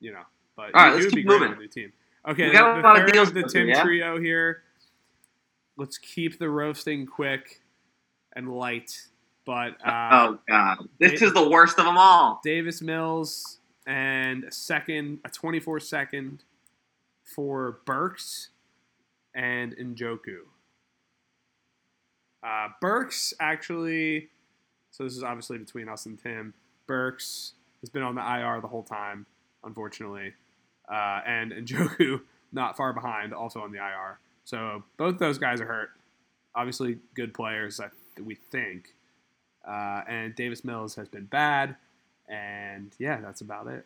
you 0.00 0.12
know, 0.12 0.22
but 0.56 0.74
All 0.74 0.84
right, 0.84 0.92
let's 0.94 1.04
would 1.06 1.14
be 1.14 1.22
keep 1.22 1.26
moving. 1.26 1.52
on 1.52 1.58
the 1.58 1.68
team. 1.68 1.92
Okay, 2.26 2.46
We 2.46 2.52
got 2.52 2.74
the, 2.74 2.80
a 2.80 2.82
lot 2.82 3.00
of 3.00 3.12
deals 3.12 3.32
the 3.32 3.34
to 3.34 3.42
go 3.42 3.48
through, 3.48 3.60
Tim 3.60 3.68
yeah? 3.68 3.82
trio 3.82 4.20
here. 4.20 4.62
let's 5.76 5.98
keep 5.98 6.38
the 6.38 6.48
roasting 6.48 7.06
quick 7.06 7.60
and 8.36 8.54
light. 8.54 9.08
But 9.44 9.72
uh, 9.84 10.10
oh 10.12 10.38
god, 10.48 10.88
this 10.98 11.22
is 11.22 11.32
the 11.32 11.48
worst 11.48 11.78
of 11.78 11.84
them 11.84 11.96
all. 11.96 12.40
Davis 12.44 12.82
Mills 12.82 13.58
and 13.86 14.44
a 14.44 14.52
second, 14.52 15.20
a 15.24 15.28
24 15.30 15.80
second 15.80 16.44
for 17.24 17.78
Burks 17.84 18.50
and 19.34 19.76
Njoku. 19.76 20.38
Uh, 22.42 22.68
Burks 22.80 23.34
actually, 23.40 24.28
so 24.90 25.04
this 25.04 25.16
is 25.16 25.22
obviously 25.22 25.58
between 25.58 25.88
us 25.88 26.06
and 26.06 26.20
Tim. 26.20 26.54
Burks 26.86 27.54
has 27.80 27.90
been 27.90 28.02
on 28.02 28.14
the 28.14 28.20
IR 28.20 28.60
the 28.60 28.68
whole 28.68 28.82
time, 28.82 29.26
unfortunately, 29.64 30.32
uh, 30.90 31.20
and 31.26 31.52
Njoku 31.52 32.20
not 32.52 32.76
far 32.76 32.92
behind, 32.92 33.32
also 33.32 33.60
on 33.60 33.72
the 33.72 33.78
IR. 33.78 34.18
So 34.44 34.84
both 34.96 35.18
those 35.18 35.38
guys 35.38 35.60
are 35.60 35.66
hurt. 35.66 35.90
Obviously, 36.54 36.98
good 37.14 37.34
players, 37.34 37.80
we 38.24 38.34
think. 38.34 38.94
Uh, 39.66 40.02
and 40.08 40.34
Davis 40.34 40.64
Mills 40.64 40.94
has 40.94 41.08
been 41.08 41.24
bad, 41.24 41.76
and 42.28 42.92
yeah, 42.98 43.20
that's 43.20 43.40
about 43.40 43.66
it. 43.66 43.84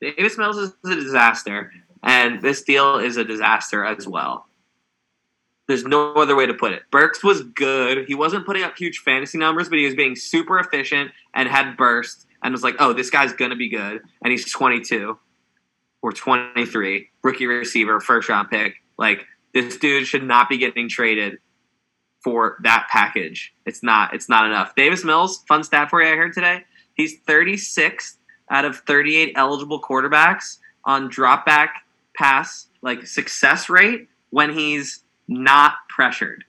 Davis 0.00 0.38
Mills 0.38 0.56
is 0.56 0.72
a 0.84 0.94
disaster, 0.94 1.72
and 2.02 2.40
this 2.40 2.62
deal 2.62 2.96
is 2.96 3.18
a 3.18 3.24
disaster 3.24 3.84
as 3.84 4.08
well. 4.08 4.46
There's 5.68 5.84
no 5.84 6.14
other 6.14 6.34
way 6.34 6.46
to 6.46 6.54
put 6.54 6.72
it. 6.72 6.82
Burks 6.90 7.22
was 7.22 7.42
good. 7.42 8.08
He 8.08 8.14
wasn't 8.14 8.46
putting 8.46 8.62
up 8.62 8.76
huge 8.76 8.98
fantasy 8.98 9.38
numbers, 9.38 9.68
but 9.68 9.78
he 9.78 9.84
was 9.84 9.94
being 9.94 10.16
super 10.16 10.58
efficient 10.58 11.12
and 11.34 11.48
had 11.48 11.76
burst 11.76 12.26
and 12.42 12.52
was 12.52 12.64
like, 12.64 12.76
oh, 12.80 12.92
this 12.92 13.10
guy's 13.10 13.32
going 13.34 13.50
to 13.50 13.56
be 13.56 13.68
good. 13.68 14.00
And 14.24 14.32
he's 14.32 14.50
22 14.50 15.16
or 16.02 16.12
23, 16.12 17.10
rookie 17.22 17.46
receiver, 17.46 18.00
first 18.00 18.28
round 18.28 18.50
pick. 18.50 18.76
Like, 18.98 19.26
this 19.52 19.76
dude 19.76 20.06
should 20.06 20.24
not 20.24 20.48
be 20.48 20.58
getting 20.58 20.88
traded 20.88 21.38
for 22.22 22.58
that 22.62 22.86
package. 22.90 23.54
It's 23.66 23.82
not. 23.82 24.14
It's 24.14 24.28
not 24.28 24.46
enough. 24.46 24.74
Davis 24.74 25.04
Mills, 25.04 25.42
fun 25.48 25.62
stat 25.62 25.90
for 25.90 26.02
you. 26.02 26.12
I 26.12 26.16
heard 26.16 26.32
today. 26.32 26.64
He's 26.94 27.20
36th 27.22 28.16
out 28.50 28.64
of 28.64 28.78
38 28.78 29.32
eligible 29.36 29.80
quarterbacks 29.80 30.58
on 30.84 31.10
dropback 31.10 31.68
pass 32.16 32.66
like 32.82 33.06
success 33.06 33.68
rate 33.68 34.08
when 34.30 34.52
he's 34.52 35.02
not 35.28 35.74
pressured. 35.88 36.44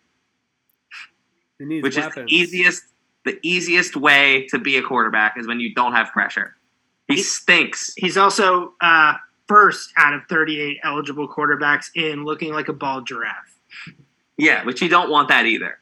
which 1.59 1.97
weapons. 1.97 2.15
is 2.15 2.15
the 2.15 2.25
easiest 2.27 2.83
the 3.23 3.39
easiest 3.43 3.95
way 3.95 4.47
to 4.47 4.57
be 4.57 4.77
a 4.77 4.81
quarterback 4.81 5.37
is 5.37 5.47
when 5.47 5.59
you 5.59 5.75
don't 5.75 5.93
have 5.93 6.07
pressure. 6.07 6.55
He, 7.07 7.15
he 7.15 7.21
stinks. 7.21 7.93
He's 7.95 8.17
also 8.17 8.73
uh, 8.81 9.13
first 9.47 9.93
out 9.95 10.13
of 10.13 10.23
38 10.27 10.79
eligible 10.83 11.27
quarterbacks 11.27 11.91
in 11.93 12.25
looking 12.25 12.51
like 12.51 12.67
a 12.67 12.73
bald 12.73 13.05
giraffe. 13.05 13.59
Yeah, 14.41 14.63
but 14.63 14.81
you 14.81 14.89
don't 14.89 15.11
want 15.11 15.29
that 15.29 15.45
either. 15.45 15.77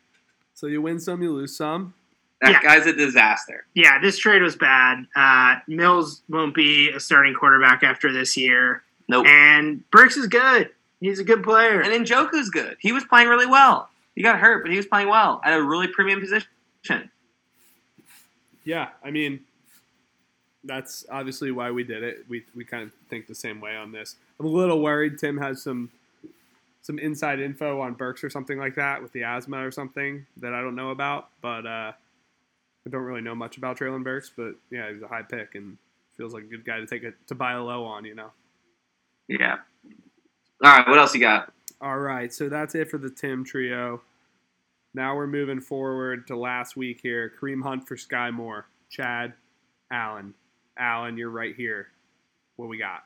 So 0.54 0.68
you 0.68 0.82
win 0.82 1.00
some, 1.00 1.22
you 1.22 1.32
lose 1.32 1.56
some. 1.56 1.94
That 2.42 2.52
yeah. 2.52 2.62
guy's 2.62 2.86
a 2.86 2.92
disaster. 2.94 3.66
Yeah, 3.74 4.00
this 4.00 4.18
trade 4.18 4.42
was 4.42 4.58
bad. 4.58 5.06
Uh, 5.16 5.60
Mills 5.68 6.22
won't 6.28 6.54
be 6.54 6.90
a 6.90 7.00
starting 7.00 7.34
quarterback 7.34 7.84
after 7.84 8.12
this 8.12 8.36
year. 8.36 8.84
Nope. 9.08 9.26
And 9.28 9.90
Burks 9.92 10.18
is 10.18 10.28
good. 10.28 10.72
He's 11.00 11.20
a 11.20 11.24
good 11.24 11.42
player. 11.42 11.80
And 11.80 12.06
Njoku's 12.06 12.50
good. 12.50 12.76
He 12.82 12.92
was 12.92 13.06
playing 13.06 13.30
really 13.30 13.46
well. 13.46 13.90
He 14.14 14.24
got 14.24 14.40
hurt, 14.40 14.62
but 14.62 14.72
he 14.72 14.78
was 14.78 14.86
playing 14.86 15.08
well 15.08 15.40
at 15.46 15.58
a 15.58 15.64
really 15.64 15.88
premium 15.88 16.20
position. 16.20 16.50
Yeah, 18.66 18.90
I 19.02 19.10
mean, 19.10 19.40
that's 20.66 21.06
obviously 21.10 21.52
why 21.52 21.72
we 21.72 21.86
did 21.86 22.04
it. 22.04 22.26
We, 22.28 22.44
we 22.54 22.66
kind 22.66 22.84
of 22.84 22.92
think 23.10 23.28
the 23.28 23.36
same 23.36 23.62
way 23.62 23.78
on 23.78 23.94
this. 23.94 24.18
I'm 24.38 24.46
a 24.46 24.50
little 24.50 24.82
worried 24.82 25.18
Tim 25.18 25.38
has 25.38 25.64
some 25.64 25.90
some 26.90 26.98
inside 26.98 27.40
info 27.40 27.82
on 27.82 27.94
Burks 27.94 28.24
or 28.24 28.32
something 28.32 28.58
like 28.58 28.74
that 28.74 29.04
with 29.04 29.12
the 29.12 29.22
asthma 29.22 29.64
or 29.64 29.70
something 29.70 30.26
that 30.38 30.56
I 30.56 30.62
don't 30.62 30.76
know 30.76 30.90
about. 30.90 31.30
But 31.40 31.68
uh, 31.68 31.92
I 31.92 32.90
don't 32.90 33.04
really 33.04 33.22
know 33.22 33.36
much 33.36 33.58
about 33.58 33.78
Treylon 33.78 34.04
Burks. 34.04 34.32
But 34.36 34.56
yeah, 34.72 34.92
he's 34.92 35.04
a 35.04 35.08
high 35.08 35.22
pick 35.22 35.54
and 35.54 35.78
feels 36.18 36.34
like 36.34 36.46
a 36.46 36.48
good 36.48 36.66
guy 36.66 36.80
to 36.80 36.88
take 36.88 37.04
it 37.04 37.14
to 37.28 37.36
buy 37.36 37.54
a 37.54 37.62
low 37.64 37.86
on. 37.86 38.06
You 38.06 38.16
know. 38.16 38.32
Yeah, 39.28 39.58
all 40.64 40.72
right, 40.72 40.88
what 40.88 40.98
else 40.98 41.14
you 41.14 41.22
got? 41.22 41.54
All 41.80 42.00
right, 42.00 42.34
so 42.34 42.50
that's 42.50 42.74
it 42.76 42.90
for 42.90 42.98
the 42.98 43.10
Tim 43.10 43.46
trio. 43.46 44.02
Now 44.94 45.16
we're 45.16 45.28
moving 45.28 45.62
forward 45.62 46.28
to 46.28 46.36
last 46.36 46.76
week 46.76 47.00
here. 47.02 47.32
Kareem 47.40 47.62
Hunt 47.62 47.88
for 47.88 47.96
Skyy 47.96 48.34
Moore. 48.34 48.66
Chad, 48.90 49.34
Allen. 49.92 50.34
Allen, 50.78 51.18
you're 51.18 51.30
right 51.30 51.56
here. 51.56 51.88
What 52.56 52.68
we 52.68 52.78
got? 52.78 53.04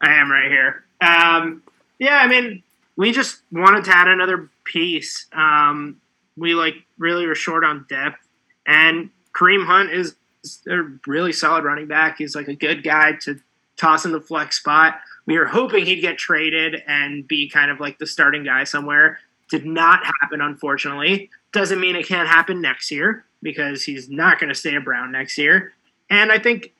I 0.00 0.14
am 0.14 0.30
right 0.30 0.50
here. 0.50 0.84
Um, 1.02 1.62
yeah, 1.98 2.16
I 2.16 2.28
mean, 2.28 2.62
we 2.96 3.12
just 3.12 3.42
wanted 3.50 3.84
to 3.84 3.96
add 3.96 4.08
another 4.08 4.50
piece. 4.64 5.26
Um, 5.32 6.00
we 6.36 6.54
like 6.54 6.74
really 6.98 7.26
were 7.26 7.34
short 7.34 7.64
on 7.64 7.86
depth, 7.88 8.18
and 8.66 9.10
Kareem 9.34 9.66
Hunt 9.66 9.90
is 9.90 10.16
a 10.68 10.82
really 11.06 11.32
solid 11.32 11.64
running 11.64 11.86
back. 11.86 12.18
He's 12.18 12.34
like 12.34 12.48
a 12.48 12.54
good 12.54 12.82
guy 12.82 13.12
to 13.22 13.38
toss 13.76 14.04
in 14.04 14.12
the 14.12 14.20
flex 14.20 14.58
spot. 14.58 15.00
We 15.26 15.38
were 15.38 15.46
hoping 15.46 15.86
he'd 15.86 16.00
get 16.00 16.18
traded 16.18 16.82
and 16.86 17.26
be 17.26 17.48
kind 17.48 17.70
of 17.70 17.80
like 17.80 17.98
the 17.98 18.06
starting 18.06 18.44
guy 18.44 18.64
somewhere. 18.64 19.18
Did 19.50 19.64
not 19.64 20.04
happen, 20.04 20.40
unfortunately. 20.40 21.30
Doesn't 21.52 21.80
mean 21.80 21.96
it 21.96 22.08
can't 22.08 22.28
happen 22.28 22.60
next 22.60 22.90
year 22.90 23.24
because 23.42 23.84
he's 23.84 24.08
not 24.08 24.38
going 24.40 24.48
to 24.48 24.54
stay 24.54 24.74
a 24.74 24.80
Brown 24.80 25.12
next 25.12 25.36
year. 25.38 25.72
And 26.10 26.32
I 26.32 26.38
think 26.38 26.72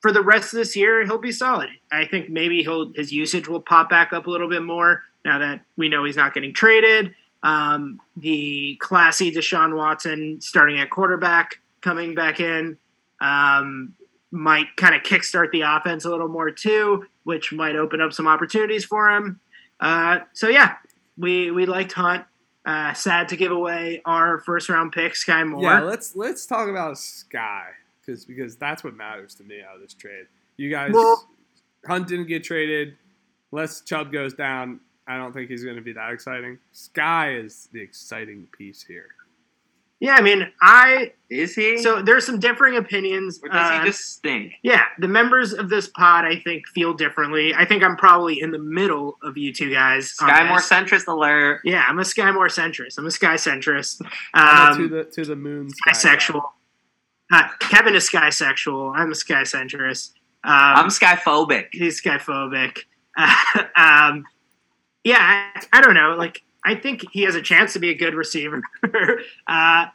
for 0.00 0.12
the 0.12 0.22
rest 0.22 0.52
of 0.52 0.58
this 0.58 0.76
year, 0.76 1.04
he'll 1.04 1.18
be 1.18 1.32
solid. 1.32 1.70
I 1.92 2.06
think 2.06 2.30
maybe 2.30 2.62
he'll 2.62 2.92
his 2.94 3.12
usage 3.12 3.48
will 3.48 3.60
pop 3.60 3.90
back 3.90 4.12
up 4.12 4.26
a 4.26 4.30
little 4.30 4.48
bit 4.48 4.62
more 4.62 5.02
now 5.24 5.38
that 5.38 5.60
we 5.76 5.88
know 5.88 6.04
he's 6.04 6.16
not 6.16 6.34
getting 6.34 6.52
traded. 6.52 7.14
Um, 7.42 8.00
the 8.16 8.76
classy 8.80 9.30
Deshaun 9.30 9.76
Watson 9.76 10.40
starting 10.40 10.80
at 10.80 10.90
quarterback 10.90 11.60
coming 11.80 12.14
back 12.14 12.40
in. 12.40 12.78
Um, 13.20 13.94
might 14.30 14.74
kind 14.76 14.94
of 14.94 15.02
kickstart 15.02 15.52
the 15.52 15.60
offense 15.60 16.04
a 16.04 16.10
little 16.10 16.28
more 16.28 16.50
too, 16.50 17.06
which 17.22 17.52
might 17.52 17.76
open 17.76 18.00
up 18.00 18.12
some 18.12 18.26
opportunities 18.26 18.84
for 18.84 19.10
him. 19.10 19.38
Uh, 19.78 20.18
so 20.32 20.48
yeah, 20.48 20.76
we 21.16 21.50
we 21.50 21.66
liked 21.66 21.92
Hunt. 21.92 22.24
Uh, 22.66 22.94
sad 22.94 23.28
to 23.28 23.36
give 23.36 23.52
away 23.52 24.00
our 24.06 24.40
first 24.40 24.68
round 24.68 24.92
pick, 24.92 25.12
Skyy 25.12 25.46
Moore. 25.46 25.62
Yeah, 25.62 25.80
let's 25.80 26.16
let's 26.16 26.46
talk 26.46 26.68
about 26.68 26.98
Sky 26.98 27.68
because 28.00 28.24
because 28.24 28.56
that's 28.56 28.82
what 28.82 28.96
matters 28.96 29.34
to 29.36 29.44
me 29.44 29.60
out 29.62 29.76
of 29.76 29.82
this 29.82 29.94
trade. 29.94 30.26
You 30.56 30.70
guys, 30.70 30.92
well, 30.92 31.28
Hunt 31.86 32.08
didn't 32.08 32.26
get 32.26 32.42
traded. 32.42 32.96
Unless 33.52 33.82
Chubb 33.82 34.10
goes 34.10 34.34
down, 34.34 34.80
I 35.06 35.16
don't 35.16 35.32
think 35.32 35.50
he's 35.50 35.64
going 35.64 35.76
to 35.76 35.82
be 35.82 35.92
that 35.92 36.12
exciting. 36.12 36.58
Sky 36.72 37.34
is 37.34 37.68
the 37.72 37.80
exciting 37.80 38.48
piece 38.56 38.82
here. 38.82 39.08
Yeah, 40.00 40.16
I 40.16 40.22
mean, 40.22 40.50
I 40.60 41.12
is 41.30 41.54
he. 41.54 41.78
So 41.78 42.02
there's 42.02 42.26
some 42.26 42.38
differing 42.38 42.76
opinions. 42.76 43.40
Or 43.42 43.48
does 43.48 43.70
uh, 43.70 43.80
he 43.80 43.86
just 43.86 44.00
stink? 44.12 44.52
Yeah, 44.62 44.84
the 44.98 45.08
members 45.08 45.52
of 45.54 45.70
this 45.70 45.88
pod, 45.88 46.24
I 46.24 46.40
think, 46.40 46.66
feel 46.68 46.92
differently. 46.92 47.54
I 47.54 47.64
think 47.64 47.82
I'm 47.82 47.96
probably 47.96 48.40
in 48.40 48.50
the 48.50 48.58
middle 48.58 49.16
of 49.22 49.38
you 49.38 49.52
two 49.52 49.72
guys. 49.72 50.10
Sky 50.10 50.46
more 50.48 50.58
centrist 50.58 51.06
alert. 51.06 51.60
Yeah, 51.64 51.84
I'm 51.88 51.98
a 51.98 52.04
Sky 52.04 52.30
more 52.32 52.48
centrist. 52.48 52.98
I'm 52.98 53.06
a 53.06 53.10
Sky 53.10 53.34
centrist. 53.34 54.02
Um, 54.34 54.76
to 54.76 54.88
the 54.88 55.04
to 55.04 55.24
the 55.24 55.36
moon. 55.36 55.70
Sky 55.70 55.92
sexual. 55.92 56.52
Uh, 57.32 57.48
Kevin 57.58 57.94
is 57.94 58.04
sky 58.04 58.30
sexual. 58.30 58.92
I'm 58.94 59.10
a 59.10 59.14
sky 59.14 59.42
centrist. 59.42 60.12
Um, 60.44 60.52
I'm 60.52 60.88
skyphobic. 60.88 61.68
He's 61.72 62.00
skyphobic. 62.02 62.80
Uh, 63.16 63.64
um, 63.76 64.24
yeah, 65.04 65.18
I, 65.54 65.62
I 65.72 65.80
don't 65.80 65.94
know. 65.94 66.16
Like 66.16 66.42
I 66.64 66.74
think 66.74 67.04
he 67.12 67.22
has 67.22 67.34
a 67.34 67.42
chance 67.42 67.74
to 67.74 67.78
be 67.78 67.90
a 67.90 67.94
good 67.94 68.14
receiver, 68.14 68.62
uh, 69.46 69.86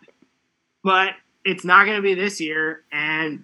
but 0.84 1.16
it's 1.44 1.66
not 1.66 1.86
going 1.86 1.98
to 1.98 2.02
be 2.02 2.14
this 2.14 2.40
year, 2.40 2.84
and 2.92 3.44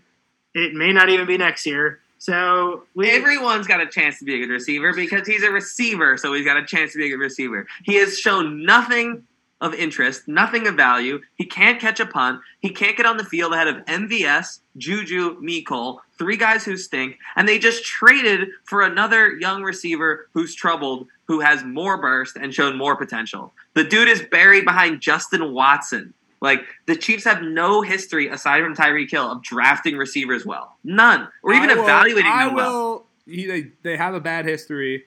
it 0.53 0.73
may 0.73 0.93
not 0.93 1.09
even 1.09 1.25
be 1.25 1.37
next 1.37 1.65
year. 1.65 1.99
So 2.19 2.83
we, 2.95 3.09
everyone's 3.09 3.67
got 3.67 3.81
a 3.81 3.87
chance 3.87 4.19
to 4.19 4.25
be 4.25 4.35
a 4.35 4.39
good 4.45 4.53
receiver 4.53 4.93
because 4.93 5.27
he's 5.27 5.43
a 5.43 5.51
receiver, 5.51 6.17
so 6.17 6.33
he's 6.33 6.45
got 6.45 6.57
a 6.57 6.65
chance 6.65 6.93
to 6.93 6.97
be 6.97 7.07
a 7.07 7.09
good 7.09 7.19
receiver. 7.19 7.67
He 7.83 7.95
has 7.95 8.17
shown 8.17 8.63
nothing 8.63 9.23
of 9.61 9.73
interest, 9.73 10.27
nothing 10.27 10.67
of 10.67 10.75
value. 10.75 11.21
He 11.35 11.45
can't 11.45 11.79
catch 11.79 11.99
a 11.99 12.05
punt. 12.05 12.41
He 12.59 12.69
can't 12.69 12.97
get 12.97 13.05
on 13.05 13.17
the 13.17 13.23
field 13.23 13.53
ahead 13.53 13.67
of 13.67 13.85
MVS, 13.85 14.59
Juju, 14.77 15.41
Mecole, 15.41 15.99
three 16.17 16.37
guys 16.37 16.65
who 16.65 16.77
stink, 16.77 17.17
and 17.35 17.47
they 17.47 17.57
just 17.57 17.83
traded 17.83 18.49
for 18.65 18.81
another 18.81 19.35
young 19.37 19.63
receiver 19.63 20.27
who's 20.33 20.55
troubled, 20.55 21.07
who 21.25 21.39
has 21.39 21.63
more 21.63 21.99
burst 21.99 22.35
and 22.35 22.53
shown 22.53 22.77
more 22.77 22.95
potential. 22.95 23.53
The 23.73 23.83
dude 23.83 24.07
is 24.07 24.21
buried 24.21 24.65
behind 24.65 25.01
Justin 25.01 25.53
Watson. 25.53 26.13
Like 26.41 26.65
the 26.85 26.95
Chiefs 26.95 27.23
have 27.23 27.41
no 27.41 27.81
history 27.81 28.27
aside 28.27 28.61
from 28.61 28.75
Tyreek 28.75 29.09
Hill 29.09 29.31
of 29.31 29.41
drafting 29.41 29.97
receivers 29.97 30.45
well, 30.45 30.77
none, 30.83 31.29
or 31.41 31.53
even 31.53 31.69
will, 31.69 31.83
evaluating 31.83 32.31
I 32.31 32.45
them 32.45 32.55
will, 32.55 32.63
well. 32.63 33.05
He, 33.25 33.45
they, 33.47 33.71
they 33.81 33.97
have 33.97 34.13
a 34.13 34.19
bad 34.19 34.45
history 34.45 35.05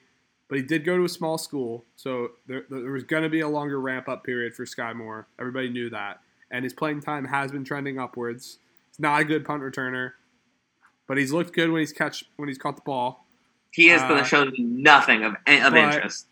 but 0.49 0.57
he 0.57 0.63
did 0.63 0.83
go 0.83 0.97
to 0.97 1.03
a 1.05 1.09
small 1.09 1.37
school, 1.37 1.85
so 1.95 2.31
there, 2.47 2.65
there 2.69 2.91
was 2.91 3.03
going 3.03 3.23
to 3.23 3.29
be 3.29 3.39
a 3.39 3.47
longer 3.47 3.79
ramp 3.79 4.09
up 4.09 4.23
period 4.23 4.55
for 4.55 4.65
Skyy 4.65 4.93
Moore. 4.95 5.27
Everybody 5.39 5.69
knew 5.69 5.89
that, 5.91 6.19
and 6.51 6.63
his 6.63 6.73
playing 6.73 7.01
time 7.01 7.25
has 7.25 7.51
been 7.51 7.63
trending 7.63 7.97
upwards. 7.99 8.57
He's 8.89 8.99
not 8.99 9.21
a 9.21 9.23
good 9.23 9.45
punt 9.45 9.61
returner, 9.63 10.13
but 11.07 11.17
he's 11.17 11.31
looked 11.31 11.53
good 11.53 11.71
when 11.71 11.79
he's 11.79 11.93
catch 11.93 12.25
when 12.35 12.49
he's 12.49 12.57
caught 12.57 12.75
the 12.75 12.81
ball. 12.81 13.25
He 13.71 13.87
has 13.87 14.01
uh, 14.01 14.23
shown 14.23 14.51
nothing 14.57 15.23
of 15.23 15.35
of 15.47 15.75
interest. 15.75 16.25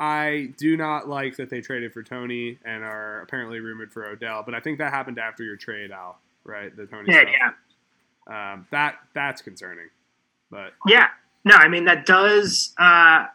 I 0.00 0.52
do 0.58 0.76
not 0.76 1.08
like 1.08 1.36
that 1.36 1.50
they 1.50 1.60
traded 1.60 1.92
for 1.92 2.02
Toney 2.02 2.58
and 2.64 2.84
are 2.84 3.20
apparently 3.22 3.58
rumored 3.60 3.92
for 3.92 4.06
Odell, 4.06 4.42
but 4.44 4.54
I 4.54 4.60
think 4.60 4.78
that 4.78 4.92
happened 4.92 5.18
after 5.18 5.42
your 5.42 5.56
trade, 5.56 5.90
Al. 5.90 6.18
Right, 6.44 6.74
the 6.76 6.86
Toney. 6.86 7.12
Yeah, 7.12 7.22
stuff. 7.22 7.54
yeah, 8.28 8.52
Um, 8.52 8.66
that 8.70 8.96
that's 9.14 9.42
concerning, 9.42 9.88
but 10.50 10.72
yeah. 10.86 11.08
No, 11.44 11.54
I 11.54 11.68
mean 11.68 11.84
that 11.84 12.06
does. 12.06 12.74
Uh, 12.78 13.26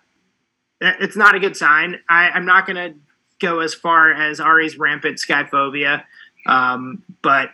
it's 0.82 1.16
not 1.16 1.36
a 1.36 1.40
good 1.40 1.56
sign. 1.56 2.00
I, 2.10 2.30
I'm 2.30 2.46
not 2.46 2.66
going 2.68 2.76
to 2.76 2.98
go 3.40 3.60
as 3.60 3.74
far 3.74 4.12
as 4.14 4.40
Ari's 4.40 4.78
rampant 4.78 5.18
skyphobia, 5.18 6.04
um, 6.46 7.04
but 7.22 7.50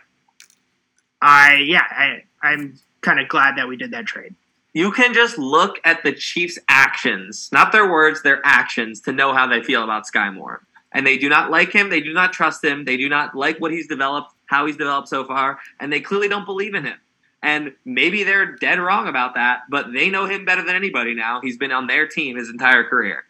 I 1.22 1.64
yeah, 1.66 1.84
I, 1.90 2.24
I'm 2.42 2.78
kind 3.00 3.20
of 3.20 3.28
glad 3.28 3.56
that 3.56 3.68
we 3.68 3.76
did 3.76 3.92
that 3.92 4.06
trade. 4.06 4.34
You 4.72 4.92
can 4.92 5.14
just 5.14 5.36
look 5.36 5.78
at 5.84 6.04
the 6.04 6.12
Chiefs' 6.12 6.58
actions, 6.68 7.48
not 7.52 7.72
their 7.72 7.90
words, 7.90 8.22
their 8.22 8.40
actions, 8.44 9.00
to 9.02 9.12
know 9.12 9.32
how 9.32 9.46
they 9.46 9.62
feel 9.62 9.82
about 9.82 10.04
Skyy 10.06 10.32
Moore. 10.32 10.62
And 10.92 11.06
they 11.06 11.18
do 11.18 11.28
not 11.28 11.50
like 11.50 11.72
him. 11.72 11.88
They 11.90 12.00
do 12.00 12.12
not 12.12 12.32
trust 12.32 12.64
him. 12.64 12.84
They 12.84 12.96
do 12.96 13.08
not 13.08 13.34
like 13.34 13.58
what 13.60 13.72
he's 13.72 13.88
developed, 13.88 14.32
how 14.46 14.66
he's 14.66 14.76
developed 14.76 15.08
so 15.08 15.24
far, 15.24 15.58
and 15.80 15.92
they 15.92 16.00
clearly 16.00 16.28
don't 16.28 16.44
believe 16.44 16.74
in 16.74 16.84
him. 16.84 16.98
And 17.42 17.72
maybe 17.84 18.22
they're 18.22 18.54
dead 18.56 18.78
wrong 18.78 19.08
about 19.08 19.34
that, 19.34 19.60
but 19.70 19.92
they 19.92 20.10
know 20.10 20.26
him 20.26 20.44
better 20.44 20.62
than 20.62 20.76
anybody 20.76 21.14
now. 21.14 21.40
He's 21.42 21.56
been 21.56 21.72
on 21.72 21.86
their 21.86 22.06
team 22.06 22.36
his 22.36 22.50
entire 22.50 22.84
career. 22.84 23.24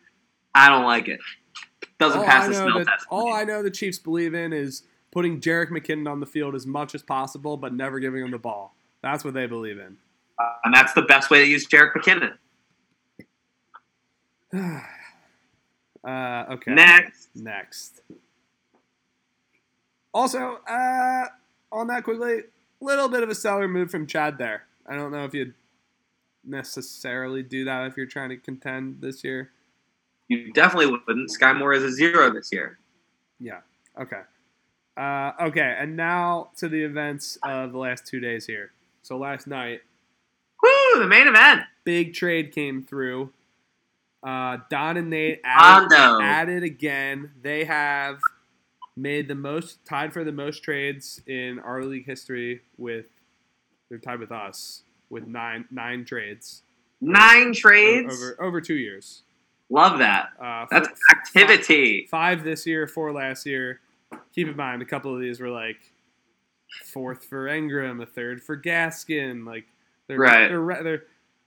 I 0.55 0.69
don't 0.69 0.85
like 0.85 1.07
it. 1.07 1.21
Doesn't 1.99 2.21
all 2.21 2.27
pass 2.27 2.49
the 2.49 2.55
smell 2.55 2.79
that- 2.79 2.87
test. 2.87 3.07
all. 3.09 3.33
I 3.33 3.45
know 3.45 3.63
the 3.63 3.71
Chiefs 3.71 3.99
believe 3.99 4.35
in 4.35 4.53
is 4.53 4.83
putting 5.13 5.41
Jerick 5.41 5.69
McKinnon 5.69 6.11
on 6.11 6.19
the 6.21 6.27
field 6.27 6.55
as 6.55 6.67
much 6.67 6.95
as 6.95 7.03
possible, 7.03 7.57
but 7.57 7.73
never 7.73 8.01
giving 8.01 8.25
him 8.25 8.31
the 8.31 8.39
ball. 8.39 8.75
That's 9.03 9.25
what 9.25 9.35
they 9.35 9.47
believe 9.47 9.79
in. 9.79 9.97
and 10.65 10.75
that's 10.75 10.95
the 10.95 11.03
best 11.03 11.31
way 11.31 11.41
to 11.41 11.47
use 11.47 11.69
Jerick 11.69 11.93
McKinnon. 11.93 12.37
uh, 16.05 16.45
okay. 16.55 16.73
Next. 16.73 17.29
Next. 17.35 18.01
Also, 20.13 20.59
uh, 20.69 21.27
on 21.71 21.87
that 21.89 22.03
quickly, 22.03 22.43
little 22.81 23.09
bit 23.09 23.23
of 23.23 23.29
a 23.29 23.35
seller 23.35 23.69
move 23.69 23.91
from 23.91 24.07
Chad 24.07 24.39
there. 24.39 24.65
I 24.87 24.97
don't 24.97 25.13
know 25.13 25.25
if 25.25 25.35
you'd 25.35 25.55
necessarily 26.45 27.43
do 27.43 27.65
that 27.65 27.87
if 27.87 27.97
you're 27.97 28.07
trying 28.07 28.31
to 28.31 28.37
contend 28.37 29.01
this 29.01 29.23
year. 29.25 29.51
You 30.29 30.53
definitely 30.53 30.99
wouldn't. 31.07 31.31
Skyy 31.31 31.57
Moore 31.59 31.73
is 31.73 31.83
a 31.83 31.91
zero 31.93 32.33
this 32.33 32.51
year. 32.53 32.79
Yeah. 33.39 33.61
Okay. 34.01 34.21
Uh, 34.97 35.33
okay, 35.41 35.77
and 35.79 35.97
now 35.97 36.51
to 36.57 36.69
the 36.69 36.83
events 36.83 37.39
of 37.43 37.73
the 37.73 37.79
last 37.79 38.07
two 38.07 38.21
days 38.21 38.47
here. 38.47 38.73
So 39.03 39.17
last 39.17 39.47
night, 39.47 39.81
Woo! 40.63 41.01
The 41.01 41.07
main 41.07 41.27
event. 41.27 41.63
big 41.85 42.13
trade 42.13 42.53
came 42.53 42.85
through. 42.85 43.33
Uh, 44.23 44.59
Don 44.69 44.99
and 44.99 45.09
Nate 45.09 45.41
added, 45.43 45.93
added 45.93 46.63
again. 46.65 47.31
They 47.41 47.65
have 47.65 48.19
made 48.97 49.29
the 49.29 49.35
most, 49.35 49.85
tied 49.85 50.13
for 50.13 50.25
the 50.25 50.33
most 50.33 50.63
trades 50.63 51.21
in 51.27 51.59
our 51.61 51.83
league 51.85 52.07
history. 52.07 52.61
With 52.77 53.07
they're 53.89 53.99
tied 53.99 54.21
with 54.21 54.33
us 54.33 54.83
with 55.09 55.27
nine 55.27 55.65
nine 55.71 56.05
trades 56.05 56.63
Nine 57.01 57.53
trades. 57.55 58.15
over 58.15 58.37
over 58.43 58.61
two 58.61 58.75
years. 58.75 59.23
Love 59.71 59.99
that. 60.01 60.31
Uh, 60.43 60.67
That's 60.71 60.89
four- 60.89 60.97
activity. 61.19 62.07
five 62.11 62.43
this 62.45 62.67
year, 62.67 62.87
four 62.87 63.13
last 63.13 63.47
year. 63.47 63.81
Keep 64.35 64.49
in 64.49 64.57
mind, 64.57 64.83
a 64.83 64.85
couple 64.85 65.15
of 65.15 65.21
these 65.21 65.41
were 65.41 65.49
like 65.51 65.79
fourth 66.93 67.25
for 67.25 67.47
Engram, 67.47 68.03
a 68.03 68.07
third 68.07 68.43
for 68.43 68.57
Gaskin. 68.61 69.47
Like 69.47 69.67
they're 70.09 70.19
Right. 70.19 70.49
they're 70.49 70.67
they're, 70.83 70.83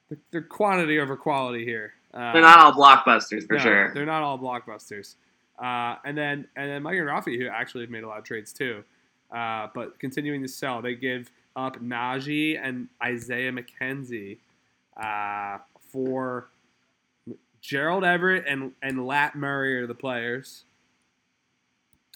they're, 0.09 0.17
they're 0.31 0.41
quantity 0.41 0.99
over 0.99 1.15
quality 1.17 1.65
here. 1.65 1.93
Uh, 2.13 2.31
They're 2.33 2.41
not 2.43 2.59
all 2.59 2.73
blockbusters 2.73 3.47
for 3.47 3.57
no, 3.57 3.63
sure. 3.63 3.93
They're 3.93 4.05
not 4.05 4.21
all 4.21 4.37
blockbusters. 4.37 5.15
Uh, 5.59 5.95
and 6.03 6.17
then 6.17 6.47
and 6.55 6.69
then 6.69 6.83
Mike 6.83 6.97
and 6.97 7.07
Rafi, 7.07 7.37
who 7.37 7.47
actually 7.47 7.81
have 7.81 7.89
made 7.89 8.03
a 8.03 8.07
lot 8.07 8.17
of 8.17 8.23
trades 8.23 8.51
too, 8.51 8.83
uh, 9.31 9.67
but 9.73 9.99
continuing 9.99 10.41
to 10.41 10.47
sell, 10.47 10.81
they 10.81 10.95
give 10.95 11.29
up 11.55 11.79
Najee 11.81 12.59
and 12.61 12.87
Isaiah 13.03 13.51
McKenzie 13.51 14.37
uh, 14.97 15.59
for 15.91 16.47
Gerald 17.61 18.03
Everett 18.03 18.45
and 18.47 18.73
and 18.81 19.05
Lat 19.07 19.35
Murray 19.35 19.79
are 19.79 19.87
the 19.87 19.95
players. 19.95 20.65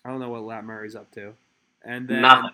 I 0.04 0.10
don't 0.10 0.20
know 0.20 0.30
what 0.30 0.44
Lat 0.44 0.64
Murray's 0.64 0.96
up 0.96 1.12
to, 1.12 1.34
and 1.84 2.08
then 2.08 2.22
Nothing. 2.22 2.52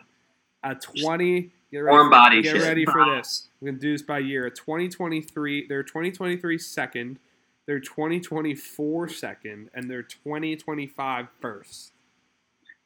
a 0.63 0.75
twenty. 0.75 1.51
Get 1.71 1.79
ready, 1.79 1.95
Warm 1.95 2.07
for, 2.07 2.11
body 2.11 2.41
get 2.43 2.61
ready 2.61 2.86
for 2.86 3.03
this. 3.15 3.47
We're 3.59 3.71
gonna 3.71 3.79
do 3.79 3.93
this 3.93 4.03
by 4.03 4.19
year. 4.19 4.45
A 4.45 4.51
2023, 4.51 5.67
their 5.67 5.81
2023 5.81 6.59
second, 6.59 7.17
their 7.66 7.80
2024 7.80 9.09
second, 9.09 9.70
and 9.74 9.89
their 9.89 10.03
2025 10.03 11.28
first. 11.41 11.93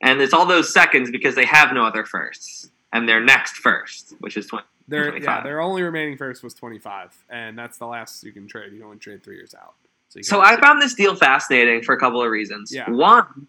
And 0.02 0.22
it's 0.22 0.34
all 0.34 0.46
those 0.46 0.72
seconds 0.72 1.10
because 1.10 1.36
they 1.36 1.46
have 1.46 1.74
no 1.74 1.84
other 1.84 2.06
firsts. 2.06 2.70
And 2.94 3.10
their 3.10 3.20
next 3.20 3.58
first, 3.58 4.14
which 4.20 4.38
is 4.38 4.48
20. 4.48 4.66
Their 4.88 5.18
yeah, 5.18 5.44
their 5.44 5.60
only 5.60 5.82
remaining 5.82 6.18
first 6.18 6.44
was 6.44 6.54
25, 6.54 7.26
and 7.30 7.60
that's 7.60 7.78
the 7.78 7.86
last 7.86 8.24
you 8.24 8.32
can 8.32 8.48
trade. 8.48 8.72
You 8.72 8.86
only 8.86 8.98
trade 8.98 9.22
three 9.22 9.36
years 9.36 9.54
out. 9.54 9.74
So, 10.08 10.22
So 10.22 10.42
I 10.42 10.58
found 10.62 10.82
this 10.82 10.94
deal 10.94 11.14
fascinating 11.14 11.82
for 11.84 11.94
a 11.94 12.00
couple 12.00 12.24
of 12.24 12.30
reasons. 12.32 12.74
Yeah. 12.74 12.90
One, 12.90 13.48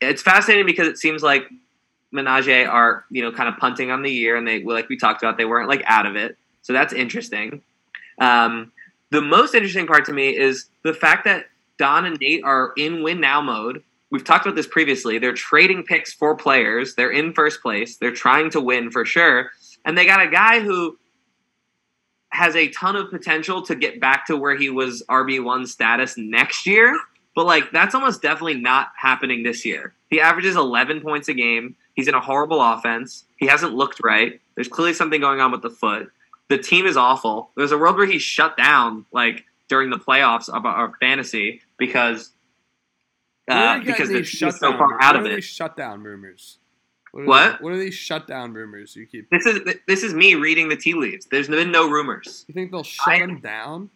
it's 0.00 0.22
fascinating 0.22 0.66
because 0.66 0.88
it 0.88 0.98
seems 0.98 1.22
like 1.22 1.44
Menage 2.10 2.66
are, 2.66 3.04
you 3.10 3.22
know, 3.22 3.30
kind 3.30 3.48
of 3.48 3.58
punting 3.58 3.92
on 3.92 4.02
the 4.02 4.10
year, 4.10 4.34
and 4.34 4.46
they, 4.46 4.64
like 4.64 4.88
we 4.88 4.96
talked 4.96 5.22
about, 5.22 5.36
they 5.36 5.44
weren't 5.44 5.68
like 5.68 5.84
out 5.86 6.06
of 6.06 6.16
it. 6.16 6.36
So 6.62 6.72
that's 6.72 6.92
interesting. 6.92 7.62
Um, 8.18 8.72
the 9.10 9.20
most 9.20 9.54
interesting 9.54 9.86
part 9.86 10.04
to 10.06 10.12
me 10.12 10.36
is 10.36 10.68
the 10.82 10.94
fact 10.94 11.24
that 11.24 11.46
Don 11.78 12.04
and 12.06 12.18
Nate 12.20 12.44
are 12.44 12.72
in 12.76 13.02
win 13.02 13.20
now 13.20 13.40
mode. 13.40 13.82
We've 14.10 14.24
talked 14.24 14.46
about 14.46 14.56
this 14.56 14.66
previously. 14.66 15.18
They're 15.18 15.32
trading 15.32 15.82
picks 15.82 16.12
for 16.12 16.34
players. 16.36 16.94
They're 16.94 17.10
in 17.10 17.32
first 17.32 17.60
place. 17.60 17.96
They're 17.96 18.12
trying 18.12 18.50
to 18.50 18.60
win 18.60 18.90
for 18.90 19.04
sure. 19.04 19.50
And 19.84 19.96
they 19.96 20.06
got 20.06 20.22
a 20.22 20.30
guy 20.30 20.60
who 20.60 20.98
has 22.30 22.54
a 22.54 22.68
ton 22.68 22.96
of 22.96 23.10
potential 23.10 23.62
to 23.62 23.74
get 23.74 24.00
back 24.00 24.26
to 24.26 24.36
where 24.36 24.56
he 24.56 24.70
was 24.70 25.02
RB1 25.08 25.66
status 25.66 26.16
next 26.16 26.66
year. 26.66 26.98
But 27.34 27.46
like 27.46 27.70
that's 27.70 27.94
almost 27.94 28.22
definitely 28.22 28.60
not 28.60 28.88
happening 28.96 29.42
this 29.42 29.64
year. 29.64 29.94
He 30.10 30.20
averages 30.20 30.56
11 30.56 31.00
points 31.00 31.28
a 31.28 31.34
game. 31.34 31.76
He's 31.94 32.08
in 32.08 32.14
a 32.14 32.20
horrible 32.20 32.60
offense. 32.60 33.24
He 33.36 33.46
hasn't 33.46 33.74
looked 33.74 34.00
right. 34.02 34.40
There's 34.54 34.68
clearly 34.68 34.94
something 34.94 35.20
going 35.20 35.40
on 35.40 35.52
with 35.52 35.62
the 35.62 35.70
foot. 35.70 36.10
The 36.48 36.58
team 36.58 36.86
is 36.86 36.96
awful. 36.96 37.50
There's 37.56 37.72
a 37.72 37.78
world 37.78 37.96
where 37.96 38.06
he's 38.06 38.22
shut 38.22 38.56
down 38.56 39.04
like 39.12 39.44
during 39.68 39.90
the 39.90 39.98
playoffs 39.98 40.48
of 40.48 40.64
our 40.64 40.92
fantasy 41.00 41.60
because 41.76 42.30
uh, 43.50 43.54
are 43.54 43.78
you 43.78 43.84
getting 43.84 43.92
because 43.94 44.08
the 44.10 44.18
is 44.20 44.38
so 44.38 44.50
shutdown- 44.50 44.78
far 44.78 45.00
out 45.02 45.14
what 45.14 45.16
of 45.16 45.22
are 45.26 45.32
it. 45.32 45.34
These 45.36 45.44
shutdown 45.44 46.02
rumors. 46.02 46.58
What? 47.12 47.22
Are 47.22 47.26
What? 47.26 47.50
These, 47.52 47.60
what 47.62 47.72
are 47.72 47.78
these 47.78 47.94
shutdown 47.94 48.52
rumors 48.54 48.94
you 48.96 49.06
keep? 49.06 49.28
This 49.30 49.46
is 49.46 49.60
this 49.86 50.02
is 50.02 50.14
me 50.14 50.34
reading 50.34 50.68
the 50.68 50.76
tea 50.76 50.94
leaves. 50.94 51.26
There's 51.26 51.48
been 51.48 51.72
no 51.72 51.88
rumors. 51.90 52.44
You 52.48 52.54
think 52.54 52.70
they'll 52.70 52.82
shut 52.82 53.08
I- 53.14 53.16
him 53.18 53.40
down? 53.40 53.90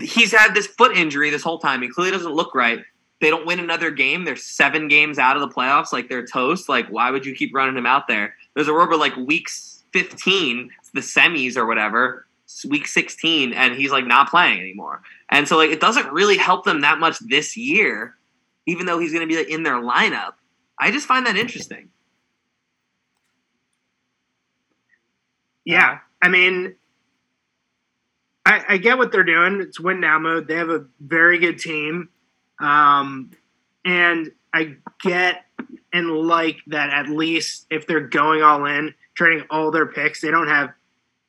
he's 0.00 0.30
had 0.32 0.54
this 0.54 0.68
foot 0.68 0.96
injury 0.96 1.28
this 1.30 1.42
whole 1.42 1.58
time. 1.58 1.82
He 1.82 1.88
clearly 1.88 2.12
doesn't 2.12 2.32
look 2.32 2.54
right. 2.54 2.78
They 3.20 3.28
don't 3.28 3.44
win 3.44 3.58
another 3.58 3.90
game. 3.90 4.24
They're 4.24 4.36
seven 4.36 4.86
games 4.86 5.18
out 5.18 5.36
of 5.36 5.42
the 5.42 5.48
playoffs. 5.48 5.92
Like 5.92 6.08
they're 6.08 6.24
toast. 6.24 6.68
Like 6.68 6.86
why 6.88 7.10
would 7.10 7.26
you 7.26 7.34
keep 7.34 7.52
running 7.54 7.76
him 7.76 7.86
out 7.86 8.06
there? 8.06 8.36
There's 8.54 8.68
a 8.68 8.72
rubber 8.72 8.96
like 8.96 9.16
weeks 9.16 9.82
15, 9.92 10.70
the 10.94 11.00
semis 11.00 11.56
or 11.56 11.66
whatever, 11.66 12.26
week 12.68 12.86
16, 12.86 13.52
and 13.52 13.74
he's 13.74 13.90
like 13.90 14.06
not 14.06 14.28
playing 14.28 14.60
anymore. 14.60 15.02
And 15.30 15.48
so 15.48 15.56
like 15.56 15.70
it 15.70 15.80
doesn't 15.80 16.12
really 16.12 16.36
help 16.36 16.64
them 16.64 16.80
that 16.82 16.98
much 16.98 17.18
this 17.20 17.56
year, 17.56 18.16
even 18.66 18.86
though 18.86 18.98
he's 18.98 19.12
going 19.12 19.26
to 19.26 19.32
be 19.32 19.38
like, 19.38 19.48
in 19.48 19.62
their 19.62 19.80
lineup. 19.80 20.32
I 20.78 20.90
just 20.90 21.06
find 21.06 21.26
that 21.26 21.36
interesting. 21.36 21.88
Yeah, 25.64 25.98
I 26.20 26.28
mean, 26.28 26.74
I, 28.44 28.64
I 28.70 28.76
get 28.78 28.98
what 28.98 29.12
they're 29.12 29.22
doing. 29.22 29.60
It's 29.60 29.78
win 29.78 30.00
now 30.00 30.18
mode. 30.18 30.48
They 30.48 30.56
have 30.56 30.70
a 30.70 30.86
very 31.00 31.38
good 31.38 31.58
team, 31.58 32.08
um, 32.58 33.30
and 33.84 34.32
I 34.52 34.76
get 35.02 35.44
and 35.92 36.10
like 36.10 36.58
that. 36.68 36.90
At 36.90 37.08
least 37.08 37.66
if 37.70 37.86
they're 37.86 38.08
going 38.08 38.42
all 38.42 38.64
in, 38.66 38.94
trading 39.14 39.46
all 39.50 39.70
their 39.70 39.86
picks, 39.86 40.20
they 40.20 40.30
don't 40.30 40.48
have 40.48 40.70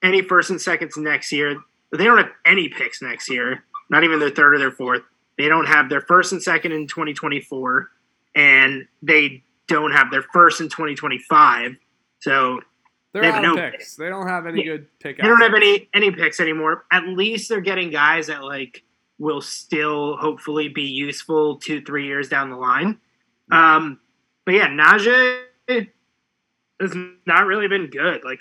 any 0.03 0.21
first 0.21 0.49
and 0.49 0.61
seconds 0.61 0.97
next 0.97 1.31
year. 1.31 1.57
They 1.91 2.03
don't 2.03 2.17
have 2.17 2.31
any 2.45 2.69
picks 2.69 3.01
next 3.01 3.29
year. 3.29 3.63
Not 3.89 4.03
even 4.03 4.19
their 4.19 4.29
third 4.29 4.55
or 4.55 4.59
their 4.59 4.71
fourth. 4.71 5.01
They 5.37 5.47
don't 5.47 5.65
have 5.65 5.89
their 5.89 6.01
first 6.01 6.31
and 6.31 6.41
second 6.41 6.71
in 6.71 6.87
2024, 6.87 7.89
and 8.35 8.87
they 9.01 9.43
don't 9.67 9.91
have 9.91 10.11
their 10.11 10.23
first 10.33 10.61
in 10.61 10.69
2025. 10.69 11.75
So 12.19 12.59
They're 13.13 13.21
They 13.21 13.31
have 13.31 13.43
no 13.43 13.55
picks. 13.55 13.95
They 13.95 14.09
don't 14.09 14.27
have 14.27 14.47
any 14.47 14.59
Yeah. 14.65 14.71
good 14.77 14.99
pick. 14.99 15.17
they 15.17 15.27
don't 15.27 15.41
have 15.41 15.53
any 15.53 15.87
any 15.93 16.09
picks 16.09 16.39
anymore. 16.39 16.85
At 16.91 17.07
least 17.07 17.47
they're 17.47 17.61
getting 17.61 17.91
guys 17.91 18.25
that 18.27 18.43
like 18.43 18.83
will 19.19 19.41
still 19.41 20.17
hopefully 20.17 20.67
be 20.67 20.81
useful 20.83 21.57
two 21.57 21.81
three 21.81 22.07
years 22.07 22.27
down 22.27 22.49
the 22.49 22.57
line. 22.57 22.99
Um, 23.51 23.99
but 24.45 24.55
yeah, 24.55 24.67
Najee 24.67 25.43
has 26.79 26.95
not 27.27 27.45
really 27.45 27.67
been 27.67 27.87
good. 27.91 28.23
Like 28.23 28.39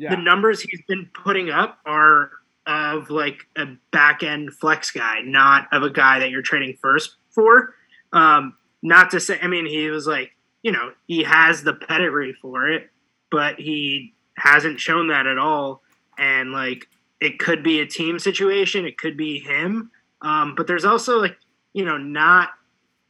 Yeah. 0.00 0.14
the 0.14 0.22
numbers 0.22 0.62
he's 0.62 0.80
been 0.88 1.10
putting 1.12 1.50
up 1.50 1.78
are 1.84 2.30
of 2.66 3.10
like 3.10 3.46
a 3.56 3.66
back 3.92 4.22
end 4.22 4.54
flex 4.54 4.90
guy, 4.90 5.20
not 5.22 5.68
of 5.72 5.82
a 5.82 5.90
guy 5.90 6.20
that 6.20 6.30
you're 6.30 6.40
trading 6.40 6.78
first 6.80 7.16
for. 7.28 7.74
Um, 8.14 8.56
not 8.82 9.10
to 9.10 9.20
say, 9.20 9.38
I 9.42 9.46
mean, 9.46 9.66
he 9.66 9.90
was 9.90 10.06
like, 10.06 10.34
you 10.62 10.72
know, 10.72 10.92
he 11.06 11.22
has 11.24 11.62
the 11.62 11.74
pedigree 11.74 12.34
for 12.40 12.66
it, 12.66 12.88
but 13.30 13.58
he 13.58 14.14
hasn't 14.36 14.80
shown 14.80 15.08
that 15.08 15.26
at 15.26 15.36
all. 15.36 15.82
And 16.16 16.52
like, 16.52 16.88
it 17.20 17.38
could 17.38 17.62
be 17.62 17.80
a 17.80 17.86
team 17.86 18.18
situation, 18.18 18.86
it 18.86 18.96
could 18.96 19.18
be 19.18 19.38
him. 19.38 19.90
Um, 20.22 20.54
but 20.54 20.66
there's 20.66 20.86
also 20.86 21.18
like, 21.18 21.36
you 21.74 21.84
know, 21.84 21.98
not 21.98 22.50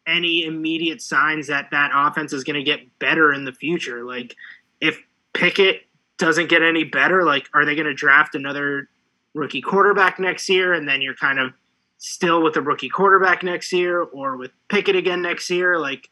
any 0.09 0.45
immediate 0.45 1.01
signs 1.01 1.47
that 1.47 1.71
that 1.71 1.93
offense 1.95 2.33
is 2.33 2.43
going 2.43 2.57
to 2.57 2.65
get 2.65 2.99
better 2.99 3.33
in 3.33 3.45
the 3.45 3.53
future. 3.53 4.05
Like, 4.05 4.35
if 4.81 4.99
Pickett 5.35 5.83
doesn't 6.21 6.49
get 6.49 6.63
any 6.63 6.85
better, 6.85 7.25
like, 7.25 7.49
are 7.53 7.65
they 7.65 7.75
going 7.75 7.87
to 7.87 7.95
draft 7.95 8.35
another 8.35 8.89
rookie 9.35 9.61
quarterback 9.61 10.21
next 10.21 10.49
year? 10.49 10.73
And 10.73 10.89
then 10.89 11.03
you're 11.03 11.15
kind 11.15 11.39
of 11.39 11.53
still 11.99 12.43
with 12.43 12.57
a 12.57 12.63
rookie 12.63 12.89
quarterback 12.89 13.43
next 13.43 13.73
year 13.73 14.03
or 14.03 14.37
with 14.37 14.53
Pickett 14.69 14.97
again 14.97 15.23
next 15.23 15.51
year. 15.51 15.79
Like, 15.79 16.09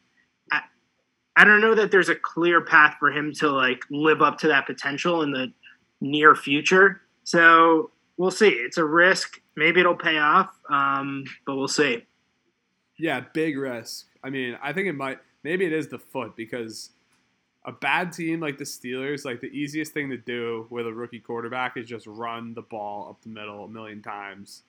I, 0.51 0.61
I 1.37 1.45
don't 1.45 1.61
know 1.61 1.75
that 1.75 1.91
there's 1.91 2.09
a 2.09 2.15
clear 2.15 2.61
path 2.61 2.95
for 2.99 3.11
him 3.11 3.31
to 3.35 3.49
like 3.49 3.83
live 3.89 4.21
up 4.21 4.37
to 4.39 4.47
that 4.49 4.65
potential 4.65 5.21
in 5.21 5.31
the 5.31 5.53
near 6.01 6.35
future. 6.35 7.01
So 7.23 7.91
we'll 8.17 8.31
see. 8.31 8.49
It's 8.49 8.77
a 8.77 8.85
risk. 8.85 9.39
Maybe 9.55 9.79
it'll 9.79 9.95
pay 9.95 10.17
off, 10.17 10.49
um, 10.69 11.23
but 11.45 11.55
we'll 11.55 11.67
see. 11.67 12.05
Yeah, 12.97 13.21
big 13.33 13.57
risk. 13.57 14.07
I 14.23 14.29
mean, 14.29 14.57
I 14.61 14.73
think 14.73 14.87
it 14.87 14.93
might. 14.93 15.19
Maybe 15.43 15.65
it 15.65 15.71
is 15.71 15.87
the 15.87 15.99
foot 15.99 16.35
because 16.35 16.89
a 17.69 17.71
bad 17.71 18.11
team 18.11 18.39
like 18.39 18.57
the 18.57 18.63
Steelers, 18.63 19.23
like 19.23 19.41
the 19.41 19.47
easiest 19.47 19.93
thing 19.93 20.09
to 20.09 20.17
do 20.17 20.65
with 20.69 20.87
a 20.87 20.93
rookie 20.93 21.19
quarterback 21.19 21.77
is 21.77 21.87
just 21.87 22.07
run 22.07 22.53
the 22.55 22.63
ball 22.63 23.09
up 23.09 23.21
the 23.21 23.29
middle 23.29 23.63
a 23.63 23.67
million 23.67 24.01
times 24.01 24.63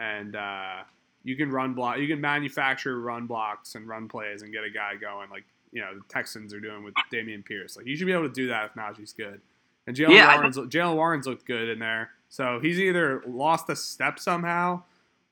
and 0.00 0.34
uh, 0.34 0.76
you 1.22 1.36
can 1.36 1.50
run 1.50 1.74
block, 1.74 1.98
you 1.98 2.08
can 2.08 2.20
manufacture 2.20 2.98
run 3.00 3.26
blocks 3.26 3.74
and 3.74 3.86
run 3.86 4.08
plays 4.08 4.42
and 4.42 4.52
get 4.52 4.64
a 4.64 4.70
guy 4.70 4.96
going 4.96 5.30
like 5.30 5.44
you 5.72 5.80
know 5.80 5.94
the 5.94 6.02
Texans 6.08 6.52
are 6.52 6.60
doing 6.60 6.82
with 6.82 6.94
Dameon 7.12 7.44
Pierce. 7.44 7.76
Like 7.76 7.86
you 7.86 7.96
should 7.96 8.06
be 8.06 8.12
able 8.12 8.28
to 8.28 8.34
do 8.34 8.48
that 8.48 8.70
if 8.70 8.74
Najee's 8.74 9.12
good. 9.12 9.40
And 9.86 9.96
Jaylen 9.96 10.14
yeah, 10.14 10.34
Warren's 10.36 10.56
Jaylen 10.56 10.94
Warren's 10.94 11.26
looked 11.26 11.46
good 11.46 11.68
in 11.68 11.78
there, 11.78 12.10
so 12.28 12.58
he's 12.60 12.80
either 12.80 13.22
lost 13.26 13.68
a 13.68 13.76
step 13.76 14.18
somehow, 14.18 14.82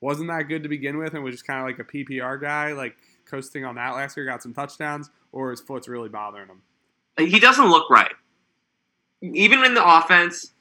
wasn't 0.00 0.28
that 0.28 0.42
good 0.42 0.62
to 0.62 0.68
begin 0.68 0.98
with, 0.98 1.14
and 1.14 1.24
was 1.24 1.34
just 1.34 1.46
kind 1.46 1.60
of 1.60 1.66
like 1.66 1.78
a 1.78 1.84
PPR 1.84 2.40
guy, 2.40 2.72
like 2.72 2.96
coasting 3.24 3.64
on 3.64 3.74
that 3.76 3.94
last 3.94 4.16
year, 4.16 4.26
got 4.26 4.42
some 4.42 4.54
touchdowns, 4.54 5.10
or 5.32 5.50
his 5.50 5.60
foot's 5.60 5.88
really 5.88 6.08
bothering 6.08 6.48
him. 6.48 6.62
He 7.18 7.40
doesn't 7.40 7.68
look 7.68 7.90
right. 7.90 8.12
Even 9.20 9.64
in 9.64 9.74
the 9.74 9.84
offense, 9.84 10.52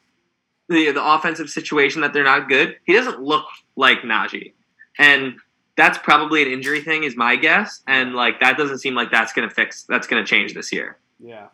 the 0.69 0.91
the 0.91 1.03
offensive 1.03 1.49
situation 1.49 2.01
that 2.01 2.13
they're 2.13 2.23
not 2.23 2.49
good, 2.49 2.77
he 2.85 2.93
doesn't 2.93 3.21
look 3.21 3.45
like 3.75 3.99
Najee, 4.01 4.53
and 4.97 5.35
that's 5.75 5.97
probably 5.99 6.41
an 6.41 6.49
injury 6.49 6.81
thing, 6.81 7.03
is 7.03 7.15
my 7.15 7.35
guess. 7.35 7.83
And 7.87 8.15
like 8.15 8.39
that 8.39 8.57
doesn't 8.57 8.79
seem 8.79 8.95
like 8.95 9.11
that's 9.11 9.31
gonna 9.31 9.49
fix, 9.49 9.83
that's 9.83 10.07
gonna 10.07 10.25
change 10.25 10.53
this 10.53 10.73
year. 10.73 10.97
Yeah. 11.19 11.47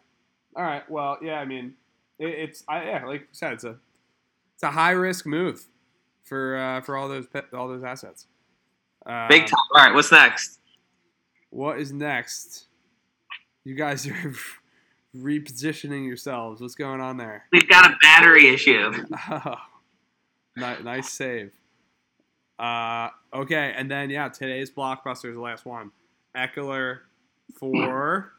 All 0.56 0.64
right. 0.64 0.90
Well, 0.90 1.18
yeah. 1.22 1.40
I 1.40 1.46
mean, 1.46 1.74
it, 2.20 2.28
it's 2.28 2.64
I, 2.68 2.86
yeah, 2.86 3.06
like 3.06 3.22
you 3.22 3.28
said, 3.32 3.54
it's 3.54 3.64
a 3.66 3.78
it's 4.56 4.64
a 4.64 4.72
high 4.72 4.92
risk 4.92 5.26
move 5.26 5.68
for 6.24 6.58
uh, 6.58 6.82
for 6.82 6.96
all 6.96 7.10
those 7.10 7.28
all 7.54 7.68
those 7.68 7.84
assets. 7.84 8.28
Um, 9.06 9.28
Big 9.28 9.42
time. 9.42 9.60
All 9.76 9.86
right. 9.86 9.94
What's 9.94 10.12
next? 10.12 10.60
What 11.50 11.80
is 11.80 11.92
next? 11.92 12.68
You 13.64 13.76
guys 13.76 14.08
are 14.08 14.14
repositioning 15.16 16.06
yourselves. 16.06 16.62
What's 16.62 16.76
going 16.76 17.02
on 17.02 17.18
there? 17.18 17.46
We've 17.52 17.68
got 17.68 17.90
a 17.90 17.96
battery 18.02 18.50
issue. 18.54 18.92
Oh, 20.56 20.78
nice 20.84 21.12
save. 21.12 21.52
Uh, 22.60 23.10
okay, 23.34 23.74
and 23.76 23.90
then 23.90 24.12
yeah, 24.12 24.30
today's 24.30 24.70
blockbuster 24.70 25.30
is 25.30 25.36
the 25.36 25.42
last 25.42 25.66
one. 25.66 25.90
Ekeler 26.38 27.00
for 27.58 28.34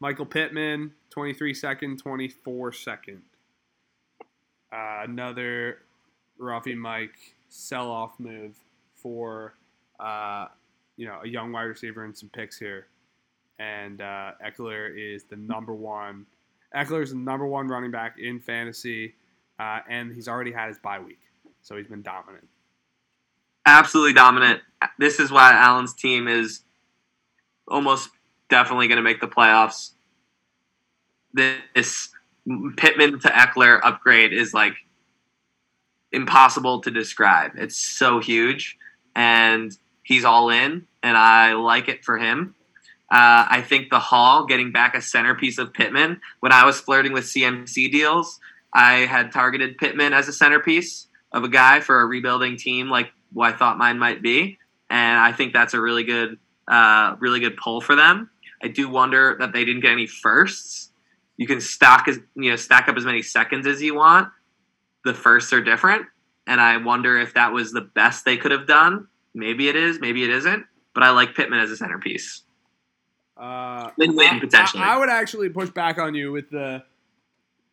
Michael 0.00 0.26
Pittman, 0.26 0.92
23 1.10 1.54
second, 1.54 1.98
24 2.00 2.72
second. 2.72 3.22
Uh, 4.72 5.02
another 5.04 5.78
Rafi 6.40 6.76
Mike 6.76 7.14
sell 7.48 7.88
off 7.88 8.18
move 8.18 8.56
for 8.96 9.54
uh, 10.00 10.46
you 10.96 11.06
know 11.06 11.20
a 11.22 11.28
young 11.28 11.52
wide 11.52 11.62
receiver 11.62 12.04
and 12.04 12.16
some 12.16 12.28
picks 12.30 12.58
here 12.58 12.88
and 13.58 14.00
uh, 14.00 14.32
Ekeler 14.44 14.90
is 14.96 15.24
the 15.24 15.36
number 15.36 15.74
one. 15.74 16.26
Ekeler 16.74 17.02
is 17.02 17.10
the 17.10 17.16
number 17.16 17.46
one 17.46 17.68
running 17.68 17.90
back 17.90 18.18
in 18.18 18.40
fantasy, 18.40 19.14
uh, 19.58 19.80
and 19.88 20.14
he's 20.14 20.28
already 20.28 20.52
had 20.52 20.68
his 20.68 20.78
bye 20.78 20.98
week, 20.98 21.20
so 21.62 21.76
he's 21.76 21.86
been 21.86 22.02
dominant. 22.02 22.48
Absolutely 23.66 24.12
dominant. 24.12 24.60
This 24.98 25.20
is 25.20 25.30
why 25.30 25.52
Allen's 25.52 25.94
team 25.94 26.28
is 26.28 26.60
almost 27.66 28.10
definitely 28.50 28.88
going 28.88 28.96
to 28.96 29.02
make 29.02 29.20
the 29.20 29.28
playoffs. 29.28 29.92
This 31.32 32.10
Pittman 32.76 33.20
to 33.20 33.28
Ekeler 33.28 33.80
upgrade 33.82 34.32
is 34.32 34.52
like 34.52 34.74
impossible 36.12 36.80
to 36.82 36.90
describe. 36.90 37.52
It's 37.56 37.76
so 37.76 38.20
huge, 38.20 38.76
and 39.16 39.76
he's 40.02 40.24
all 40.24 40.50
in, 40.50 40.86
and 41.02 41.16
I 41.16 41.54
like 41.54 41.88
it 41.88 42.04
for 42.04 42.18
him. 42.18 42.54
Uh, 43.10 43.46
I 43.48 43.62
think 43.62 43.90
the 43.90 43.98
Hall 43.98 44.46
getting 44.46 44.72
back 44.72 44.96
a 44.96 45.02
centerpiece 45.02 45.58
of 45.58 45.72
Pittman. 45.72 46.20
When 46.40 46.52
I 46.52 46.64
was 46.64 46.80
flirting 46.80 47.12
with 47.12 47.24
CMC 47.24 47.92
deals, 47.92 48.40
I 48.72 49.06
had 49.06 49.30
targeted 49.30 49.78
Pittman 49.78 50.12
as 50.12 50.26
a 50.26 50.32
centerpiece 50.32 51.06
of 51.32 51.44
a 51.44 51.48
guy 51.48 51.80
for 51.80 52.00
a 52.00 52.06
rebuilding 52.06 52.56
team 52.56 52.88
like 52.88 53.12
what 53.32 53.52
I 53.52 53.56
thought 53.56 53.78
mine 53.78 53.98
might 53.98 54.22
be, 54.22 54.58
and 54.88 55.18
I 55.18 55.32
think 55.32 55.52
that's 55.52 55.74
a 55.74 55.80
really 55.80 56.04
good, 56.04 56.38
uh, 56.68 57.16
really 57.18 57.40
good 57.40 57.56
pull 57.56 57.80
for 57.80 57.96
them. 57.96 58.30
I 58.62 58.68
do 58.68 58.88
wonder 58.88 59.36
that 59.38 59.52
they 59.52 59.64
didn't 59.64 59.82
get 59.82 59.92
any 59.92 60.06
firsts. 60.06 60.90
You 61.36 61.46
can 61.46 61.60
stack 61.60 62.08
as 62.08 62.18
you 62.36 62.50
know 62.50 62.56
stack 62.56 62.88
up 62.88 62.96
as 62.96 63.04
many 63.04 63.22
seconds 63.22 63.66
as 63.66 63.82
you 63.82 63.94
want. 63.94 64.28
The 65.04 65.14
firsts 65.14 65.52
are 65.52 65.60
different, 65.60 66.06
and 66.46 66.60
I 66.60 66.76
wonder 66.78 67.18
if 67.18 67.34
that 67.34 67.52
was 67.52 67.72
the 67.72 67.82
best 67.82 68.24
they 68.24 68.36
could 68.36 68.52
have 68.52 68.66
done. 68.66 69.08
Maybe 69.34 69.68
it 69.68 69.76
is, 69.76 70.00
maybe 70.00 70.22
it 70.24 70.30
isn't. 70.30 70.64
But 70.94 71.02
I 71.02 71.10
like 71.10 71.34
Pittman 71.34 71.58
as 71.58 71.72
a 71.72 71.76
centerpiece. 71.76 72.42
Uh, 73.36 73.90
win 73.98 74.40
potentially. 74.40 74.82
I, 74.82 74.94
I, 74.94 74.98
would 74.98 75.08
actually 75.08 75.48
push 75.48 75.70
back 75.70 75.98
on 75.98 76.14
you 76.14 76.30
with 76.30 76.50
the 76.50 76.84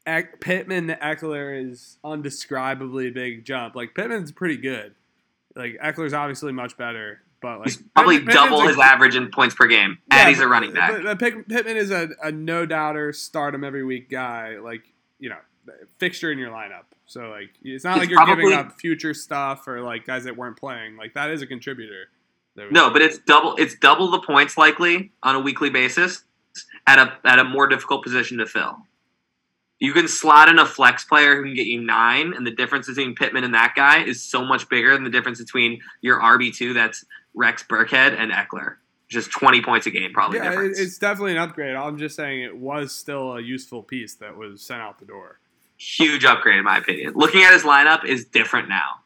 Pittman 0.05 0.88
to 0.88 0.95
Ekeler 0.95 1.70
is 1.70 1.97
undescribably 2.03 3.14
big 3.14 3.45
jump. 3.45 3.76
Like 3.76 3.93
Pittman's 3.93 4.32
pretty 4.32 4.57
good. 4.57 4.95
Like 5.55 5.78
Ekeler's 5.84 6.14
obviously 6.14 6.51
much 6.51 6.78
better, 6.78 7.22
but 7.41 7.59
like 7.59 7.68
he's 7.70 7.84
probably 7.95 8.20
double 8.20 8.62
his 8.62 8.80
average 8.80 9.16
in 9.16 9.30
points 9.30 9.53
per 9.53 9.68
game, 9.68 9.99
yeah, 10.12 10.22
and 10.22 10.30
he's 10.30 10.39
a 10.39 10.47
running 10.47 10.74
back. 10.74 11.03
But, 11.03 11.20
but 11.20 11.47
Pittman 11.47 11.78
is 11.78 11.91
a, 11.91 12.09
a 12.24 12.32
no 12.32 12.66
doubter, 12.66 13.14
start 13.14 13.53
him 13.53 13.64
every 13.64 13.84
week 13.84 14.09
guy. 14.09 14.57
Like 14.57 14.82
you 15.20 15.30
know, 15.30 15.38
fixture 15.97 16.32
in 16.32 16.39
your 16.39 16.51
lineup. 16.51 16.86
So 17.05 17.30
like 17.30 17.49
it's 17.62 17.84
not 17.84 17.97
it's 17.97 18.03
like 18.03 18.09
you're 18.09 18.18
probably, 18.18 18.45
giving 18.45 18.57
up 18.57 18.80
future 18.80 19.14
stuff 19.14 19.68
or 19.68 19.82
like 19.82 20.05
guys 20.05 20.24
that 20.24 20.38
weren't 20.38 20.57
playing. 20.57 20.95
Like 20.97 21.14
that 21.14 21.30
is 21.30 21.41
a 21.41 21.47
contributor. 21.47 22.09
No, 22.56 22.89
but 22.89 23.02
it's 23.02 23.18
double. 23.20 23.56
It's 23.58 23.76
double 23.76 24.12
the 24.12 24.20
points 24.20 24.58
likely 24.58 25.12
on 25.24 25.36
a 25.36 25.39
weekly 25.39 25.70
basis 25.70 26.24
at 26.86 26.99
a 26.99 27.18
at 27.24 27.39
a 27.39 27.43
more 27.43 27.68
difficult 27.68 28.04
position 28.04 28.38
to 28.39 28.45
fill. 28.45 28.78
You 29.80 29.93
can 29.93 30.08
slot 30.08 30.47
in 30.47 30.60
a 30.60 30.66
flex 30.66 31.06
player 31.06 31.36
who 31.36 31.43
can 31.43 31.56
get 31.56 31.66
you 31.66 31.82
nine, 31.82 32.34
and 32.34 32.45
the 32.45 32.52
difference 32.52 32.88
between 32.88 33.16
Pittman 33.16 33.43
and 33.43 33.54
that 33.54 33.74
guy 33.76 34.04
is 34.04 34.22
so 34.22 34.45
much 34.45 34.70
bigger 34.70 34.93
than 34.93 35.04
the 35.04 35.10
difference 35.10 35.39
between 35.39 35.82
your 36.02 36.20
RB 36.20 36.56
two 36.56 36.74
that's 36.74 37.06
Rex 37.34 37.64
Burkhead 37.64 38.18
and 38.18 38.32
Ekeler. 38.32 38.76
Just 39.08 39.32
twenty 39.32 39.62
points 39.62 39.88
a 39.88 39.91
game, 39.91 40.12
probably. 40.14 40.38
Yeah, 40.38 40.49
difference. 40.49 40.80
it's 40.80 40.97
definitely 40.97 41.32
an 41.32 41.39
upgrade. 41.39 41.76
I'm 41.76 41.97
just 41.97 42.16
saying 42.16 42.43
it 42.43 42.56
was 42.56 42.93
still 42.93 43.38
a 43.38 43.41
useful 43.41 43.82
piece 43.82 44.16
that 44.16 44.36
was 44.36 44.62
sent 44.62 44.82
out 44.82 44.99
the 44.99 45.06
door. 45.06 45.39
Huge 45.78 46.26
upgrade, 46.26 46.60
in 46.60 46.66
my 46.66 46.78
opinion. 46.78 47.14
Looking 47.16 47.43
at 47.43 47.54
his 47.54 47.64
lineup 47.64 48.06
is 48.06 48.26
different 48.26 48.70
now. 48.70 48.99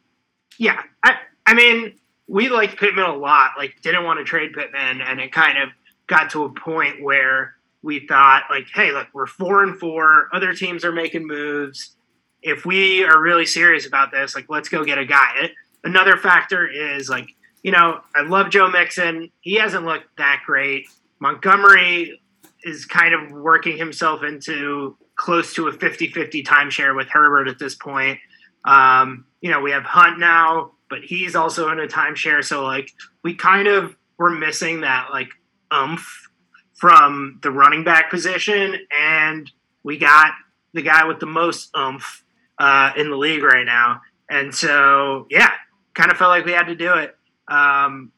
Yeah, 0.57 0.81
I 1.03 1.15
I 1.45 1.53
mean 1.53 1.93
we 2.28 2.49
liked 2.49 2.78
Pittman 2.80 3.05
a 3.05 3.15
lot, 3.15 3.51
like 3.57 3.82
didn't 3.82 4.03
want 4.03 4.19
to 4.19 4.26
trade 4.26 4.53
Pittman, 4.53 5.01
and 5.01 5.19
it 5.19 5.32
kind 5.32 5.57
of 5.57 5.69
got 6.07 6.32
to 6.32 6.43
a 6.43 6.49
point 6.49 7.01
where 7.01 7.55
we 7.82 8.05
thought, 8.07 8.43
like, 8.49 8.67
hey, 8.73 8.91
look, 8.91 9.07
we're 9.13 9.28
four 9.28 9.63
and 9.63 9.80
four, 9.80 10.28
other 10.34 10.53
teams 10.53 10.84
are 10.84 10.91
making 10.91 11.28
moves. 11.28 11.95
If 12.41 12.65
we 12.65 13.03
are 13.03 13.21
really 13.21 13.45
serious 13.45 13.86
about 13.86 14.11
this, 14.11 14.36
like, 14.36 14.45
let's 14.49 14.69
go 14.69 14.84
get 14.84 14.97
a 14.97 15.05
guy. 15.05 15.51
Another 15.84 16.17
factor 16.17 16.67
is 16.67 17.09
like, 17.09 17.30
you 17.61 17.71
know, 17.71 18.01
I 18.15 18.21
love 18.21 18.49
Joe 18.49 18.69
Mixon. 18.69 19.32
He 19.41 19.55
hasn't 19.55 19.86
looked 19.86 20.17
that 20.17 20.41
great. 20.45 20.88
Montgomery 21.19 22.21
is 22.63 22.86
kind 22.86 23.13
of 23.13 23.32
working 23.32 23.78
himself 23.78 24.23
into 24.23 24.97
close 25.15 25.53
to 25.53 25.67
a 25.67 25.71
50 25.71 26.09
50 26.09 26.43
timeshare 26.43 26.95
with 26.95 27.07
Herbert 27.07 27.47
at 27.47 27.59
this 27.59 27.76
point. 27.76 28.19
Um, 28.65 29.26
you 29.41 29.51
know, 29.51 29.61
we 29.61 29.71
have 29.71 29.84
Hunt 29.84 30.19
now 30.19 30.71
but 30.89 30.99
he's 31.03 31.36
also 31.36 31.69
in 31.69 31.79
a 31.79 31.88
timeshare. 31.88 32.43
So 32.43 32.63
like 32.63 32.91
we 33.23 33.36
kind 33.36 33.67
of 33.67 33.95
were 34.17 34.29
missing 34.29 34.81
that 34.81 35.09
like 35.11 35.29
umph 35.71 36.29
from 36.75 37.39
the 37.41 37.51
running 37.51 37.83
back 37.83 38.11
position, 38.11 38.75
and 38.91 39.49
we 39.83 39.97
got 39.97 40.31
the 40.73 40.81
guy 40.81 41.05
with 41.05 41.19
the 41.19 41.25
most 41.25 41.69
umph 41.73 42.23
uh, 42.59 42.91
in 42.97 43.09
the 43.09 43.15
league 43.15 43.43
right 43.43 43.65
now. 43.65 44.01
And 44.29 44.53
so, 44.53 45.27
yeah, 45.29 45.51
kind 45.93 46.11
of 46.11 46.17
felt 46.17 46.29
like 46.29 46.45
we 46.45 46.51
had 46.51 46.67
to 46.67 46.75
do 46.75 46.93
it. 46.93 47.15
Um, 47.47 48.11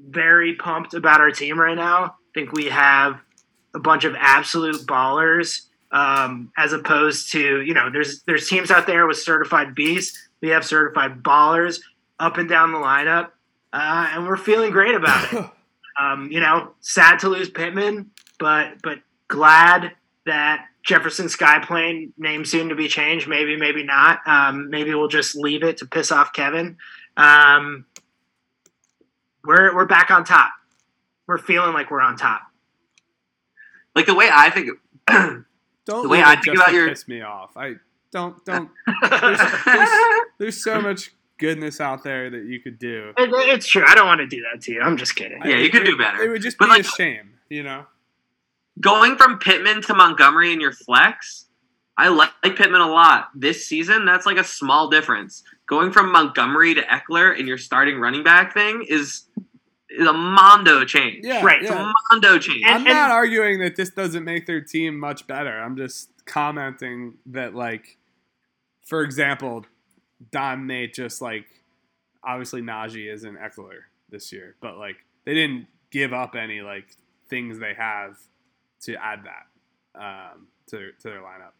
very 0.00 0.56
pumped 0.56 0.94
about 0.94 1.20
our 1.20 1.30
team 1.30 1.58
right 1.58 1.76
now. 1.76 2.04
I 2.04 2.10
think 2.34 2.52
we 2.52 2.66
have 2.66 3.20
a 3.74 3.78
bunch 3.78 4.04
of 4.04 4.14
absolute 4.18 4.86
ballers, 4.86 5.62
um, 5.92 6.52
as 6.56 6.72
opposed 6.72 7.32
to 7.32 7.62
you 7.62 7.74
know, 7.74 7.90
there's 7.90 8.22
there's 8.24 8.48
teams 8.48 8.70
out 8.70 8.86
there 8.86 9.06
with 9.06 9.18
certified 9.18 9.74
beasts. 9.74 10.28
We 10.42 10.48
have 10.50 10.64
certified 10.66 11.22
ballers 11.22 11.80
up 12.18 12.36
and 12.36 12.48
down 12.48 12.72
the 12.72 12.78
lineup, 12.78 13.28
uh, 13.72 14.10
and 14.12 14.26
we're 14.26 14.36
feeling 14.36 14.70
great 14.72 14.94
about 14.94 15.32
it. 15.32 15.44
Um, 16.00 16.30
you 16.32 16.40
know, 16.40 16.72
sad 16.80 17.18
to 17.18 17.28
lose 17.28 17.50
Pittman, 17.50 18.12
but 18.38 18.80
but 18.82 19.00
glad 19.28 19.92
that 20.24 20.64
Jefferson 20.82 21.26
Skyplane 21.26 22.12
name 22.16 22.46
soon 22.46 22.70
to 22.70 22.74
be 22.74 22.88
changed. 22.88 23.28
Maybe, 23.28 23.58
maybe 23.58 23.82
not. 23.84 24.20
Um, 24.26 24.70
maybe 24.70 24.94
we'll 24.94 25.08
just 25.08 25.36
leave 25.36 25.62
it 25.62 25.76
to 25.76 25.86
piss 25.86 26.10
off 26.10 26.32
Kevin. 26.32 26.78
Um, 27.18 27.84
we're 29.44 29.74
we're 29.74 29.84
back 29.84 30.10
on 30.10 30.24
top. 30.24 30.52
We're 31.26 31.36
feeling 31.36 31.74
like 31.74 31.90
we're 31.90 32.00
on 32.00 32.16
top. 32.16 32.40
Like 33.94 34.06
the 34.06 34.14
way 34.14 34.30
I 34.32 34.48
think. 34.48 34.70
Don't 35.08 35.44
The 36.04 36.08
way 36.08 36.22
I 36.22 36.32
it 36.32 36.36
think 36.36 36.46
just 36.46 36.56
about 36.56 36.66
to 36.68 36.72
your- 36.74 36.88
piss 36.88 37.06
me 37.06 37.20
off. 37.20 37.54
I 37.54 37.74
don't 38.12 38.44
don't. 38.44 38.70
There's, 39.10 39.38
there's, 39.64 39.88
there's 40.38 40.62
so 40.64 40.80
much 40.80 41.12
goodness 41.38 41.80
out 41.80 42.04
there 42.04 42.30
that 42.30 42.44
you 42.44 42.60
could 42.60 42.78
do. 42.78 43.12
It- 43.16 43.30
it's 43.48 43.66
true. 43.66 43.84
I 43.86 43.94
don't 43.94 44.06
want 44.06 44.20
to 44.20 44.26
do 44.26 44.42
that 44.52 44.60
to 44.62 44.72
you. 44.72 44.80
I'm 44.80 44.96
just 44.96 45.16
kidding. 45.16 45.40
Yeah, 45.44 45.56
you 45.56 45.70
could 45.70 45.84
do 45.84 45.96
better. 45.96 46.22
It 46.22 46.28
would 46.30 46.42
just 46.42 46.56
But, 46.58 46.66
be 46.66 46.70
like- 46.70 46.80
a 46.82 46.84
shame, 46.84 47.34
you 47.48 47.62
know. 47.62 47.86
Going 48.80 49.16
from 49.16 49.38
Pittman 49.38 49.82
to 49.82 49.94
Montgomery 49.94 50.52
in 50.52 50.60
your 50.60 50.72
flex, 50.72 51.46
I 51.98 52.08
like 52.08 52.30
Pittman 52.42 52.80
a 52.80 52.88
lot. 52.88 53.28
This 53.34 53.66
season, 53.66 54.06
that's 54.06 54.24
like 54.24 54.38
a 54.38 54.44
small 54.44 54.88
difference. 54.88 55.42
Going 55.66 55.92
from 55.92 56.10
Montgomery 56.10 56.74
to 56.74 56.80
Ekeler 56.82 57.38
in 57.38 57.46
your 57.46 57.58
starting 57.58 57.98
running 57.98 58.22
back 58.24 58.54
thing 58.54 58.84
is 58.88 59.24
is 59.90 60.06
a 60.06 60.12
mondo 60.12 60.86
change. 60.86 61.22
Yeah, 61.26 61.44
Right. 61.44 61.60
It's 61.60 61.70
a 61.70 61.92
mondo 62.10 62.38
change. 62.38 62.62
I'm 62.66 62.82
not 62.82 63.10
arguing 63.10 63.60
that 63.60 63.76
this 63.76 63.90
doesn't 63.90 64.24
make 64.24 64.46
their 64.46 64.62
team 64.62 64.98
much 64.98 65.26
better. 65.26 65.50
I'm 65.60 65.76
just 65.76 66.08
commenting 66.24 67.14
that, 67.26 67.54
like, 67.54 67.98
for 68.92 69.02
example, 69.02 69.64
Don 70.32 70.66
Nate 70.66 70.92
just 70.92 71.22
like 71.22 71.46
obviously 72.22 72.60
Najee 72.60 73.10
isn't 73.10 73.38
Ekeler 73.38 73.84
this 74.10 74.30
year, 74.34 74.54
but 74.60 74.76
like 74.76 74.96
they 75.24 75.32
didn't 75.32 75.66
give 75.90 76.12
up 76.12 76.34
any 76.34 76.60
like 76.60 76.94
things 77.30 77.58
they 77.58 77.72
have 77.72 78.18
to 78.82 78.94
add 79.02 79.20
that 79.24 79.98
um, 79.98 80.48
to 80.66 80.90
to 81.00 81.08
their 81.08 81.22
lineup. 81.22 81.52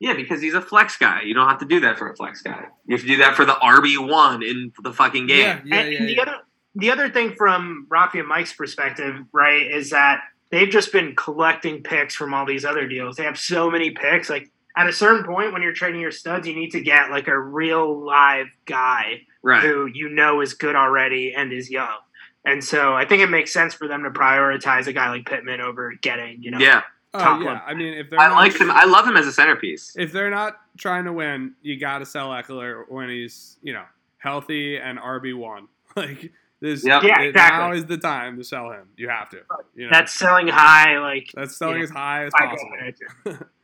Yeah, 0.00 0.14
because 0.14 0.40
he's 0.40 0.54
a 0.54 0.62
flex 0.62 0.96
guy. 0.96 1.20
You 1.20 1.34
don't 1.34 1.50
have 1.50 1.58
to 1.58 1.66
do 1.66 1.80
that 1.80 1.98
for 1.98 2.10
a 2.10 2.16
flex 2.16 2.40
guy. 2.40 2.64
You 2.86 2.96
have 2.96 3.02
to 3.02 3.06
do 3.08 3.18
that 3.18 3.36
for 3.36 3.44
the 3.44 3.52
RB 3.52 4.08
one 4.08 4.42
in 4.42 4.72
the 4.82 4.94
fucking 4.94 5.26
game. 5.26 5.38
Yeah, 5.38 5.60
yeah, 5.66 5.80
and 5.80 5.92
yeah. 5.92 5.98
and 5.98 6.08
the 6.08 6.18
other 6.18 6.36
the 6.74 6.90
other 6.92 7.10
thing 7.10 7.34
from 7.34 7.88
Rafi 7.90 8.20
and 8.20 8.28
Mike's 8.28 8.54
perspective, 8.54 9.16
right, 9.32 9.70
is 9.70 9.90
that 9.90 10.22
they've 10.50 10.70
just 10.70 10.92
been 10.92 11.14
collecting 11.14 11.82
picks 11.82 12.14
from 12.14 12.32
all 12.32 12.46
these 12.46 12.64
other 12.64 12.88
deals. 12.88 13.16
They 13.16 13.24
have 13.24 13.38
so 13.38 13.70
many 13.70 13.90
picks. 13.90 14.30
Like 14.30 14.48
at 14.76 14.88
a 14.88 14.92
certain 14.92 15.24
point 15.24 15.52
when 15.52 15.62
you're 15.62 15.72
trading 15.72 16.00
your 16.00 16.10
studs, 16.10 16.46
you 16.46 16.54
need 16.54 16.70
to 16.70 16.80
get 16.80 17.10
like 17.10 17.28
a 17.28 17.38
real 17.38 18.04
live 18.04 18.46
guy 18.66 19.22
Right. 19.44 19.60
who 19.62 19.86
you 19.86 20.08
know 20.08 20.40
is 20.40 20.54
good 20.54 20.76
already 20.76 21.34
and 21.34 21.52
is 21.52 21.68
young. 21.70 21.98
And 22.44 22.62
so 22.62 22.94
I 22.94 23.04
think 23.04 23.22
it 23.22 23.30
makes 23.30 23.52
sense 23.52 23.74
for 23.74 23.88
them 23.88 24.02
to 24.04 24.10
prioritize 24.10 24.86
a 24.86 24.92
guy 24.92 25.10
like 25.10 25.26
Pittman 25.26 25.60
over 25.60 25.92
getting, 26.00 26.42
you 26.42 26.50
know, 26.52 26.58
Yeah. 26.58 26.82
Oh 27.14 27.18
top 27.18 27.40
yeah, 27.40 27.46
one. 27.46 27.60
I 27.66 27.74
mean 27.74 27.92
if 27.94 28.08
they're 28.08 28.18
I 28.20 28.28
not, 28.28 28.36
like 28.36 28.58
him. 28.58 28.70
I 28.70 28.84
love 28.84 29.06
him 29.06 29.16
as 29.16 29.26
a 29.26 29.32
centerpiece. 29.32 29.94
if 29.98 30.12
they're 30.12 30.30
not 30.30 30.58
trying 30.78 31.04
to 31.04 31.12
win, 31.12 31.54
you 31.60 31.78
got 31.78 31.98
to 31.98 32.06
sell 32.06 32.30
Ekeler 32.30 32.84
when 32.88 33.08
he's 33.10 33.58
you 33.62 33.72
know 33.72 33.84
healthy 34.18 34.78
and 34.78 34.98
RB 34.98 35.36
one. 35.36 35.68
Like 35.96 36.32
this, 36.60 36.84
Yep. 36.86 37.02
Yeah, 37.02 37.20
exactly. 37.20 37.58
now 37.58 37.72
is 37.72 37.84
the 37.86 37.98
time 37.98 38.38
to 38.38 38.44
sell 38.44 38.70
him. 38.70 38.88
You 38.96 39.08
have 39.10 39.28
to. 39.30 39.38
You 39.74 39.86
know, 39.86 39.90
that's 39.92 40.14
selling 40.14 40.48
high. 40.48 40.98
Like 41.00 41.30
that's 41.34 41.56
selling 41.56 41.78
yeah. 41.78 41.82
as 41.84 41.90
high 41.90 42.24
as 42.26 42.32
possible. 42.32 43.46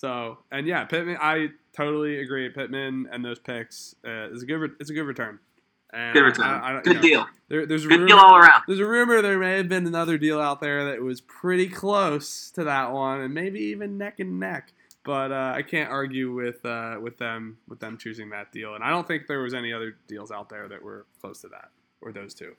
go 0.00 0.26
with 0.26 0.34
it. 0.34 0.38
So 0.38 0.38
and 0.52 0.66
yeah, 0.66 0.84
Pittman. 0.84 1.18
I 1.20 1.48
totally 1.74 2.20
agree. 2.20 2.48
Pittman 2.50 3.08
and 3.12 3.24
those 3.24 3.38
picks 3.38 3.94
uh, 4.06 4.30
is 4.30 4.42
a 4.42 4.46
good. 4.46 4.56
Re- 4.58 4.68
it's 4.80 4.90
a 4.90 4.94
good 4.94 5.04
return. 5.06 5.38
And 5.92 6.14
Good 6.14 6.20
return. 6.22 6.46
I- 6.46 6.68
I 6.68 6.72
don't- 6.72 6.84
Good 6.84 6.96
know, 6.96 7.02
deal. 7.02 7.26
There, 7.48 7.66
there's 7.66 7.84
a 7.84 7.88
Good 7.88 7.94
rumor, 8.00 8.06
deal 8.06 8.18
all 8.18 8.36
around. 8.36 8.62
There's 8.68 8.78
a 8.78 8.86
rumor 8.86 9.20
there 9.22 9.38
may 9.40 9.56
have 9.56 9.68
been 9.68 9.88
another 9.88 10.18
deal 10.18 10.40
out 10.40 10.60
there 10.60 10.84
that 10.84 11.02
was 11.02 11.20
pretty 11.20 11.66
close 11.68 12.48
to 12.52 12.62
that 12.62 12.92
one, 12.92 13.20
and 13.20 13.34
maybe 13.34 13.58
even 13.58 13.98
neck 13.98 14.20
and 14.20 14.38
neck. 14.38 14.72
But 15.02 15.32
uh, 15.32 15.52
I 15.56 15.62
can't 15.62 15.90
argue 15.90 16.32
with 16.32 16.64
uh, 16.64 16.98
with 17.02 17.18
them 17.18 17.58
with 17.66 17.80
them 17.80 17.98
choosing 17.98 18.30
that 18.30 18.52
deal, 18.52 18.74
and 18.76 18.84
I 18.84 18.90
don't 18.90 19.08
think 19.08 19.26
there 19.26 19.40
was 19.40 19.52
any 19.54 19.72
other 19.72 19.96
deals 20.06 20.30
out 20.30 20.48
there 20.48 20.68
that 20.68 20.80
were 20.82 21.06
close 21.20 21.40
to 21.40 21.48
that 21.48 21.70
or 22.00 22.12
those 22.12 22.34
two. 22.34 22.54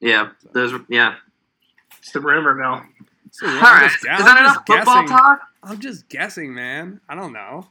Yeah. 0.00 0.28
Those. 0.52 0.74
Yeah. 0.88 1.16
It's 1.98 2.12
the 2.12 2.20
rumor 2.20 2.54
mill. 2.54 2.82
So, 3.30 3.46
All 3.46 3.52
I'm 3.62 3.88
just- 3.88 3.96
Is 4.04 4.06
I'm 4.10 4.18
that 4.24 4.38
just 4.38 4.40
enough 4.40 4.56
football 4.66 5.02
guessing. 5.02 5.16
talk? 5.16 5.40
I'm 5.62 5.78
just 5.80 6.08
guessing, 6.08 6.54
man. 6.54 7.00
I 7.08 7.14
don't 7.14 7.32
know. 7.32 7.68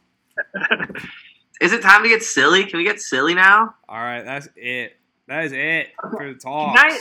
Is 1.62 1.74
it 1.74 1.82
time 1.82 2.04
to 2.04 2.10
get 2.10 2.22
silly? 2.24 2.66
Can 2.66 2.78
we 2.78 2.84
get 2.84 3.02
silly 3.02 3.34
now? 3.34 3.74
All 3.90 3.98
right, 4.00 4.24
that's 4.24 4.48
it. 4.56 4.98
That 5.28 5.46
is 5.46 5.52
it 5.54 5.88
for 6.12 6.32
the 6.32 6.40
talks. 6.40 6.80
Can 6.80 6.92
I- 6.92 7.00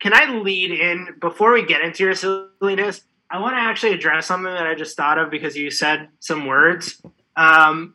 Can 0.00 0.30
I 0.34 0.38
lead 0.40 0.70
in 0.70 1.16
before 1.20 1.52
we 1.52 1.64
get 1.64 1.80
into 1.80 2.04
your 2.04 2.14
silliness? 2.14 3.02
I 3.30 3.40
want 3.40 3.56
to 3.56 3.60
actually 3.60 3.92
address 3.94 4.26
something 4.26 4.52
that 4.52 4.66
I 4.66 4.74
just 4.74 4.96
thought 4.96 5.18
of 5.18 5.30
because 5.30 5.56
you 5.56 5.70
said 5.70 6.08
some 6.20 6.46
words. 6.46 7.02
Um, 7.36 7.94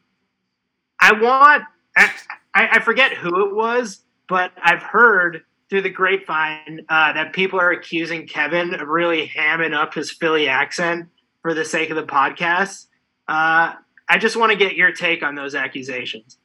I 0.99 1.13
want, 1.13 1.63
I, 1.95 2.09
I 2.55 2.79
forget 2.81 3.13
who 3.13 3.47
it 3.47 3.55
was, 3.55 4.01
but 4.27 4.51
I've 4.61 4.83
heard 4.83 5.43
through 5.69 5.81
the 5.81 5.89
grapevine 5.89 6.85
uh, 6.89 7.13
that 7.13 7.33
people 7.33 7.59
are 7.59 7.71
accusing 7.71 8.27
Kevin 8.27 8.73
of 8.73 8.87
really 8.87 9.27
hamming 9.27 9.73
up 9.73 9.93
his 9.93 10.11
Philly 10.11 10.47
accent 10.47 11.09
for 11.41 11.53
the 11.53 11.65
sake 11.65 11.89
of 11.89 11.95
the 11.95 12.03
podcast. 12.03 12.87
Uh, 13.27 13.73
I 14.07 14.17
just 14.19 14.35
want 14.35 14.51
to 14.51 14.57
get 14.57 14.75
your 14.75 14.91
take 14.91 15.23
on 15.23 15.35
those 15.35 15.55
accusations. 15.55 16.37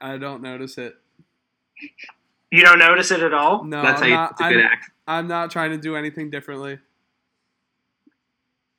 I 0.00 0.16
don't 0.18 0.42
notice 0.42 0.78
it. 0.78 0.94
You 2.50 2.62
don't 2.62 2.78
notice 2.78 3.10
it 3.10 3.20
at 3.20 3.34
all? 3.34 3.64
No, 3.64 3.82
That's 3.82 4.02
I'm 4.02 4.08
you. 4.08 4.14
not, 4.14 4.30
It's 4.32 4.40
a 4.40 4.44
good 4.44 4.58
I'm, 4.58 4.66
act. 4.66 4.90
I'm 5.06 5.28
not 5.28 5.50
trying 5.50 5.70
to 5.70 5.78
do 5.78 5.96
anything 5.96 6.30
differently. 6.30 6.78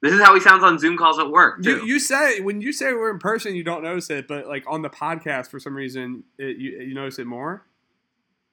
This 0.02 0.14
is 0.14 0.22
how 0.22 0.36
he 0.36 0.41
sounds 0.41 0.64
on 0.64 0.78
Zoom 0.78 0.95
calls 0.95 1.18
at 1.20 1.30
work 1.30 1.64
too. 1.64 1.78
You, 1.78 1.86
you 1.86 2.00
say 2.00 2.39
when 2.39 2.62
you 2.62 2.72
say 2.72 2.93
we're 2.93 3.10
in 3.10 3.20
person, 3.20 3.56
you 3.56 3.64
don't 3.64 3.84
notice 3.84 4.10
it, 4.10 4.28
but 4.28 4.48
like 4.48 4.64
on 4.68 4.84
the 4.84 4.89
podcast, 4.89 5.48
for 5.50 5.60
some 5.60 5.76
reason, 5.76 6.24
it, 6.38 6.58
you 6.58 6.80
you 6.80 6.93
notice 6.93 7.18
it 7.18 7.26
more. 7.26 7.66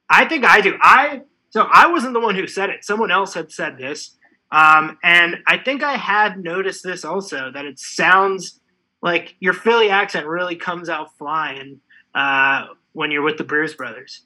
I 0.09 0.26
think 0.26 0.44
I 0.44 0.61
do. 0.61 0.76
I 0.80 1.22
so 1.50 1.66
I 1.72 1.86
wasn't 1.86 2.14
the 2.14 2.20
one 2.20 2.34
who 2.34 2.46
said 2.46 2.70
it. 2.70 2.84
Someone 2.84 3.11
else 3.11 3.34
had 3.34 3.52
said 3.52 3.78
this, 3.78 4.16
um, 4.50 4.98
and 5.02 5.36
I 5.46 5.59
think 5.59 5.82
I 5.82 5.96
had 5.96 6.42
noticed 6.42 6.82
this 6.82 7.05
also 7.05 7.50
that 7.52 7.64
it 7.64 7.78
sounds 7.78 8.61
like 9.02 9.36
your 9.40 9.52
Philly 9.52 9.90
accent 9.90 10.26
really 10.26 10.57
comes 10.57 10.88
out 10.88 11.16
flying 11.18 11.80
uh, 12.14 12.66
when 12.92 13.11
you're 13.11 13.22
with 13.22 13.36
the 13.36 13.44
Bruce 13.44 13.74
Brothers. 13.74 14.22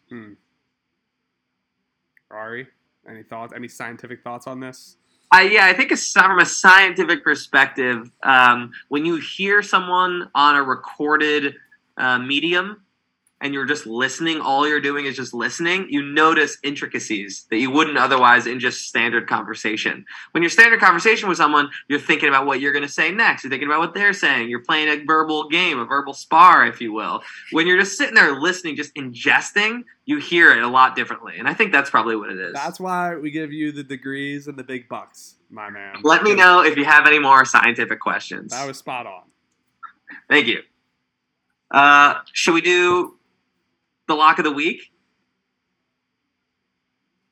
Ari, 2.30 2.68
any 3.08 3.22
thoughts? 3.22 3.52
Any 3.54 3.68
scientific 3.68 4.22
thoughts 4.22 4.46
on 4.46 4.60
this? 4.60 4.96
I, 5.30 5.42
yeah, 5.42 5.66
I 5.66 5.74
think 5.74 5.92
it's 5.92 6.10
from 6.10 6.38
a 6.38 6.46
scientific 6.46 7.22
perspective, 7.22 8.10
um, 8.22 8.70
when 8.88 9.04
you 9.04 9.16
hear 9.16 9.62
someone 9.62 10.30
on 10.34 10.56
a 10.56 10.62
recorded 10.62 11.54
uh, 11.98 12.18
medium 12.18 12.82
and 13.40 13.54
you're 13.54 13.66
just 13.66 13.86
listening, 13.86 14.40
all 14.40 14.66
you're 14.66 14.80
doing 14.80 15.06
is 15.06 15.16
just 15.16 15.32
listening, 15.32 15.86
you 15.88 16.02
notice 16.02 16.58
intricacies 16.64 17.46
that 17.50 17.58
you 17.58 17.70
wouldn't 17.70 17.96
otherwise 17.96 18.46
in 18.46 18.58
just 18.58 18.88
standard 18.88 19.28
conversation. 19.28 20.04
When 20.32 20.42
you're 20.42 20.50
standard 20.50 20.80
conversation 20.80 21.28
with 21.28 21.38
someone, 21.38 21.70
you're 21.88 22.00
thinking 22.00 22.28
about 22.28 22.46
what 22.46 22.60
you're 22.60 22.72
going 22.72 22.86
to 22.86 22.92
say 22.92 23.12
next. 23.12 23.44
You're 23.44 23.50
thinking 23.50 23.68
about 23.68 23.80
what 23.80 23.94
they're 23.94 24.12
saying. 24.12 24.50
You're 24.50 24.64
playing 24.64 24.88
a 24.88 25.04
verbal 25.04 25.48
game, 25.48 25.78
a 25.78 25.84
verbal 25.84 26.14
spar, 26.14 26.66
if 26.66 26.80
you 26.80 26.92
will. 26.92 27.22
When 27.52 27.66
you're 27.66 27.78
just 27.78 27.96
sitting 27.96 28.14
there 28.14 28.40
listening, 28.40 28.76
just 28.76 28.94
ingesting, 28.94 29.84
you 30.04 30.18
hear 30.18 30.50
it 30.50 30.62
a 30.62 30.68
lot 30.68 30.96
differently. 30.96 31.34
And 31.38 31.46
I 31.46 31.54
think 31.54 31.70
that's 31.70 31.90
probably 31.90 32.16
what 32.16 32.30
it 32.30 32.38
is. 32.38 32.52
That's 32.52 32.80
why 32.80 33.14
we 33.14 33.30
give 33.30 33.52
you 33.52 33.70
the 33.72 33.84
degrees 33.84 34.48
and 34.48 34.58
the 34.58 34.64
big 34.64 34.88
bucks, 34.88 35.36
my 35.50 35.70
man. 35.70 35.96
Let 36.02 36.22
me 36.24 36.34
know 36.34 36.64
if 36.64 36.76
you 36.76 36.84
have 36.84 37.06
any 37.06 37.18
more 37.18 37.44
scientific 37.44 38.00
questions. 38.00 38.50
That 38.50 38.66
was 38.66 38.78
spot 38.78 39.06
on. 39.06 39.22
Thank 40.28 40.46
you. 40.46 40.62
Uh, 41.70 42.14
should 42.32 42.54
we 42.54 42.62
do 42.62 43.17
the 44.08 44.14
lock 44.14 44.38
of 44.38 44.44
the 44.44 44.52
week? 44.52 44.90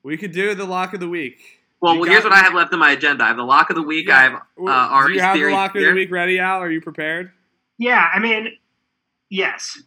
We 0.03 0.17
could 0.17 0.31
do 0.33 0.55
the 0.55 0.65
lock 0.65 0.95
of 0.95 1.01
the 1.01 1.09
week. 1.09 1.41
Well, 1.81 1.97
You 1.97 2.05
here's 2.05 2.23
what 2.25 2.33
I 2.33 2.39
have 2.39 2.55
left 2.55 2.73
in 2.73 2.79
my 2.79 2.93
agenda. 2.93 3.25
I 3.25 3.29
have 3.29 3.37
the 3.37 3.43
lock 3.43 3.71
of 3.71 3.77
the 3.77 3.83
week. 3.83 4.09
I 4.09 4.23
have 4.23 4.35
uh, 4.35 5.07
do 5.07 5.13
you 5.13 5.21
have 5.21 5.35
the 5.35 5.41
theory 5.41 5.53
lock 5.53 5.75
of 5.75 5.83
the 5.83 5.93
week 5.93 6.11
ready, 6.11 6.39
Al? 6.39 6.61
Are 6.61 6.71
you 6.71 6.81
prepared? 6.81 7.33
Yeah, 7.79 8.09
I 8.15 8.19
mean, 8.21 8.57
yes. 9.29 9.83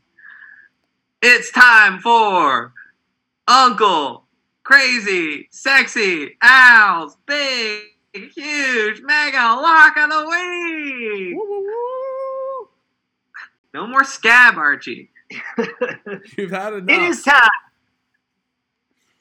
It's 1.22 1.52
time 1.52 2.00
for 2.00 2.74
Uncle 3.48 4.26
Crazy 4.64 5.48
Sexy 5.52 6.38
Al's 6.42 7.18
big, 7.26 7.82
huge, 8.14 9.02
mega 9.02 9.38
lock 9.38 9.98
of 9.98 10.10
the 10.10 10.26
week. 10.30 11.36
Woo, 11.36 11.50
woo, 11.50 11.64
woo. 11.64 12.68
No 13.74 13.88
more 13.88 14.04
scab, 14.04 14.58
Archie. 14.58 15.10
You've 16.38 16.52
had 16.52 16.74
enough. 16.74 16.90
It 16.90 17.02
is 17.04 17.24
time 17.24 17.42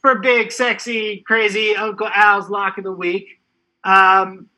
for 0.01 0.19
big, 0.21 0.53
sexy, 0.53 1.23
crazy 1.27 1.75
Uncle 1.77 2.09
Al's 2.13 2.49
lock 2.49 2.79
of 2.79 2.85
the 2.85 2.93
week. 2.93 3.41
Um, 3.85 4.49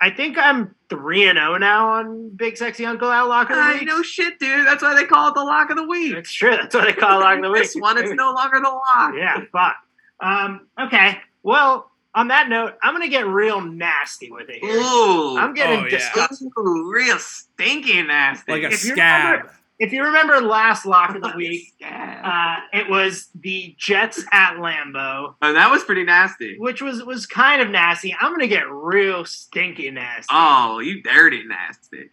I 0.00 0.10
think 0.10 0.36
I'm 0.38 0.74
three 0.88 1.28
and 1.28 1.38
zero 1.38 1.56
now 1.58 1.92
on 1.94 2.30
big, 2.30 2.56
sexy 2.56 2.84
Uncle 2.84 3.10
Al 3.10 3.28
lock 3.28 3.50
of 3.50 3.56
the 3.56 3.62
I 3.62 3.74
week. 3.74 3.86
know 3.86 4.02
shit, 4.02 4.38
dude. 4.38 4.66
That's 4.66 4.82
why 4.82 4.94
they 4.94 5.04
call 5.04 5.28
it 5.28 5.34
the 5.34 5.44
lock 5.44 5.70
of 5.70 5.76
the 5.76 5.86
week. 5.86 6.14
It's 6.14 6.32
true. 6.32 6.50
That's 6.50 6.74
what 6.74 6.84
they 6.86 6.92
call 6.92 7.20
it 7.20 7.24
lock 7.24 7.36
of 7.36 7.42
the 7.42 7.50
week. 7.52 7.62
This 7.62 7.74
one, 7.76 7.98
it's 7.98 8.12
no 8.12 8.32
longer 8.32 8.58
the 8.60 8.68
lock. 8.68 9.14
yeah, 9.16 9.40
fuck. 9.52 9.76
Um, 10.20 10.66
okay. 10.78 11.18
Well, 11.42 11.90
on 12.14 12.28
that 12.28 12.48
note, 12.48 12.74
I'm 12.82 12.94
gonna 12.94 13.08
get 13.08 13.26
real 13.26 13.60
nasty 13.60 14.30
with 14.30 14.48
it 14.50 14.62
here. 14.62 14.76
Ooh. 14.76 15.38
I'm 15.38 15.54
getting 15.54 15.80
Oh, 15.80 15.84
yeah. 15.84 15.88
disgusting. 15.90 16.50
Ooh, 16.58 16.90
real 16.92 17.18
stinky 17.18 18.02
nasty. 18.02 18.52
like 18.52 18.62
a 18.64 18.66
if 18.66 18.84
you 18.84 18.92
scab. 18.92 19.30
remember- 19.32 19.54
If 19.82 19.92
you 19.92 20.04
remember 20.04 20.40
last 20.40 20.86
lock 20.86 21.16
of 21.16 21.22
the 21.22 21.32
week, 21.36 21.72
uh, 21.84 22.56
it 22.72 22.88
was 22.88 23.28
the 23.34 23.74
Jets 23.76 24.24
at 24.32 24.54
Lambeau. 24.58 25.34
and 25.42 25.56
that 25.56 25.72
was 25.72 25.82
pretty 25.82 26.04
nasty. 26.04 26.56
which 26.56 26.80
was 26.80 27.02
was 27.02 27.26
kind 27.26 27.60
of 27.60 27.68
nasty. 27.68 28.14
I'm 28.20 28.30
gonna 28.32 28.46
get 28.46 28.70
real 28.70 29.24
stinky 29.24 29.90
nasty. 29.90 30.28
Oh, 30.30 30.78
you 30.78 31.02
dirty 31.02 31.42
nasty. 31.44 32.10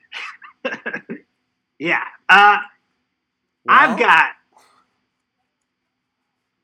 yeah. 1.79 2.03
Uh, 2.27 2.57
I've 3.67 3.99
got 3.99 4.31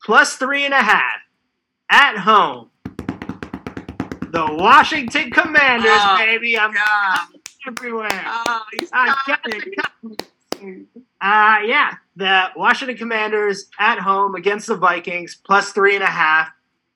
plus 0.04 0.36
three 0.38 0.66
and 0.66 0.74
a 0.74 0.82
half 0.82 1.20
at 1.92 2.18
home. 2.18 2.72
The 4.32 4.48
Washington 4.58 5.30
Commanders, 5.30 5.92
Oh, 5.94 6.18
baby. 6.18 6.58
I'm 6.58 6.74
God. 6.74 7.20
everywhere. 7.68 8.10
Oh, 8.26 8.64
he's 8.78 8.90
I 8.92 9.16
got 9.28 9.44
coming. 9.44 9.62
the 10.10 10.26
Uh, 11.22 11.58
yeah, 11.66 11.94
the 12.16 12.46
Washington 12.56 12.98
Commanders 12.98 13.70
at 13.80 14.00
home 14.00 14.36
against 14.36 14.68
the 14.68 14.76
Vikings, 14.78 15.36
plus 15.36 15.72
three 15.72 15.96
and 15.96 16.04
a 16.04 16.08
half. 16.08 16.50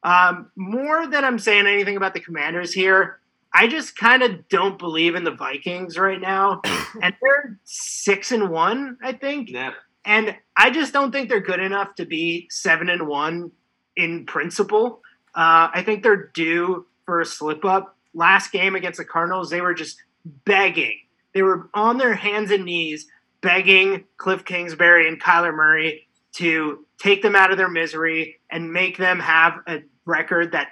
Um, 0.03 0.51
more 0.55 1.07
than 1.07 1.25
I'm 1.25 1.39
saying 1.39 1.67
anything 1.67 1.97
about 1.97 2.13
the 2.13 2.19
Commanders 2.19 2.73
here, 2.73 3.19
I 3.53 3.67
just 3.67 3.97
kind 3.97 4.21
of 4.23 4.47
don't 4.47 4.77
believe 4.77 5.15
in 5.15 5.23
the 5.23 5.31
Vikings 5.31 5.97
right 5.97 6.21
now, 6.21 6.61
and 7.01 7.15
they're 7.21 7.57
six 7.63 8.31
and 8.31 8.49
one, 8.49 8.97
I 9.03 9.13
think, 9.13 9.49
Yep. 9.49 9.73
and 10.05 10.35
I 10.55 10.69
just 10.69 10.93
don't 10.93 11.11
think 11.11 11.29
they're 11.29 11.39
good 11.39 11.59
enough 11.59 11.95
to 11.95 12.05
be 12.05 12.47
seven 12.51 12.89
and 12.89 13.07
one 13.07 13.51
in 13.95 14.25
principle. 14.25 15.01
Uh, 15.35 15.69
I 15.73 15.83
think 15.83 16.03
they're 16.03 16.27
due 16.33 16.85
for 17.05 17.21
a 17.21 17.25
slip 17.25 17.65
up. 17.65 17.95
Last 18.13 18.51
game 18.51 18.75
against 18.75 18.97
the 18.97 19.05
Cardinals, 19.05 19.49
they 19.49 19.61
were 19.61 19.73
just 19.73 19.97
begging. 20.45 20.99
They 21.33 21.41
were 21.43 21.69
on 21.73 21.97
their 21.97 22.13
hands 22.15 22.51
and 22.51 22.65
knees 22.65 23.07
begging 23.41 24.05
Cliff 24.17 24.45
Kingsbury 24.45 25.07
and 25.07 25.21
Kyler 25.21 25.53
Murray 25.53 26.07
to 26.33 26.85
take 26.99 27.21
them 27.21 27.35
out 27.35 27.51
of 27.51 27.57
their 27.57 27.69
misery 27.69 28.39
and 28.51 28.71
make 28.71 28.97
them 28.97 29.19
have 29.19 29.59
a 29.67 29.83
record 30.05 30.51
that 30.51 30.69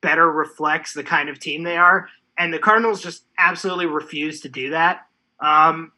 better 0.00 0.30
reflects 0.30 0.92
the 0.92 1.02
kind 1.02 1.28
of 1.28 1.38
team 1.38 1.62
they 1.62 1.76
are. 1.76 2.08
And 2.38 2.52
the 2.52 2.58
Cardinals 2.58 3.02
just 3.02 3.24
absolutely 3.38 3.86
refuse 3.86 4.40
to 4.42 4.48
do 4.48 4.70
that. 4.70 5.06
Um, 5.40 5.92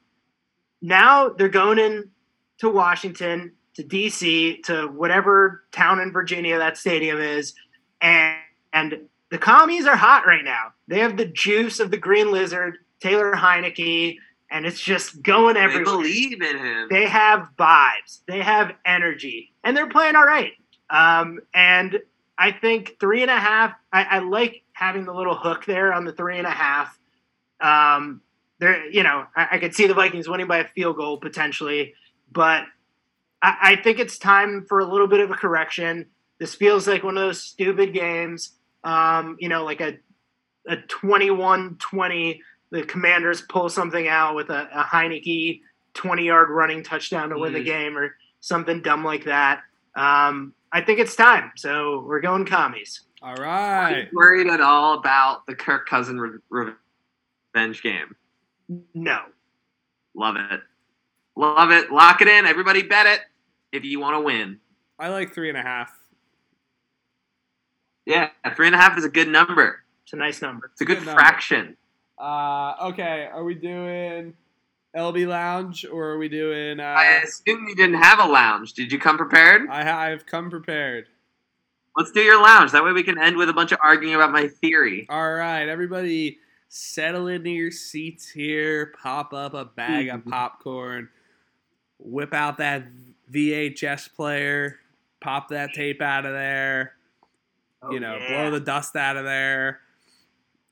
now 0.81 1.29
they're 1.29 1.49
going 1.49 1.79
in 1.79 2.11
to 2.59 2.69
Washington, 2.69 3.53
to 3.75 3.85
DC, 3.85 4.63
to 4.65 4.87
whatever 4.89 5.65
town 5.73 6.01
in 6.01 6.13
Virginia 6.13 6.59
that 6.59 6.77
stadium 6.77 7.21
is, 7.21 7.55
and 8.01 8.37
and 8.73 9.09
the 9.31 9.39
commies 9.39 9.87
are 9.87 9.97
hot 9.97 10.27
right 10.27 10.45
now. 10.45 10.73
They 10.89 11.01
have 11.01 11.17
the 11.17 11.27
juice 11.27 11.81
of 11.81 11.91
the 11.91 11.97
Green 11.97 12.33
Lizard, 12.33 12.79
Taylor 13.01 13.33
Heinicke, 13.33 14.17
and 14.53 14.67
it's 14.67 14.81
just 14.81 15.23
going 15.23 15.55
They 15.55 15.61
everywhere. 15.61 15.85
believe 15.85 16.41
in 16.43 16.59
him. 16.59 16.89
They 16.91 17.07
have 17.07 17.49
vibes, 17.59 18.21
they 18.29 18.41
have 18.41 18.73
energy, 18.85 19.53
and 19.65 19.77
they're 19.77 19.89
playing 19.89 20.15
all 20.15 20.27
right. 20.27 20.53
Um, 20.91 21.41
and 21.55 21.99
I 22.39 22.53
think 22.53 22.97
three 23.01 23.23
and 23.23 23.31
a 23.31 23.39
half. 23.39 23.73
I, 23.93 24.03
I 24.05 24.19
like 24.19 24.63
having 24.73 25.05
the 25.05 25.13
little 25.15 25.35
hook 25.35 25.65
there 25.65 25.93
on 25.93 26.05
the 26.05 26.13
three 26.13 26.39
and 26.39 26.47
a 26.47 26.51
half. 26.51 26.99
Um, 27.61 28.21
there, 28.59 28.89
you 28.91 29.03
know, 29.03 29.27
I, 29.35 29.49
I 29.53 29.59
could 29.59 29.75
see 29.75 29.87
the 29.87 29.95
Vikings 29.95 30.29
winning 30.29 30.47
by 30.47 30.59
a 30.59 30.69
field 30.69 30.97
goal 30.97 31.17
potentially, 31.19 31.95
but 32.31 32.65
I, 33.41 33.57
I 33.63 33.77
think 33.77 33.99
it's 33.99 34.19
time 34.19 34.67
for 34.69 34.81
a 34.81 34.85
little 34.85 35.07
bit 35.09 35.21
of 35.21 35.31
a 35.31 35.35
correction. 35.35 36.07
This 36.39 36.55
feels 36.55 36.87
like 36.87 37.03
one 37.03 37.17
of 37.17 37.23
those 37.23 37.43
stupid 37.43 37.95
games. 37.95 38.53
Um, 38.85 39.37
you 39.41 39.49
know, 39.49 39.65
like 39.65 39.81
a 39.81 39.99
a 40.69 40.77
21-20, 40.77 42.41
the 42.73 42.83
Commanders 42.83 43.43
pull 43.43 43.69
something 43.69 44.09
out 44.09 44.35
with 44.35 44.51
a, 44.51 44.69
a 44.75 44.83
Heinicke 44.83 45.61
20 45.95 46.25
yard 46.25 46.49
running 46.51 46.83
touchdown 46.83 47.29
to 47.29 47.39
win 47.39 47.53
the 47.53 47.61
Mm. 47.61 47.65
game 47.67 47.97
or 47.99 48.17
something 48.41 48.83
dumb 48.83 49.05
like 49.05 49.25
that. 49.27 49.61
Um, 49.95 50.55
I 50.73 50.81
think 50.81 50.99
it's 50.99 51.15
time. 51.15 51.53
So 51.57 52.01
we're 52.07 52.21
going 52.21 52.47
commies. 52.47 53.03
All 53.23 53.39
Are 53.39 53.43
right. 53.43 54.09
you 54.11 54.17
worried 54.17 54.49
at 54.49 54.61
all 54.61 54.99
about 54.99 55.47
the 55.47 55.55
Kirk 55.55 55.87
Cousin 55.87 56.19
re- 56.19 56.39
revenge 57.55 57.83
game? 57.83 58.17
No. 58.95 59.21
Love 60.17 60.37
it. 60.37 60.61
Love 61.37 61.71
it. 61.71 61.93
Lock 61.93 62.21
it 62.23 62.29
in. 62.29 62.47
Everybody 62.47 62.83
bet 62.83 63.07
it 63.07 63.21
if 63.71 63.85
you 63.85 64.01
want 64.01 64.17
to 64.17 64.21
win. 64.21 64.59
I 64.99 65.09
like 65.11 65.33
three 65.35 65.51
and 65.51 65.59
a 65.59 65.63
half. 65.63 65.91
Yeah, 68.07 68.31
three 68.57 68.67
and 68.67 68.75
a 68.75 68.79
half 68.79 68.99
is 68.99 69.05
a 69.05 69.09
good 69.09 69.29
number. 69.29 69.81
It's 70.05 70.13
a 70.13 70.17
nice 70.17 70.43
number. 70.43 70.71
It's 70.73 70.81
a 70.81 70.85
good 70.85 70.99
Good 70.99 71.07
number. 71.07 71.21
fraction. 71.21 71.77
Uh, 72.19 72.75
okay, 72.91 73.29
are 73.33 73.45
we 73.45 73.55
doing 73.55 74.35
LB 74.97 75.27
Lounge 75.27 75.85
or 75.91 76.11
are 76.11 76.19
we 76.19 76.29
doing? 76.29 76.79
Uh, 76.81 76.83
I 76.85 77.23
assume 77.25 77.67
you 77.69 77.75
didn't 77.75 78.01
have 78.03 78.19
a 78.21 78.27
lounge. 78.27 78.75
Did 78.75 78.93
you 78.93 78.99
come 78.99 79.17
prepared? 79.17 79.69
I 79.69 80.11
I've 80.13 80.27
come 80.27 80.51
prepared. 80.51 81.07
Let's 81.97 82.11
do 82.13 82.21
your 82.21 82.41
lounge. 82.43 82.73
That 82.73 82.85
way 82.85 82.93
we 82.93 83.03
can 83.03 83.19
end 83.19 83.37
with 83.37 83.49
a 83.49 83.53
bunch 83.53 83.73
of 83.73 83.79
arguing 83.83 84.15
about 84.15 84.33
my 84.33 84.49
theory. 84.49 85.07
All 85.11 85.35
right, 85.35 85.67
everybody, 85.69 86.39
settle 86.69 87.27
into 87.29 87.51
your 87.51 87.71
seats 87.71 88.29
here. 88.31 88.95
Pop 89.03 89.35
up 89.35 89.53
a 89.55 89.65
bag 89.67 90.09
of 90.09 90.21
Mhm. 90.21 90.31
popcorn. 90.31 91.09
Whip 91.99 92.33
out 92.33 92.59
that 92.59 92.85
VHS 93.31 94.09
player. 94.15 94.79
Pop 95.21 95.49
that 95.49 95.73
tape 95.75 96.01
out 96.03 96.25
of 96.27 96.33
there. 96.33 96.95
you 97.91 97.97
Oh, 97.97 97.99
know, 97.99 98.17
yeah. 98.17 98.29
blow 98.29 98.51
the 98.53 98.61
dust 98.61 98.95
out 98.97 99.17
of 99.17 99.25
there. 99.25 99.81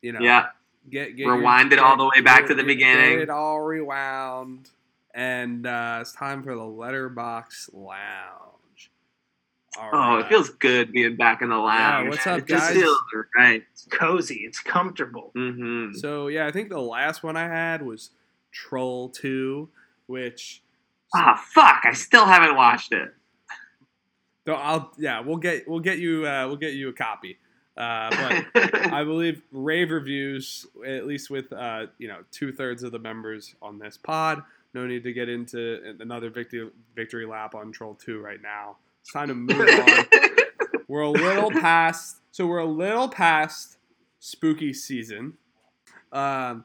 You 0.01 0.13
know, 0.13 0.21
Yeah. 0.21 0.47
Get, 0.91 1.17
get 1.17 1.27
Rewind 1.27 1.71
your, 1.71 1.81
it 1.81 1.83
all 1.85 1.97
the 1.97 2.05
way 2.15 2.21
back 2.23 2.41
get- 2.43 2.49
to 2.49 2.55
the 2.55 2.63
get- 2.63 2.67
beginning. 2.69 3.13
Get 3.15 3.23
it 3.23 3.31
all 3.31 3.61
rewound, 3.61 4.71
and 5.15 5.67
uh, 5.67 5.99
it's 6.01 6.13
time 6.13 6.43
for 6.43 6.55
the 6.55 6.65
Letterbox 6.65 7.71
Lounge. 7.73 8.91
All 9.79 9.89
Oh, 9.93 9.99
right. 10.17 10.19
it 10.25 10.29
feels 10.29 10.51
good 10.51 10.91
being 10.93 11.17
back 11.17 11.43
in 11.43 11.49
the 11.49 11.57
lounge. 11.57 12.09
what's 12.11 12.27
up, 12.27 12.39
it 12.41 12.47
just 12.49 12.69
guys? 12.73 12.77
feels 12.83 12.99
right. 13.39 13.63
It's 13.73 13.87
cozy. 13.87 14.41
It's 14.45 14.59
comfortable. 14.61 15.31
hmm 15.35 15.93
So 15.95 16.27
yeah, 16.27 16.47
I 16.47 16.51
think 16.51 16.71
the 16.71 16.81
last 16.81 17.23
one 17.23 17.37
I 17.37 17.45
had 17.47 17.81
was 17.83 18.11
Troll 18.53 19.11
Two, 19.11 19.69
which 20.07 20.63
Ah, 21.15 21.41
fuck! 21.53 21.83
I 21.85 21.93
still 21.93 22.25
haven't 22.27 22.57
watched 22.57 22.93
it. 22.93 23.13
so 24.47 24.55
I'll 24.55 24.93
yeah 24.99 25.21
we'll 25.21 25.37
get 25.39 25.69
we'll 25.69 25.81
get 25.81 25.99
you 25.99 26.27
uh, 26.27 26.47
we'll 26.49 26.57
get 26.57 26.75
you 26.75 26.89
a 26.89 26.93
copy. 26.93 27.39
Uh, 27.77 28.43
but 28.55 28.93
I 28.93 29.05
believe 29.05 29.43
rave 29.53 29.91
reviews, 29.91 30.67
at 30.87 31.07
least 31.07 31.31
with 31.31 31.53
uh, 31.53 31.87
you 31.99 32.09
know 32.09 32.19
two 32.31 32.53
thirds 32.53 32.83
of 32.83 32.93
the 32.93 32.99
members 32.99 33.55
on 33.63 33.79
this 33.79 33.97
pod. 33.97 34.43
No 34.73 34.87
need 34.87 35.03
to 35.05 35.13
get 35.13 35.29
into 35.29 35.97
another 36.01 36.31
victory 36.31 36.71
victory 36.95 37.27
lap 37.27 37.55
on 37.55 37.73
Troll 37.73 37.95
Two 37.95 38.21
right 38.21 38.41
now. 38.41 38.77
It's 39.01 39.13
time 39.13 39.29
to 39.29 39.35
move 39.35 39.61
on. 39.61 40.05
We're 40.89 41.03
a 41.03 41.11
little 41.11 41.51
past, 41.53 42.17
so 42.33 42.49
we're 42.49 42.59
a 42.59 42.65
little 42.65 43.09
past 43.09 43.79
spooky 44.19 44.73
season. 44.73 45.35
Um, 46.11 46.65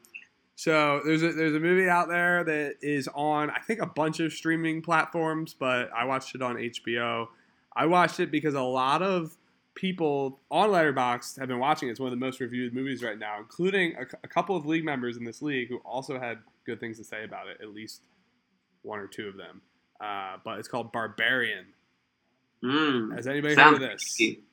so 0.56 1.02
there's 1.06 1.22
a 1.22 1.32
there's 1.32 1.54
a 1.54 1.60
movie 1.60 1.88
out 1.88 2.08
there 2.08 2.44
that 2.44 2.78
is 2.82 3.08
on 3.14 3.52
I 3.52 3.60
think 3.60 3.82
a 3.82 3.86
bunch 3.86 4.20
of 4.20 4.34
streaming 4.34 4.82
platforms, 4.82 5.54
but 5.54 5.92
I 5.96 6.06
watched 6.06 6.34
it 6.34 6.42
on 6.42 6.56
HBO. 6.56 7.28
I 7.76 7.86
watched 7.86 8.20
it 8.20 8.32
because 8.32 8.56
a 8.56 8.62
lot 8.62 9.04
of 9.04 9.38
people 9.76 10.40
on 10.50 10.70
Letterboxd 10.70 11.40
have 11.40 11.48
been 11.48 11.60
watching. 11.60 11.90
It's 11.90 12.00
one 12.00 12.08
of 12.08 12.18
the 12.18 12.26
most 12.26 12.40
reviewed 12.40 12.74
movies 12.74 13.04
right 13.04 13.20
now, 13.20 13.38
including 13.40 13.96
a, 13.96 14.06
a 14.24 14.28
couple 14.28 14.56
of 14.56 14.66
league 14.66 14.86
members 14.86 15.18
in 15.18 15.24
this 15.24 15.42
league 15.42 15.70
who 15.70 15.78
also 15.80 16.20
had 16.20 16.40
good 16.66 16.80
things 16.80 16.98
to 16.98 17.04
say 17.04 17.24
about 17.24 17.48
it. 17.48 17.58
At 17.62 17.70
least 17.70 18.02
one 18.82 19.00
or 19.00 19.08
two 19.08 19.28
of 19.28 19.38
them. 19.38 19.62
Uh, 20.00 20.38
but 20.44 20.60
it's 20.60 20.68
called 20.68 20.92
Barbarian. 20.92 21.66
Mm. 22.64 23.16
Has 23.16 23.28
anybody 23.28 23.56
Sounds 23.56 23.78
heard 23.78 23.92
of 23.92 23.92
this? 23.92 24.16
beefy. 24.18 24.44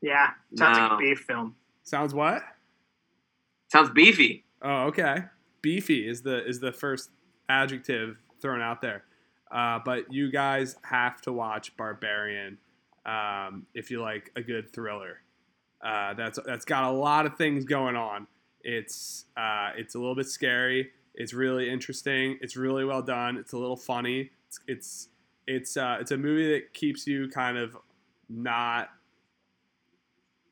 Yeah. 0.00 0.30
Sounds 0.56 0.78
like 0.78 0.92
a 0.92 0.96
beef 0.96 1.20
film. 1.20 1.54
Sounds 1.84 2.12
what? 2.12 2.42
Sounds 3.68 3.90
beefy. 3.90 4.44
Oh, 4.60 4.86
okay. 4.86 5.24
Beefy 5.62 6.06
is 6.08 6.22
the 6.22 6.46
is 6.46 6.60
the 6.60 6.72
first 6.72 7.10
adjective 7.48 8.18
thrown 8.40 8.60
out 8.60 8.82
there. 8.82 9.04
Uh, 9.50 9.78
but 9.84 10.12
you 10.12 10.30
guys 10.30 10.76
have 10.82 11.20
to 11.22 11.32
watch 11.32 11.76
Barbarian 11.76 12.58
um, 13.06 13.66
if 13.74 13.90
you 13.90 14.00
like 14.00 14.30
a 14.36 14.42
good 14.42 14.72
thriller. 14.72 15.18
Uh, 15.82 16.14
that's 16.14 16.38
that's 16.46 16.64
got 16.64 16.84
a 16.84 16.90
lot 16.90 17.26
of 17.26 17.36
things 17.36 17.64
going 17.64 17.96
on. 17.96 18.26
It's 18.62 19.24
uh, 19.36 19.70
it's 19.76 19.94
a 19.94 19.98
little 19.98 20.14
bit 20.14 20.26
scary. 20.26 20.90
It's 21.14 21.34
really 21.34 21.68
interesting. 21.68 22.38
It's 22.40 22.56
really 22.56 22.84
well 22.84 23.02
done. 23.02 23.36
It's 23.36 23.52
a 23.52 23.58
little 23.58 23.76
funny. 23.76 24.30
It's 24.46 24.60
it's 24.66 25.08
it's, 25.46 25.76
uh, 25.76 25.98
it's 26.00 26.12
a 26.12 26.16
movie 26.16 26.52
that 26.52 26.72
keeps 26.72 27.06
you 27.06 27.28
kind 27.28 27.58
of 27.58 27.76
not 28.28 28.90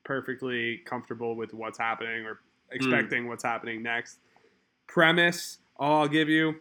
perfectly 0.05 0.78
comfortable 0.78 1.36
with 1.36 1.55
what's 1.55 1.78
happening 1.78 2.26
or 2.26 2.40
expecting 2.72 3.28
what's 3.28 3.44
happening 3.44 3.82
next. 3.82 4.18
Premise, 4.88 5.59
all 5.76 6.03
I'll 6.03 6.09
give 6.09 6.28
you: 6.28 6.57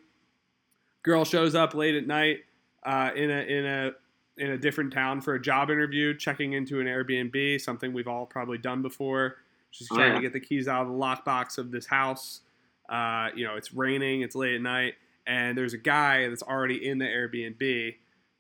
girl 1.02 1.26
shows 1.26 1.56
up 1.56 1.74
late 1.74 1.96
at 1.96 2.06
night 2.06 2.42
uh, 2.84 3.10
in 3.16 3.32
a 3.32 3.42
in 3.42 3.66
a 3.66 3.92
in 4.40 4.52
a 4.52 4.58
different 4.58 4.92
town 4.94 5.22
for 5.22 5.36
a 5.36 5.42
job 5.42 5.70
interview, 5.70 6.16
checking 6.18 6.54
into 6.54 6.80
an 6.80 6.88
Airbnb, 6.88 7.60
something 7.62 7.94
we've 7.94 8.08
all 8.08 8.26
probably 8.26 8.58
done 8.58 8.82
before. 8.82 9.38
She's 9.72 9.88
Oh, 9.92 9.96
trying 9.96 10.10
yeah. 10.10 10.16
to 10.16 10.22
get 10.22 10.34
the 10.34 10.40
keys 10.40 10.68
out 10.68 10.84
of 10.84 10.88
the 10.88 10.94
lockbox 10.94 11.58
of 11.58 11.72
this 11.72 11.86
house. 11.86 12.42
Uh, 12.90 13.30
you 13.36 13.46
know, 13.46 13.56
it's 13.56 13.74
raining, 13.74 14.22
it's 14.22 14.36
late 14.36 14.56
at 14.56 14.62
night, 14.62 14.96
and 15.28 15.56
there's 15.58 15.74
a 15.74 15.78
guy 15.78 16.28
that's 16.28 16.42
already 16.42 16.88
in 16.88 16.98
the 16.98 17.06
Airbnb 17.06 17.96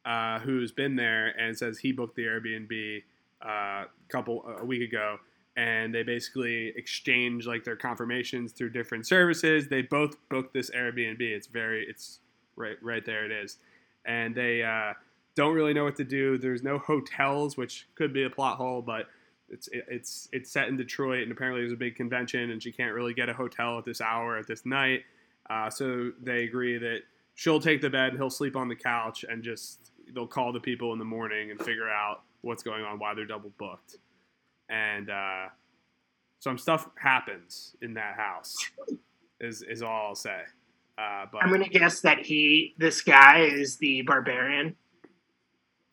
uh, 0.06 0.40
who's 0.40 0.72
been 0.72 0.96
there 0.96 1.28
and 1.40 1.56
says 1.56 1.78
he 1.78 1.92
booked 1.92 2.16
the 2.16 2.24
Airbnb 2.24 3.04
uh, 3.46 3.50
a 3.50 3.88
couple 4.10 4.44
a 4.60 4.66
week 4.66 4.82
ago, 4.82 5.18
and 5.56 5.94
they 5.94 6.02
basically 6.02 6.70
exchange 6.76 7.46
like 7.46 7.64
their 7.64 7.76
confirmations 7.76 8.52
through 8.54 8.72
different 8.72 9.06
services. 9.06 9.68
They 9.68 9.84
both 9.84 10.16
booked 10.30 10.54
this 10.54 10.72
Airbnb. 10.72 11.22
It's 11.22 11.48
very 11.48 11.86
it's 11.88 12.20
right 12.56 12.78
right 12.82 13.06
there 13.06 13.26
it 13.26 13.32
is, 13.32 13.58
and 14.06 14.34
they 14.34 14.64
uh, 14.64 14.94
don't 15.40 15.56
really 15.56 15.74
know 15.74 15.86
what 15.86 15.96
to 15.96 16.04
do. 16.04 16.38
There's 16.38 16.64
no 16.64 16.78
hotels, 16.78 17.56
which 17.56 17.88
could 17.96 18.12
be 18.12 18.24
a 18.24 18.30
plot 18.30 18.58
hole, 18.58 18.82
but 18.82 19.06
it's 19.48 19.70
it, 19.70 19.86
it's 19.88 20.28
it's 20.34 20.52
set 20.52 20.68
in 20.68 20.76
Detroit, 20.76 21.24
and 21.24 21.32
apparently 21.32 21.62
there's 21.62 21.72
a 21.72 21.78
big 21.78 21.96
convention, 21.96 22.52
and 22.52 22.62
she 22.62 22.74
can't 22.74 22.94
really 22.94 23.14
get 23.14 23.30
a 23.30 23.34
hotel 23.34 23.78
at 23.78 23.86
this 23.86 24.02
hour 24.02 24.38
at 24.38 24.48
this 24.48 24.66
night. 24.66 25.04
Uh, 25.50 25.70
so 25.70 26.12
they 26.22 26.44
agree 26.44 26.78
that 26.78 27.04
she'll 27.36 27.62
take 27.62 27.80
the 27.80 27.90
bed, 27.90 28.16
he'll 28.18 28.30
sleep 28.30 28.58
on 28.58 28.68
the 28.68 28.76
couch, 28.76 29.24
and 29.30 29.42
just 29.42 29.92
they'll 30.14 30.28
call 30.28 30.52
the 30.52 30.60
people 30.60 30.92
in 30.92 31.00
the 31.00 31.06
morning 31.06 31.52
and 31.52 31.60
figure 31.62 31.90
out 31.90 32.24
what's 32.42 32.62
going 32.62 32.84
on, 32.84 33.00
why 33.00 33.14
they're 33.14 33.24
double 33.24 33.54
booked, 33.58 33.96
and 34.68 35.10
uh, 35.10 35.46
some 36.40 36.58
stuff 36.58 36.90
happens 36.96 37.78
in 37.82 37.94
that 37.94 38.16
house. 38.16 38.58
Is 39.40 39.62
is 39.62 39.82
all 39.82 40.08
I'll 40.08 40.16
say. 40.16 40.42
Uh, 40.98 41.28
but 41.32 41.42
I'm 41.42 41.50
gonna 41.50 41.70
guess 41.70 42.02
that 42.02 42.26
he, 42.26 42.76
this 42.78 43.00
guy, 43.00 43.44
is 43.44 43.78
the 43.78 44.02
barbarian. 44.02 44.76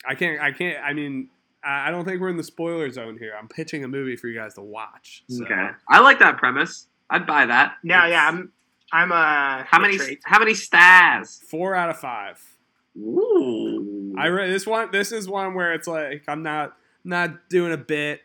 I 0.04 0.14
can't. 0.14 0.40
I 0.40 0.52
can't. 0.52 0.78
I 0.84 0.92
mean, 0.92 1.28
I 1.64 1.88
I 1.88 1.90
don't 1.90 2.04
think 2.04 2.20
we're 2.20 2.28
in 2.28 2.36
the 2.36 2.42
spoiler 2.44 2.90
zone 2.90 3.16
here. 3.18 3.32
I'm 3.38 3.48
pitching 3.48 3.84
a 3.84 3.88
movie 3.88 4.16
for 4.16 4.28
you 4.28 4.38
guys 4.38 4.54
to 4.54 4.62
watch. 4.62 5.22
So. 5.28 5.44
Okay, 5.44 5.68
I 5.88 6.00
like 6.00 6.18
that 6.18 6.36
premise. 6.38 6.88
I'd 7.10 7.26
buy 7.26 7.46
that. 7.46 7.74
No, 7.82 7.96
It's- 7.98 8.10
yeah, 8.10 8.28
I'm. 8.28 8.52
I'm 8.92 9.10
uh 9.10 9.64
How 9.64 9.80
many? 9.80 9.94
intrigued. 9.94 10.22
How 10.24 10.38
many 10.38 10.54
stars? 10.54 11.42
Four 11.48 11.74
out 11.74 11.90
of 11.90 11.98
five. 11.98 12.40
Ooh. 12.96 14.14
I 14.18 14.28
read 14.28 14.50
this 14.50 14.66
one. 14.66 14.90
This 14.90 15.12
is 15.12 15.28
one 15.28 15.54
where 15.54 15.72
it's 15.74 15.86
like 15.88 16.24
I'm 16.28 16.42
not 16.42 16.76
not 17.04 17.48
doing 17.48 17.72
a 17.72 17.76
bit. 17.76 18.20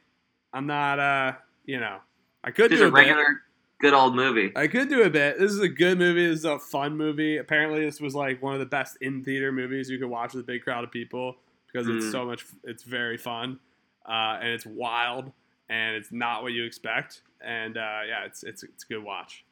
I'm 0.53 0.67
not. 0.67 0.99
Uh, 0.99 1.33
you 1.65 1.79
know, 1.79 1.97
I 2.43 2.51
could 2.51 2.69
Just 2.71 2.79
do 2.79 2.85
a 2.85 2.87
a 2.89 2.91
bit. 2.91 2.97
regular, 2.99 3.41
good 3.79 3.93
old 3.93 4.15
movie. 4.15 4.51
I 4.55 4.67
could 4.67 4.89
do 4.89 5.03
a 5.03 5.09
bit. 5.09 5.39
This 5.39 5.51
is 5.51 5.59
a 5.59 5.67
good 5.69 5.97
movie. 5.97 6.27
This 6.27 6.39
is 6.39 6.45
a 6.45 6.59
fun 6.59 6.95
movie. 6.97 7.37
Apparently, 7.37 7.83
this 7.83 7.99
was 7.99 8.15
like 8.15 8.41
one 8.41 8.53
of 8.53 8.59
the 8.59 8.65
best 8.65 8.97
in 9.01 9.23
theater 9.23 9.51
movies 9.51 9.89
you 9.89 9.97
could 9.99 10.09
watch 10.09 10.33
with 10.33 10.43
a 10.43 10.47
big 10.47 10.63
crowd 10.63 10.83
of 10.83 10.91
people 10.91 11.37
because 11.71 11.87
it's 11.87 12.05
Mm. 12.05 12.11
so 12.11 12.25
much. 12.25 12.45
It's 12.63 12.83
very 12.83 13.17
fun, 13.17 13.59
uh, 14.05 14.37
and 14.41 14.49
it's 14.49 14.65
wild, 14.65 15.31
and 15.69 15.95
it's 15.95 16.11
not 16.11 16.43
what 16.43 16.51
you 16.53 16.63
expect. 16.65 17.21
And 17.41 17.77
uh, 17.77 18.01
yeah, 18.07 18.25
it's 18.25 18.43
it's 18.43 18.63
it's 18.63 18.83
a 18.83 18.87
good 18.87 19.03
watch. 19.03 19.45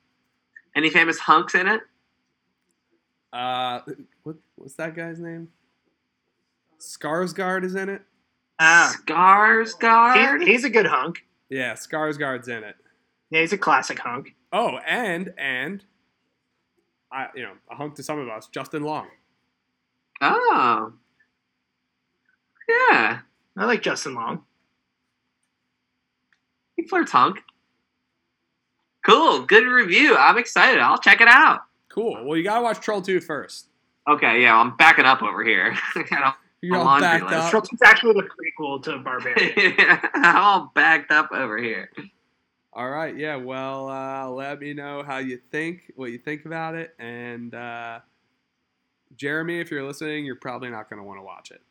Any 0.76 0.89
famous 0.89 1.17
hunks 1.20 1.55
in 1.55 1.67
it? 1.67 1.82
Uh, 3.34 3.82
what 4.24 4.36
what's 4.55 4.74
that 4.76 4.95
guy's 4.95 5.20
name? 5.20 5.49
Skarsgård 6.80 7.63
is 7.63 7.76
in 7.76 7.89
it. 7.89 8.01
Ah, 8.59 8.93
Skarsgård. 9.05 10.39
he's, 10.39 10.47
he's 10.47 10.63
a 10.65 10.70
good 10.70 10.86
hunk. 10.86 11.26
Yeah, 11.49 11.74
Skarsgård's 11.74 12.47
in 12.47 12.63
it. 12.63 12.76
Yeah, 13.30 13.41
he's 13.41 13.53
a 13.53 13.57
classic 13.57 13.99
hunk. 13.99 14.36
Oh, 14.51 14.78
and 14.86 15.34
and 15.38 15.84
I 17.11 17.28
you 17.36 17.43
know 17.43 17.53
a 17.72 17.76
hunk 17.76 17.95
to 17.95 18.03
some 18.03 18.20
of 18.20 18.28
us, 18.30 18.47
Justin 18.47 18.84
Long. 18.84 19.07
Oh. 20.22 20.93
Yeah. 22.70 23.20
I 23.57 23.65
like 23.65 23.82
Justin 23.82 24.13
Long. 24.13 24.43
He 26.76 26.88
flirts 26.88 27.11
hunk. 27.11 27.39
Cool. 29.05 29.41
Good 29.45 29.65
review. 29.65 30.15
I'm 30.15 30.38
excited. 30.38 30.80
I'll 30.80 30.97
check 30.99 31.20
it 31.22 31.28
out. 31.28 31.61
Cool. 31.89 32.24
Well, 32.26 32.38
you 32.38 32.43
gotta 32.43 32.61
watch 32.61 32.80
Troll 32.80 33.01
2 33.01 33.20
first. 33.20 33.67
Okay, 34.07 34.41
yeah, 34.41 34.55
I'm 34.57 34.76
backing 34.78 35.05
up 35.05 35.22
over 35.22 35.43
here. 35.43 35.76
I'm 35.95 36.34
You're 36.61 36.78
A 36.78 36.80
all 36.80 36.99
backed 36.99 37.26
list. 37.30 37.53
up. 37.53 37.65
It's 37.72 37.82
actually 37.82 38.13
the 38.13 38.24
prequel 38.28 38.82
to 38.84 38.97
Barbarian. 38.99 39.76
I'm 40.15 40.36
all 40.38 40.72
backed 40.74 41.11
up 41.11 41.32
over 41.32 41.57
here. 41.57 41.91
All 42.74 42.89
right, 42.89 43.15
yeah. 43.15 43.36
Well, 43.36 43.89
uh, 43.89 44.30
let 44.30 44.59
me 44.59 44.74
know 44.74 45.03
how 45.03 45.17
you 45.17 45.39
think, 45.51 45.91
what 45.95 46.11
you 46.11 46.17
think 46.17 46.45
about 46.45 46.76
it, 46.76 46.95
and 46.99 47.53
uh, 47.53 47.99
Jeremy, 49.15 49.59
if 49.59 49.70
you're 49.72 49.84
listening, 49.84 50.26
you're 50.26 50.36
probably 50.36 50.70
not 50.70 50.89
going 50.89 50.99
to 50.99 51.03
want 51.03 51.20
to 51.20 51.24
watch 51.24 51.51
it. 51.51 51.61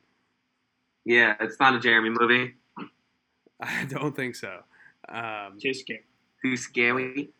Yeah, 1.04 1.34
it's 1.40 1.58
not 1.58 1.74
a 1.74 1.80
Jeremy 1.80 2.10
movie. 2.10 2.54
I 3.60 3.84
don't 3.86 4.14
think 4.14 4.36
so. 4.36 4.60
Um, 5.08 5.58
Too 5.60 5.74
scary. 5.74 6.04
Too 6.44 6.56
scary. 6.56 7.30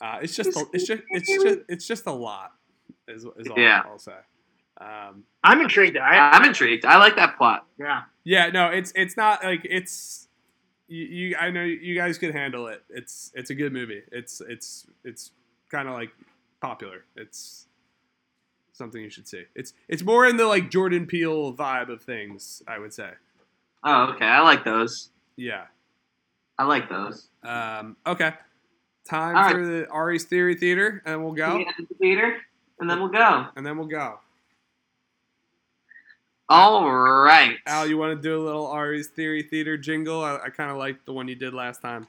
uh, 0.00 0.18
it's 0.22 0.34
just, 0.34 0.56
a, 0.56 0.66
it's 0.72 0.86
just, 0.86 1.02
it's 1.10 1.28
just, 1.28 1.58
it's 1.68 1.86
just 1.86 2.06
a 2.06 2.12
lot. 2.12 2.52
Is, 3.06 3.24
is 3.38 3.48
all 3.48 3.58
Yeah. 3.58 3.82
I'll 3.86 3.98
say. 3.98 4.12
Um, 4.80 5.24
I'm 5.44 5.60
intrigued. 5.60 5.96
I, 5.96 6.30
I'm 6.30 6.44
intrigued. 6.44 6.84
I 6.84 6.98
like 6.98 7.16
that 7.16 7.36
plot. 7.36 7.66
Yeah. 7.78 8.02
yeah, 8.24 8.48
no, 8.48 8.68
it's, 8.68 8.92
it's 8.94 9.16
not 9.16 9.42
like 9.44 9.60
it's. 9.64 10.28
You, 10.90 11.04
you, 11.04 11.36
I 11.36 11.50
know 11.50 11.62
you 11.64 11.94
guys 11.94 12.16
could 12.16 12.34
handle 12.34 12.66
it. 12.68 12.82
It's, 12.88 13.30
it's 13.34 13.50
a 13.50 13.54
good 13.54 13.72
movie. 13.72 14.02
It's, 14.10 14.40
it's, 14.48 14.86
it's 15.04 15.32
kind 15.70 15.86
of 15.86 15.94
like 15.94 16.10
popular. 16.60 17.04
It's 17.16 17.67
something 18.78 19.02
you 19.02 19.10
should 19.10 19.28
see. 19.28 19.42
It's, 19.54 19.74
it's 19.88 20.02
more 20.02 20.26
in 20.26 20.36
the 20.36 20.46
like 20.46 20.70
Jordan 20.70 21.06
Peele 21.06 21.52
vibe 21.52 21.90
of 21.90 22.00
things. 22.00 22.62
I 22.66 22.78
would 22.78 22.94
say. 22.94 23.10
Oh, 23.84 24.12
okay. 24.14 24.24
I 24.24 24.40
like 24.40 24.64
those. 24.64 25.10
Yeah. 25.36 25.64
I 26.58 26.64
like 26.64 26.88
those. 26.88 27.28
Um, 27.44 27.96
okay. 28.06 28.32
Time 29.08 29.36
All 29.36 29.42
right. 29.42 29.52
for 29.52 29.66
the 29.66 29.88
Ari's 29.88 30.24
Theory 30.24 30.54
Theater, 30.54 31.02
and 31.06 31.22
we'll 31.22 31.32
go. 31.32 31.52
See 31.52 31.60
you 31.60 31.66
at 31.68 31.88
the 31.88 31.94
theater, 31.94 32.36
and 32.80 32.90
then 32.90 32.98
we'll 32.98 33.08
go. 33.08 33.46
And 33.56 33.64
then 33.64 33.78
we'll 33.78 33.86
go. 33.86 34.18
All 36.50 36.90
right. 36.90 37.56
Al, 37.66 37.86
you 37.86 37.96
want 37.96 38.16
to 38.16 38.22
do 38.22 38.36
a 38.36 38.42
little 38.42 38.66
Ari's 38.66 39.08
Theory 39.08 39.42
Theater 39.42 39.76
jingle? 39.76 40.22
I, 40.22 40.38
I 40.46 40.48
kind 40.50 40.70
of 40.70 40.76
like 40.76 41.04
the 41.04 41.12
one 41.12 41.28
you 41.28 41.36
did 41.36 41.54
last 41.54 41.80
time. 41.80 42.06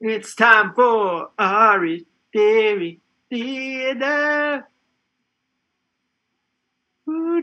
It's 0.00 0.34
time 0.34 0.74
for 0.74 1.30
Ari 1.38 2.06
Theory 2.32 3.00
Theater. 3.30 4.66
I 7.08 7.40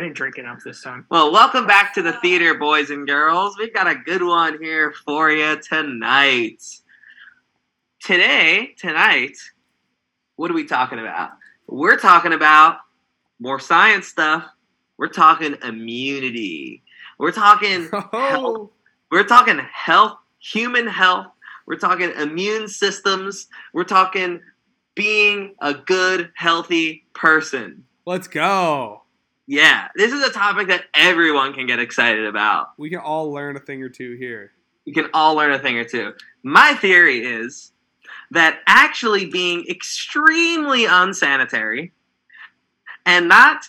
didn't 0.00 0.14
drink 0.14 0.38
enough 0.38 0.64
this 0.64 0.82
time. 0.82 1.06
Well, 1.08 1.30
welcome 1.30 1.66
back 1.66 1.94
to 1.94 2.02
the 2.02 2.14
theater, 2.14 2.54
boys 2.54 2.90
and 2.90 3.06
girls. 3.06 3.56
We've 3.56 3.72
got 3.72 3.86
a 3.86 3.94
good 3.94 4.22
one 4.22 4.60
here 4.60 4.92
for 5.04 5.30
you 5.30 5.60
tonight. 5.60 6.60
Today, 8.00 8.74
tonight, 8.76 9.36
what 10.34 10.50
are 10.50 10.54
we 10.54 10.64
talking 10.64 10.98
about? 10.98 11.30
We're 11.68 11.98
talking 11.98 12.32
about 12.32 12.78
more 13.38 13.60
science 13.60 14.08
stuff. 14.08 14.44
We're 14.96 15.08
talking 15.08 15.54
immunity. 15.62 16.82
We're 17.18 17.32
talking 17.32 17.88
Oh, 18.12 18.70
we're 19.12 19.22
talking 19.22 19.60
health, 19.72 20.18
human 20.40 20.88
health. 20.88 21.28
We're 21.66 21.78
talking 21.78 22.10
immune 22.18 22.66
systems. 22.66 23.46
We're 23.72 23.84
talking 23.84 24.40
being 24.94 25.54
a 25.60 25.74
good, 25.74 26.30
healthy 26.34 27.04
person. 27.14 27.84
let's 28.06 28.28
go. 28.28 29.02
Yeah, 29.46 29.88
this 29.94 30.12
is 30.12 30.22
a 30.22 30.32
topic 30.32 30.68
that 30.68 30.84
everyone 30.94 31.52
can 31.52 31.66
get 31.66 31.78
excited 31.78 32.24
about. 32.24 32.68
We 32.78 32.88
can 32.88 33.00
all 33.00 33.30
learn 33.30 33.56
a 33.56 33.60
thing 33.60 33.82
or 33.82 33.90
two 33.90 34.16
here. 34.16 34.52
You 34.86 34.94
can 34.94 35.10
all 35.12 35.34
learn 35.34 35.52
a 35.52 35.58
thing 35.58 35.76
or 35.76 35.84
two. 35.84 36.14
My 36.42 36.74
theory 36.74 37.18
is 37.24 37.72
that 38.30 38.60
actually 38.66 39.26
being 39.26 39.66
extremely 39.68 40.86
unsanitary 40.86 41.92
and 43.04 43.28
not 43.28 43.66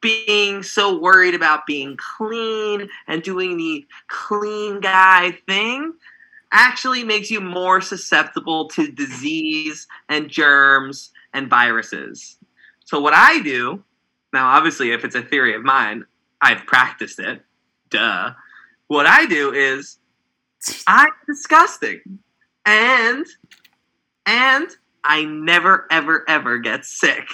being 0.00 0.62
so 0.62 0.98
worried 0.98 1.34
about 1.34 1.66
being 1.66 1.96
clean 1.96 2.88
and 3.06 3.22
doing 3.22 3.56
the 3.56 3.86
clean 4.08 4.80
guy 4.80 5.32
thing 5.46 5.94
actually 6.52 7.02
makes 7.02 7.30
you 7.30 7.40
more 7.40 7.80
susceptible 7.80 8.68
to 8.68 8.92
disease 8.92 9.86
and 10.08 10.28
germs 10.28 11.10
and 11.32 11.48
viruses. 11.48 12.38
So, 12.84 13.00
what 13.00 13.14
I 13.14 13.40
do 13.40 13.82
now, 14.32 14.48
obviously, 14.48 14.92
if 14.92 15.04
it's 15.04 15.14
a 15.14 15.22
theory 15.22 15.54
of 15.54 15.62
mine, 15.62 16.04
I've 16.40 16.66
practiced 16.66 17.18
it. 17.18 17.42
Duh. 17.90 18.32
What 18.88 19.06
I 19.06 19.26
do 19.26 19.52
is 19.52 19.98
I'm 20.86 21.12
disgusting. 21.26 22.00
and 22.64 23.26
and 24.26 24.68
I 25.04 25.24
never 25.24 25.86
ever 25.90 26.24
ever 26.28 26.58
get 26.58 26.84
sick. 26.84 27.26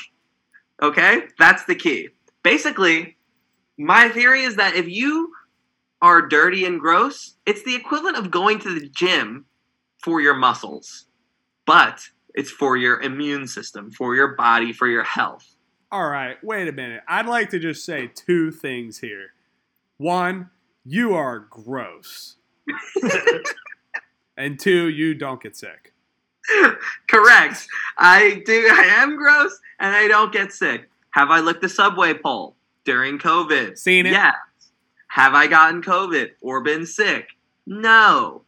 Okay? 0.83 1.25
That's 1.39 1.64
the 1.64 1.75
key. 1.75 2.11
Basically, 2.43 3.16
my 3.79 4.09
theory 4.09 4.43
is 4.43 4.57
that 4.57 4.75
if 4.75 4.89
you 4.89 5.33
are 6.01 6.27
dirty 6.27 6.65
and 6.65 6.81
gross, 6.81 7.35
it's 7.47 7.63
the 7.65 7.75
equivalent 7.75 8.17
of 8.17 8.31
going 8.31 8.59
to 8.61 8.79
the 8.79 8.89
gym 8.89 9.47
for 10.03 10.21
your 10.21 10.35
muscles. 10.35 11.07
But 11.67 12.01
it's 12.35 12.51
for 12.51 12.77
your 12.77 13.01
immune 13.01 13.47
system, 13.47 13.91
for 13.91 14.15
your 14.15 14.29
body, 14.37 14.73
for 14.73 14.87
your 14.87 15.03
health. 15.03 15.57
All 15.91 16.09
right, 16.09 16.37
wait 16.43 16.69
a 16.69 16.73
minute. 16.73 17.03
I'd 17.09 17.27
like 17.27 17.51
to 17.51 17.59
just 17.59 17.85
say 17.85 18.11
two 18.15 18.51
things 18.51 18.99
here. 18.99 19.33
One, 19.97 20.51
you 20.85 21.15
are 21.15 21.39
gross. 21.39 22.37
and 24.37 24.61
two, 24.61 24.89
you 24.89 25.15
don't 25.15 25.43
get 25.43 25.57
sick. 25.57 25.93
Correct. 27.09 27.67
I 27.97 28.43
do. 28.47 28.69
I 28.73 28.85
am 28.99 29.17
gross, 29.17 29.59
and 29.81 29.95
I 29.95 30.09
don't 30.09 30.33
get 30.33 30.53
sick. 30.53 30.89
Have 31.11 31.31
I 31.31 31.41
licked 31.41 31.63
the 31.63 31.69
subway 31.69 32.15
pole 32.15 32.57
during 32.85 33.19
COVID? 33.19 33.77
Seen 33.77 34.07
it? 34.07 34.13
Yes. 34.13 34.35
Have 35.09 35.35
I 35.35 35.47
gotten 35.47 35.83
COVID 35.83 36.31
or 36.41 36.61
been 36.61 36.87
sick? 36.87 37.29
No. 37.67 38.43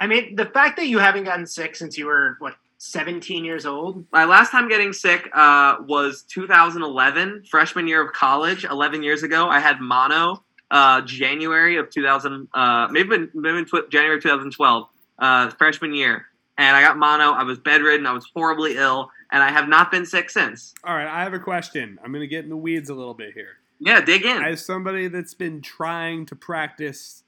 I 0.00 0.06
mean, 0.06 0.36
the 0.36 0.46
fact 0.46 0.76
that 0.76 0.86
you 0.86 0.98
haven't 0.98 1.24
gotten 1.24 1.46
sick 1.46 1.76
since 1.76 1.96
you 1.96 2.06
were 2.06 2.36
what 2.40 2.56
17 2.84 3.44
years 3.44 3.64
old. 3.64 4.04
My 4.12 4.24
last 4.26 4.50
time 4.50 4.68
getting 4.68 4.92
sick 4.92 5.30
uh, 5.32 5.76
was 5.86 6.22
2011, 6.28 7.44
freshman 7.48 7.88
year 7.88 8.02
of 8.06 8.12
college. 8.12 8.64
11 8.64 9.02
years 9.02 9.22
ago, 9.22 9.48
I 9.48 9.58
had 9.58 9.80
mono. 9.80 10.42
Uh, 10.70 11.00
January 11.02 11.76
of 11.76 11.88
2000, 11.90 12.48
uh, 12.52 12.88
maybe 12.90 13.28
maybe 13.32 13.64
tw- 13.64 13.88
January 13.90 14.16
of 14.16 14.22
2012, 14.22 14.88
uh, 15.18 15.50
freshman 15.50 15.94
year, 15.94 16.26
and 16.58 16.76
I 16.76 16.82
got 16.82 16.96
mono. 16.98 17.32
I 17.32 17.44
was 17.44 17.58
bedridden. 17.58 18.06
I 18.06 18.12
was 18.12 18.26
horribly 18.34 18.76
ill, 18.76 19.10
and 19.30 19.42
I 19.42 19.50
have 19.50 19.68
not 19.68 19.92
been 19.92 20.04
sick 20.04 20.30
since. 20.30 20.74
All 20.82 20.94
right, 20.94 21.06
I 21.06 21.22
have 21.22 21.32
a 21.32 21.38
question. 21.38 21.98
I'm 22.02 22.10
going 22.10 22.22
to 22.22 22.26
get 22.26 22.44
in 22.44 22.50
the 22.50 22.56
weeds 22.56 22.88
a 22.88 22.94
little 22.94 23.14
bit 23.14 23.34
here. 23.34 23.58
Yeah, 23.84 24.00
dig 24.00 24.24
in. 24.24 24.42
As 24.42 24.64
somebody 24.64 25.08
that's 25.08 25.34
been 25.34 25.60
trying 25.60 26.24
to 26.26 26.34
practice, 26.36 27.22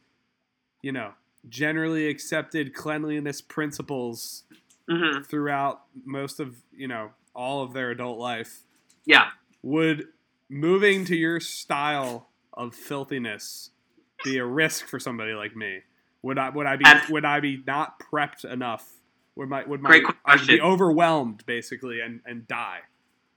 you 0.83 0.91
know, 0.91 1.13
generally 1.49 2.09
accepted 2.09 2.75
cleanliness 2.75 3.41
principles 3.41 4.45
hmm 4.89 5.21
throughout 5.23 5.83
most 6.05 6.39
of, 6.41 6.57
you 6.73 6.89
know, 6.89 7.11
all 7.35 7.63
of 7.63 7.73
their 7.73 7.91
adult 7.91 8.19
life, 8.19 8.63
Yeah. 9.05 9.31
would 9.63 10.09
moving 10.49 11.05
to 11.07 11.17
your 11.17 11.41
style 11.41 12.29
of 12.55 12.75
filthiness 12.75 13.71
be 14.25 14.39
a 14.39 14.45
risk 14.47 14.87
for 14.87 14.99
somebody 14.99 15.33
like 15.35 15.55
me? 15.55 15.81
Would 16.23 16.39
I 16.39 16.49
would 16.51 16.67
I 16.67 16.77
be 16.77 16.85
would 17.11 17.25
I 17.25 17.41
be 17.41 17.63
not 17.67 18.01
prepped 18.01 18.45
enough? 18.51 18.91
Would 19.35 19.49
my 19.51 19.65
would 19.65 19.83
my 19.83 19.91
Great 19.91 20.05
I'd 20.25 20.47
be 20.47 20.61
overwhelmed 20.61 21.45
basically 21.45 22.01
and 22.01 22.21
and 22.25 22.49
die? 22.49 22.81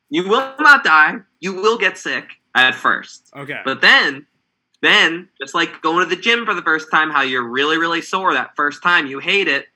You 0.09 0.27
will 0.27 0.53
not 0.59 0.83
die. 0.83 1.17
You 1.39 1.53
will 1.53 1.77
get 1.77 1.97
sick 1.97 2.25
at 2.55 2.75
first. 2.75 3.29
Okay. 3.35 3.61
But 3.63 3.81
then, 3.81 4.25
then, 4.81 5.29
just 5.39 5.53
like 5.53 5.81
going 5.81 6.07
to 6.07 6.15
the 6.15 6.21
gym 6.21 6.45
for 6.45 6.53
the 6.53 6.61
first 6.61 6.89
time, 6.91 7.11
how 7.11 7.21
you're 7.21 7.47
really, 7.47 7.77
really 7.77 8.01
sore 8.01 8.33
that 8.33 8.55
first 8.55 8.81
time, 8.81 9.07
you 9.07 9.19
hate 9.19 9.47
it. 9.47 9.67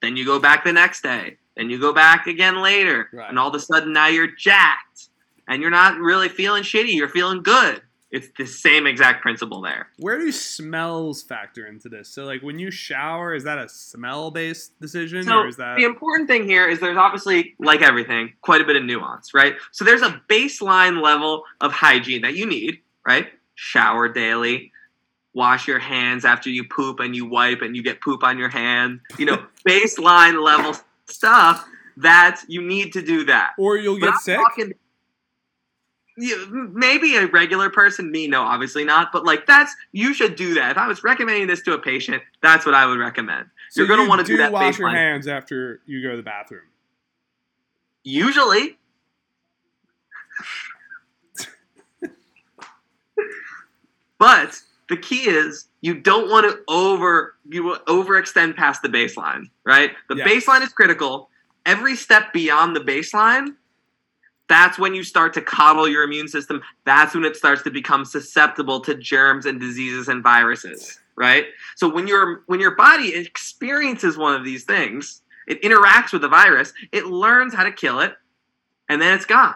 Then 0.00 0.16
you 0.16 0.24
go 0.24 0.38
back 0.38 0.64
the 0.64 0.72
next 0.72 1.02
day. 1.02 1.36
Then 1.56 1.70
you 1.70 1.78
go 1.78 1.92
back 1.92 2.26
again 2.26 2.60
later. 2.62 3.08
Right. 3.12 3.28
And 3.28 3.38
all 3.38 3.48
of 3.48 3.54
a 3.54 3.60
sudden 3.60 3.92
now 3.92 4.08
you're 4.08 4.34
jacked. 4.36 5.08
And 5.46 5.60
you're 5.60 5.70
not 5.70 5.98
really 5.98 6.28
feeling 6.28 6.62
shitty. 6.62 6.94
You're 6.94 7.08
feeling 7.08 7.42
good. 7.42 7.82
It's 8.14 8.28
the 8.38 8.46
same 8.46 8.86
exact 8.86 9.22
principle 9.22 9.60
there. 9.60 9.88
Where 9.98 10.18
do 10.20 10.30
smells 10.30 11.22
factor 11.22 11.66
into 11.66 11.88
this? 11.88 12.08
So, 12.08 12.24
like, 12.24 12.42
when 12.42 12.60
you 12.60 12.70
shower, 12.70 13.34
is 13.34 13.42
that 13.42 13.58
a 13.58 13.68
smell-based 13.68 14.80
decision, 14.80 15.24
So 15.24 15.38
or 15.40 15.48
is 15.48 15.56
that 15.56 15.76
the 15.76 15.84
important 15.84 16.28
thing 16.28 16.48
here 16.48 16.68
is 16.68 16.78
there's 16.78 16.96
obviously, 16.96 17.56
like 17.58 17.82
everything, 17.82 18.32
quite 18.40 18.60
a 18.60 18.64
bit 18.64 18.76
of 18.76 18.84
nuance, 18.84 19.34
right? 19.34 19.54
So 19.72 19.84
there's 19.84 20.02
a 20.02 20.22
baseline 20.30 21.02
level 21.02 21.42
of 21.60 21.72
hygiene 21.72 22.22
that 22.22 22.36
you 22.36 22.46
need, 22.46 22.78
right? 23.04 23.26
Shower 23.56 24.08
daily, 24.08 24.70
wash 25.34 25.66
your 25.66 25.80
hands 25.80 26.24
after 26.24 26.50
you 26.50 26.62
poop 26.68 27.00
and 27.00 27.16
you 27.16 27.26
wipe 27.26 27.62
and 27.62 27.74
you 27.74 27.82
get 27.82 28.00
poop 28.00 28.22
on 28.22 28.38
your 28.38 28.48
hand. 28.48 29.00
You 29.18 29.26
know, 29.26 29.44
baseline 29.68 30.40
level 30.40 30.76
stuff 31.06 31.66
that 31.96 32.42
you 32.48 32.62
need 32.62 32.92
to 32.92 33.02
do 33.02 33.24
that. 33.24 33.54
or 33.58 33.76
you'll 33.76 33.98
But 33.98 34.06
get 34.06 34.14
I'm 34.14 34.20
sick? 34.20 34.76
Maybe 36.16 37.16
a 37.16 37.26
regular 37.26 37.70
person, 37.70 38.10
me, 38.10 38.28
no, 38.28 38.42
obviously 38.42 38.84
not. 38.84 39.10
But 39.12 39.24
like 39.24 39.46
that's 39.46 39.74
you 39.92 40.14
should 40.14 40.36
do 40.36 40.54
that. 40.54 40.72
If 40.72 40.78
I 40.78 40.86
was 40.86 41.02
recommending 41.02 41.46
this 41.46 41.62
to 41.62 41.72
a 41.74 41.78
patient, 41.78 42.22
that's 42.42 42.64
what 42.64 42.74
I 42.74 42.86
would 42.86 42.98
recommend. 42.98 43.46
So 43.70 43.80
You're 43.80 43.88
gonna 43.88 44.02
you 44.02 44.08
want 44.08 44.20
to 44.20 44.26
do 44.26 44.36
that 44.38 44.52
wash 44.52 44.78
your 44.78 44.88
hands 44.90 45.26
after 45.26 45.80
you 45.86 46.02
go 46.02 46.10
to 46.10 46.16
the 46.16 46.22
bathroom. 46.22 46.62
Usually. 48.04 48.78
but 54.18 54.60
the 54.88 54.96
key 54.96 55.28
is 55.28 55.66
you 55.80 55.94
don't 55.94 56.30
want 56.30 56.50
to 56.50 56.60
over 56.68 57.34
you 57.48 57.76
overextend 57.86 58.56
past 58.56 58.82
the 58.82 58.88
baseline, 58.88 59.44
right? 59.64 59.92
The 60.08 60.16
Yes. 60.16 60.44
baseline 60.44 60.62
is 60.62 60.70
critical. 60.72 61.30
Every 61.66 61.96
step 61.96 62.32
beyond 62.32 62.76
the 62.76 62.80
baseline, 62.80 63.56
that's 64.48 64.78
when 64.78 64.94
you 64.94 65.02
start 65.04 65.32
to 65.34 65.40
coddle 65.40 65.88
your 65.88 66.02
immune 66.02 66.28
system. 66.28 66.62
That's 66.84 67.14
when 67.14 67.24
it 67.24 67.36
starts 67.36 67.62
to 67.62 67.70
become 67.70 68.04
susceptible 68.04 68.80
to 68.80 68.94
germs 68.94 69.46
and 69.46 69.58
diseases 69.58 70.08
and 70.08 70.22
viruses, 70.22 71.00
right? 71.16 71.46
So 71.76 71.88
when 71.88 72.06
your 72.06 72.42
when 72.46 72.60
your 72.60 72.76
body 72.76 73.14
experiences 73.14 74.18
one 74.18 74.34
of 74.34 74.44
these 74.44 74.64
things, 74.64 75.22
it 75.46 75.62
interacts 75.62 76.12
with 76.12 76.22
the 76.22 76.28
virus, 76.28 76.72
it 76.92 77.06
learns 77.06 77.54
how 77.54 77.64
to 77.64 77.72
kill 77.72 78.00
it, 78.00 78.14
and 78.88 79.00
then 79.00 79.14
it's 79.14 79.26
gone. 79.26 79.54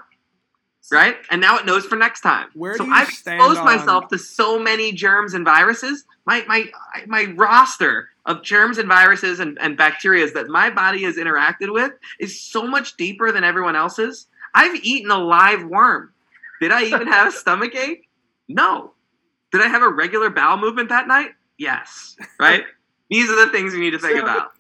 Right? 0.91 1.17
And 1.31 1.39
now 1.39 1.59
it 1.59 1.67
knows 1.67 1.85
for 1.85 1.97
next 1.97 2.23
time. 2.23 2.49
Where 2.55 2.75
so 2.75 2.87
I've 2.87 3.11
exposed 3.11 3.59
on- 3.59 3.65
myself 3.67 4.09
to 4.09 4.17
so 4.19 4.59
many 4.59 4.91
germs 4.93 5.35
and 5.35 5.45
viruses. 5.45 6.07
My 6.25 6.45
my 6.49 6.65
my 7.07 7.27
roster 7.37 8.09
of 8.25 8.43
germs 8.43 8.79
and 8.79 8.89
viruses 8.89 9.41
and, 9.41 9.59
and 9.61 9.77
bacteria 9.77 10.31
that 10.31 10.49
my 10.49 10.71
body 10.71 11.03
has 11.03 11.17
interacted 11.17 11.73
with 11.73 11.93
is 12.19 12.41
so 12.41 12.67
much 12.67 12.97
deeper 12.97 13.33
than 13.33 13.45
everyone 13.45 13.77
else's. 13.77 14.29
I've 14.55 14.75
eaten 14.77 15.11
a 15.11 15.19
live 15.19 15.65
worm. 15.65 16.13
Did 16.61 16.73
I 16.73 16.85
even 16.85 17.07
have 17.07 17.29
a 17.29 17.33
stomach 17.33 17.75
ache? 17.75 18.09
No. 18.49 18.93
Did 19.53 19.63
I 19.63 19.69
have 19.69 19.83
a 19.83 19.89
regular 19.89 20.31
bowel 20.31 20.57
movement 20.59 20.89
that 20.91 21.07
night? 21.09 21.31
Yes. 21.57 22.17
Right? 22.39 22.65
These 23.11 23.31
are 23.31 23.47
the 23.47 23.51
things 23.53 23.73
you 23.75 23.81
need 23.81 23.91
to 23.93 23.99
think 23.99 24.19
So- 24.19 24.25
about. 24.25 24.53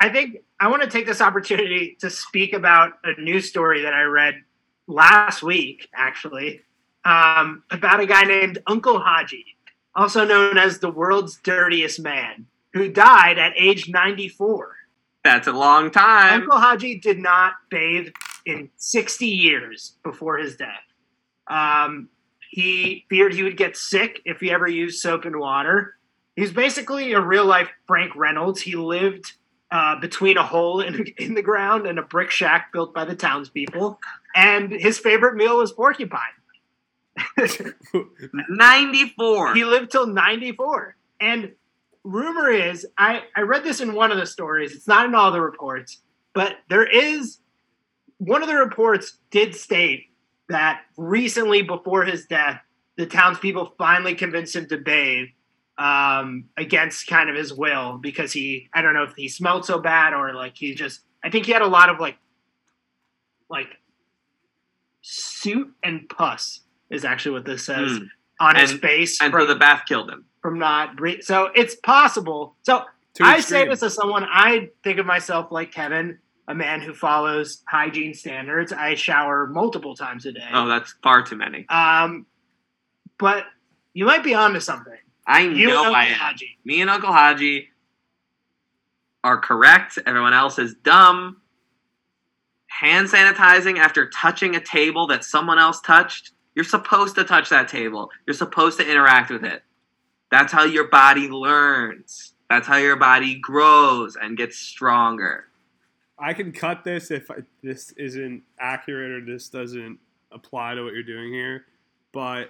I 0.00 0.08
think 0.10 0.38
I 0.60 0.68
want 0.68 0.82
to 0.82 0.88
take 0.90 1.06
this 1.06 1.20
opportunity 1.20 1.96
to 2.00 2.10
speak 2.10 2.52
about 2.52 2.94
a 3.04 3.18
news 3.20 3.48
story 3.48 3.82
that 3.82 3.94
I 3.94 4.02
read 4.02 4.42
last 4.86 5.42
week, 5.42 5.88
actually, 5.94 6.60
um, 7.04 7.62
about 7.70 8.00
a 8.00 8.06
guy 8.06 8.22
named 8.24 8.58
Uncle 8.66 8.98
Haji, 9.00 9.44
also 9.94 10.26
known 10.26 10.58
as 10.58 10.80
the 10.80 10.90
world's 10.90 11.36
dirtiest 11.36 12.00
man, 12.00 12.46
who 12.74 12.88
died 12.90 13.38
at 13.38 13.52
age 13.56 13.88
94. 13.88 14.76
That's 15.22 15.46
a 15.46 15.52
long 15.52 15.90
time. 15.90 16.42
Uncle 16.42 16.58
Haji 16.58 16.98
did 16.98 17.18
not 17.18 17.54
bathe 17.70 18.08
in 18.46 18.70
60 18.76 19.26
years 19.26 19.96
before 20.02 20.38
his 20.38 20.56
death. 20.56 20.84
Um, 21.48 22.08
he 22.50 23.04
feared 23.08 23.34
he 23.34 23.42
would 23.42 23.56
get 23.56 23.76
sick 23.76 24.20
if 24.24 24.40
he 24.40 24.50
ever 24.50 24.68
used 24.68 25.00
soap 25.00 25.24
and 25.24 25.38
water. 25.38 25.96
He's 26.36 26.52
basically 26.52 27.12
a 27.12 27.20
real 27.20 27.44
life 27.44 27.68
Frank 27.86 28.14
Reynolds. 28.16 28.60
He 28.60 28.76
lived 28.76 29.32
uh, 29.70 29.98
between 30.00 30.36
a 30.36 30.42
hole 30.42 30.80
in, 30.80 31.06
in 31.18 31.34
the 31.34 31.42
ground 31.42 31.86
and 31.86 31.98
a 31.98 32.02
brick 32.02 32.30
shack 32.30 32.72
built 32.72 32.94
by 32.94 33.04
the 33.04 33.16
townspeople. 33.16 33.98
And 34.34 34.72
his 34.72 34.98
favorite 34.98 35.34
meal 35.36 35.58
was 35.58 35.72
porcupine. 35.72 36.20
94. 38.48 39.54
He 39.54 39.64
lived 39.64 39.90
till 39.90 40.06
94. 40.06 40.96
And 41.20 41.52
rumor 42.02 42.50
is, 42.50 42.86
I, 42.98 43.22
I 43.36 43.42
read 43.42 43.64
this 43.64 43.80
in 43.80 43.94
one 43.94 44.12
of 44.12 44.18
the 44.18 44.26
stories. 44.26 44.74
It's 44.74 44.88
not 44.88 45.06
in 45.06 45.14
all 45.14 45.32
the 45.32 45.40
reports, 45.40 46.00
but 46.34 46.56
there 46.68 46.86
is 46.86 47.38
one 48.18 48.42
of 48.42 48.48
the 48.48 48.54
reports 48.56 49.18
did 49.30 49.54
state 49.54 50.06
that 50.48 50.82
recently 50.96 51.62
before 51.62 52.04
his 52.04 52.26
death, 52.26 52.60
the 52.96 53.06
townspeople 53.06 53.74
finally 53.78 54.14
convinced 54.14 54.54
him 54.54 54.66
to 54.68 54.76
bathe 54.78 55.28
um, 55.78 56.44
against 56.56 57.06
kind 57.08 57.28
of 57.28 57.36
his 57.36 57.52
will 57.52 57.98
because 57.98 58.32
he, 58.32 58.68
I 58.72 58.82
don't 58.82 58.94
know 58.94 59.02
if 59.02 59.14
he 59.16 59.28
smelled 59.28 59.64
so 59.64 59.78
bad 59.80 60.12
or 60.14 60.32
like 60.34 60.56
he 60.56 60.74
just, 60.74 61.00
I 61.24 61.30
think 61.30 61.46
he 61.46 61.52
had 61.52 61.62
a 61.62 61.66
lot 61.66 61.88
of 61.88 61.98
like, 61.98 62.16
like 63.50 63.68
suit 65.02 65.72
and 65.82 66.08
pus 66.08 66.60
is 66.90 67.04
actually 67.04 67.32
what 67.32 67.44
this 67.44 67.64
says 67.66 67.90
Mm. 67.98 68.08
on 68.40 68.56
his 68.56 68.72
face 68.74 69.20
And 69.20 69.32
from, 69.32 69.46
the 69.48 69.54
bath 69.56 69.82
killed 69.86 70.10
him. 70.10 70.24
from 70.42 70.58
not 70.58 70.96
breathing. 70.96 71.22
So 71.22 71.50
it's 71.54 71.74
possible. 71.76 72.54
So 72.62 72.84
Too 73.14 73.24
I 73.24 73.40
say 73.40 73.66
this 73.66 73.82
as 73.82 73.94
someone 73.94 74.24
I 74.24 74.70
think 74.82 74.98
of 74.98 75.06
myself 75.06 75.50
like 75.52 75.72
Kevin, 75.72 76.18
a 76.48 76.54
man 76.54 76.80
who 76.80 76.92
follows 76.94 77.62
hygiene 77.68 78.14
standards. 78.14 78.72
I 78.72 78.94
shower 78.94 79.46
multiple 79.46 79.94
times 79.94 80.26
a 80.26 80.32
day. 80.32 80.48
Oh, 80.52 80.68
that's 80.68 80.94
far 81.02 81.22
too 81.22 81.36
many. 81.36 81.66
Um, 81.68 82.26
but 83.18 83.44
you 83.92 84.04
might 84.04 84.24
be 84.24 84.34
onto 84.34 84.60
something. 84.60 84.92
I 85.26 85.40
You 85.40 85.68
know 85.68 85.92
I 85.92 86.04
am. 86.06 86.14
Haji. 86.14 86.58
Me 86.64 86.80
and 86.80 86.90
Uncle 86.90 87.12
Haji, 87.12 87.68
are 89.24 89.38
correct. 89.38 89.98
Everyone 90.06 90.34
else 90.34 90.58
is 90.58 90.74
dumb. 90.74 91.38
Hand 92.66 93.08
sanitizing 93.08 93.78
after 93.78 94.10
touching 94.10 94.54
a 94.54 94.60
table 94.60 95.06
that 95.08 95.24
someone 95.24 95.58
else 95.58 95.80
touched. 95.80 96.32
You're 96.54 96.64
supposed 96.64 97.16
to 97.16 97.24
touch 97.24 97.48
that 97.48 97.68
table. 97.68 98.10
You're 98.26 98.34
supposed 98.34 98.78
to 98.78 98.88
interact 98.88 99.30
with 99.30 99.44
it. 99.44 99.62
That's 100.30 100.52
how 100.52 100.64
your 100.64 100.88
body 100.88 101.28
learns. 101.28 102.34
That's 102.50 102.66
how 102.66 102.76
your 102.76 102.96
body 102.96 103.36
grows 103.36 104.16
and 104.16 104.36
gets 104.36 104.58
stronger. 104.58 105.46
I 106.24 106.32
can 106.32 106.52
cut 106.52 106.84
this 106.84 107.10
if 107.10 107.30
I, 107.30 107.40
this 107.62 107.92
isn't 107.92 108.42
accurate 108.58 109.10
or 109.10 109.30
this 109.30 109.50
doesn't 109.50 109.98
apply 110.32 110.74
to 110.74 110.82
what 110.82 110.94
you're 110.94 111.02
doing 111.02 111.30
here. 111.34 111.66
But 112.12 112.48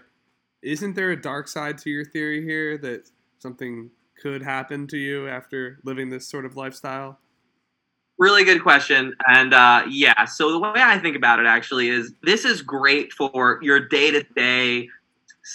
isn't 0.62 0.94
there 0.94 1.10
a 1.10 1.20
dark 1.20 1.48
side 1.48 1.78
to 1.78 1.90
your 1.90 2.04
theory 2.04 2.44
here 2.44 2.78
that 2.78 3.10
something 3.40 3.90
could 4.22 4.42
happen 4.42 4.86
to 4.86 4.96
you 4.96 5.28
after 5.28 5.80
living 5.82 6.08
this 6.08 6.28
sort 6.28 6.44
of 6.44 6.56
lifestyle? 6.56 7.18
Really 8.16 8.44
good 8.44 8.62
question. 8.62 9.12
And 9.26 9.52
uh, 9.52 9.82
yeah, 9.90 10.24
so 10.24 10.52
the 10.52 10.60
way 10.60 10.70
I 10.76 11.00
think 11.00 11.16
about 11.16 11.40
it 11.40 11.46
actually 11.46 11.88
is 11.88 12.12
this 12.22 12.44
is 12.44 12.62
great 12.62 13.12
for 13.12 13.58
your 13.60 13.88
day 13.88 14.12
to 14.12 14.22
day 14.36 14.88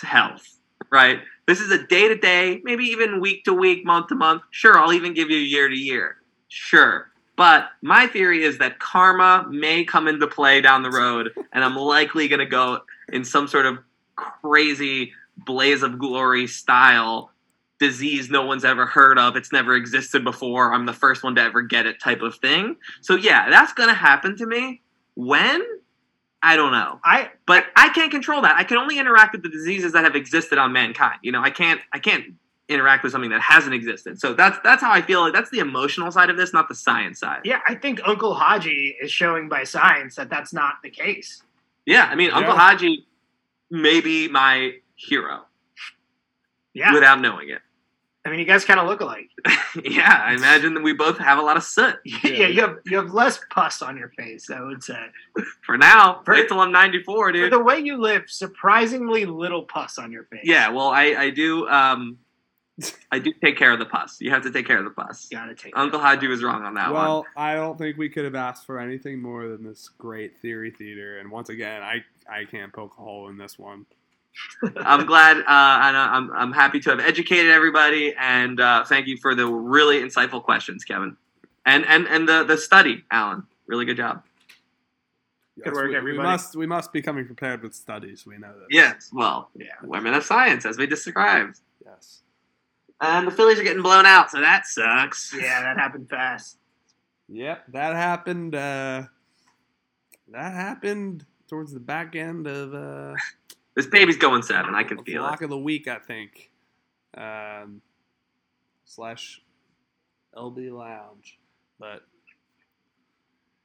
health, 0.01 0.57
right? 0.91 1.19
This 1.47 1.61
is 1.61 1.71
a 1.71 1.87
day 1.87 2.09
to 2.09 2.17
day, 2.17 2.59
maybe 2.65 2.83
even 2.83 3.21
week 3.21 3.45
to 3.45 3.53
week, 3.53 3.85
month 3.85 4.07
to 4.07 4.15
month. 4.15 4.41
Sure, 4.51 4.77
I'll 4.77 4.91
even 4.91 5.13
give 5.13 5.29
you 5.29 5.37
year 5.37 5.69
to 5.69 5.75
year. 5.75 6.17
Sure. 6.49 7.08
But 7.39 7.69
my 7.81 8.05
theory 8.05 8.43
is 8.43 8.57
that 8.57 8.79
karma 8.79 9.45
may 9.49 9.85
come 9.85 10.09
into 10.09 10.27
play 10.27 10.59
down 10.59 10.83
the 10.83 10.91
road, 10.91 11.31
and 11.53 11.63
I'm 11.63 11.77
likely 11.77 12.27
going 12.27 12.41
to 12.41 12.45
go 12.45 12.79
in 13.13 13.23
some 13.23 13.47
sort 13.47 13.65
of 13.65 13.77
crazy 14.17 15.13
blaze 15.37 15.81
of 15.81 15.97
glory 15.97 16.47
style 16.47 17.31
disease 17.79 18.29
no 18.29 18.45
one's 18.45 18.65
ever 18.65 18.85
heard 18.85 19.17
of. 19.17 19.37
It's 19.37 19.53
never 19.53 19.73
existed 19.73 20.25
before. 20.25 20.73
I'm 20.73 20.85
the 20.85 20.91
first 20.91 21.23
one 21.23 21.35
to 21.35 21.41
ever 21.41 21.61
get 21.61 21.85
it 21.85 22.01
type 22.01 22.21
of 22.21 22.35
thing. 22.35 22.75
So 22.99 23.15
yeah, 23.15 23.49
that's 23.49 23.71
going 23.71 23.87
to 23.87 23.95
happen 23.95 24.35
to 24.35 24.45
me. 24.45 24.81
When? 25.15 25.63
I 26.43 26.57
don't 26.57 26.73
know. 26.73 26.99
I 27.05 27.29
But 27.45 27.67
I 27.73 27.87
can't 27.87 28.11
control 28.11 28.41
that. 28.41 28.57
I 28.57 28.65
can 28.65 28.75
only 28.75 28.99
interact 28.99 29.31
with 29.31 29.43
the 29.43 29.49
diseases 29.49 29.93
that 29.93 30.03
have 30.03 30.17
existed 30.17 30.57
on 30.57 30.73
mankind. 30.73 31.19
You 31.21 31.31
know, 31.31 31.41
I 31.41 31.51
can't 31.51 31.79
I 31.93 31.99
can't 31.99 32.33
interact 32.69 33.03
with 33.03 33.11
something 33.11 33.31
that 33.31 33.41
hasn't 33.41 33.73
existed. 33.73 34.19
So 34.19 34.33
that's 34.33 34.57
that's 34.63 34.81
how 34.81 34.91
I 34.91 35.01
feel 35.01 35.21
like 35.21 35.33
that's 35.33 35.49
the 35.49 35.59
emotional 35.59 36.11
side 36.11 36.29
of 36.29 36.37
this, 36.37 36.53
not 36.53 36.69
the 36.69 36.75
science 36.75 37.19
side. 37.19 37.41
yeah, 37.43 37.59
I 37.67 37.75
think 37.75 37.99
Uncle 38.05 38.33
Haji 38.35 38.95
is 39.01 39.11
showing 39.11 39.49
by 39.49 39.63
science 39.63 40.15
that 40.15 40.29
that's 40.29 40.53
not 40.53 40.75
the 40.83 40.89
case. 40.89 41.41
Yeah, 41.85 42.05
I 42.05 42.15
mean, 42.15 42.29
Uncle 42.31 42.53
Yeah. 42.53 42.59
Haji 42.59 43.05
may 43.71 43.99
be 44.01 44.27
my 44.27 44.73
hero 44.95 45.45
Yeah, 46.73 46.93
without 46.93 47.19
knowing 47.21 47.49
it. 47.49 47.61
I 48.25 48.29
mean, 48.29 48.39
you 48.39 48.45
guys 48.45 48.65
kind 48.65 48.79
of 48.79 48.85
look 48.87 48.99
alike. 49.01 49.29
yeah, 49.83 50.21
I 50.25 50.33
imagine 50.33 50.73
that 50.75 50.83
we 50.83 50.93
both 50.93 51.17
have 51.19 51.39
a 51.39 51.41
lot 51.41 51.57
of 51.57 51.63
soot. 51.63 51.95
yeah, 52.05 52.47
you 52.47 52.61
have 52.61 52.77
you 52.85 52.97
have 52.97 53.13
less 53.13 53.39
pus 53.49 53.81
on 53.81 53.97
your 53.97 54.09
face. 54.09 54.49
I 54.51 54.61
would 54.61 54.83
say. 54.83 54.99
For 55.65 55.77
now, 55.77 56.21
For- 56.25 56.33
wait 56.35 56.47
till 56.49 56.59
I'm 56.59 56.71
94, 56.71 57.15
For 57.15 57.31
dude. 57.31 57.51
the 57.51 57.59
way 57.63 57.79
you 57.79 57.97
live, 57.97 58.23
surprisingly 58.27 59.25
little 59.25 59.63
pus 59.63 59.97
on 59.97 60.11
your 60.11 60.25
face. 60.25 60.41
Yeah, 60.43 60.69
well, 60.69 60.89
I, 60.89 61.03
I 61.17 61.29
do 61.31 61.67
um, 61.69 62.17
I 63.11 63.19
do 63.19 63.33
take 63.33 63.57
care 63.57 63.71
of 63.71 63.79
the 63.79 63.85
pus. 63.85 64.17
You 64.21 64.29
have 64.31 64.43
to 64.43 64.51
take 64.51 64.65
care 64.67 64.77
of 64.77 64.83
the 64.85 64.91
pus. 64.91 65.27
you 65.31 65.37
gotta 65.37 65.55
take. 65.55 65.73
Uncle 65.75 65.99
Haji 65.99 66.27
was 66.27 66.43
wrong 66.43 66.63
on 66.63 66.73
that 66.75 66.91
one. 66.93 67.01
Well, 67.03 67.25
I 67.35 67.55
don't 67.55 67.77
think 67.77 67.97
we 67.97 68.09
could 68.09 68.23
have 68.25 68.35
asked 68.35 68.65
for 68.65 68.79
anything 68.79 69.21
more 69.21 69.47
than 69.47 69.63
this 69.63 69.89
great 69.97 70.37
theory 70.37 70.71
theater. 70.71 71.19
And 71.19 71.29
once 71.31 71.49
again, 71.49 71.81
I, 71.81 72.03
I 72.29 72.45
can't 72.45 72.71
poke 72.71 72.93
a 72.97 73.01
hole 73.01 73.27
in 73.29 73.37
this 73.37 73.57
one. 73.59 73.85
I'm 74.77 75.05
glad, 75.05 75.37
uh, 75.37 75.41
and 75.47 75.97
I'm, 75.97 76.31
I'm 76.31 76.51
happy 76.53 76.79
to 76.81 76.91
have 76.91 76.99
educated 76.99 77.51
everybody, 77.51 78.13
and 78.17 78.59
uh, 78.59 78.85
thank 78.85 79.07
you 79.07 79.17
for 79.17 79.35
the 79.35 79.45
really 79.47 79.99
insightful 80.01 80.41
questions, 80.41 80.85
Kevin, 80.85 81.17
and 81.65 81.85
and 81.85 82.07
and 82.07 82.29
the 82.29 82.43
the 82.45 82.55
study, 82.57 83.03
Alan. 83.11 83.43
Really 83.67 83.85
good 83.85 83.97
job. 83.97 84.23
Good 85.61 85.73
work, 85.73 85.91
we, 86.03 86.13
we 86.13 86.17
must 86.17 86.55
we 86.55 86.65
must 86.67 86.93
be 86.93 87.01
coming 87.01 87.25
prepared 87.25 87.63
with 87.63 87.73
studies. 87.73 88.25
We 88.25 88.37
know 88.37 88.53
this. 88.53 88.67
Yes, 88.69 89.09
well, 89.11 89.49
Yeah. 89.55 89.65
women 89.83 90.13
of 90.13 90.23
science, 90.23 90.65
as 90.65 90.77
we 90.77 90.87
described, 90.87 91.59
Yes. 91.85 92.21
And 93.01 93.27
the 93.27 93.31
Phillies 93.31 93.59
are 93.59 93.63
getting 93.63 93.81
blown 93.83 94.05
out, 94.05 94.29
so 94.31 94.39
that 94.41 94.65
sucks. 94.65 95.33
Yeah, 95.35 95.61
that 95.61 95.77
happened 95.77 96.09
fast. 96.09 96.57
Yep, 97.27 97.65
that 97.73 97.95
happened. 97.95 98.55
Uh, 98.55 99.03
that 100.31 100.53
happened 100.53 101.25
towards 101.47 101.71
the 101.73 101.79
back 101.79 102.15
end 102.15 102.47
of 102.47 102.73
uh, 102.73 103.15
This 103.75 103.85
baby's 103.87 104.17
going 104.17 104.41
seven. 104.41 104.75
I 104.75 104.83
can 104.83 104.99
of 104.99 105.05
feel 105.05 105.21
Lock 105.21 105.41
it. 105.41 105.45
of 105.45 105.49
the 105.51 105.57
week, 105.57 105.87
I 105.87 105.99
think. 105.99 106.51
Um, 107.15 107.81
slash 108.85 109.41
LB 110.35 110.71
Lounge, 110.71 111.39
but 111.79 112.01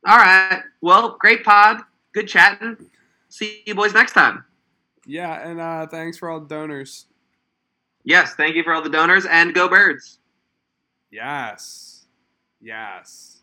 All 0.07 0.17
right. 0.17 0.63
Well, 0.81 1.17
great 1.19 1.43
pod. 1.45 1.81
Good 2.13 2.29
chatting. 2.29 2.77
See 3.29 3.63
you 3.67 3.75
boys 3.75 3.93
next 3.93 4.13
time. 4.13 4.45
yeah, 5.07 5.49
and 5.49 5.61
uh, 5.61 5.87
thanks 5.89 6.17
for 6.17 6.31
all 6.31 6.41
the 6.41 6.47
donors. 6.47 7.07
Yes, 8.05 8.35
thank 8.35 8.55
you 8.55 8.63
for 8.63 8.73
all 8.75 8.83
the 8.83 8.91
donors 8.91 9.27
and 9.27 9.55
go 9.55 9.69
birds. 9.69 10.19
Yes, 11.11 12.07
yes. 12.61 13.34